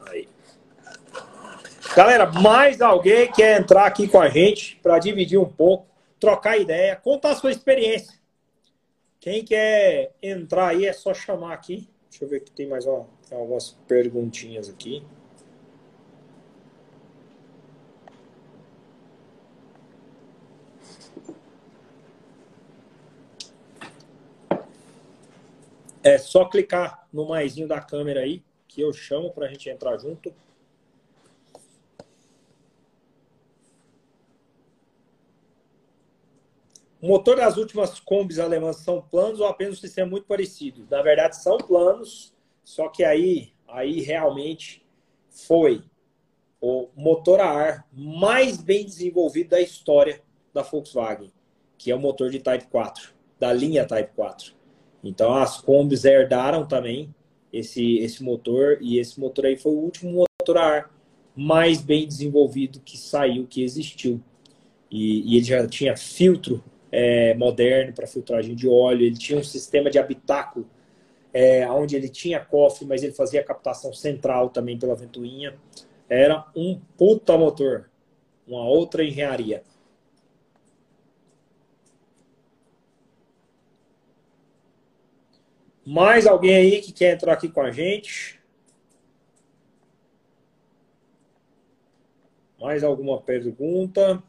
Aí. 0.07 0.27
Galera, 1.95 2.25
mais 2.31 2.81
alguém 2.81 3.31
quer 3.31 3.61
entrar 3.61 3.85
aqui 3.85 4.07
com 4.07 4.19
a 4.19 4.27
gente 4.27 4.77
para 4.77 4.97
dividir 4.97 5.37
um 5.37 5.45
pouco, 5.45 5.85
trocar 6.19 6.57
ideia, 6.57 6.95
contar 6.95 7.33
a 7.33 7.35
sua 7.35 7.51
experiência. 7.51 8.20
Quem 9.21 9.45
quer 9.45 10.15
entrar 10.19 10.69
aí 10.69 10.87
é 10.87 10.91
só 10.91 11.13
chamar 11.13 11.53
aqui. 11.53 11.87
Deixa 12.09 12.25
eu 12.25 12.27
ver 12.27 12.39
que 12.39 12.51
tem 12.51 12.67
mais 12.67 12.85
tem 13.29 13.37
algumas 13.37 13.77
perguntinhas 13.87 14.67
aqui. 14.67 15.05
É 26.03 26.17
só 26.17 26.45
clicar 26.45 27.07
no 27.13 27.27
maisinho 27.27 27.67
da 27.67 27.79
câmera 27.79 28.21
aí, 28.21 28.41
que 28.67 28.81
eu 28.81 28.91
chamo 28.91 29.31
para 29.31 29.45
a 29.45 29.49
gente 29.49 29.69
entrar 29.69 29.99
junto. 29.99 30.33
O 37.01 37.07
motor 37.07 37.37
das 37.37 37.57
últimas 37.57 37.99
combis 37.99 38.37
alemãs 38.37 38.77
são 38.77 39.01
planos 39.01 39.39
ou 39.39 39.47
apenas 39.47 39.79
um 39.79 39.81
sistema 39.81 40.11
muito 40.11 40.27
parecido? 40.27 40.85
Na 40.87 41.01
verdade, 41.01 41.35
são 41.41 41.57
planos, 41.57 42.31
só 42.63 42.89
que 42.89 43.03
aí, 43.03 43.53
aí 43.67 44.01
realmente 44.01 44.85
foi 45.27 45.83
o 46.61 46.89
motor 46.95 47.39
a 47.39 47.49
ar 47.49 47.87
mais 47.91 48.61
bem 48.61 48.85
desenvolvido 48.85 49.49
da 49.49 49.59
história 49.59 50.21
da 50.53 50.61
Volkswagen, 50.61 51.31
que 51.75 51.89
é 51.89 51.95
o 51.95 51.99
motor 51.99 52.29
de 52.29 52.37
Type 52.37 52.67
4, 52.67 53.15
da 53.39 53.51
linha 53.51 53.83
Type 53.83 54.11
4. 54.15 54.53
Então 55.03 55.33
as 55.33 55.59
combis 55.59 56.05
herdaram 56.05 56.67
também 56.67 57.11
esse, 57.51 57.97
esse 57.97 58.23
motor, 58.23 58.77
e 58.79 58.99
esse 58.99 59.19
motor 59.19 59.47
aí 59.47 59.57
foi 59.57 59.71
o 59.71 59.79
último 59.79 60.11
motor 60.39 60.57
a 60.57 60.65
ar 60.65 60.95
mais 61.35 61.81
bem 61.81 62.07
desenvolvido 62.07 62.79
que 62.79 62.95
saiu, 62.95 63.47
que 63.47 63.63
existiu. 63.63 64.21
E, 64.91 65.33
e 65.33 65.37
ele 65.37 65.45
já 65.45 65.65
tinha 65.67 65.97
filtro 65.97 66.63
é, 66.91 67.33
moderno 67.35 67.93
para 67.93 68.05
filtragem 68.05 68.53
de 68.53 68.67
óleo, 68.67 69.05
ele 69.05 69.17
tinha 69.17 69.39
um 69.39 69.43
sistema 69.43 69.89
de 69.89 69.97
habitáculo, 69.97 70.67
é, 71.33 71.67
onde 71.69 71.95
ele 71.95 72.09
tinha 72.09 72.39
cofre, 72.39 72.85
mas 72.85 73.03
ele 73.03 73.13
fazia 73.13 73.43
captação 73.43 73.93
central 73.93 74.49
também 74.49 74.77
pela 74.77 74.95
ventoinha. 74.95 75.55
Era 76.09 76.45
um 76.55 76.79
puta 76.97 77.37
motor, 77.37 77.89
uma 78.45 78.65
outra 78.65 79.03
engenharia. 79.03 79.63
Mais 85.85 86.27
alguém 86.27 86.55
aí 86.55 86.81
que 86.81 86.91
quer 86.91 87.15
entrar 87.15 87.33
aqui 87.33 87.49
com 87.49 87.61
a 87.61 87.71
gente? 87.71 88.39
Mais 92.59 92.83
alguma 92.83 93.19
pergunta? 93.19 94.21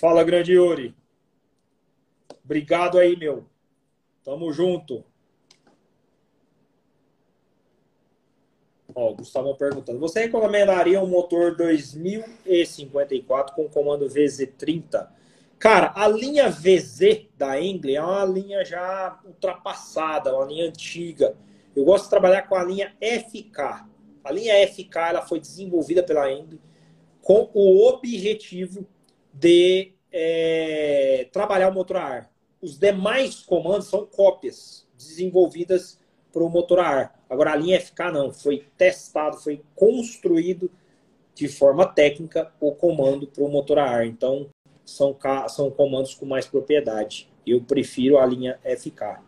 Fala, 0.00 0.24
grande 0.24 0.52
Yuri. 0.52 0.94
Obrigado 2.44 2.98
aí, 2.98 3.16
meu. 3.16 3.46
Tamo 4.24 4.52
junto. 4.52 5.04
Ó, 8.94 9.10
o 9.10 9.14
Gustavo 9.14 9.54
perguntando. 9.56 9.98
Você 10.00 10.20
recomendaria 10.20 11.00
um 11.00 11.06
motor 11.06 11.56
2054 11.56 13.54
com 13.54 13.68
comando 13.68 14.08
VZ30? 14.08 15.08
Cara, 15.58 15.92
a 15.94 16.08
linha 16.08 16.50
VZ 16.50 17.26
da 17.36 17.60
Engle 17.60 17.96
é 17.96 18.02
uma 18.02 18.24
linha 18.24 18.64
já 18.64 19.20
ultrapassada, 19.24 20.34
uma 20.34 20.44
linha 20.44 20.68
antiga. 20.68 21.36
Eu 21.74 21.84
gosto 21.84 22.04
de 22.04 22.10
trabalhar 22.10 22.42
com 22.42 22.56
a 22.56 22.64
linha 22.64 22.94
FK. 23.00 23.86
A 24.24 24.32
linha 24.32 24.54
FK 24.68 24.96
ela 25.08 25.22
foi 25.22 25.38
desenvolvida 25.38 26.02
pela 26.02 26.30
Engle 26.30 26.60
com 27.22 27.48
o 27.54 27.88
objetivo 27.88 28.86
de 29.34 29.92
é, 30.12 31.28
trabalhar 31.32 31.68
o 31.68 31.74
motor 31.74 31.96
a 31.96 32.04
ar. 32.04 32.30
Os 32.62 32.78
demais 32.78 33.42
comandos 33.42 33.88
são 33.88 34.06
cópias 34.06 34.86
desenvolvidas 34.96 35.98
para 36.32 36.42
o 36.42 36.48
motor 36.48 36.78
a 36.78 36.86
ar. 36.86 37.24
Agora, 37.28 37.52
a 37.52 37.56
linha 37.56 37.80
FK 37.80 38.12
não, 38.12 38.32
foi 38.32 38.64
testado, 38.78 39.36
foi 39.38 39.62
construído 39.74 40.70
de 41.34 41.48
forma 41.48 41.84
técnica 41.84 42.52
o 42.60 42.72
comando 42.72 43.26
para 43.26 43.42
o 43.42 43.48
motor 43.48 43.78
a 43.78 43.84
ar. 43.84 44.06
Então, 44.06 44.48
são, 44.84 45.16
são 45.48 45.70
comandos 45.70 46.14
com 46.14 46.24
mais 46.24 46.46
propriedade. 46.46 47.28
Eu 47.46 47.60
prefiro 47.60 48.18
a 48.18 48.24
linha 48.24 48.58
FK. 48.64 49.18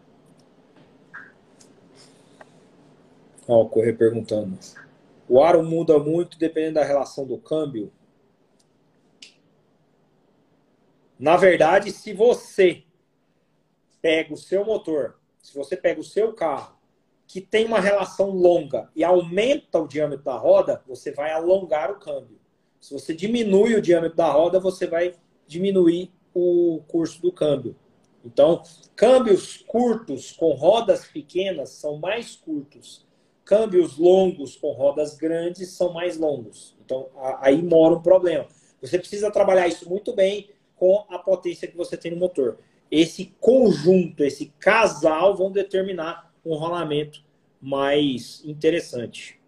Ó, 3.48 3.62
o 3.62 3.68
Correio 3.68 3.96
perguntando. 3.96 4.58
O 5.28 5.42
aro 5.42 5.62
muda 5.62 5.98
muito 5.98 6.38
dependendo 6.38 6.74
da 6.74 6.84
relação 6.84 7.26
do 7.26 7.36
câmbio? 7.36 7.92
Na 11.18 11.36
verdade, 11.36 11.90
se 11.90 12.12
você 12.12 12.82
pega 14.02 14.34
o 14.34 14.36
seu 14.36 14.64
motor, 14.64 15.18
se 15.42 15.54
você 15.54 15.76
pega 15.76 16.00
o 16.00 16.04
seu 16.04 16.32
carro, 16.34 16.76
que 17.26 17.40
tem 17.40 17.64
uma 17.64 17.80
relação 17.80 18.30
longa 18.30 18.90
e 18.94 19.02
aumenta 19.02 19.78
o 19.78 19.88
diâmetro 19.88 20.24
da 20.24 20.36
roda, 20.36 20.82
você 20.86 21.10
vai 21.10 21.32
alongar 21.32 21.90
o 21.90 21.98
câmbio. 21.98 22.38
Se 22.80 22.92
você 22.92 23.14
diminui 23.14 23.74
o 23.74 23.82
diâmetro 23.82 24.16
da 24.16 24.30
roda, 24.30 24.60
você 24.60 24.86
vai 24.86 25.14
diminuir 25.46 26.12
o 26.34 26.82
curso 26.86 27.20
do 27.20 27.32
câmbio. 27.32 27.74
Então, 28.24 28.62
câmbios 28.94 29.58
curtos 29.66 30.32
com 30.32 30.52
rodas 30.52 31.06
pequenas 31.06 31.70
são 31.70 31.96
mais 31.98 32.36
curtos. 32.36 33.06
Câmbios 33.44 33.96
longos 33.96 34.56
com 34.56 34.72
rodas 34.72 35.16
grandes 35.16 35.70
são 35.70 35.92
mais 35.92 36.16
longos. 36.16 36.76
Então, 36.84 37.08
aí 37.40 37.62
mora 37.62 37.94
um 37.94 38.02
problema. 38.02 38.46
Você 38.80 38.98
precisa 38.98 39.30
trabalhar 39.30 39.66
isso 39.68 39.88
muito 39.88 40.12
bem 40.12 40.50
com 40.76 41.04
a 41.08 41.18
potência 41.18 41.66
que 41.66 41.76
você 41.76 41.96
tem 41.96 42.12
no 42.12 42.18
motor. 42.18 42.58
Esse 42.90 43.34
conjunto, 43.40 44.22
esse 44.22 44.52
casal 44.58 45.36
vão 45.36 45.50
determinar 45.50 46.32
um 46.44 46.54
rolamento 46.54 47.24
mais 47.60 48.44
interessante. 48.44 49.40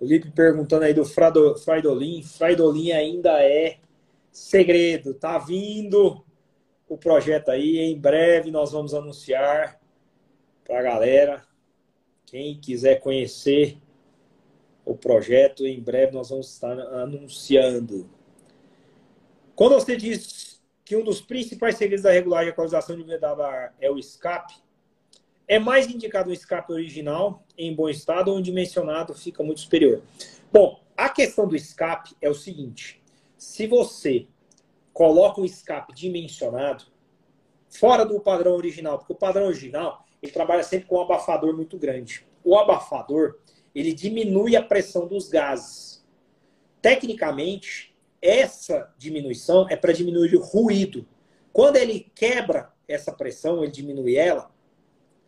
O 0.00 0.06
Lipe 0.06 0.30
perguntando 0.30 0.84
aí 0.84 0.94
do 0.94 1.04
Fraidolin. 1.04 2.22
Fraidolin 2.22 2.92
ainda 2.92 3.42
é 3.42 3.78
segredo. 4.32 5.12
Tá 5.12 5.36
vindo 5.36 6.24
o 6.88 6.96
projeto 6.96 7.50
aí. 7.50 7.78
Em 7.78 7.98
breve 7.98 8.50
nós 8.50 8.72
vamos 8.72 8.94
anunciar 8.94 9.78
para 10.64 10.78
a 10.78 10.82
galera. 10.82 11.44
Quem 12.24 12.58
quiser 12.58 13.00
conhecer 13.00 13.76
o 14.84 14.96
projeto, 14.96 15.66
em 15.66 15.80
breve 15.80 16.12
nós 16.12 16.30
vamos 16.30 16.50
estar 16.50 16.78
anunciando. 16.78 18.08
Quando 19.60 19.74
você 19.74 19.94
diz 19.94 20.58
que 20.86 20.96
um 20.96 21.04
dos 21.04 21.20
principais 21.20 21.76
segredos 21.76 22.04
da 22.04 22.10
regulagem 22.10 22.46
e 22.46 22.50
atualização 22.50 22.96
de 22.96 23.02
VWA 23.02 23.74
é 23.78 23.90
o 23.90 23.98
escape, 23.98 24.54
é 25.46 25.58
mais 25.58 25.86
indicado 25.86 26.30
um 26.30 26.32
escape 26.32 26.72
original 26.72 27.44
em 27.58 27.74
bom 27.74 27.86
estado 27.86 28.30
ou 28.30 28.38
um 28.38 28.40
dimensionado 28.40 29.12
fica 29.12 29.42
muito 29.42 29.60
superior. 29.60 30.00
Bom, 30.50 30.82
a 30.96 31.10
questão 31.10 31.46
do 31.46 31.54
escape 31.54 32.16
é 32.22 32.30
o 32.30 32.34
seguinte: 32.34 33.02
se 33.36 33.66
você 33.66 34.26
coloca 34.94 35.42
um 35.42 35.44
escape 35.44 35.92
dimensionado 35.92 36.84
fora 37.68 38.06
do 38.06 38.18
padrão 38.18 38.54
original, 38.54 38.96
porque 38.96 39.12
o 39.12 39.16
padrão 39.16 39.44
original 39.44 40.06
ele 40.22 40.32
trabalha 40.32 40.62
sempre 40.62 40.88
com 40.88 40.96
um 40.96 41.02
abafador 41.02 41.54
muito 41.54 41.76
grande. 41.76 42.26
O 42.42 42.56
abafador 42.56 43.38
ele 43.74 43.92
diminui 43.92 44.56
a 44.56 44.62
pressão 44.62 45.06
dos 45.06 45.28
gases. 45.28 46.02
Tecnicamente, 46.80 47.89
essa 48.20 48.92
diminuição 48.98 49.66
é 49.68 49.76
para 49.76 49.92
diminuir 49.92 50.34
o 50.36 50.42
ruído. 50.42 51.06
Quando 51.52 51.76
ele 51.76 52.10
quebra 52.14 52.70
essa 52.86 53.12
pressão, 53.12 53.62
ele 53.62 53.72
diminui 53.72 54.16
ela, 54.16 54.50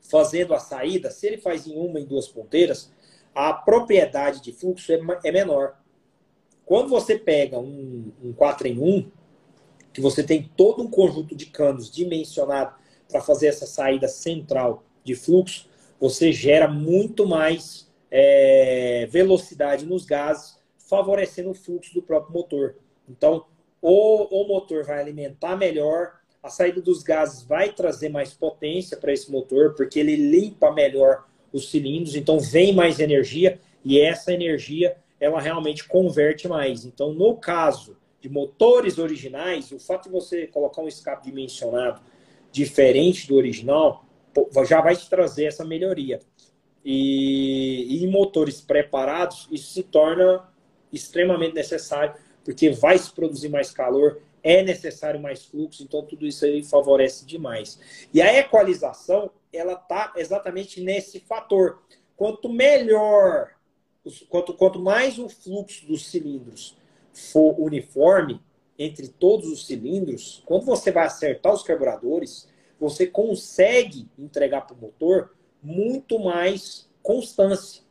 fazendo 0.00 0.54
a 0.54 0.58
saída, 0.58 1.10
se 1.10 1.26
ele 1.26 1.38
faz 1.38 1.66
em 1.66 1.76
uma, 1.76 2.00
em 2.00 2.04
duas 2.04 2.28
ponteiras, 2.28 2.90
a 3.34 3.52
propriedade 3.52 4.42
de 4.42 4.52
fluxo 4.52 4.92
é, 4.92 5.00
é 5.24 5.32
menor. 5.32 5.76
Quando 6.64 6.88
você 6.88 7.18
pega 7.18 7.58
um, 7.58 8.12
um 8.22 8.32
4 8.32 8.68
em 8.68 8.78
1, 8.78 9.10
que 9.92 10.00
você 10.00 10.22
tem 10.22 10.50
todo 10.56 10.82
um 10.82 10.90
conjunto 10.90 11.34
de 11.34 11.46
canos 11.46 11.90
dimensionado 11.90 12.74
para 13.08 13.20
fazer 13.20 13.48
essa 13.48 13.66
saída 13.66 14.08
central 14.08 14.84
de 15.04 15.14
fluxo, 15.14 15.68
você 16.00 16.32
gera 16.32 16.66
muito 16.66 17.26
mais 17.26 17.90
é, 18.10 19.06
velocidade 19.10 19.86
nos 19.86 20.04
gases, 20.04 20.58
favorecendo 20.78 21.50
o 21.50 21.54
fluxo 21.54 21.94
do 21.94 22.02
próprio 22.02 22.32
motor. 22.32 22.76
Então, 23.08 23.46
o, 23.80 24.42
o 24.42 24.46
motor 24.46 24.84
vai 24.84 25.00
alimentar 25.00 25.56
melhor, 25.56 26.20
a 26.42 26.48
saída 26.48 26.80
dos 26.80 27.02
gases 27.02 27.42
vai 27.42 27.72
trazer 27.72 28.08
mais 28.08 28.32
potência 28.32 28.96
para 28.96 29.12
esse 29.12 29.30
motor, 29.30 29.74
porque 29.74 30.00
ele 30.00 30.16
limpa 30.16 30.72
melhor 30.72 31.24
os 31.52 31.70
cilindros, 31.70 32.16
então 32.16 32.40
vem 32.40 32.74
mais 32.74 32.98
energia 32.98 33.60
e 33.84 34.00
essa 34.00 34.32
energia 34.32 34.96
ela 35.20 35.40
realmente 35.40 35.86
converte 35.86 36.48
mais. 36.48 36.84
Então, 36.84 37.12
no 37.12 37.36
caso 37.36 37.96
de 38.20 38.28
motores 38.28 38.98
originais, 38.98 39.70
o 39.70 39.78
fato 39.78 40.04
de 40.04 40.10
você 40.10 40.46
colocar 40.46 40.82
um 40.82 40.88
escape 40.88 41.26
dimensionado 41.26 42.00
diferente 42.50 43.26
do 43.26 43.36
original 43.36 44.04
já 44.66 44.80
vai 44.80 44.96
te 44.96 45.08
trazer 45.08 45.44
essa 45.44 45.64
melhoria. 45.64 46.20
E, 46.84 47.86
e 47.88 48.04
em 48.04 48.08
motores 48.08 48.60
preparados, 48.60 49.48
isso 49.50 49.72
se 49.72 49.82
torna 49.82 50.48
extremamente 50.92 51.54
necessário, 51.54 52.14
porque 52.44 52.70
vai 52.70 52.98
se 52.98 53.12
produzir 53.12 53.48
mais 53.48 53.70
calor, 53.70 54.20
é 54.42 54.62
necessário 54.62 55.20
mais 55.20 55.44
fluxo, 55.44 55.82
então 55.82 56.04
tudo 56.04 56.26
isso 56.26 56.44
aí 56.44 56.62
favorece 56.64 57.24
demais. 57.24 57.78
E 58.12 58.20
a 58.20 58.38
equalização, 58.38 59.30
ela 59.52 59.74
está 59.74 60.12
exatamente 60.16 60.80
nesse 60.80 61.20
fator. 61.20 61.82
Quanto 62.16 62.48
melhor, 62.48 63.52
quanto, 64.28 64.54
quanto 64.54 64.80
mais 64.80 65.18
o 65.18 65.28
fluxo 65.28 65.86
dos 65.86 66.06
cilindros 66.06 66.76
for 67.12 67.58
uniforme 67.60 68.40
entre 68.78 69.06
todos 69.06 69.48
os 69.48 69.66
cilindros, 69.66 70.42
quando 70.44 70.64
você 70.64 70.90
vai 70.90 71.06
acertar 71.06 71.52
os 71.52 71.62
carburadores, 71.62 72.48
você 72.80 73.06
consegue 73.06 74.08
entregar 74.18 74.62
para 74.62 74.74
o 74.74 74.80
motor 74.80 75.36
muito 75.62 76.18
mais 76.18 76.90
constância. 77.00 77.82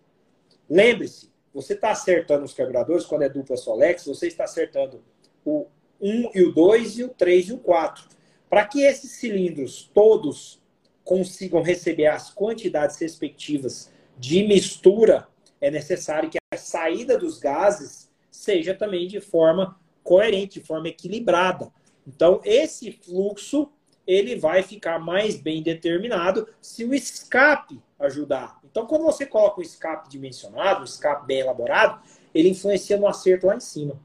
Lembre-se, 0.70 1.31
você 1.54 1.74
está 1.74 1.92
acertando 1.92 2.46
os 2.46 2.54
carburadores 2.54 3.06
quando 3.06 3.24
é 3.24 3.30
dupla 3.30 3.58
Solex, 3.58 4.06
você 4.06 4.28
está 4.28 4.46
acertando 4.46 5.04
o 5.46 5.68
1 6.00 6.32
e 6.34 6.44
o 6.44 6.54
2 6.54 7.00
e 7.00 7.04
o 7.04 7.10
3 7.10 7.50
e 7.50 7.54
o 7.54 7.58
4. 7.58 8.06
Para 8.50 8.66
que 8.66 8.82
esses 8.82 9.12
cilindros 9.12 9.90
todos 9.94 10.62
consigam 11.04 11.62
receber 11.62 12.08
as 12.08 12.32
quantidades 12.32 12.98
respectivas 13.00 13.92
de 14.18 14.44
mistura, 14.44 15.28
é 15.60 15.70
necessário 15.70 16.30
que 16.30 16.38
a 16.54 16.58
saída 16.58 17.18
dos 17.18 17.38
gases 17.38 18.10
seja 18.30 18.74
também 18.74 19.08
de 19.08 19.20
forma 19.20 19.80
coerente, 20.04 20.60
de 20.60 20.66
forma 20.66 20.88
equilibrada. 20.88 21.72
Então, 22.08 22.42
esse 22.44 22.92
fluxo 22.92 23.72
ele 24.06 24.36
vai 24.36 24.64
ficar 24.64 25.00
mais 25.00 25.40
bem 25.40 25.62
determinado 25.62 26.48
se 26.60 26.84
o 26.84 26.94
escape 26.94 27.80
ajudar. 28.02 28.60
Então, 28.64 28.86
quando 28.86 29.04
você 29.04 29.26
coloca 29.26 29.60
um 29.60 29.64
escape 29.64 30.10
dimensionado, 30.10 30.82
um 30.82 30.86
escape 30.86 31.26
bem 31.26 31.40
elaborado, 31.40 32.02
ele 32.34 32.50
influencia 32.50 32.98
no 32.98 33.08
acerto 33.08 33.48
lá 33.48 33.56
em 33.56 33.60
cima. 33.60 34.00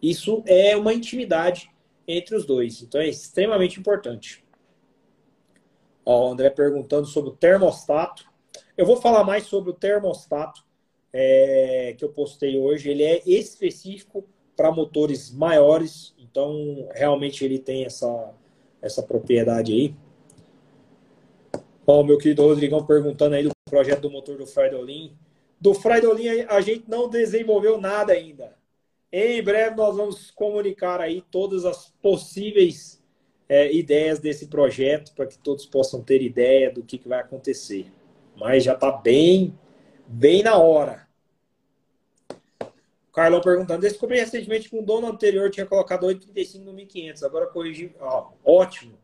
Isso 0.00 0.42
é 0.46 0.76
uma 0.76 0.92
intimidade 0.92 1.70
entre 2.06 2.36
os 2.36 2.44
dois. 2.44 2.82
Então, 2.82 3.00
é 3.00 3.08
extremamente 3.08 3.80
importante. 3.80 4.44
Ó, 6.04 6.28
o 6.28 6.32
André 6.32 6.50
perguntando 6.50 7.06
sobre 7.06 7.30
o 7.30 7.34
termostato. 7.34 8.24
Eu 8.76 8.86
vou 8.86 8.96
falar 8.96 9.24
mais 9.24 9.44
sobre 9.44 9.70
o 9.70 9.74
termostato 9.74 10.64
é, 11.12 11.94
que 11.98 12.04
eu 12.04 12.10
postei 12.10 12.58
hoje. 12.58 12.90
Ele 12.90 13.02
é 13.02 13.22
específico 13.26 14.24
para 14.54 14.70
motores 14.70 15.32
maiores. 15.32 16.14
Então, 16.18 16.88
realmente, 16.94 17.44
ele 17.44 17.58
tem 17.58 17.84
essa, 17.84 18.32
essa 18.80 19.02
propriedade 19.02 19.72
aí. 19.72 19.94
Ó, 21.86 22.02
meu 22.02 22.18
querido 22.18 22.42
Rodrigão 22.42 22.84
perguntando 22.84 23.36
aí 23.36 23.44
do 23.44 23.50
projeto 23.64 24.00
do 24.00 24.10
motor 24.10 24.36
do 24.36 24.46
Freidolin. 24.46 25.16
Do 25.60 25.72
Freidolin 25.72 26.40
a 26.48 26.60
gente 26.60 26.84
não 26.88 27.08
desenvolveu 27.08 27.80
nada 27.80 28.12
ainda. 28.12 28.56
Em 29.12 29.40
breve 29.42 29.76
nós 29.76 29.96
vamos 29.96 30.30
comunicar 30.32 31.00
aí 31.00 31.22
todas 31.30 31.64
as 31.64 31.90
possíveis 32.02 33.02
é, 33.48 33.72
ideias 33.72 34.18
desse 34.18 34.48
projeto 34.48 35.14
para 35.14 35.26
que 35.26 35.38
todos 35.38 35.64
possam 35.64 36.02
ter 36.02 36.20
ideia 36.22 36.72
do 36.72 36.82
que, 36.82 36.98
que 36.98 37.08
vai 37.08 37.20
acontecer. 37.20 37.86
Mas 38.36 38.64
já 38.64 38.74
está 38.74 38.90
bem, 38.90 39.56
bem 40.08 40.42
na 40.42 40.58
hora. 40.58 41.06
Carlão 43.12 43.40
perguntando, 43.40 43.80
descobri 43.80 44.18
recentemente 44.18 44.68
que 44.68 44.76
um 44.76 44.82
dono 44.82 45.06
anterior 45.06 45.50
tinha 45.50 45.64
colocado 45.64 46.06
8,35 46.06 46.64
no 46.64 46.72
1500, 46.72 47.22
agora 47.22 47.46
corrigi. 47.46 47.94
Ó, 47.98 48.32
ótimo. 48.44 48.98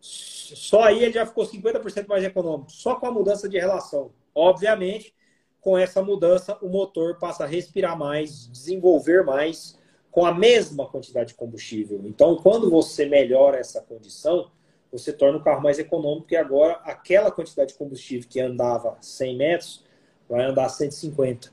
Só 0.00 0.82
aí 0.82 1.04
ele 1.04 1.12
já 1.12 1.26
ficou 1.26 1.46
50% 1.46 2.08
mais 2.08 2.24
econômico, 2.24 2.72
só 2.72 2.94
com 2.94 3.06
a 3.06 3.10
mudança 3.10 3.48
de 3.48 3.58
relação. 3.58 4.12
Obviamente, 4.34 5.14
com 5.60 5.76
essa 5.76 6.02
mudança, 6.02 6.56
o 6.62 6.68
motor 6.68 7.18
passa 7.18 7.44
a 7.44 7.46
respirar 7.46 7.98
mais, 7.98 8.48
desenvolver 8.48 9.24
mais, 9.24 9.78
com 10.10 10.24
a 10.24 10.34
mesma 10.34 10.86
quantidade 10.86 11.28
de 11.28 11.34
combustível. 11.34 12.00
Então, 12.04 12.36
quando 12.36 12.70
você 12.70 13.06
melhora 13.06 13.58
essa 13.58 13.80
condição, 13.80 14.50
você 14.90 15.12
torna 15.12 15.38
o 15.38 15.44
carro 15.44 15.62
mais 15.62 15.78
econômico, 15.78 16.32
e 16.32 16.36
agora 16.36 16.80
aquela 16.84 17.30
quantidade 17.30 17.72
de 17.72 17.78
combustível 17.78 18.28
que 18.28 18.40
andava 18.40 18.96
100 19.00 19.36
metros 19.36 19.84
vai 20.28 20.44
andar 20.44 20.68
150. 20.68 21.52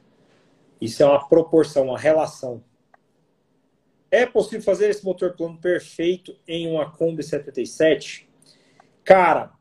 Isso 0.80 1.04
é 1.04 1.06
uma 1.06 1.28
proporção, 1.28 1.86
uma 1.88 2.00
relação. 2.00 2.64
É 4.10 4.26
possível 4.26 4.62
fazer 4.62 4.90
esse 4.90 5.04
motor 5.04 5.34
plano 5.34 5.58
perfeito 5.60 6.36
em 6.48 6.68
uma 6.68 6.90
Kombi 6.90 7.22
77? 7.22 8.27
Cara, 9.08 9.54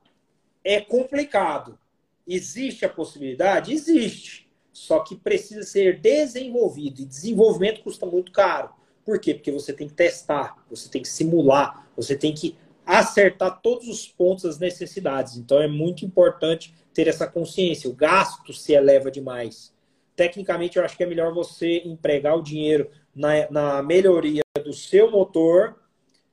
é 0.65 0.81
complicado. 0.81 1.79
Existe 2.27 2.85
a 2.85 2.89
possibilidade? 2.89 3.73
Existe. 3.73 4.51
Só 4.73 4.99
que 4.99 5.15
precisa 5.15 5.63
ser 5.63 6.01
desenvolvido. 6.01 7.01
E 7.01 7.05
desenvolvimento 7.05 7.81
custa 7.83 8.05
muito 8.05 8.33
caro. 8.33 8.71
Por 9.05 9.21
quê? 9.21 9.35
Porque 9.35 9.53
você 9.53 9.73
tem 9.73 9.87
que 9.87 9.95
testar, 9.95 10.57
você 10.69 10.89
tem 10.89 11.01
que 11.01 11.09
simular, 11.09 11.89
você 11.95 12.17
tem 12.17 12.35
que 12.35 12.57
acertar 12.85 13.61
todos 13.63 13.87
os 13.87 14.09
pontos 14.09 14.43
das 14.43 14.59
necessidades. 14.59 15.37
Então 15.37 15.63
é 15.63 15.69
muito 15.69 16.05
importante 16.05 16.75
ter 16.93 17.07
essa 17.07 17.29
consciência. 17.29 17.89
O 17.89 17.95
gasto 17.95 18.53
se 18.53 18.73
eleva 18.73 19.13
demais 19.13 19.73
tecnicamente 20.17 20.79
eu 20.79 20.85
acho 20.85 20.97
que 20.97 21.05
é 21.05 21.07
melhor 21.07 21.33
você 21.33 21.83
empregar 21.85 22.37
o 22.37 22.43
dinheiro 22.43 22.91
na, 23.15 23.49
na 23.51 23.83
melhoria 23.83 24.43
do 24.65 24.73
seu 24.73 25.11
motor, 25.11 25.77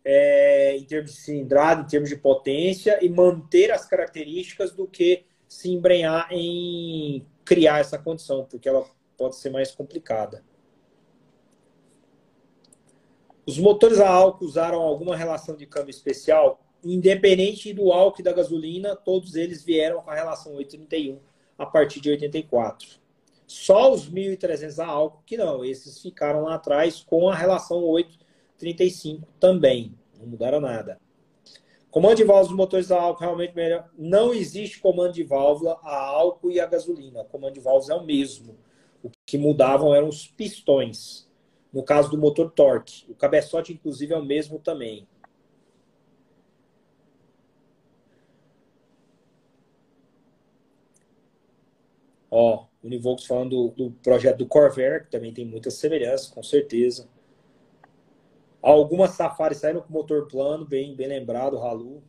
é, 0.04 0.76
em 0.78 0.84
termos 0.84 1.12
de 1.12 1.18
cilindrada, 1.18 1.82
em 1.82 1.88
termos 1.88 2.10
de 2.10 2.18
potência, 2.18 3.00
e 3.04 3.10
manter 3.10 3.72
as 3.72 3.86
características 3.86 4.72
do 4.74 4.88
que 4.88 5.26
se 5.48 5.70
embrenhar 5.70 6.28
em 6.32 7.26
criar 7.46 7.80
essa 7.80 7.98
condição, 7.98 8.46
porque 8.46 8.68
ela 8.68 8.86
pode 9.18 9.36
ser 9.36 9.50
mais 9.50 9.72
complicada. 9.72 10.44
Os 13.46 13.58
motores 13.58 14.00
a 14.00 14.10
álcool 14.10 14.46
usaram 14.46 14.82
alguma 14.82 15.16
relação 15.16 15.56
de 15.56 15.66
câmbio 15.66 15.92
especial? 15.92 16.62
Independente 16.84 17.74
do 17.74 17.92
álcool 17.92 18.22
e 18.22 18.24
da 18.24 18.32
gasolina, 18.32 18.96
todos 18.96 19.36
eles 19.36 19.64
vieram 19.64 20.02
com 20.02 20.10
a 20.10 20.16
relação 20.16 20.54
831 20.56 21.20
a 21.58 21.66
partir 21.66 22.00
de 22.00 22.10
84. 22.10 23.04
Só 23.46 23.94
os 23.94 24.10
1.300 24.10 24.80
a 24.80 24.88
álcool 24.88 25.24
que 25.26 25.38
não. 25.38 25.64
Esses 25.64 26.02
ficaram 26.02 26.44
lá 26.44 26.56
atrás 26.56 27.02
com 27.02 27.30
a 27.30 27.36
relação 27.36 27.84
835 28.64 29.28
também. 29.40 29.94
Não 30.20 30.28
mudaram 30.28 30.60
nada. 30.60 31.00
Comando 31.92 32.16
de 32.16 32.24
válvulas 32.24 32.48
dos 32.48 32.58
motores 32.58 32.92
a 32.92 33.00
álcool 33.00 33.22
realmente 33.22 33.56
melhor. 33.56 33.90
Não 33.98 34.34
existe 34.34 34.80
comando 34.80 35.14
de 35.14 35.24
válvula 35.24 35.80
a 35.84 35.96
álcool 35.96 36.50
e 36.50 36.60
a 36.60 36.66
gasolina. 36.66 37.22
O 37.22 37.26
comando 37.26 37.54
de 37.54 37.60
válvulas 37.60 37.90
é 37.90 37.94
o 37.94 38.04
mesmo. 38.04 38.58
O 39.04 39.12
que 39.26 39.38
mudavam 39.38 39.94
eram 39.94 40.08
os 40.08 40.26
pistões. 40.26 41.30
No 41.72 41.84
caso 41.84 42.10
do 42.10 42.18
motor 42.18 42.50
torque. 42.52 43.06
O 43.10 43.14
cabeçote, 43.14 43.74
inclusive, 43.74 44.14
é 44.14 44.18
o 44.18 44.26
mesmo 44.26 44.58
também. 44.58 45.08
Ó, 52.32 52.66
Univox 52.84 53.26
falando 53.26 53.70
do, 53.70 53.90
do 53.90 53.92
projeto 54.02 54.40
do 54.40 54.48
Corvair, 54.48 55.04
que 55.04 55.12
também 55.12 55.32
tem 55.32 55.46
muitas 55.46 55.76
semelhanças, 55.76 56.28
com 56.28 56.42
certeza. 56.42 57.08
Algumas 58.64 59.12
Safari 59.12 59.54
saíram 59.56 59.82
com 59.82 59.92
motor 59.92 60.26
plano, 60.30 60.64
bem, 60.64 60.96
bem 60.96 61.08
lembrado, 61.08 61.58
Halu. 61.58 62.02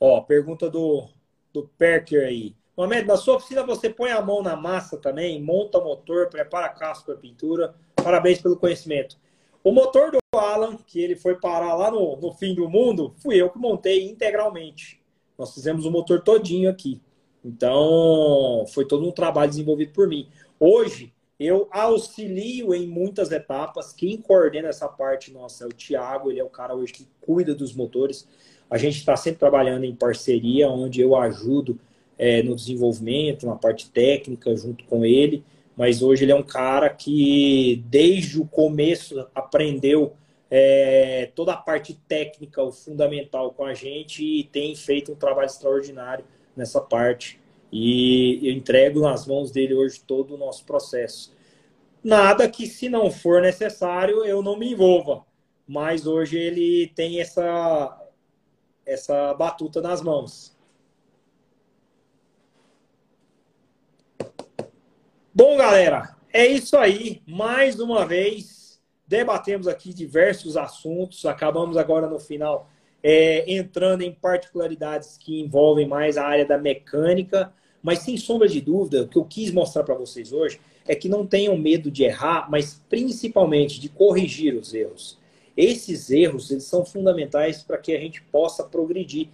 Ó, 0.00 0.20
pergunta 0.22 0.68
do, 0.68 1.08
do 1.52 1.68
Perker 1.78 2.26
aí. 2.26 2.56
Mohamed, 2.76 3.06
na 3.06 3.16
sua 3.16 3.36
oficina 3.36 3.64
você 3.64 3.88
põe 3.88 4.10
a 4.10 4.20
mão 4.20 4.42
na 4.42 4.56
massa 4.56 4.98
também, 4.98 5.40
monta 5.40 5.80
motor, 5.80 6.28
prepara 6.28 6.66
a 6.66 6.70
casca 6.70 7.12
para 7.12 7.20
pintura. 7.20 7.76
Parabéns 7.94 8.42
pelo 8.42 8.56
conhecimento. 8.56 9.16
O 9.62 9.70
motor 9.70 10.10
do 10.10 10.18
Alan, 10.36 10.76
que 10.76 11.00
ele 11.00 11.14
foi 11.14 11.36
parar 11.36 11.74
lá 11.74 11.92
no, 11.92 12.16
no 12.16 12.32
fim 12.32 12.54
do 12.56 12.68
mundo, 12.68 13.14
fui 13.18 13.40
eu 13.40 13.50
que 13.50 13.58
montei 13.58 14.04
integralmente. 14.04 15.00
Nós 15.38 15.54
fizemos 15.54 15.86
o 15.86 15.90
motor 15.92 16.22
todinho 16.22 16.68
aqui. 16.68 17.00
Então, 17.46 18.64
foi 18.68 18.84
todo 18.84 19.06
um 19.06 19.12
trabalho 19.12 19.50
desenvolvido 19.50 19.92
por 19.92 20.08
mim. 20.08 20.28
Hoje, 20.58 21.12
eu 21.38 21.68
auxilio 21.70 22.74
em 22.74 22.86
muitas 22.86 23.30
etapas. 23.30 23.92
Quem 23.92 24.16
coordena 24.16 24.68
essa 24.68 24.88
parte 24.88 25.32
nossa 25.32 25.64
é 25.64 25.66
o 25.66 25.72
Thiago, 25.72 26.30
ele 26.30 26.40
é 26.40 26.44
o 26.44 26.48
cara 26.48 26.74
hoje 26.74 26.92
que 26.92 27.06
cuida 27.20 27.54
dos 27.54 27.74
motores. 27.74 28.26
A 28.68 28.76
gente 28.76 28.98
está 28.98 29.16
sempre 29.16 29.38
trabalhando 29.38 29.84
em 29.84 29.94
parceria, 29.94 30.68
onde 30.68 31.00
eu 31.00 31.14
ajudo 31.14 31.78
é, 32.18 32.42
no 32.42 32.56
desenvolvimento, 32.56 33.46
na 33.46 33.54
parte 33.54 33.90
técnica, 33.90 34.56
junto 34.56 34.84
com 34.84 35.04
ele 35.04 35.44
mas 35.76 36.02
hoje 36.02 36.24
ele 36.24 36.32
é 36.32 36.34
um 36.34 36.42
cara 36.42 36.88
que 36.88 37.84
desde 37.86 38.40
o 38.40 38.46
começo 38.46 39.28
aprendeu 39.34 40.14
é, 40.50 41.30
toda 41.34 41.52
a 41.52 41.56
parte 41.56 41.92
técnica, 42.08 42.62
o 42.62 42.72
fundamental 42.72 43.52
com 43.52 43.64
a 43.64 43.74
gente 43.74 44.24
e 44.24 44.44
tem 44.44 44.74
feito 44.74 45.12
um 45.12 45.16
trabalho 45.16 45.46
extraordinário 45.46 46.24
nessa 46.56 46.80
parte. 46.80 47.40
E 47.70 48.40
eu 48.42 48.52
entrego 48.52 49.00
nas 49.00 49.26
mãos 49.26 49.50
dele 49.50 49.74
hoje 49.74 50.00
todo 50.00 50.34
o 50.34 50.38
nosso 50.38 50.64
processo. 50.64 51.34
Nada 52.02 52.48
que, 52.48 52.66
se 52.66 52.88
não 52.88 53.10
for 53.10 53.42
necessário, 53.42 54.24
eu 54.24 54.42
não 54.42 54.56
me 54.56 54.72
envolva. 54.72 55.24
Mas 55.66 56.06
hoje 56.06 56.38
ele 56.38 56.92
tem 56.94 57.20
essa, 57.20 58.08
essa 58.84 59.34
batuta 59.34 59.80
nas 59.80 60.00
mãos. 60.00 60.56
Bom, 65.34 65.56
galera, 65.56 66.16
é 66.32 66.46
isso 66.46 66.76
aí. 66.78 67.20
Mais 67.26 67.78
uma 67.80 68.06
vez, 68.06 68.80
debatemos 69.06 69.68
aqui 69.68 69.92
diversos 69.92 70.56
assuntos. 70.56 71.26
Acabamos 71.26 71.76
agora 71.76 72.06
no 72.06 72.18
final 72.18 72.70
é, 73.08 73.44
entrando 73.46 74.02
em 74.02 74.10
particularidades 74.10 75.16
que 75.16 75.38
envolvem 75.38 75.86
mais 75.86 76.16
a 76.16 76.26
área 76.26 76.44
da 76.44 76.58
mecânica. 76.58 77.52
Mas 77.80 78.00
sem 78.00 78.16
sombra 78.16 78.48
de 78.48 78.60
dúvida, 78.60 79.02
o 79.02 79.08
que 79.08 79.16
eu 79.16 79.24
quis 79.24 79.52
mostrar 79.52 79.84
para 79.84 79.94
vocês 79.94 80.32
hoje 80.32 80.58
é 80.88 80.92
que 80.96 81.08
não 81.08 81.24
tenham 81.24 81.56
medo 81.56 81.88
de 81.88 82.02
errar, 82.02 82.50
mas 82.50 82.82
principalmente 82.88 83.78
de 83.78 83.88
corrigir 83.88 84.56
os 84.56 84.74
erros. 84.74 85.20
Esses 85.56 86.10
erros 86.10 86.50
eles 86.50 86.64
são 86.64 86.84
fundamentais 86.84 87.62
para 87.62 87.78
que 87.78 87.94
a 87.94 88.00
gente 88.00 88.22
possa 88.22 88.64
progredir. 88.64 89.28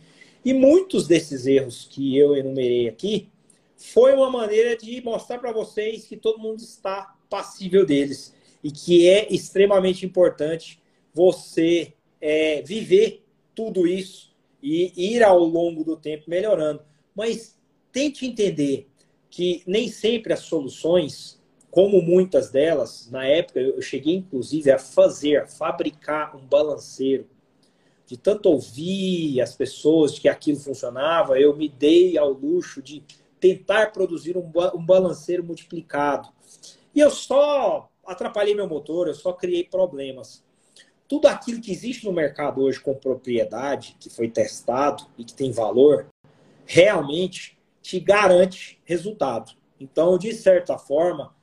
E 0.44 0.52
muitos 0.52 1.08
desses 1.08 1.46
erros 1.46 1.88
que 1.90 2.14
eu 2.14 2.36
enumerei 2.36 2.90
aqui 2.90 3.30
foi 3.74 4.12
uma 4.12 4.28
maneira 4.28 4.76
de 4.76 5.02
mostrar 5.02 5.38
para 5.38 5.50
vocês 5.50 6.04
que 6.04 6.18
todo 6.18 6.38
mundo 6.38 6.60
está 6.60 7.16
passível 7.30 7.86
deles 7.86 8.34
e 8.62 8.70
que 8.70 9.08
é 9.08 9.32
extremamente 9.32 10.04
importante 10.04 10.78
você 11.14 11.94
é, 12.20 12.60
viver 12.60 13.21
tudo 13.54 13.86
isso 13.86 14.32
e 14.62 15.14
ir 15.14 15.22
ao 15.22 15.40
longo 15.40 15.82
do 15.84 15.96
tempo 15.96 16.24
melhorando. 16.28 16.82
Mas 17.14 17.58
tente 17.90 18.26
entender 18.26 18.88
que 19.28 19.62
nem 19.66 19.88
sempre 19.88 20.32
as 20.32 20.40
soluções 20.40 21.42
como 21.72 22.02
muitas 22.02 22.50
delas, 22.50 23.08
na 23.10 23.24
época, 23.24 23.58
eu 23.58 23.80
cheguei 23.80 24.16
inclusive 24.16 24.70
a 24.70 24.78
fazer, 24.78 25.38
a 25.38 25.46
fabricar 25.46 26.36
um 26.36 26.46
balanceiro. 26.46 27.26
De 28.04 28.14
tanto 28.14 28.50
ouvir 28.50 29.40
as 29.40 29.56
pessoas 29.56 30.14
de 30.14 30.20
que 30.20 30.28
aquilo 30.28 30.58
funcionava, 30.58 31.40
eu 31.40 31.56
me 31.56 31.70
dei 31.70 32.18
ao 32.18 32.30
luxo 32.30 32.82
de 32.82 33.02
tentar 33.40 33.90
produzir 33.90 34.36
um, 34.36 34.52
um 34.74 34.84
balanceiro 34.84 35.42
multiplicado. 35.42 36.28
E 36.94 37.00
eu 37.00 37.10
só 37.10 37.90
atrapalhei 38.06 38.54
meu 38.54 38.68
motor, 38.68 39.08
eu 39.08 39.14
só 39.14 39.32
criei 39.32 39.64
problemas. 39.64 40.44
Tudo 41.12 41.28
aquilo 41.28 41.60
que 41.60 41.70
existe 41.70 42.06
no 42.06 42.12
mercado 42.14 42.62
hoje 42.62 42.80
com 42.80 42.94
propriedade, 42.94 43.98
que 44.00 44.08
foi 44.08 44.30
testado 44.30 45.04
e 45.18 45.22
que 45.22 45.34
tem 45.34 45.52
valor, 45.52 46.06
realmente 46.64 47.58
te 47.82 48.00
garante 48.00 48.80
resultado. 48.82 49.52
Então, 49.78 50.16
de 50.16 50.32
certa 50.32 50.78
forma, 50.78 51.36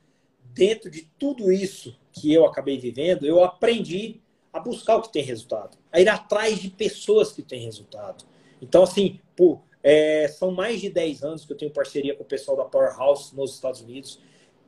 dentro 0.52 0.90
de 0.90 1.08
tudo 1.16 1.52
isso 1.52 1.96
que 2.10 2.34
eu 2.34 2.44
acabei 2.44 2.80
vivendo, 2.80 3.24
eu 3.24 3.44
aprendi 3.44 4.20
a 4.52 4.58
buscar 4.58 4.96
o 4.96 5.02
que 5.02 5.12
tem 5.12 5.22
resultado, 5.22 5.78
a 5.92 6.00
ir 6.00 6.08
atrás 6.08 6.58
de 6.58 6.68
pessoas 6.68 7.30
que 7.30 7.40
têm 7.40 7.64
resultado. 7.64 8.24
Então, 8.60 8.82
assim, 8.82 9.20
por, 9.36 9.62
é, 9.84 10.26
são 10.26 10.50
mais 10.50 10.80
de 10.80 10.90
10 10.90 11.22
anos 11.22 11.44
que 11.44 11.52
eu 11.52 11.56
tenho 11.56 11.70
parceria 11.70 12.16
com 12.16 12.24
o 12.24 12.26
pessoal 12.26 12.56
da 12.56 12.64
Powerhouse 12.64 13.36
nos 13.36 13.54
Estados 13.54 13.80
Unidos, 13.82 14.18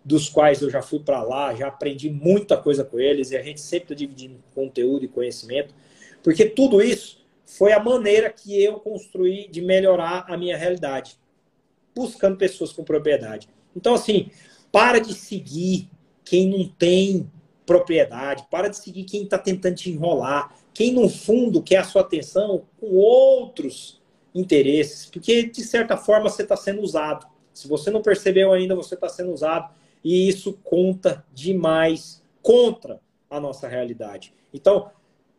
dos 0.04 0.28
quais 0.28 0.60
eu 0.60 0.70
já 0.70 0.82
fui 0.82 0.98
para 0.98 1.22
lá, 1.22 1.54
já 1.54 1.68
aprendi 1.68 2.10
muita 2.10 2.56
coisa 2.56 2.84
com 2.84 2.98
eles 2.98 3.30
e 3.30 3.36
a 3.36 3.42
gente 3.42 3.60
sempre 3.60 3.84
está 3.84 3.94
dividindo 3.94 4.42
conteúdo 4.54 5.04
e 5.04 5.08
conhecimento, 5.08 5.74
porque 6.22 6.44
tudo 6.44 6.82
isso 6.82 7.22
foi 7.46 7.72
a 7.72 7.82
maneira 7.82 8.30
que 8.30 8.60
eu 8.62 8.80
construí 8.80 9.48
de 9.48 9.60
melhorar 9.60 10.24
a 10.28 10.36
minha 10.36 10.56
realidade, 10.56 11.16
buscando 11.94 12.36
pessoas 12.36 12.72
com 12.72 12.82
propriedade. 12.82 13.48
Então, 13.76 13.94
assim, 13.94 14.30
para 14.70 14.98
de 14.98 15.14
seguir 15.14 15.88
quem 16.24 16.48
não 16.48 16.66
tem 16.66 17.30
propriedade, 17.64 18.46
para 18.50 18.68
de 18.68 18.76
seguir 18.76 19.04
quem 19.04 19.24
está 19.24 19.38
tentando 19.38 19.76
te 19.76 19.90
enrolar, 19.90 20.56
quem 20.74 20.92
no 20.92 21.08
fundo 21.08 21.62
quer 21.62 21.78
a 21.78 21.84
sua 21.84 22.02
atenção 22.02 22.64
com 22.80 22.94
outros 22.94 24.00
interesses, 24.34 25.06
porque 25.06 25.44
de 25.44 25.62
certa 25.62 25.96
forma 25.96 26.28
você 26.28 26.42
está 26.42 26.56
sendo 26.56 26.80
usado. 26.80 27.26
Se 27.52 27.68
você 27.68 27.90
não 27.90 28.00
percebeu 28.00 28.52
ainda, 28.52 28.74
você 28.74 28.94
está 28.94 29.08
sendo 29.08 29.32
usado 29.32 29.72
e 30.04 30.28
isso 30.28 30.58
conta 30.64 31.24
demais 31.32 32.22
contra 32.42 33.00
a 33.30 33.40
nossa 33.40 33.68
realidade. 33.68 34.34
Então, 34.52 34.90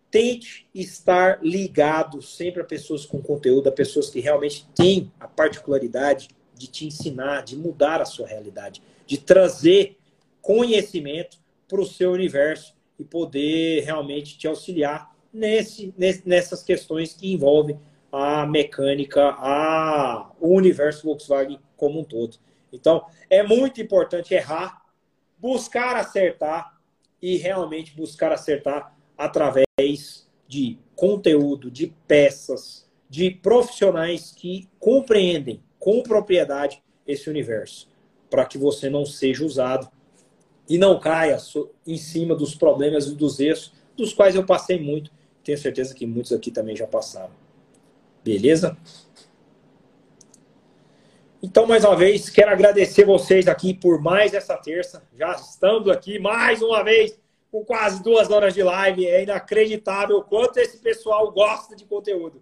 tente 0.09 0.67
estar 0.73 1.43
ligado 1.43 2.21
sempre 2.21 2.61
a 2.61 2.65
pessoas 2.65 3.05
com 3.05 3.21
conteúdo, 3.21 3.69
a 3.69 3.71
pessoas 3.71 4.09
que 4.09 4.19
realmente 4.19 4.67
têm 4.75 5.11
a 5.19 5.27
particularidade 5.27 6.29
de 6.55 6.67
te 6.67 6.85
ensinar, 6.85 7.41
de 7.41 7.55
mudar 7.55 8.01
a 8.01 8.05
sua 8.05 8.27
realidade 8.27 8.81
de 9.05 9.17
trazer 9.17 9.97
conhecimento 10.41 11.37
para 11.67 11.81
o 11.81 11.85
seu 11.85 12.11
universo 12.11 12.75
e 12.97 13.03
poder 13.03 13.83
realmente 13.83 14.37
te 14.37 14.47
auxiliar 14.47 15.15
nesse, 15.31 15.93
nessas 16.25 16.63
questões 16.63 17.13
que 17.13 17.31
envolvem 17.31 17.79
a 18.11 18.45
mecânica, 18.45 19.29
a, 19.37 20.31
o 20.39 20.49
universo 20.49 21.03
Volkswagen 21.05 21.59
como 21.75 21.99
um 21.99 22.03
todo. 22.03 22.37
Então, 22.73 23.05
é 23.29 23.43
muito 23.43 23.79
importante 23.79 24.33
errar, 24.33 24.81
buscar 25.37 25.95
acertar 25.95 26.77
e 27.21 27.37
realmente 27.37 27.95
buscar 27.95 28.31
acertar 28.31 28.97
através 29.17 30.27
de 30.47 30.77
conteúdo, 30.95 31.69
de 31.71 31.93
peças, 32.07 32.89
de 33.09 33.29
profissionais 33.29 34.31
que 34.31 34.67
compreendem 34.79 35.63
com 35.79 36.01
propriedade 36.01 36.83
esse 37.05 37.29
universo 37.29 37.87
para 38.29 38.45
que 38.45 38.57
você 38.57 38.89
não 38.89 39.05
seja 39.05 39.45
usado 39.45 39.87
e 40.67 40.77
não 40.77 40.99
caia 40.99 41.37
em 41.85 41.97
cima 41.97 42.35
dos 42.35 42.55
problemas 42.55 43.05
e 43.05 43.13
dos 43.13 43.39
erros, 43.39 43.71
dos 43.95 44.13
quais 44.13 44.33
eu 44.33 44.45
passei 44.45 44.79
muito. 44.79 45.11
Tenho 45.43 45.57
certeza 45.57 45.93
que 45.93 46.07
muitos 46.07 46.31
aqui 46.31 46.49
também 46.49 46.75
já 46.75 46.87
passaram. 46.87 47.31
Beleza? 48.23 48.75
Então, 51.43 51.67
mais 51.67 51.83
uma 51.83 51.95
vez, 51.95 52.29
quero 52.29 52.51
agradecer 52.51 53.05
vocês 53.05 53.47
aqui 53.47 53.73
por 53.73 54.01
mais 54.01 54.33
essa 54.33 54.57
terça. 54.57 55.03
Já 55.15 55.33
estamos 55.33 55.89
aqui 55.89 56.17
mais 56.17 56.61
uma 56.61 56.81
vez 56.83 57.19
com 57.51 57.63
quase 57.65 58.01
duas 58.01 58.31
horas 58.31 58.53
de 58.53 58.63
live. 58.63 59.05
É 59.05 59.21
inacreditável 59.21 60.17
o 60.17 60.23
quanto 60.23 60.57
esse 60.57 60.77
pessoal 60.79 61.29
gosta 61.31 61.75
de 61.75 61.85
conteúdo. 61.85 62.41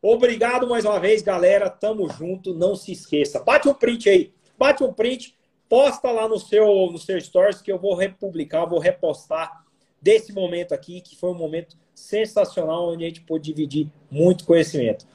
Obrigado 0.00 0.66
mais 0.66 0.84
uma 0.84 0.98
vez, 0.98 1.20
galera. 1.20 1.68
Tamo 1.68 2.08
junto. 2.08 2.54
Não 2.54 2.74
se 2.74 2.90
esqueça. 2.90 3.38
Bate 3.38 3.68
um 3.68 3.74
print 3.74 4.08
aí 4.08 4.32
bate 4.58 4.82
um 4.82 4.92
print, 4.92 5.34
posta 5.68 6.10
lá 6.10 6.28
no 6.28 6.38
seu, 6.38 6.66
no 6.90 6.98
seu 6.98 7.18
stories 7.20 7.62
que 7.62 7.70
eu 7.70 7.78
vou 7.78 7.94
republicar, 7.94 8.66
vou 8.66 8.80
repostar 8.80 9.64
desse 10.02 10.32
momento 10.32 10.72
aqui, 10.72 11.00
que 11.00 11.16
foi 11.16 11.30
um 11.30 11.34
momento 11.34 11.76
sensacional, 11.94 12.90
onde 12.90 13.04
a 13.04 13.08
gente 13.08 13.20
pôde 13.20 13.44
dividir 13.44 13.90
muito 14.10 14.44
conhecimento. 14.44 15.06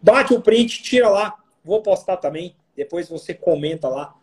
Bate 0.00 0.32
o 0.32 0.40
print, 0.40 0.82
tira 0.82 1.08
lá, 1.08 1.34
vou 1.64 1.82
postar 1.82 2.16
também, 2.16 2.56
depois 2.76 3.08
você 3.08 3.34
comenta 3.34 3.88
lá. 3.88 4.14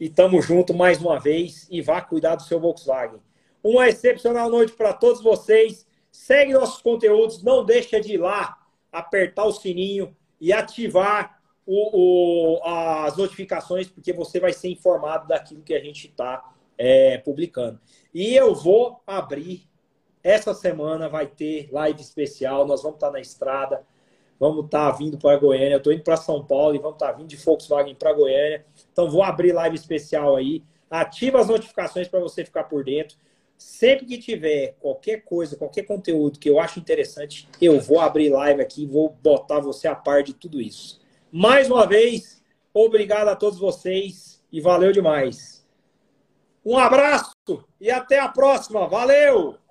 E 0.00 0.08
tamo 0.08 0.42
junto 0.42 0.74
mais 0.74 1.00
uma 1.00 1.20
vez 1.20 1.68
e 1.70 1.80
vá 1.80 2.00
cuidar 2.00 2.34
do 2.34 2.42
seu 2.42 2.58
Volkswagen. 2.58 3.20
Uma 3.62 3.88
excepcional 3.88 4.50
noite 4.50 4.72
para 4.72 4.92
todos 4.92 5.22
vocês. 5.22 5.86
Segue 6.10 6.52
nossos 6.52 6.82
conteúdos, 6.82 7.42
não 7.42 7.64
deixa 7.64 8.00
de 8.00 8.14
ir 8.14 8.18
lá, 8.18 8.58
apertar 8.90 9.44
o 9.44 9.52
sininho 9.52 10.14
e 10.40 10.52
ativar 10.52 11.40
o, 11.64 12.56
o, 12.58 12.62
as 12.64 13.16
notificações, 13.16 13.88
porque 13.88 14.12
você 14.12 14.40
vai 14.40 14.52
ser 14.52 14.68
informado 14.68 15.28
daquilo 15.28 15.62
que 15.62 15.74
a 15.74 15.80
gente 15.80 16.08
está 16.08 16.52
é, 16.76 17.18
publicando. 17.18 17.80
E 18.12 18.34
eu 18.34 18.54
vou 18.54 19.00
abrir, 19.06 19.68
essa 20.22 20.52
semana 20.52 21.08
vai 21.08 21.26
ter 21.26 21.68
live 21.72 22.00
especial, 22.00 22.66
nós 22.66 22.82
vamos 22.82 22.96
estar 22.96 23.06
tá 23.06 23.12
na 23.12 23.20
estrada, 23.20 23.86
vamos 24.42 24.64
estar 24.64 24.90
tá 24.90 24.98
vindo 24.98 25.16
para 25.16 25.38
Goiânia, 25.38 25.74
eu 25.74 25.78
estou 25.78 25.92
indo 25.92 26.02
para 26.02 26.16
São 26.16 26.44
Paulo 26.44 26.74
e 26.74 26.78
vamos 26.78 26.96
estar 26.96 27.06
tá 27.06 27.12
vindo 27.12 27.28
de 27.28 27.36
Volkswagen 27.36 27.94
para 27.94 28.12
Goiânia. 28.12 28.66
Então 28.92 29.08
vou 29.08 29.22
abrir 29.22 29.52
live 29.52 29.76
especial 29.76 30.34
aí. 30.34 30.64
Ativa 30.90 31.40
as 31.40 31.46
notificações 31.46 32.08
para 32.08 32.18
você 32.18 32.44
ficar 32.44 32.64
por 32.64 32.82
dentro. 32.82 33.16
Sempre 33.56 34.04
que 34.04 34.18
tiver 34.18 34.74
qualquer 34.80 35.18
coisa, 35.18 35.56
qualquer 35.56 35.84
conteúdo 35.84 36.40
que 36.40 36.50
eu 36.50 36.58
acho 36.58 36.80
interessante, 36.80 37.48
eu 37.60 37.78
vou 37.78 38.00
abrir 38.00 38.30
live 38.30 38.60
aqui, 38.60 38.84
vou 38.84 39.16
botar 39.22 39.60
você 39.60 39.86
a 39.86 39.94
par 39.94 40.24
de 40.24 40.34
tudo 40.34 40.60
isso. 40.60 41.00
Mais 41.30 41.70
uma 41.70 41.86
vez, 41.86 42.42
obrigado 42.74 43.28
a 43.28 43.36
todos 43.36 43.60
vocês 43.60 44.42
e 44.50 44.60
valeu 44.60 44.90
demais. 44.90 45.64
Um 46.66 46.76
abraço 46.76 47.32
e 47.80 47.92
até 47.92 48.18
a 48.18 48.28
próxima. 48.28 48.88
Valeu! 48.88 49.61